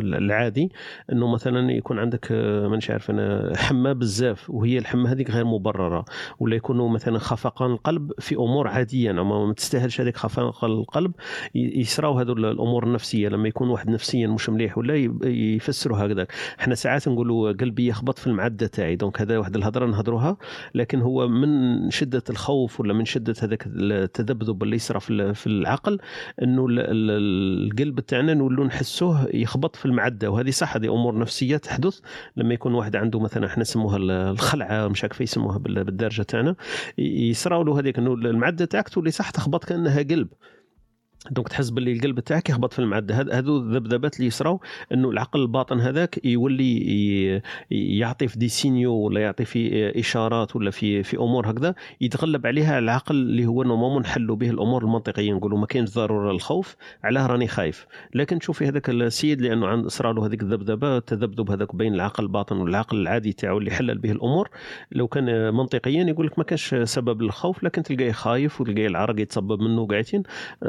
العادي. 0.00 0.72
إنه 1.12 1.32
مثلا 1.32 1.72
يكون 1.72 1.98
عندك 1.98 2.32
مانيش 2.70 2.90
عارف 2.90 3.10
أنا 3.10 3.52
حمى 3.56 3.94
بزاف 3.94 4.50
وهي 4.50 4.78
الحمى 4.78 5.08
هذيك 5.08 5.30
غير 5.30 5.44
مبررة. 5.44 6.04
ولا 6.38 6.56
يكونوا 6.56 6.88
مثلا 6.88 7.18
خفقان 7.18 7.70
القلب 7.70 8.12
في 8.18 8.34
أمور 8.34 8.68
عادية 8.68 9.12
ما 9.12 9.52
تستاهلش 9.52 10.00
هذيك 10.00 10.16
خفقان 10.16 10.70
القلب. 10.70 11.12
يسراو 11.54 12.18
هذو 12.18 12.32
الأمور 12.32 12.84
النفسية 12.84 13.28
لما 13.28 13.48
يكون 13.48 13.70
واحد 13.70 13.90
نفسيا 13.90 14.26
مش 14.26 14.48
مليح 14.48 14.78
ولا 14.78 14.94
يفسروا 15.24 15.98
هكذاك. 15.98 16.32
إحنا 16.60 16.74
ساعات 16.74 17.08
نقولوا 17.08 17.52
قلبي 17.70 17.86
يخبط 17.86 18.18
في 18.18 18.26
المعدة 18.26 18.66
تاعي. 18.66 18.96
دونك 18.96 19.20
هذا 19.20 19.38
واحد 19.38 19.56
الهضرة 19.56 19.86
نهضروها 19.86 20.36
لكن 20.74 21.00
هو 21.00 21.28
من 21.28 21.90
شدة 21.90 22.22
الخوف 22.30 22.80
ولا 22.80 22.92
من 22.92 23.04
شدة 23.04 23.34
هذاك 23.42 23.66
التذبذب 23.66 24.62
اللي 24.62 24.76
يصرى 24.76 25.00
في 25.34 25.46
العقل 25.46 25.98
إنه 26.42 26.66
القلب 26.70 28.00
تاعنا 28.00 28.34
نولوا 28.34 28.64
نحسوه 28.64 29.28
يخبط 29.34 29.76
في 29.76 29.86
المعدة. 29.86 30.30
وهذه 30.30 30.50
صح 30.50 30.76
هذه 30.76 30.94
أمور 30.94 31.18
نفسية 31.18 31.56
تحدث. 31.56 32.00
لما 32.36 32.54
يكون 32.54 32.74
واحد 32.74 32.96
عنده 32.96 33.20
مثلا 33.20 33.46
إحنا 33.46 33.60
نسموها 33.60 33.96
الخلعة 34.30 34.88
مش 34.88 35.02
عارف 35.04 35.20
يسموها 35.20 35.58
بالدارجة 35.58 36.22
تاعنا 36.22 36.56
يصرى 36.98 37.64
له 37.64 37.80
هذيك 37.80 37.98
إنه 37.98 38.14
المعدة 38.14 38.64
تاعك 38.64 38.88
تولي 38.88 39.10
صح 39.10 39.30
تخبط 39.30 39.64
كأنها 39.64 40.02
قلب. 40.02 40.28
donc 41.30 41.48
تحس 41.48 41.70
باللي 41.70 41.92
القلب 41.92 42.20
تاعك 42.20 42.50
يهبط 42.50 42.72
في 42.72 42.78
المعدة. 42.78 43.14
هذو 43.38 43.56
الذبذبات 43.56 44.16
اللي 44.16 44.26
يصراو 44.26 44.60
إنه 44.92 45.10
العقل 45.10 45.42
الباطن 45.42 45.80
هذاك 45.80 46.24
يولي 46.24 47.42
يعطي 47.70 48.28
في 48.28 48.38
des 48.38 48.48
signaux 48.48 48.92
ولا 48.94 49.20
يعطي 49.20 49.44
في 49.44 49.90
إشارات 50.00 50.56
ولا 50.56 50.70
في 50.70 51.02
في 51.02 51.16
أمور 51.16 51.50
هكذا 51.50 51.74
يتغلب 52.00 52.46
عليها 52.46 52.78
العقل 52.78 53.14
اللي 53.14 53.46
هو 53.46 53.62
normalement 53.62 54.02
نحلوا 54.02 54.36
به 54.36 54.50
الأمور 54.50 54.84
المنطقيه 54.84 55.32
نقولوا 55.32 55.58
ما 55.58 55.66
كاينش 55.66 55.94
ضرورة 55.94 56.32
للخوف 56.32 56.76
علاه 57.04 57.26
راني 57.26 57.48
خايف. 57.48 57.86
لكن 58.14 58.38
تشوفي 58.38 58.68
هذاك 58.68 58.90
السيد 58.90 59.40
لأنه 59.40 59.66
عند 59.66 59.86
صرا 59.86 60.12
له 60.12 60.26
هذيك 60.26 60.42
الذبذبة 60.42 60.96
التذبذب 60.96 61.50
هذاك 61.50 61.76
بين 61.76 61.94
العقل 61.94 62.24
الباطن 62.24 62.56
والعقل 62.56 63.00
العادي 63.00 63.32
تاعو 63.32 63.58
اللي 63.58 63.70
حلل 63.70 63.98
به 63.98 64.12
الأمور. 64.12 64.50
لو 64.92 65.08
كان 65.08 65.54
منطقيا 65.54 66.04
يقول 66.04 66.26
لك 66.26 66.38
ما 66.38 66.44
كانش 66.44 66.74
سبب 66.74 67.22
للخوف 67.22 67.64
لكن 67.64 67.82
تلقاه 67.82 68.12
خايف 68.12 68.60
وتلقاه 68.60 68.86
العرق 68.86 69.20
يتصبب 69.20 69.60
منه 69.60 69.86
قاعدين 69.86 70.22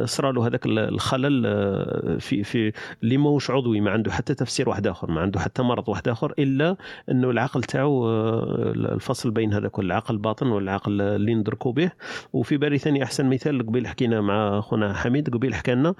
صرا 0.04 0.41
له 0.42 0.48
هذاك 0.48 0.66
الخلل 0.66 1.44
آه، 1.46 2.18
في 2.18 2.44
في 2.44 2.72
اللي 3.04 3.18
ماهوش 3.18 3.52
عضوي 3.52 3.82
ما 3.82 3.92
عنده 3.92 4.12
حتى 4.12 4.34
تفسير 4.34 4.70
واحد 4.70 4.88
آخر 4.88 5.12
ما 5.12 5.22
عنده 5.22 5.40
حتى 5.40 5.62
مرض 5.62 5.90
واحد 5.90 6.08
آخر 6.08 6.34
إلا 6.40 6.78
أنه 7.12 7.30
العقل 7.30 7.64
تاعو 7.64 8.08
آه، 8.08 8.72
الفصل 8.76 9.32
بين 9.32 9.54
هذاك 9.54 9.80
العقل 9.80 10.16
الباطن 10.16 10.48
والعقل 10.48 11.02
اللي 11.02 11.36
ندركوا 11.36 11.72
به. 11.72 11.92
وفي 12.34 12.58
بالي 12.58 12.78
ثاني 12.78 13.04
أحسن 13.04 13.30
مثال 13.30 13.66
قبيل 13.66 13.88
حكينا 13.88 14.22
مع 14.22 14.62
خونا 14.62 14.94
حميد 14.94 15.30
قبيل 15.30 15.56
حكى 15.56 15.76
لنا 15.76 15.96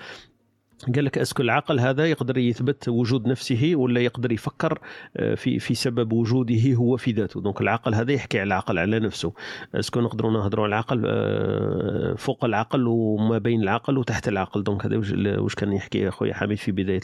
قال 0.96 1.06
لك 1.06 1.18
أسكو 1.18 1.44
العقل 1.44 1.80
هذا 1.80 2.06
يقدر 2.06 2.38
يثبت 2.38 2.90
وجود 2.90 3.28
نفسه 3.28 3.72
ولا 3.76 4.02
يقدر 4.02 4.32
يفكر 4.32 4.80
آه، 5.18 5.36
في 5.36 5.60
في 5.60 5.76
سبب 5.76 6.14
وجوده 6.14 6.74
هو 6.74 6.98
في 6.98 7.12
ذاته. 7.12 7.42
donc 7.42 7.62
العقل 7.62 7.96
هذا 7.96 8.12
يحكي 8.12 8.40
على 8.40 8.48
العقل 8.48 8.80
على 8.80 9.00
نفسه. 9.00 9.34
est-ce 9.76 9.93
que 9.93 10.02
نقدروا 10.02 10.32
نهضروا 10.32 10.66
على 10.66 10.70
العقل 10.70 11.04
آه، 11.06 12.14
فوق 12.18 12.46
العقل 12.46 12.88
وما 12.88 13.38
بين 13.38 13.62
العقل 13.62 13.98
وتحت 13.98 14.28
العقل. 14.28 14.64
donc 14.64 14.86
هذا 14.86 14.98
واش 15.40 15.56
كان 15.56 15.74
يحكي 15.74 16.08
أخويا 16.08 16.34
حميد 16.34 16.58
في 16.58 16.72
بداية 16.72 17.02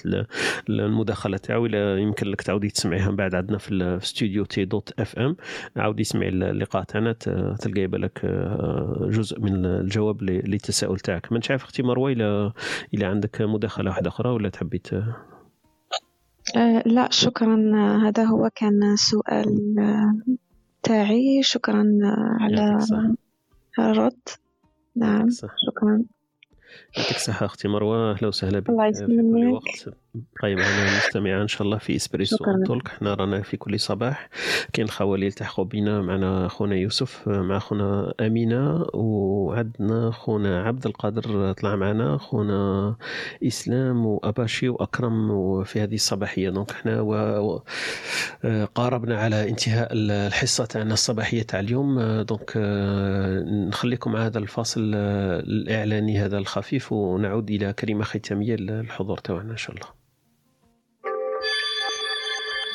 المداخلة 0.69 1.37
تاعو؟ 1.37 1.65
يمكن 1.97 2.27
لك 2.27 2.41
تعاودي 2.41 2.69
تسمعيها 2.69 3.09
من 3.09 3.15
بعد. 3.15 3.35
عندنا 3.35 3.57
في 3.57 3.71
الاستوديو 3.71 4.45
T 4.45 4.65
dot 4.65 4.93
FM. 4.99 5.35
عاودي 5.75 6.01
اسمعي 6.01 6.29
اللقاء 6.29 6.83
تاعنا. 6.83 7.13
تلقاي 7.59 7.87
بالك 7.87 8.21
آه، 8.23 9.09
جزء 9.11 9.41
من 9.41 9.65
الجواب 9.65 10.23
للتساؤل 10.23 10.99
تاعك. 10.99 11.31
ما 11.31 11.39
عارف 11.49 11.63
أختي 11.63 11.83
مروه 11.83 12.11
إلى 12.11 12.51
إلى 12.93 13.05
عندك 13.05 13.41
مداخلة؟ 13.41 13.66
مداخلة 13.67 13.89
واحدة 13.89 14.09
أخرى 14.09 14.29
ولا 14.29 14.49
تحبي 14.49 14.81
أه 16.55 16.83
لا 16.85 17.11
شكرا. 17.11 17.55
هذا 18.07 18.23
هو 18.23 18.49
كان 18.55 18.95
سؤال 18.95 19.75
تاعي. 20.83 21.43
شكرا 21.43 21.99
على 22.39 22.79
الرد. 23.79 24.19
نعم 24.95 25.29
شكرا. 25.67 26.03
يعطيك 26.97 27.15
الصحة 27.15 27.45
أختي 27.45 27.67
مروة. 27.67 28.11
أهلا 28.11 28.27
وسهلا 28.27 28.59
بك 28.59 28.69
الله 28.69 28.85
يسلمك. 28.85 29.61
طيب 30.41 30.59
أنا 30.59 30.97
مستمعة 30.97 31.41
إن 31.41 31.47
شاء 31.47 31.61
الله 31.61 31.77
في 31.77 31.95
إسبريسو 31.95 32.37
تولك 32.65 32.87
إحنا 32.87 33.13
رانا 33.13 33.41
في 33.41 33.57
كل 33.57 33.79
صباح. 33.79 34.29
كاين 34.73 34.85
الخوالي 34.85 35.27
التحقوا 35.27 35.65
بنا 35.65 36.01
معنا 36.01 36.47
خونا 36.47 36.75
يوسف 36.75 37.27
مع 37.27 37.59
خونا 37.59 38.13
أمينة 38.21 38.85
وعندنا 38.93 40.11
خونا 40.11 40.63
عبد 40.63 40.85
القادر 40.85 41.53
طلع 41.53 41.75
معنا 41.75 42.17
خونا 42.17 42.95
إسلام 43.47 44.05
وأباشي 44.05 44.69
وأكرم 44.69 45.31
وفي 45.31 45.83
هذه 45.83 45.95
الصباحية. 45.95 46.49
donc 46.49 46.71
إحنا 46.71 47.01
و... 47.01 47.13
و... 47.39 47.63
قاربنا 48.75 49.19
على 49.19 49.49
انتهاء 49.49 49.89
الحصة 49.91 50.65
تاعنا 50.65 50.93
الصباحية 50.93 51.41
تاع 51.43 51.59
اليوم. 51.59 52.01
donc 52.21 52.57
نخليكم 53.67 54.11
مع 54.11 54.25
هذا 54.25 54.39
الفاصل 54.39 54.91
الإعلاني 54.95 56.19
هذا 56.19 56.37
الخفيف 56.37 56.91
ونعود 56.91 57.51
إلى 57.51 57.73
كلمة 57.73 58.03
ختامية 58.03 58.55
للحضور 58.55 59.17
تاعنا 59.17 59.51
إن 59.51 59.57
شاء 59.57 59.75
الله. 59.75 60.06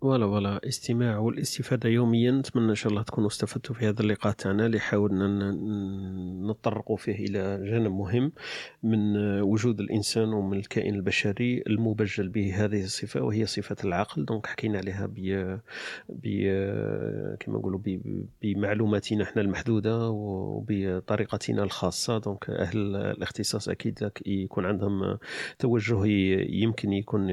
voilà 0.00 0.26
voilà 0.26 0.60
استماع 0.68 1.18
والاستفادة 1.18 1.88
يوميا. 1.88 2.30
نتمنى 2.30 2.70
إن 2.70 2.74
شاء 2.74 2.90
الله 2.90 3.02
تكونوا 3.02 3.28
استفدتوا 3.28 3.74
في 3.74 3.88
هذا 3.88 4.00
اللقاء 4.02 4.32
تاعنا 4.32 4.66
اللي 4.66 4.80
حاولنا 4.80 5.52
نتطرقوا 6.50 6.96
فيه 6.96 7.26
إلى 7.26 7.70
جانب 7.70 7.92
مهم 7.92 8.32
من 8.82 9.16
وجود 9.40 9.80
الإنسان 9.80 10.28
ومن 10.32 10.58
الكائن 10.58 10.94
البشري 10.94 11.62
المبجل 11.66 12.28
به 12.28 12.64
هذه 12.64 12.84
الصفة 12.84 13.22
وهي 13.22 13.46
صفة 13.46 13.76
العقل. 13.84 14.24
donc 14.24 14.46
حكينا 14.46 14.78
عليها 14.78 15.06
ب 15.06 15.14
ب 16.08 16.26
كما 17.40 17.58
نقولوا 17.58 17.80
بمعلوماتنا 18.42 19.24
إحنا 19.24 19.42
المحدودة 19.42 20.08
وبطريقتنا 20.08 21.62
الخاصة. 21.62 22.18
donc 22.18 22.50
أهل 22.50 22.96
الاختصاص 22.96 23.68
أكيد 23.68 24.10
يكون 24.26 24.66
عندهم 24.66 25.18
توجه 25.58 26.06
يمكن 26.50 26.92
يكون 26.92 27.30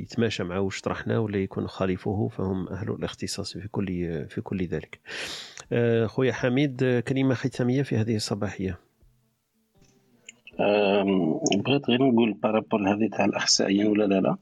يتماشى 0.00 0.44
مع 0.44 0.58
واش 0.58 0.80
طرحنا 0.80 1.18
ولا 1.18 1.38
يكون 1.38 1.68
خالفه 1.76 2.28
فهم 2.28 2.68
أهل 2.68 2.90
الاختصاص 2.90 3.52
في 3.52 3.68
كل 3.68 3.86
في 4.28 4.40
كل 4.40 4.66
ذلك. 4.66 5.00
آه، 5.72 6.06
خويا 6.06 6.32
حميد 6.32 7.02
كلمة 7.08 7.34
ختامية 7.34 7.82
في 7.82 7.96
هذه 7.96 8.16
الصباحية. 8.16 8.78
بغيت 11.64 11.90
غير 11.90 12.02
نقول 12.02 12.32
par 12.32 12.46
rapport 12.46 12.80
لهذه 12.80 13.08
تاع 13.12 13.24
الأخصائيين 13.24 13.86
ولا 13.86 14.04
لا 14.04 14.20
لا. 14.20 14.36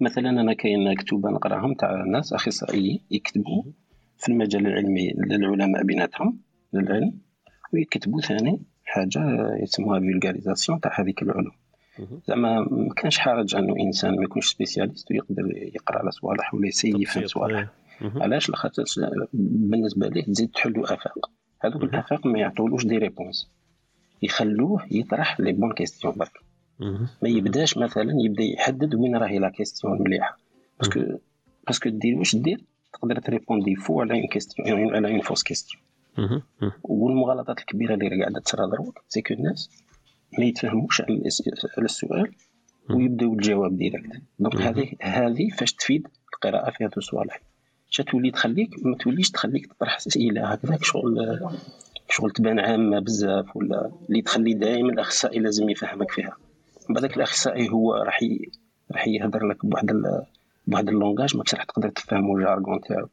مثلا 0.00 0.30
أنا 0.30 0.52
كاين 0.54 0.94
كتب 0.94 1.26
نقراهم 1.26 1.74
تاع 1.74 2.04
ناس 2.04 2.32
اخصائيين 2.32 3.00
يكتبوا 3.10 3.62
في 4.18 4.28
المجال 4.28 4.66
العلمي 4.66 5.12
للعلماء 5.12 5.82
بيناتهم 5.82 6.38
للعلم 6.72 7.12
ويكتبوا 7.72 8.20
ثاني 8.20 8.62
حاجة 8.84 9.20
يسموها 9.62 10.00
vulgarisation 10.00 10.80
تاع 10.80 11.00
هذيك 11.00 11.22
العلوم. 11.22 11.65
زعما 12.28 12.60
ما 12.60 12.94
كانش 12.94 13.18
حرج 13.18 13.54
انه 13.54 13.76
انسان 13.76 14.16
ما 14.16 14.24
يكونش 14.24 14.46
spécialiste 14.46 15.10
ويقدر 15.10 15.56
يقرا 15.56 15.98
على 15.98 16.10
صوالح 16.10 16.54
ولا 16.54 16.66
يسيف 16.68 17.18
صوالح. 17.24 17.68
مهم. 18.00 18.22
علاش؟ 18.22 18.50
لخاطر 18.50 18.84
بالنسبة 19.32 20.08
ليه 20.08 20.24
تزيد 20.24 20.50
تحلو 20.50 20.84
آفاق. 20.84 21.30
هذوك 21.60 21.82
الآفاق 21.82 22.26
ما 22.26 22.38
يعطولوش 22.38 22.86
des 22.86 22.98
réponses. 22.98 23.50
يخلوه 24.22 24.86
يطرح 24.90 25.40
les 25.40 25.52
bonnes 25.52 25.72
questions 25.72 26.14
برك. 26.14 26.40
ما 27.22 27.28
يبداش 27.28 27.78
مثلا 27.78 28.12
يبدأ 28.24 28.42
يحدد 28.42 28.94
وين 28.94 29.16
راهي 29.16 29.38
la 29.38 29.48
question 29.48 29.96
المليحة. 29.96 30.38
parce 30.78 30.92
que 30.92 31.00
parce 31.66 31.80
que 31.80 31.88
دير 31.88 32.18
واش 32.18 32.36
دير؟ 32.36 32.64
تقدر 32.92 33.18
تريبوندي 33.18 33.74
faux 33.74 34.00
على 34.00 34.14
une 34.14 34.26
question 34.26 34.94
على 34.94 35.12
une 35.12 35.20
fausse 35.20 35.42
question. 35.42 35.82
والمغالطات 36.82 37.58
الكبيرة 37.58 37.94
اللي 37.94 38.20
قاعدة 38.20 38.40
تصرى 38.40 38.70
دروك 38.70 39.02
c'est 39.08 39.22
que 39.22 39.34
الناس 39.34 39.84
ما 40.38 40.44
يتفهموش 40.44 41.00
على 41.00 41.20
السؤال 41.78 42.32
ويبداو 42.90 43.32
الجواب 43.32 43.76
direct. 43.78 44.22
donc 44.38 44.56
هذه 44.56 44.92
هذه 45.02 45.48
فاش 45.48 45.72
تفيد 45.72 46.08
القراءة 46.34 46.70
في 46.70 46.84
هذو 46.84 46.92
الصوالح 46.96 47.40
شا 47.90 48.02
تولي 48.02 48.30
تخليك 48.30 48.70
ما 48.82 48.96
توليش 48.96 49.30
تخليك 49.30 49.66
تطرح 49.66 49.96
أسئلة 49.96 50.46
هكذاك 50.52 50.84
شغل 50.84 51.40
شغل 52.08 52.30
تبان 52.30 52.58
عامة 52.60 52.98
بزاف 52.98 53.56
ولا 53.56 53.90
اللي 54.08 54.22
تخلي 54.22 54.54
دائما 54.54 54.92
الأخصائي 54.92 55.38
لازم 55.38 55.68
يفهمك 55.70 56.10
فيها. 56.10 56.36
بعدك 56.90 57.16
الأخصائي 57.16 57.68
هو 57.68 57.94
راح 57.94 58.22
ي... 58.22 58.50
راح 58.92 59.08
يهضر 59.08 59.46
لك 59.46 59.66
بواحد 59.66 59.90
ال... 59.90 60.22
بواحد 60.66 60.88
ال 60.88 60.94
langage 60.94 61.36
ماكش 61.36 61.54
راح 61.54 61.64
تقدر 61.64 61.88
تفهمو 61.88 62.38
ال 62.38 62.44
jargon 62.44 62.80
تاعو. 62.80 63.08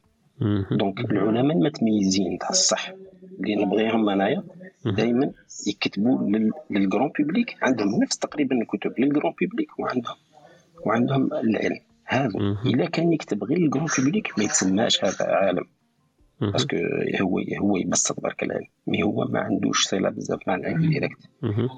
donc 0.70 1.00
العلماء 1.00 1.56
المتميزين 1.56 2.38
تاع 2.38 2.48
الصح 2.50 2.92
اللي 3.40 3.54
نبغيهم 3.64 4.08
أنايا 4.08 4.44
دائما 4.84 5.32
يكتبوا 5.66 6.30
لل- 6.30 6.52
لل 6.70 6.81
grand 6.81 7.10
public 7.18 7.56
عندهم 7.62 8.02
نفس 8.02 8.18
تقريبا 8.18 8.56
الكتب 8.62 8.92
لل 8.98 9.08
grand 9.08 9.34
public 9.40 9.78
وعندهم 9.78 10.14
وعندهم 10.86 11.32
العلم. 11.32 11.80
هذا. 12.04 12.38
إلا 12.66 12.86
كان 12.86 13.12
يكتب 13.12 13.44
غير 13.44 13.58
لل 13.58 13.66
grand 13.66 13.86
public 13.98 14.38
ما 14.38 14.44
يتسماش 14.44 15.04
هذا 15.04 15.16
عالم. 15.24 15.64
parce 16.40 16.62
que 16.62 16.76
هو 17.20 17.38
هو 17.60 17.76
يبسط 17.76 18.20
برك 18.20 18.42
العلم 18.42 18.66
mais 18.86 19.02
هو 19.02 19.24
ما 19.24 19.40
عندوش 19.40 19.84
صلة 19.84 20.08
بزاف 20.10 20.38
مع 20.46 20.54
العلم 20.54 20.90
direct. 20.90 21.18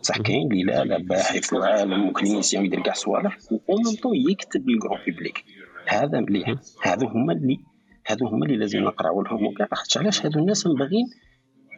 بصح 0.00 0.18
كاين 0.18 0.52
اللي 0.52 0.62
لا 0.62 0.84
لا 0.84 0.98
باحث 0.98 1.52
وعالم 1.52 2.08
و 2.08 2.14
clinicien 2.14 2.64
يدير 2.64 2.80
كاع 2.82 2.92
صوالح 2.94 3.38
ومن 3.50 3.94
طون 4.02 4.16
يكتب 4.30 4.68
لل 4.68 4.77
grand 4.77 4.98
public 5.06 5.44
هذا 5.88 6.20
مليح. 6.20 6.54
هذو 6.82 7.06
هما 7.08 7.32
اللي 7.32 7.58
هذو 8.06 8.26
هما 8.26 8.46
اللي 8.46 8.56
لازم 8.56 8.78
نقراو 8.78 9.22
لهم. 9.22 9.46
وكاع 9.46 9.68
علاش 9.96 10.26
هذو 10.26 10.40
الناس 10.40 10.66
مبغين 10.66 11.06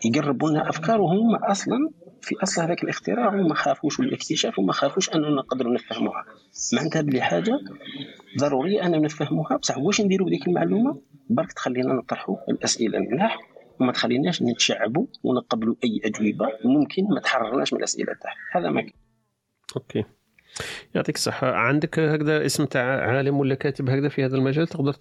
يقربوا 0.04 0.50
لنا 0.50 0.68
افكار 0.68 1.00
وهم 1.00 1.34
أصلا 1.36 1.90
في 2.20 2.34
أصل 2.42 2.62
هذاك 2.62 2.84
الاختراع 2.84 3.34
وما 3.34 3.54
خافوش 3.54 4.00
الاكتشاف 4.00 4.58
وما 4.58 4.72
خافوش 4.72 5.10
أننا 5.14 5.30
نقدروا 5.30 5.74
نفهموها. 5.74 6.24
معناتها 6.72 7.02
بلي 7.02 7.20
حاجة 7.20 7.58
ضرورية 8.38 8.86
اننا 8.86 8.98
نفهموها. 8.98 9.56
بصح 9.56 9.78
واش 9.78 10.00
نديروا 10.00 10.26
بديك 10.26 10.48
المعلومة؟ 10.48 11.00
برك 11.30 11.52
تخلينا 11.52 11.94
نطرحوا 11.94 12.36
الأسئلة 12.48 12.98
الملاح 12.98 13.38
وما 13.80 13.92
تخليناش 13.92 14.42
نتشعبوا 14.42 15.06
ونقبلوا 15.22 15.74
أي 15.84 16.00
أجوبة 16.04 16.48
ممكن 16.64 17.02
ما 17.14 17.20
تحررناش 17.20 17.72
من 17.72 17.78
الأسئلة 17.78 18.12
تاعها. 18.22 18.36
هذا 18.52 18.70
ما 18.70 18.80
كان. 18.80 18.92
أوكي. 19.76 20.04
يعطيك 20.94 21.14
الصحة. 21.14 21.52
عندك 21.52 21.98
هكذا 21.98 22.46
اسم 22.46 22.64
تاع 22.64 22.82
عالم 22.82 23.38
ولا 23.40 23.54
كاتب 23.54 23.90
هكذا 23.90 24.08
في 24.08 24.24
هذا 24.24 24.36
المجال 24.36 24.66
تقدر 24.66 24.92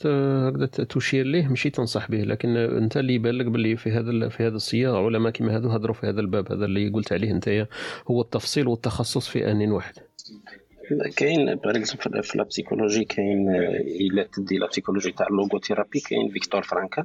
هكذا 0.50 0.66
تشير 0.66 1.26
ليه؟ 1.26 1.48
ماشي 1.48 1.70
تنصح 1.70 2.12
به. 2.12 2.18
لكن 2.18 2.58
انت 2.58 2.98
اللي 2.98 3.14
يبان 3.14 3.36
لك 3.36 3.46
باللي 3.46 3.78
في 3.78 3.92
هذا 3.92 4.30
في 4.30 4.44
هذا 4.44 4.56
السياق. 4.56 4.96
علماء 4.96 5.32
كما 5.32 5.58
هذو 5.58 5.70
هضروا 5.70 5.96
في 5.96 6.08
هذا 6.08 6.20
الباب. 6.20 6.52
هذا 6.52 6.66
اللي 6.66 6.90
قلت 6.90 7.14
عليه 7.14 7.32
انت 7.32 7.68
هو 8.12 8.22
التفصيل 8.22 8.68
والتخصص 8.68 9.28
في 9.28 9.52
آن 9.52 9.72
واحد. 9.72 9.94
كاين 11.16 11.56
باغ 11.56 11.84
في 11.84 12.38
la 12.38 12.44
psychologie 12.44 13.04
كاين 13.04 13.50
آه، 13.50 13.82
إلا 14.02 14.28
تدي 14.34 14.58
la 14.58 14.68
psychologie 14.68 15.12
تاع 15.12 15.28
ال 15.28 15.33
logothérapie 15.33 16.00
كاين 16.00 16.30
فيكتور 16.30 16.62
فرانكل 16.62 17.04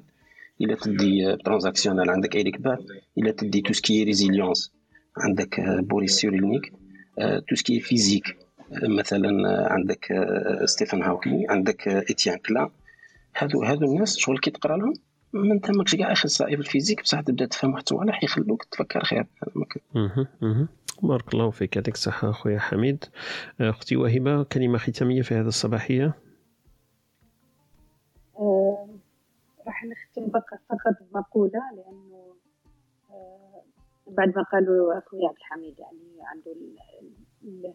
إلا 0.61 0.75
تدي 0.75 1.37
transactionnelle 1.37 2.11
عندك 2.11 2.37
ايريك 2.37 2.61
بيرن 2.61 2.87
إلا 3.19 3.31
تدي 3.31 3.61
tout 3.61 3.73
ce 3.73 3.86
qui 3.86 4.05
résilience 4.05 4.73
عندك 5.17 5.61
آه، 5.61 5.81
بوريس 5.81 6.13
سيرولنيك 6.13 6.73
tout 7.19 7.55
ce 7.55 7.65
qui 7.65 7.81
physique 7.81 8.37
مثلا 8.83 9.49
آه، 9.49 9.73
عندك 9.73 10.13
آه، 10.13 10.65
ستيفن 10.67 11.03
هاوكينغ 11.03 11.51
عندك 11.51 11.89
آه، 11.89 12.05
إتيان 12.11 12.39
كلاين. 12.39 12.69
هادو 13.37 13.63
هادو 13.63 13.93
الناس 13.93 14.17
شغل 14.19 14.39
كي 14.39 14.51
تقرا 14.51 14.77
لهم 14.77 14.93
ما 15.33 15.55
انت 15.55 15.71
ماكش 15.71 15.95
كاع 15.95 16.13
اخصائي 16.13 16.57
في 16.57 16.63
ال 16.63 16.67
physique 16.67 17.03
بصح 17.03 17.21
تبدا 17.21 17.47
تفهم 17.47 17.71
واحد 17.71 17.83
الصوالح 17.83 18.25
يخلوك 18.25 18.65
تفكر 18.65 19.05
خير. 19.05 19.27
بارك 21.03 21.35
الله 21.35 21.51
فيك. 21.51 21.77
يعطيك 21.77 21.95
الصحة 21.95 22.31
أخويا 22.31 22.59
حميد. 22.59 23.05
أختي 23.61 23.97
وهبة 23.97 24.43
كلمة 24.43 24.79
ختامية 24.79 25.23
في 25.23 25.35
هذا 25.35 25.49
الصباحية. 25.49 26.15
راح 29.67 29.85
نختم 29.85 30.31
فقط 30.69 30.97
بمقولة 31.13 31.61
لأنه 31.77 32.32
بعد 34.17 34.37
ما 34.37 34.43
قالوا 34.43 34.99
أخوي 34.99 35.27
عبد 35.27 35.37
الحميد 35.37 35.79
يعني 35.79 36.23
عنده 36.23 36.53
ال 36.53 36.77
ال 37.43 37.75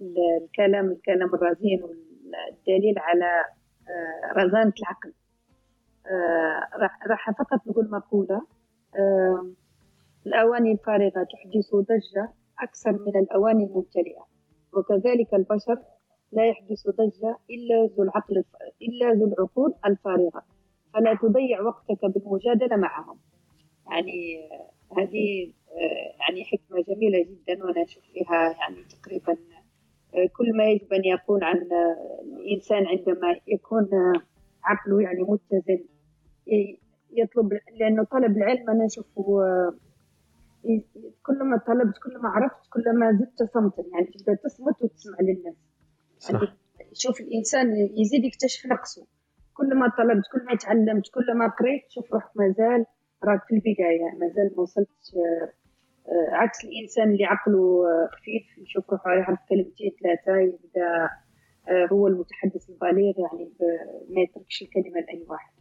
ال 0.00 0.16
الكلام 0.42 0.90
الكلام 0.90 1.34
الرزين 1.34 1.82
والدليل 1.82 2.98
على 2.98 3.44
آه، 3.88 4.32
رزانة 4.32 4.72
العقل 4.78 5.12
آه، 6.06 6.78
راح 7.06 7.30
فقط 7.30 7.66
نقول 7.66 7.90
مقولة 7.90 8.42
الأواني 10.26 10.72
الفارغة 10.72 11.26
تحدث 11.32 11.74
ضجة 11.74 12.32
أكثر 12.60 12.92
من 12.92 13.20
الأواني 13.22 13.64
الممتلئة 13.64 14.26
وكذلك 14.72 15.34
البشر 15.34 15.78
لا 16.32 16.46
يحدث 16.46 16.88
ضجة 16.88 17.36
إلا 17.50 17.94
ذو 17.96 18.02
العقل. 18.02 18.44
إلا 18.82 19.12
ذو 19.12 19.26
العقول 19.26 19.74
الفارغة 19.86 20.42
فلا 20.94 21.14
تضيع 21.22 21.60
وقتك 21.60 22.04
بالمجادلة 22.04 22.76
معهم 22.76 23.18
يعني 23.90 24.48
آه، 24.52 24.71
هذه 24.98 25.52
آه، 25.72 26.20
يعني 26.20 26.44
حكمة 26.44 26.82
جميلة 26.88 27.22
جدا 27.22 27.64
وأنا 27.64 27.82
أشوف 27.84 28.04
فيها 28.12 28.56
يعني 28.60 28.84
تقريبا 28.84 29.32
آه، 30.14 30.28
كل 30.36 30.56
ما 30.56 30.64
يجب 30.64 30.92
أن 30.92 31.04
يكون 31.04 31.44
عن 31.44 31.56
آه، 31.56 32.22
الإنسان 32.22 32.86
عندما 32.86 33.36
يكون 33.46 33.88
عقله 34.64 35.02
يعني 35.02 35.22
متزن 35.22 35.84
يطلب 37.12 37.52
لأنه 37.80 38.04
طلب 38.04 38.36
العلم 38.36 38.70
أنا 38.70 38.86
أشوفه 38.86 39.40
كل 41.22 41.44
ما 41.44 41.56
طلبت 41.66 41.98
كل 41.98 42.18
ما 42.18 42.28
عرفت 42.28 42.70
كل 42.70 42.98
ما 42.98 43.12
زدت 43.12 43.50
صمتا 43.54 43.84
يعني 43.92 44.06
تبدأ 44.06 44.34
تصمت 44.34 44.82
وتسمع 44.82 45.16
للناس. 45.20 45.54
يعني 46.30 46.48
شوف 46.92 47.20
الإنسان 47.20 47.76
يزيد 47.76 48.24
يكتشف 48.24 48.66
نقصه. 48.66 49.06
كل 49.54 49.74
ما 49.78 49.88
طلبت 49.98 50.24
كل 50.32 50.44
ما 50.44 50.56
تعلمت 50.56 51.08
كل 51.14 51.34
ما 51.34 51.48
قريت 51.48 51.82
شوف 51.88 52.12
روحك 52.12 52.36
مازال 52.36 52.86
راك 53.24 53.44
في 53.44 53.54
البداية 53.54 54.18
مازال 54.20 54.50
ما 54.56 54.62
وصلتش 54.62 55.14
آه، 56.08 56.34
عكس 56.34 56.64
الإنسان 56.64 57.10
اللي 57.10 57.24
عقله 57.24 57.84
آه، 57.86 58.08
خفيف 58.12 58.58
يشوف 58.58 58.90
روحه 58.90 59.14
يعرف 59.14 59.38
كلمتين 59.48 59.90
ثلاثة 60.02 60.38
يبدأ 60.38 61.10
آه، 61.68 61.86
هو 61.92 62.08
المتحدث 62.08 62.70
البليغ 62.70 63.14
يعني 63.18 63.52
ما 64.10 64.20
يتركش 64.20 64.62
الكلمة 64.62 65.00
لأي 65.00 65.24
واحد. 65.28 65.52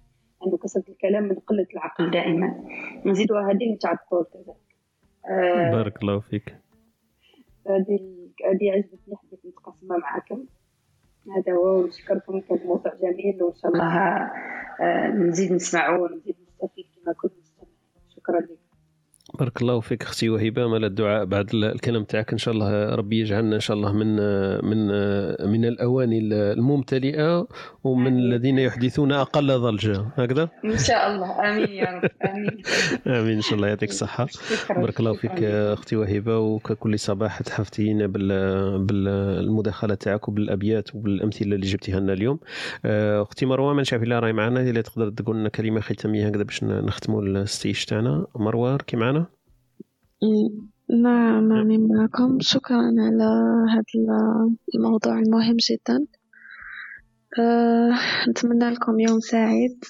عنده 0.41 0.57
كثره 0.57 0.83
الكلام 0.89 1.23
من 1.23 1.35
قلة 1.35 1.67
العقل 1.73 2.11
دائما. 2.11 2.63
نزيدوا 3.05 3.41
هذه 3.41 3.73
نتاع 3.73 3.91
الطول 3.91 4.25
كذا. 4.33 4.55
آه، 5.29 5.71
بارك 5.71 6.01
الله 6.01 6.19
فيك. 6.19 6.55
هذه 7.67 7.99
هذه 8.45 8.71
عجبتني 8.71 9.15
حبيت 9.15 9.45
نتقاسمها 9.45 9.97
معاكم. 9.97 10.45
هذا 11.37 11.53
هو 11.53 11.79
ونشكركم 11.79 12.39
كان 12.39 12.59
موضوع 12.65 12.93
جميل 13.01 13.43
وإن 13.43 13.55
شاء 13.55 13.71
الله 13.71 14.31
نزيد 15.27 15.51
نسمعوا 15.51 16.07
ونزيد 16.07 16.35
نستفيد 16.41 16.85
كما 16.95 17.11
لك 17.11 17.31
بارك 19.41 19.61
الله 19.61 19.79
فيك 19.79 20.03
أختي 20.03 20.29
وهبة 20.29 20.67
مال 20.67 20.85
الدعاء 20.85 21.25
بعد 21.25 21.49
الكلام 21.53 22.03
تاعك. 22.03 22.31
إن 22.31 22.37
شاء 22.37 22.53
الله 22.53 22.95
ربي 22.95 23.19
يجعلنا 23.19 23.55
إن 23.55 23.59
شاء 23.59 23.77
الله 23.77 23.91
من 23.93 24.15
من 24.65 24.87
من 25.51 25.65
الأواني 25.65 26.19
الممتلئة 26.33 27.47
ومن 27.83 28.07
آمين. 28.07 28.19
الذين 28.19 28.57
يحدثون 28.59 29.11
أقل 29.11 29.59
ضجة. 29.59 30.05
هكذا؟ 30.17 30.49
إن 30.65 30.77
شاء 30.77 31.11
الله. 31.11 31.49
آمين 31.49 31.69
يا 31.69 31.85
رب. 31.85 32.09
آمين. 32.29 32.61
آمين. 33.17 33.35
إن 33.35 33.41
شاء 33.41 33.55
الله 33.55 33.67
يعطيك 33.67 33.89
الصحة. 33.89 34.27
بارك 34.69 34.99
الله 34.99 35.13
فيك. 35.13 35.43
أختي 35.43 35.95
وهبة 35.95 36.37
وككل 36.37 36.99
صباح 36.99 37.41
تحفتينا 37.41 38.07
بال 38.07 38.79
بالمداخله 38.85 39.95
تاعك 39.95 40.27
وبالأبيات 40.27 40.95
وبالأمثلة 40.95 41.55
اللي 41.55 41.67
جبتيها 41.67 41.99
لنا 41.99 42.13
اليوم. 42.13 42.39
آه، 42.85 43.21
أختي 43.21 43.45
مروه 43.45 43.73
ما 43.73 43.81
نشاف 43.81 44.03
إلا 44.03 44.19
راهي 44.19 44.33
معنا 44.33 44.61
إلا 44.61 44.81
تقدر 44.81 45.09
تقول 45.09 45.35
لنا 45.35 45.49
كلمة 45.49 45.81
ختامية 45.81 46.27
هكذا 46.27 46.43
باش 46.43 46.63
نختموا 46.63 47.21
الستيج 47.21 47.83
تاعنا. 47.83 48.25
مروه 48.35 48.77
كي 48.77 48.97
معنا؟ 48.97 49.30
نعم 50.89 51.51
راني 51.51 51.77
معكم. 51.77 52.37
شكرا 52.41 52.77
على 52.77 53.23
هذا 53.73 53.83
الموضوع 54.75 55.19
المهم 55.19 55.57
جدا. 55.69 56.05
أه 57.39 57.91
نتمنى 58.29 58.69
لكم 58.69 58.99
يوم 58.99 59.19
سعيد. 59.19 59.85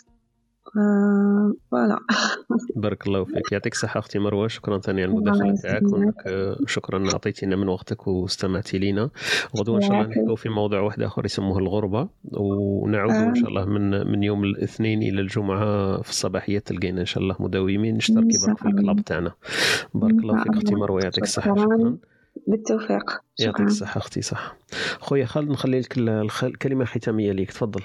فوالا. 0.74 2.00
بارك 2.76 3.08
الله 3.08 3.24
فيك. 3.24 3.52
يعطيك 3.52 3.74
الصحة 3.74 4.00
أختي 4.00 4.20
مروة. 4.20 4.48
شكرا 4.48 4.80
ثاني 4.80 5.04
على 5.04 5.12
المداخله 5.12 5.56
تاعك 5.56 5.84
آه، 6.28 6.58
شكرا 6.68 7.04
أعطيتينا 7.14 7.56
من 7.56 7.68
وقتك 7.68 8.08
واستمعتي 8.08 8.78
لينا. 8.78 9.10
غدوة 9.58 9.76
إن 9.76 9.82
شاء 9.82 9.92
الله 9.92 10.04
نحكيو 10.08 10.36
في 10.36 10.50
موضوع 10.50 10.80
واحد 10.80 11.02
آخر 11.02 11.26
يسموه 11.26 11.58
الغربة. 11.58 12.10
ونعود 12.32 13.12
إن 13.12 13.36
شاء 13.36 13.50
الله 13.50 13.66
من 13.66 14.12
من 14.12 14.24
يوم 14.24 14.44
الاثنين 14.44 15.02
إلى 15.02 15.22
الجمعة 15.22 16.02
في 16.02 16.10
الصباحية 16.10 16.60
تلقينا 16.60 17.02
إن 17.02 17.06
شاء 17.06 17.24
الله 17.24 17.36
مداومين. 17.40 17.96
نشتركي 17.96 18.38
برك 18.48 18.58
في 18.58 18.66
الكلاب 18.66 19.02
تاعنا. 19.02 19.32
بارك 19.94 20.14
الله 20.14 20.44
فيك 20.44 20.54
أختي 20.54 20.76
مروة. 20.76 21.02
يعطيك 21.04 21.24
الصحة. 21.24 21.56
شكرا. 21.56 21.98
بالتوفيق. 22.48 23.22
يعطيك 23.40 23.66
الصحة 23.66 23.98
أختي. 23.98 24.22
صح 24.22 24.56
خويا 25.00 25.26
خالد 25.26 25.50
نخلي 25.50 25.80
لك 25.80 25.98
الكلمة 26.44 26.82
الختاميه 26.82 27.32
ليك. 27.32 27.52
تفضل. 27.52 27.82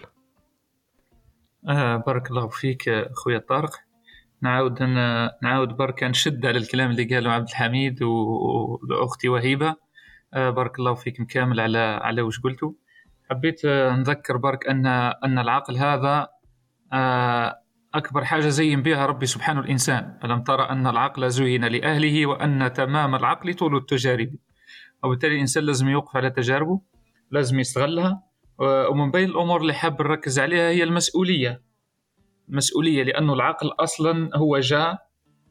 آه 1.69 1.97
بارك 1.97 2.31
الله 2.31 2.49
فيك 2.49 3.09
خويا 3.13 3.39
طارق. 3.39 3.71
نعاود 4.43 4.83
نعاود 5.43 5.69
برك 5.69 6.03
نشد 6.03 6.47
على 6.47 6.59
الكلام 6.59 6.91
اللي 6.91 7.05
قاله 7.05 7.33
عبد 7.33 7.49
الحميد 7.49 8.03
وأختي 8.03 9.29
وهيبة. 9.29 9.75
آه 10.35 10.51
بارك 10.51 10.79
الله 10.79 10.95
فيكم 10.95 11.25
كامل 11.25 11.61
على 11.61 11.79
على 11.79 12.23
وش 12.23 12.41
قلتوا. 12.41 12.73
حبيت 13.31 13.65
آه، 13.65 13.97
نذكر 13.97 14.37
برك 14.37 14.69
ان 14.69 14.87
أن 15.25 15.39
العقل 15.39 15.77
هذا 15.77 16.29
آه 16.93 17.57
أكبر 17.95 18.25
حاجة 18.25 18.49
زين 18.49 18.83
بها 18.83 19.07
ربي 19.07 19.27
سبحانه 19.27 19.61
الإنسان. 19.61 20.19
ألم 20.25 20.43
ترى 20.43 20.63
أن 20.63 20.87
العقل 20.87 21.31
زين 21.31 21.65
لأهله 21.65 22.27
وأن 22.27 22.73
تمام 22.73 23.15
العقل 23.15 23.55
طول 23.55 23.77
التجارب. 23.77 24.35
وبالتالي 25.05 25.35
الإنسان 25.35 25.65
لازم 25.65 25.89
يوقف 25.89 26.17
على 26.17 26.31
تجاربه 26.31 26.81
لازم 27.31 27.59
يستغلها 27.61 28.23
ومن 28.59 29.11
بين 29.11 29.29
الأمور 29.29 29.61
اللي 29.61 29.75
حاب 29.75 30.03
نركز 30.03 30.39
عليها 30.39 30.71
هي 30.71 30.83
المسؤولية. 30.83 31.63
المسؤوليه 32.49 33.03
لأنه 33.03 33.33
العقل 33.33 33.69
أصلا 33.81 34.31
هو 34.35 34.59
جاء 34.59 35.07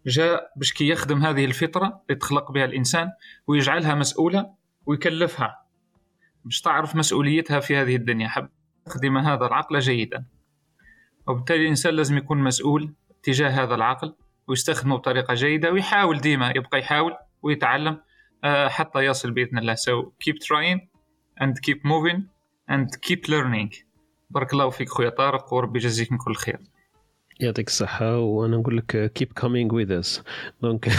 جاء 0.05 0.51
باش 0.55 0.73
كي 0.73 0.87
يخدم 0.87 1.25
هذه 1.25 1.45
الفطرة 1.45 2.01
اللي 2.09 2.19
تخلق 2.19 2.51
بها 2.51 2.65
الإنسان 2.65 3.11
ويجعلها 3.47 3.95
مسؤولة 3.95 4.49
ويكلفها. 4.85 5.65
باش 6.45 6.61
تعرف 6.61 6.95
مسؤوليتها 6.95 7.59
في 7.59 7.77
هذه 7.77 7.95
الدنيا 7.95 8.27
حب 8.27 8.49
تخدم 8.85 9.17
هذا 9.17 9.45
العقل 9.45 9.79
جيدا. 9.79 10.25
وبالتالي 11.27 11.63
الإنسان 11.63 11.93
لازم 11.93 12.17
يكون 12.17 12.37
مسؤول 12.37 12.93
تجاه 13.23 13.49
هذا 13.49 13.75
العقل 13.75 14.15
ويستخدمه 14.47 14.95
بطريقة 14.95 15.33
جيدة 15.33 15.71
ويحاول 15.71 16.21
ديما 16.21 16.53
يبقى 16.55 16.79
يحاول 16.79 17.13
ويتعلم 17.41 18.01
آه، 18.43 18.67
حتى 18.67 18.99
يصل 18.99 19.31
بإذن 19.31 19.57
الله. 19.57 19.75
So 19.75 20.11
keep 20.23 20.35
trying 20.35 20.79
and 21.41 21.53
keep 21.61 21.79
moving. 21.83 22.34
And 22.69 22.87
keep 23.07 23.27
learning. 23.29 23.75
بارك 24.29 24.53
الله 24.53 24.69
فيك 24.69 24.89
خويا 24.89 25.09
طارق 25.09 25.53
وربي 25.53 25.79
يجزيكم 25.79 26.17
كل 26.17 26.35
خير. 26.35 26.59
يعطيك 27.39 27.67
الصحة 27.67 28.17
وأنا 28.19 28.57
نقول 28.57 28.77
لك 28.77 29.11
keep 29.19 29.41
coming 29.43 29.69
with 29.71 29.89
us. 30.03 30.21
دونك 30.61 30.87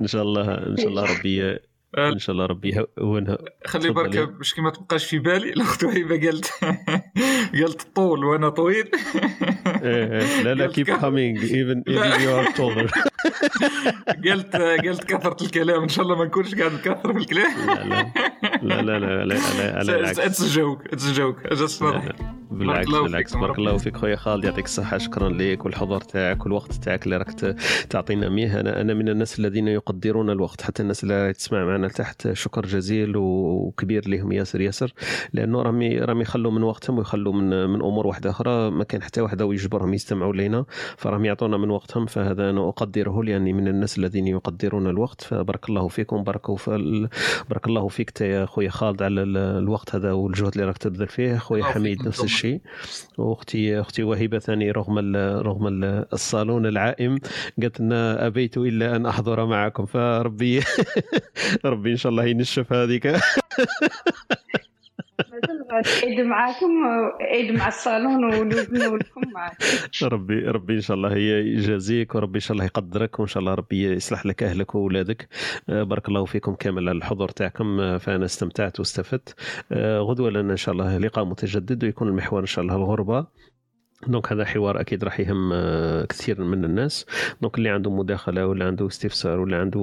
إن 0.00 0.06
شاء 0.06 0.22
الله 0.22 0.66
إن 0.66 0.76
شاء 0.76 0.88
الله 0.88 1.18
ربي 1.18 1.58
آه، 1.96 2.08
إن 2.08 2.18
شاء 2.18 2.34
الله 2.34 2.46
ربي 2.46 2.86
يهونها. 2.98 3.38
خلي 3.66 3.90
بركة 3.90 4.24
باش 4.24 4.54
كي 4.54 4.60
ما 4.60 4.70
تبقاش 4.70 5.06
في 5.06 5.18
بالي 5.18 5.52
الاخت 5.52 5.84
وهيبه 5.84 6.26
قالت 6.26 6.50
قالت 7.60 7.82
طول 7.94 8.24
وأنا 8.24 8.48
طويل. 8.48 8.90
إيه، 9.66 10.20
إيه، 10.20 10.42
لا 10.42 10.54
لا 10.54 10.66
keep 10.66 10.86
coming 10.86 11.42
even 11.42 11.82
even 11.88 12.22
you 12.22 12.38
are 12.38 12.50
taller 12.50 12.90
قالت 14.26 14.56
قالت 14.56 15.04
كثرة 15.04 15.44
الكلام. 15.44 15.82
إن 15.82 15.88
شاء 15.88 16.04
الله 16.04 16.18
ما 16.18 16.24
نكونش 16.24 16.54
قاعد 16.54 16.72
نكثر 16.72 17.12
في 17.12 17.18
الكلام. 17.18 17.66
لا 18.62 18.82
لا. 18.82 18.98
لا 18.98 18.98
لا 18.98 19.24
لا 19.24 19.82
لا 19.82 20.10
it's 20.10 20.56
joke 20.56 20.86
it's 20.86 21.12
joke 21.12 21.46
just 21.46 21.82
بالعكس 22.50 22.88
بالعكس. 22.88 23.36
بارك 23.36 23.58
الله. 23.58 23.76
فيك 23.76 23.96
خويا 23.96 24.16
خالد 24.16 24.44
يعطيك 24.44 24.64
الصحة 24.64 24.98
شكرا 24.98 25.28
لك 25.28 25.64
والحضور 25.64 26.00
تاعك 26.00 26.42
والوقت 26.44 26.72
تاعك 26.72 27.04
اللي 27.04 27.16
راك 27.16 27.30
تعطينا 27.90 28.28
ميه. 28.28 28.60
أنا 28.60 28.80
أنا 28.80 28.94
من 28.94 29.08
الناس 29.08 29.38
الذين 29.38 29.68
يقدرون 29.68 30.30
الوقت 30.30 30.62
حتى 30.62 30.82
الناس 30.82 31.02
اللي 31.04 31.32
تسمع 31.32 31.64
معنا 31.64 31.86
لتحت 31.86 32.32
شكر 32.32 32.66
جزيل 32.66 33.12
وكبير 33.16 34.08
لهم 34.08 34.32
ياسر 34.32 34.60
ياسر. 34.60 34.92
لأنه 35.32 35.62
راهم 35.62 35.82
ي- 35.82 35.98
راهم 35.98 36.20
يخلوا 36.20 36.52
من 36.52 36.62
وقتهم 36.62 36.98
ويخلوا 36.98 37.32
من 37.32 37.66
من 37.68 37.82
أمور 37.82 38.06
واحدة 38.06 38.30
أخرى 38.30 38.70
ما 38.70 38.84
كان 38.84 39.02
حتى 39.02 39.20
واحد 39.20 39.40
يجبرهم 39.40 39.94
يستمعوا 39.94 40.32
لنا 40.34 40.64
فراهم 40.96 41.24
يعطونا 41.24 41.56
من 41.56 41.70
وقتهم 41.70 42.06
فهذا 42.06 42.50
أنا 42.50 42.68
أقدره 42.68 43.22
لأني 43.24 43.52
من 43.52 43.68
الناس 43.68 43.98
الذين 43.98 44.26
يقدرون 44.26 44.86
الوقت. 44.86 45.20
فبارك 45.22 45.68
الله 45.68 45.88
فيكم 45.88 46.22
بارك 46.24 46.56
في 46.56 47.08
بارك 47.48 47.66
الله 47.66 47.88
فيك 47.88 48.20
يا 48.20 48.46
خويا 48.46 48.70
خالد 48.70 49.02
على 49.02 49.22
ال- 49.22 49.36
الوقت 49.36 49.94
هذا 49.94 50.12
والجهد 50.12 50.52
اللي 50.52 50.64
راك 50.64 50.78
تبذل 50.78 51.08
فيه. 51.08 51.36
خويا 51.38 51.64
حميد 51.64 52.06
نفس 52.06 52.16
طبعاً. 52.18 52.28
الشيء 52.38 52.60
واختي 53.18 53.80
أختي 53.80 54.02
وهبه 54.02 54.38
ثاني 54.38 54.70
رغم 54.70 54.98
ال- 54.98 55.46
رغم 55.46 55.66
ال- 55.66 56.06
الصالون 56.12 56.66
العائم. 56.66 57.18
قالت 57.62 57.80
لنا 57.80 58.26
أبيت 58.26 58.56
إلا 58.58 58.96
أن 58.96 59.06
أحضر 59.06 59.46
معكم. 59.46 59.86
فربي 59.86 60.60
ربي 61.64 61.90
إن 61.92 61.96
شاء 61.96 62.10
الله 62.10 62.24
ينشف 62.24 62.72
هذيك. 62.72 63.06
عيد 66.04 66.20
معاكم 66.20 66.70
عيد 67.20 67.52
مع 67.52 67.68
الصالون 67.68 68.24
ونولكم 68.24 69.20
معاكم. 69.34 69.64
ربي 70.02 70.40
ربي 70.40 70.74
إن 70.74 70.80
شاء 70.80 70.96
الله 70.96 71.16
يجازيك 71.16 72.14
وربي 72.14 72.36
إن 72.36 72.40
شاء 72.40 72.52
الله 72.52 72.64
يقدرك 72.64 73.18
وإن 73.18 73.28
شاء 73.28 73.40
الله 73.40 73.54
ربي 73.54 73.92
يصلح 73.92 74.26
لك 74.26 74.42
أهلك 74.42 74.74
واولادك 74.74 75.28
آه، 75.68 75.82
بارك 75.82 76.08
الله 76.08 76.24
فيكم 76.24 76.54
كامل 76.54 76.88
على 76.88 76.98
الحضور 76.98 77.28
تاعكم. 77.28 77.80
آه، 77.80 77.98
فأنا 77.98 78.24
استمتعت 78.24 78.78
واستفدت. 78.80 79.34
آه، 79.72 80.00
غدوة 80.00 80.30
لنا 80.30 80.52
إن 80.52 80.56
شاء 80.56 80.72
الله 80.72 80.98
لقاء 80.98 81.24
متجدد 81.24 81.84
ويكون 81.84 82.08
المحور 82.08 82.40
إن 82.40 82.46
شاء 82.46 82.64
الله 82.64 82.76
الغربة. 82.76 83.26
donc 84.06 84.32
هذا 84.32 84.44
حوار 84.44 84.80
أكيد 84.80 85.04
راح 85.04 85.20
يهم 85.20 85.52
كثير 86.04 86.44
من 86.44 86.64
الناس. 86.64 87.06
donc 87.42 87.58
اللي 87.58 87.68
عنده 87.68 87.90
مداخلة 87.90 88.46
ولا 88.46 88.66
عنده 88.66 88.86
استفسار 88.86 89.40
ولا 89.40 89.60
عنده 89.60 89.80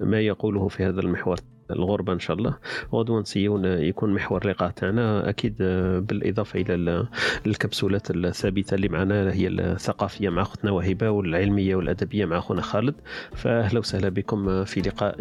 ما 0.00 0.20
يقوله 0.20 0.68
في 0.68 0.84
هذا 0.84 1.00
المحور. 1.00 1.36
الغربة 1.70 2.12
إن 2.12 2.18
شاء 2.18 2.36
الله. 2.36 2.56
غدوة 2.92 3.20
نسيون 3.20 3.64
يكون 3.64 4.14
محور 4.14 4.42
اللقاء 4.44 4.70
تاعنا 4.70 5.28
أكيد 5.28 5.56
آه، 5.60 5.98
بالإضافة 5.98 6.60
إلى 6.60 6.74
ال- 6.74 7.08
الكبسولات 7.46 8.10
الثابتة 8.10 8.74
اللي 8.74 8.88
معنا 8.88 9.32
هي 9.32 9.48
الثقافية 9.48 10.28
مع 10.28 10.42
أختنا 10.42 10.70
وهبة 10.70 11.10
والعلمية 11.10 11.76
والأدبية 11.76 12.24
مع 12.24 12.38
أخونا 12.38 12.62
خالد. 12.62 12.94
فأهلا 13.34 13.78
وسهلا 13.78 14.08
بكم 14.08 14.64
في 14.64 14.80
لقاء 14.80 15.16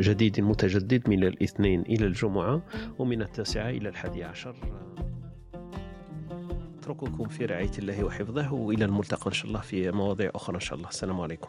جديد 0.00 0.40
متجدد 0.40 1.08
من 1.08 1.24
الاثنين 1.24 1.80
إلى 1.82 2.06
الجمعة 2.06 2.62
ومن 2.98 3.22
التاسعة 3.22 3.70
إلى 3.70 3.88
الحادي 3.88 4.24
عشر. 4.24 4.54
أترككم 6.78 7.28
في 7.28 7.44
رعاية 7.44 7.70
الله 7.78 8.04
وحفظه 8.04 8.52
وإلى 8.52 8.84
الملتقى 8.84 9.26
إن 9.26 9.32
شاء 9.32 9.46
الله 9.48 9.60
في 9.60 9.90
مواضيع 9.90 10.30
أخرى 10.34 10.54
إن 10.54 10.60
شاء 10.60 10.78
الله. 10.78 10.88
السلام 10.88 11.20
عليكم. 11.20 11.48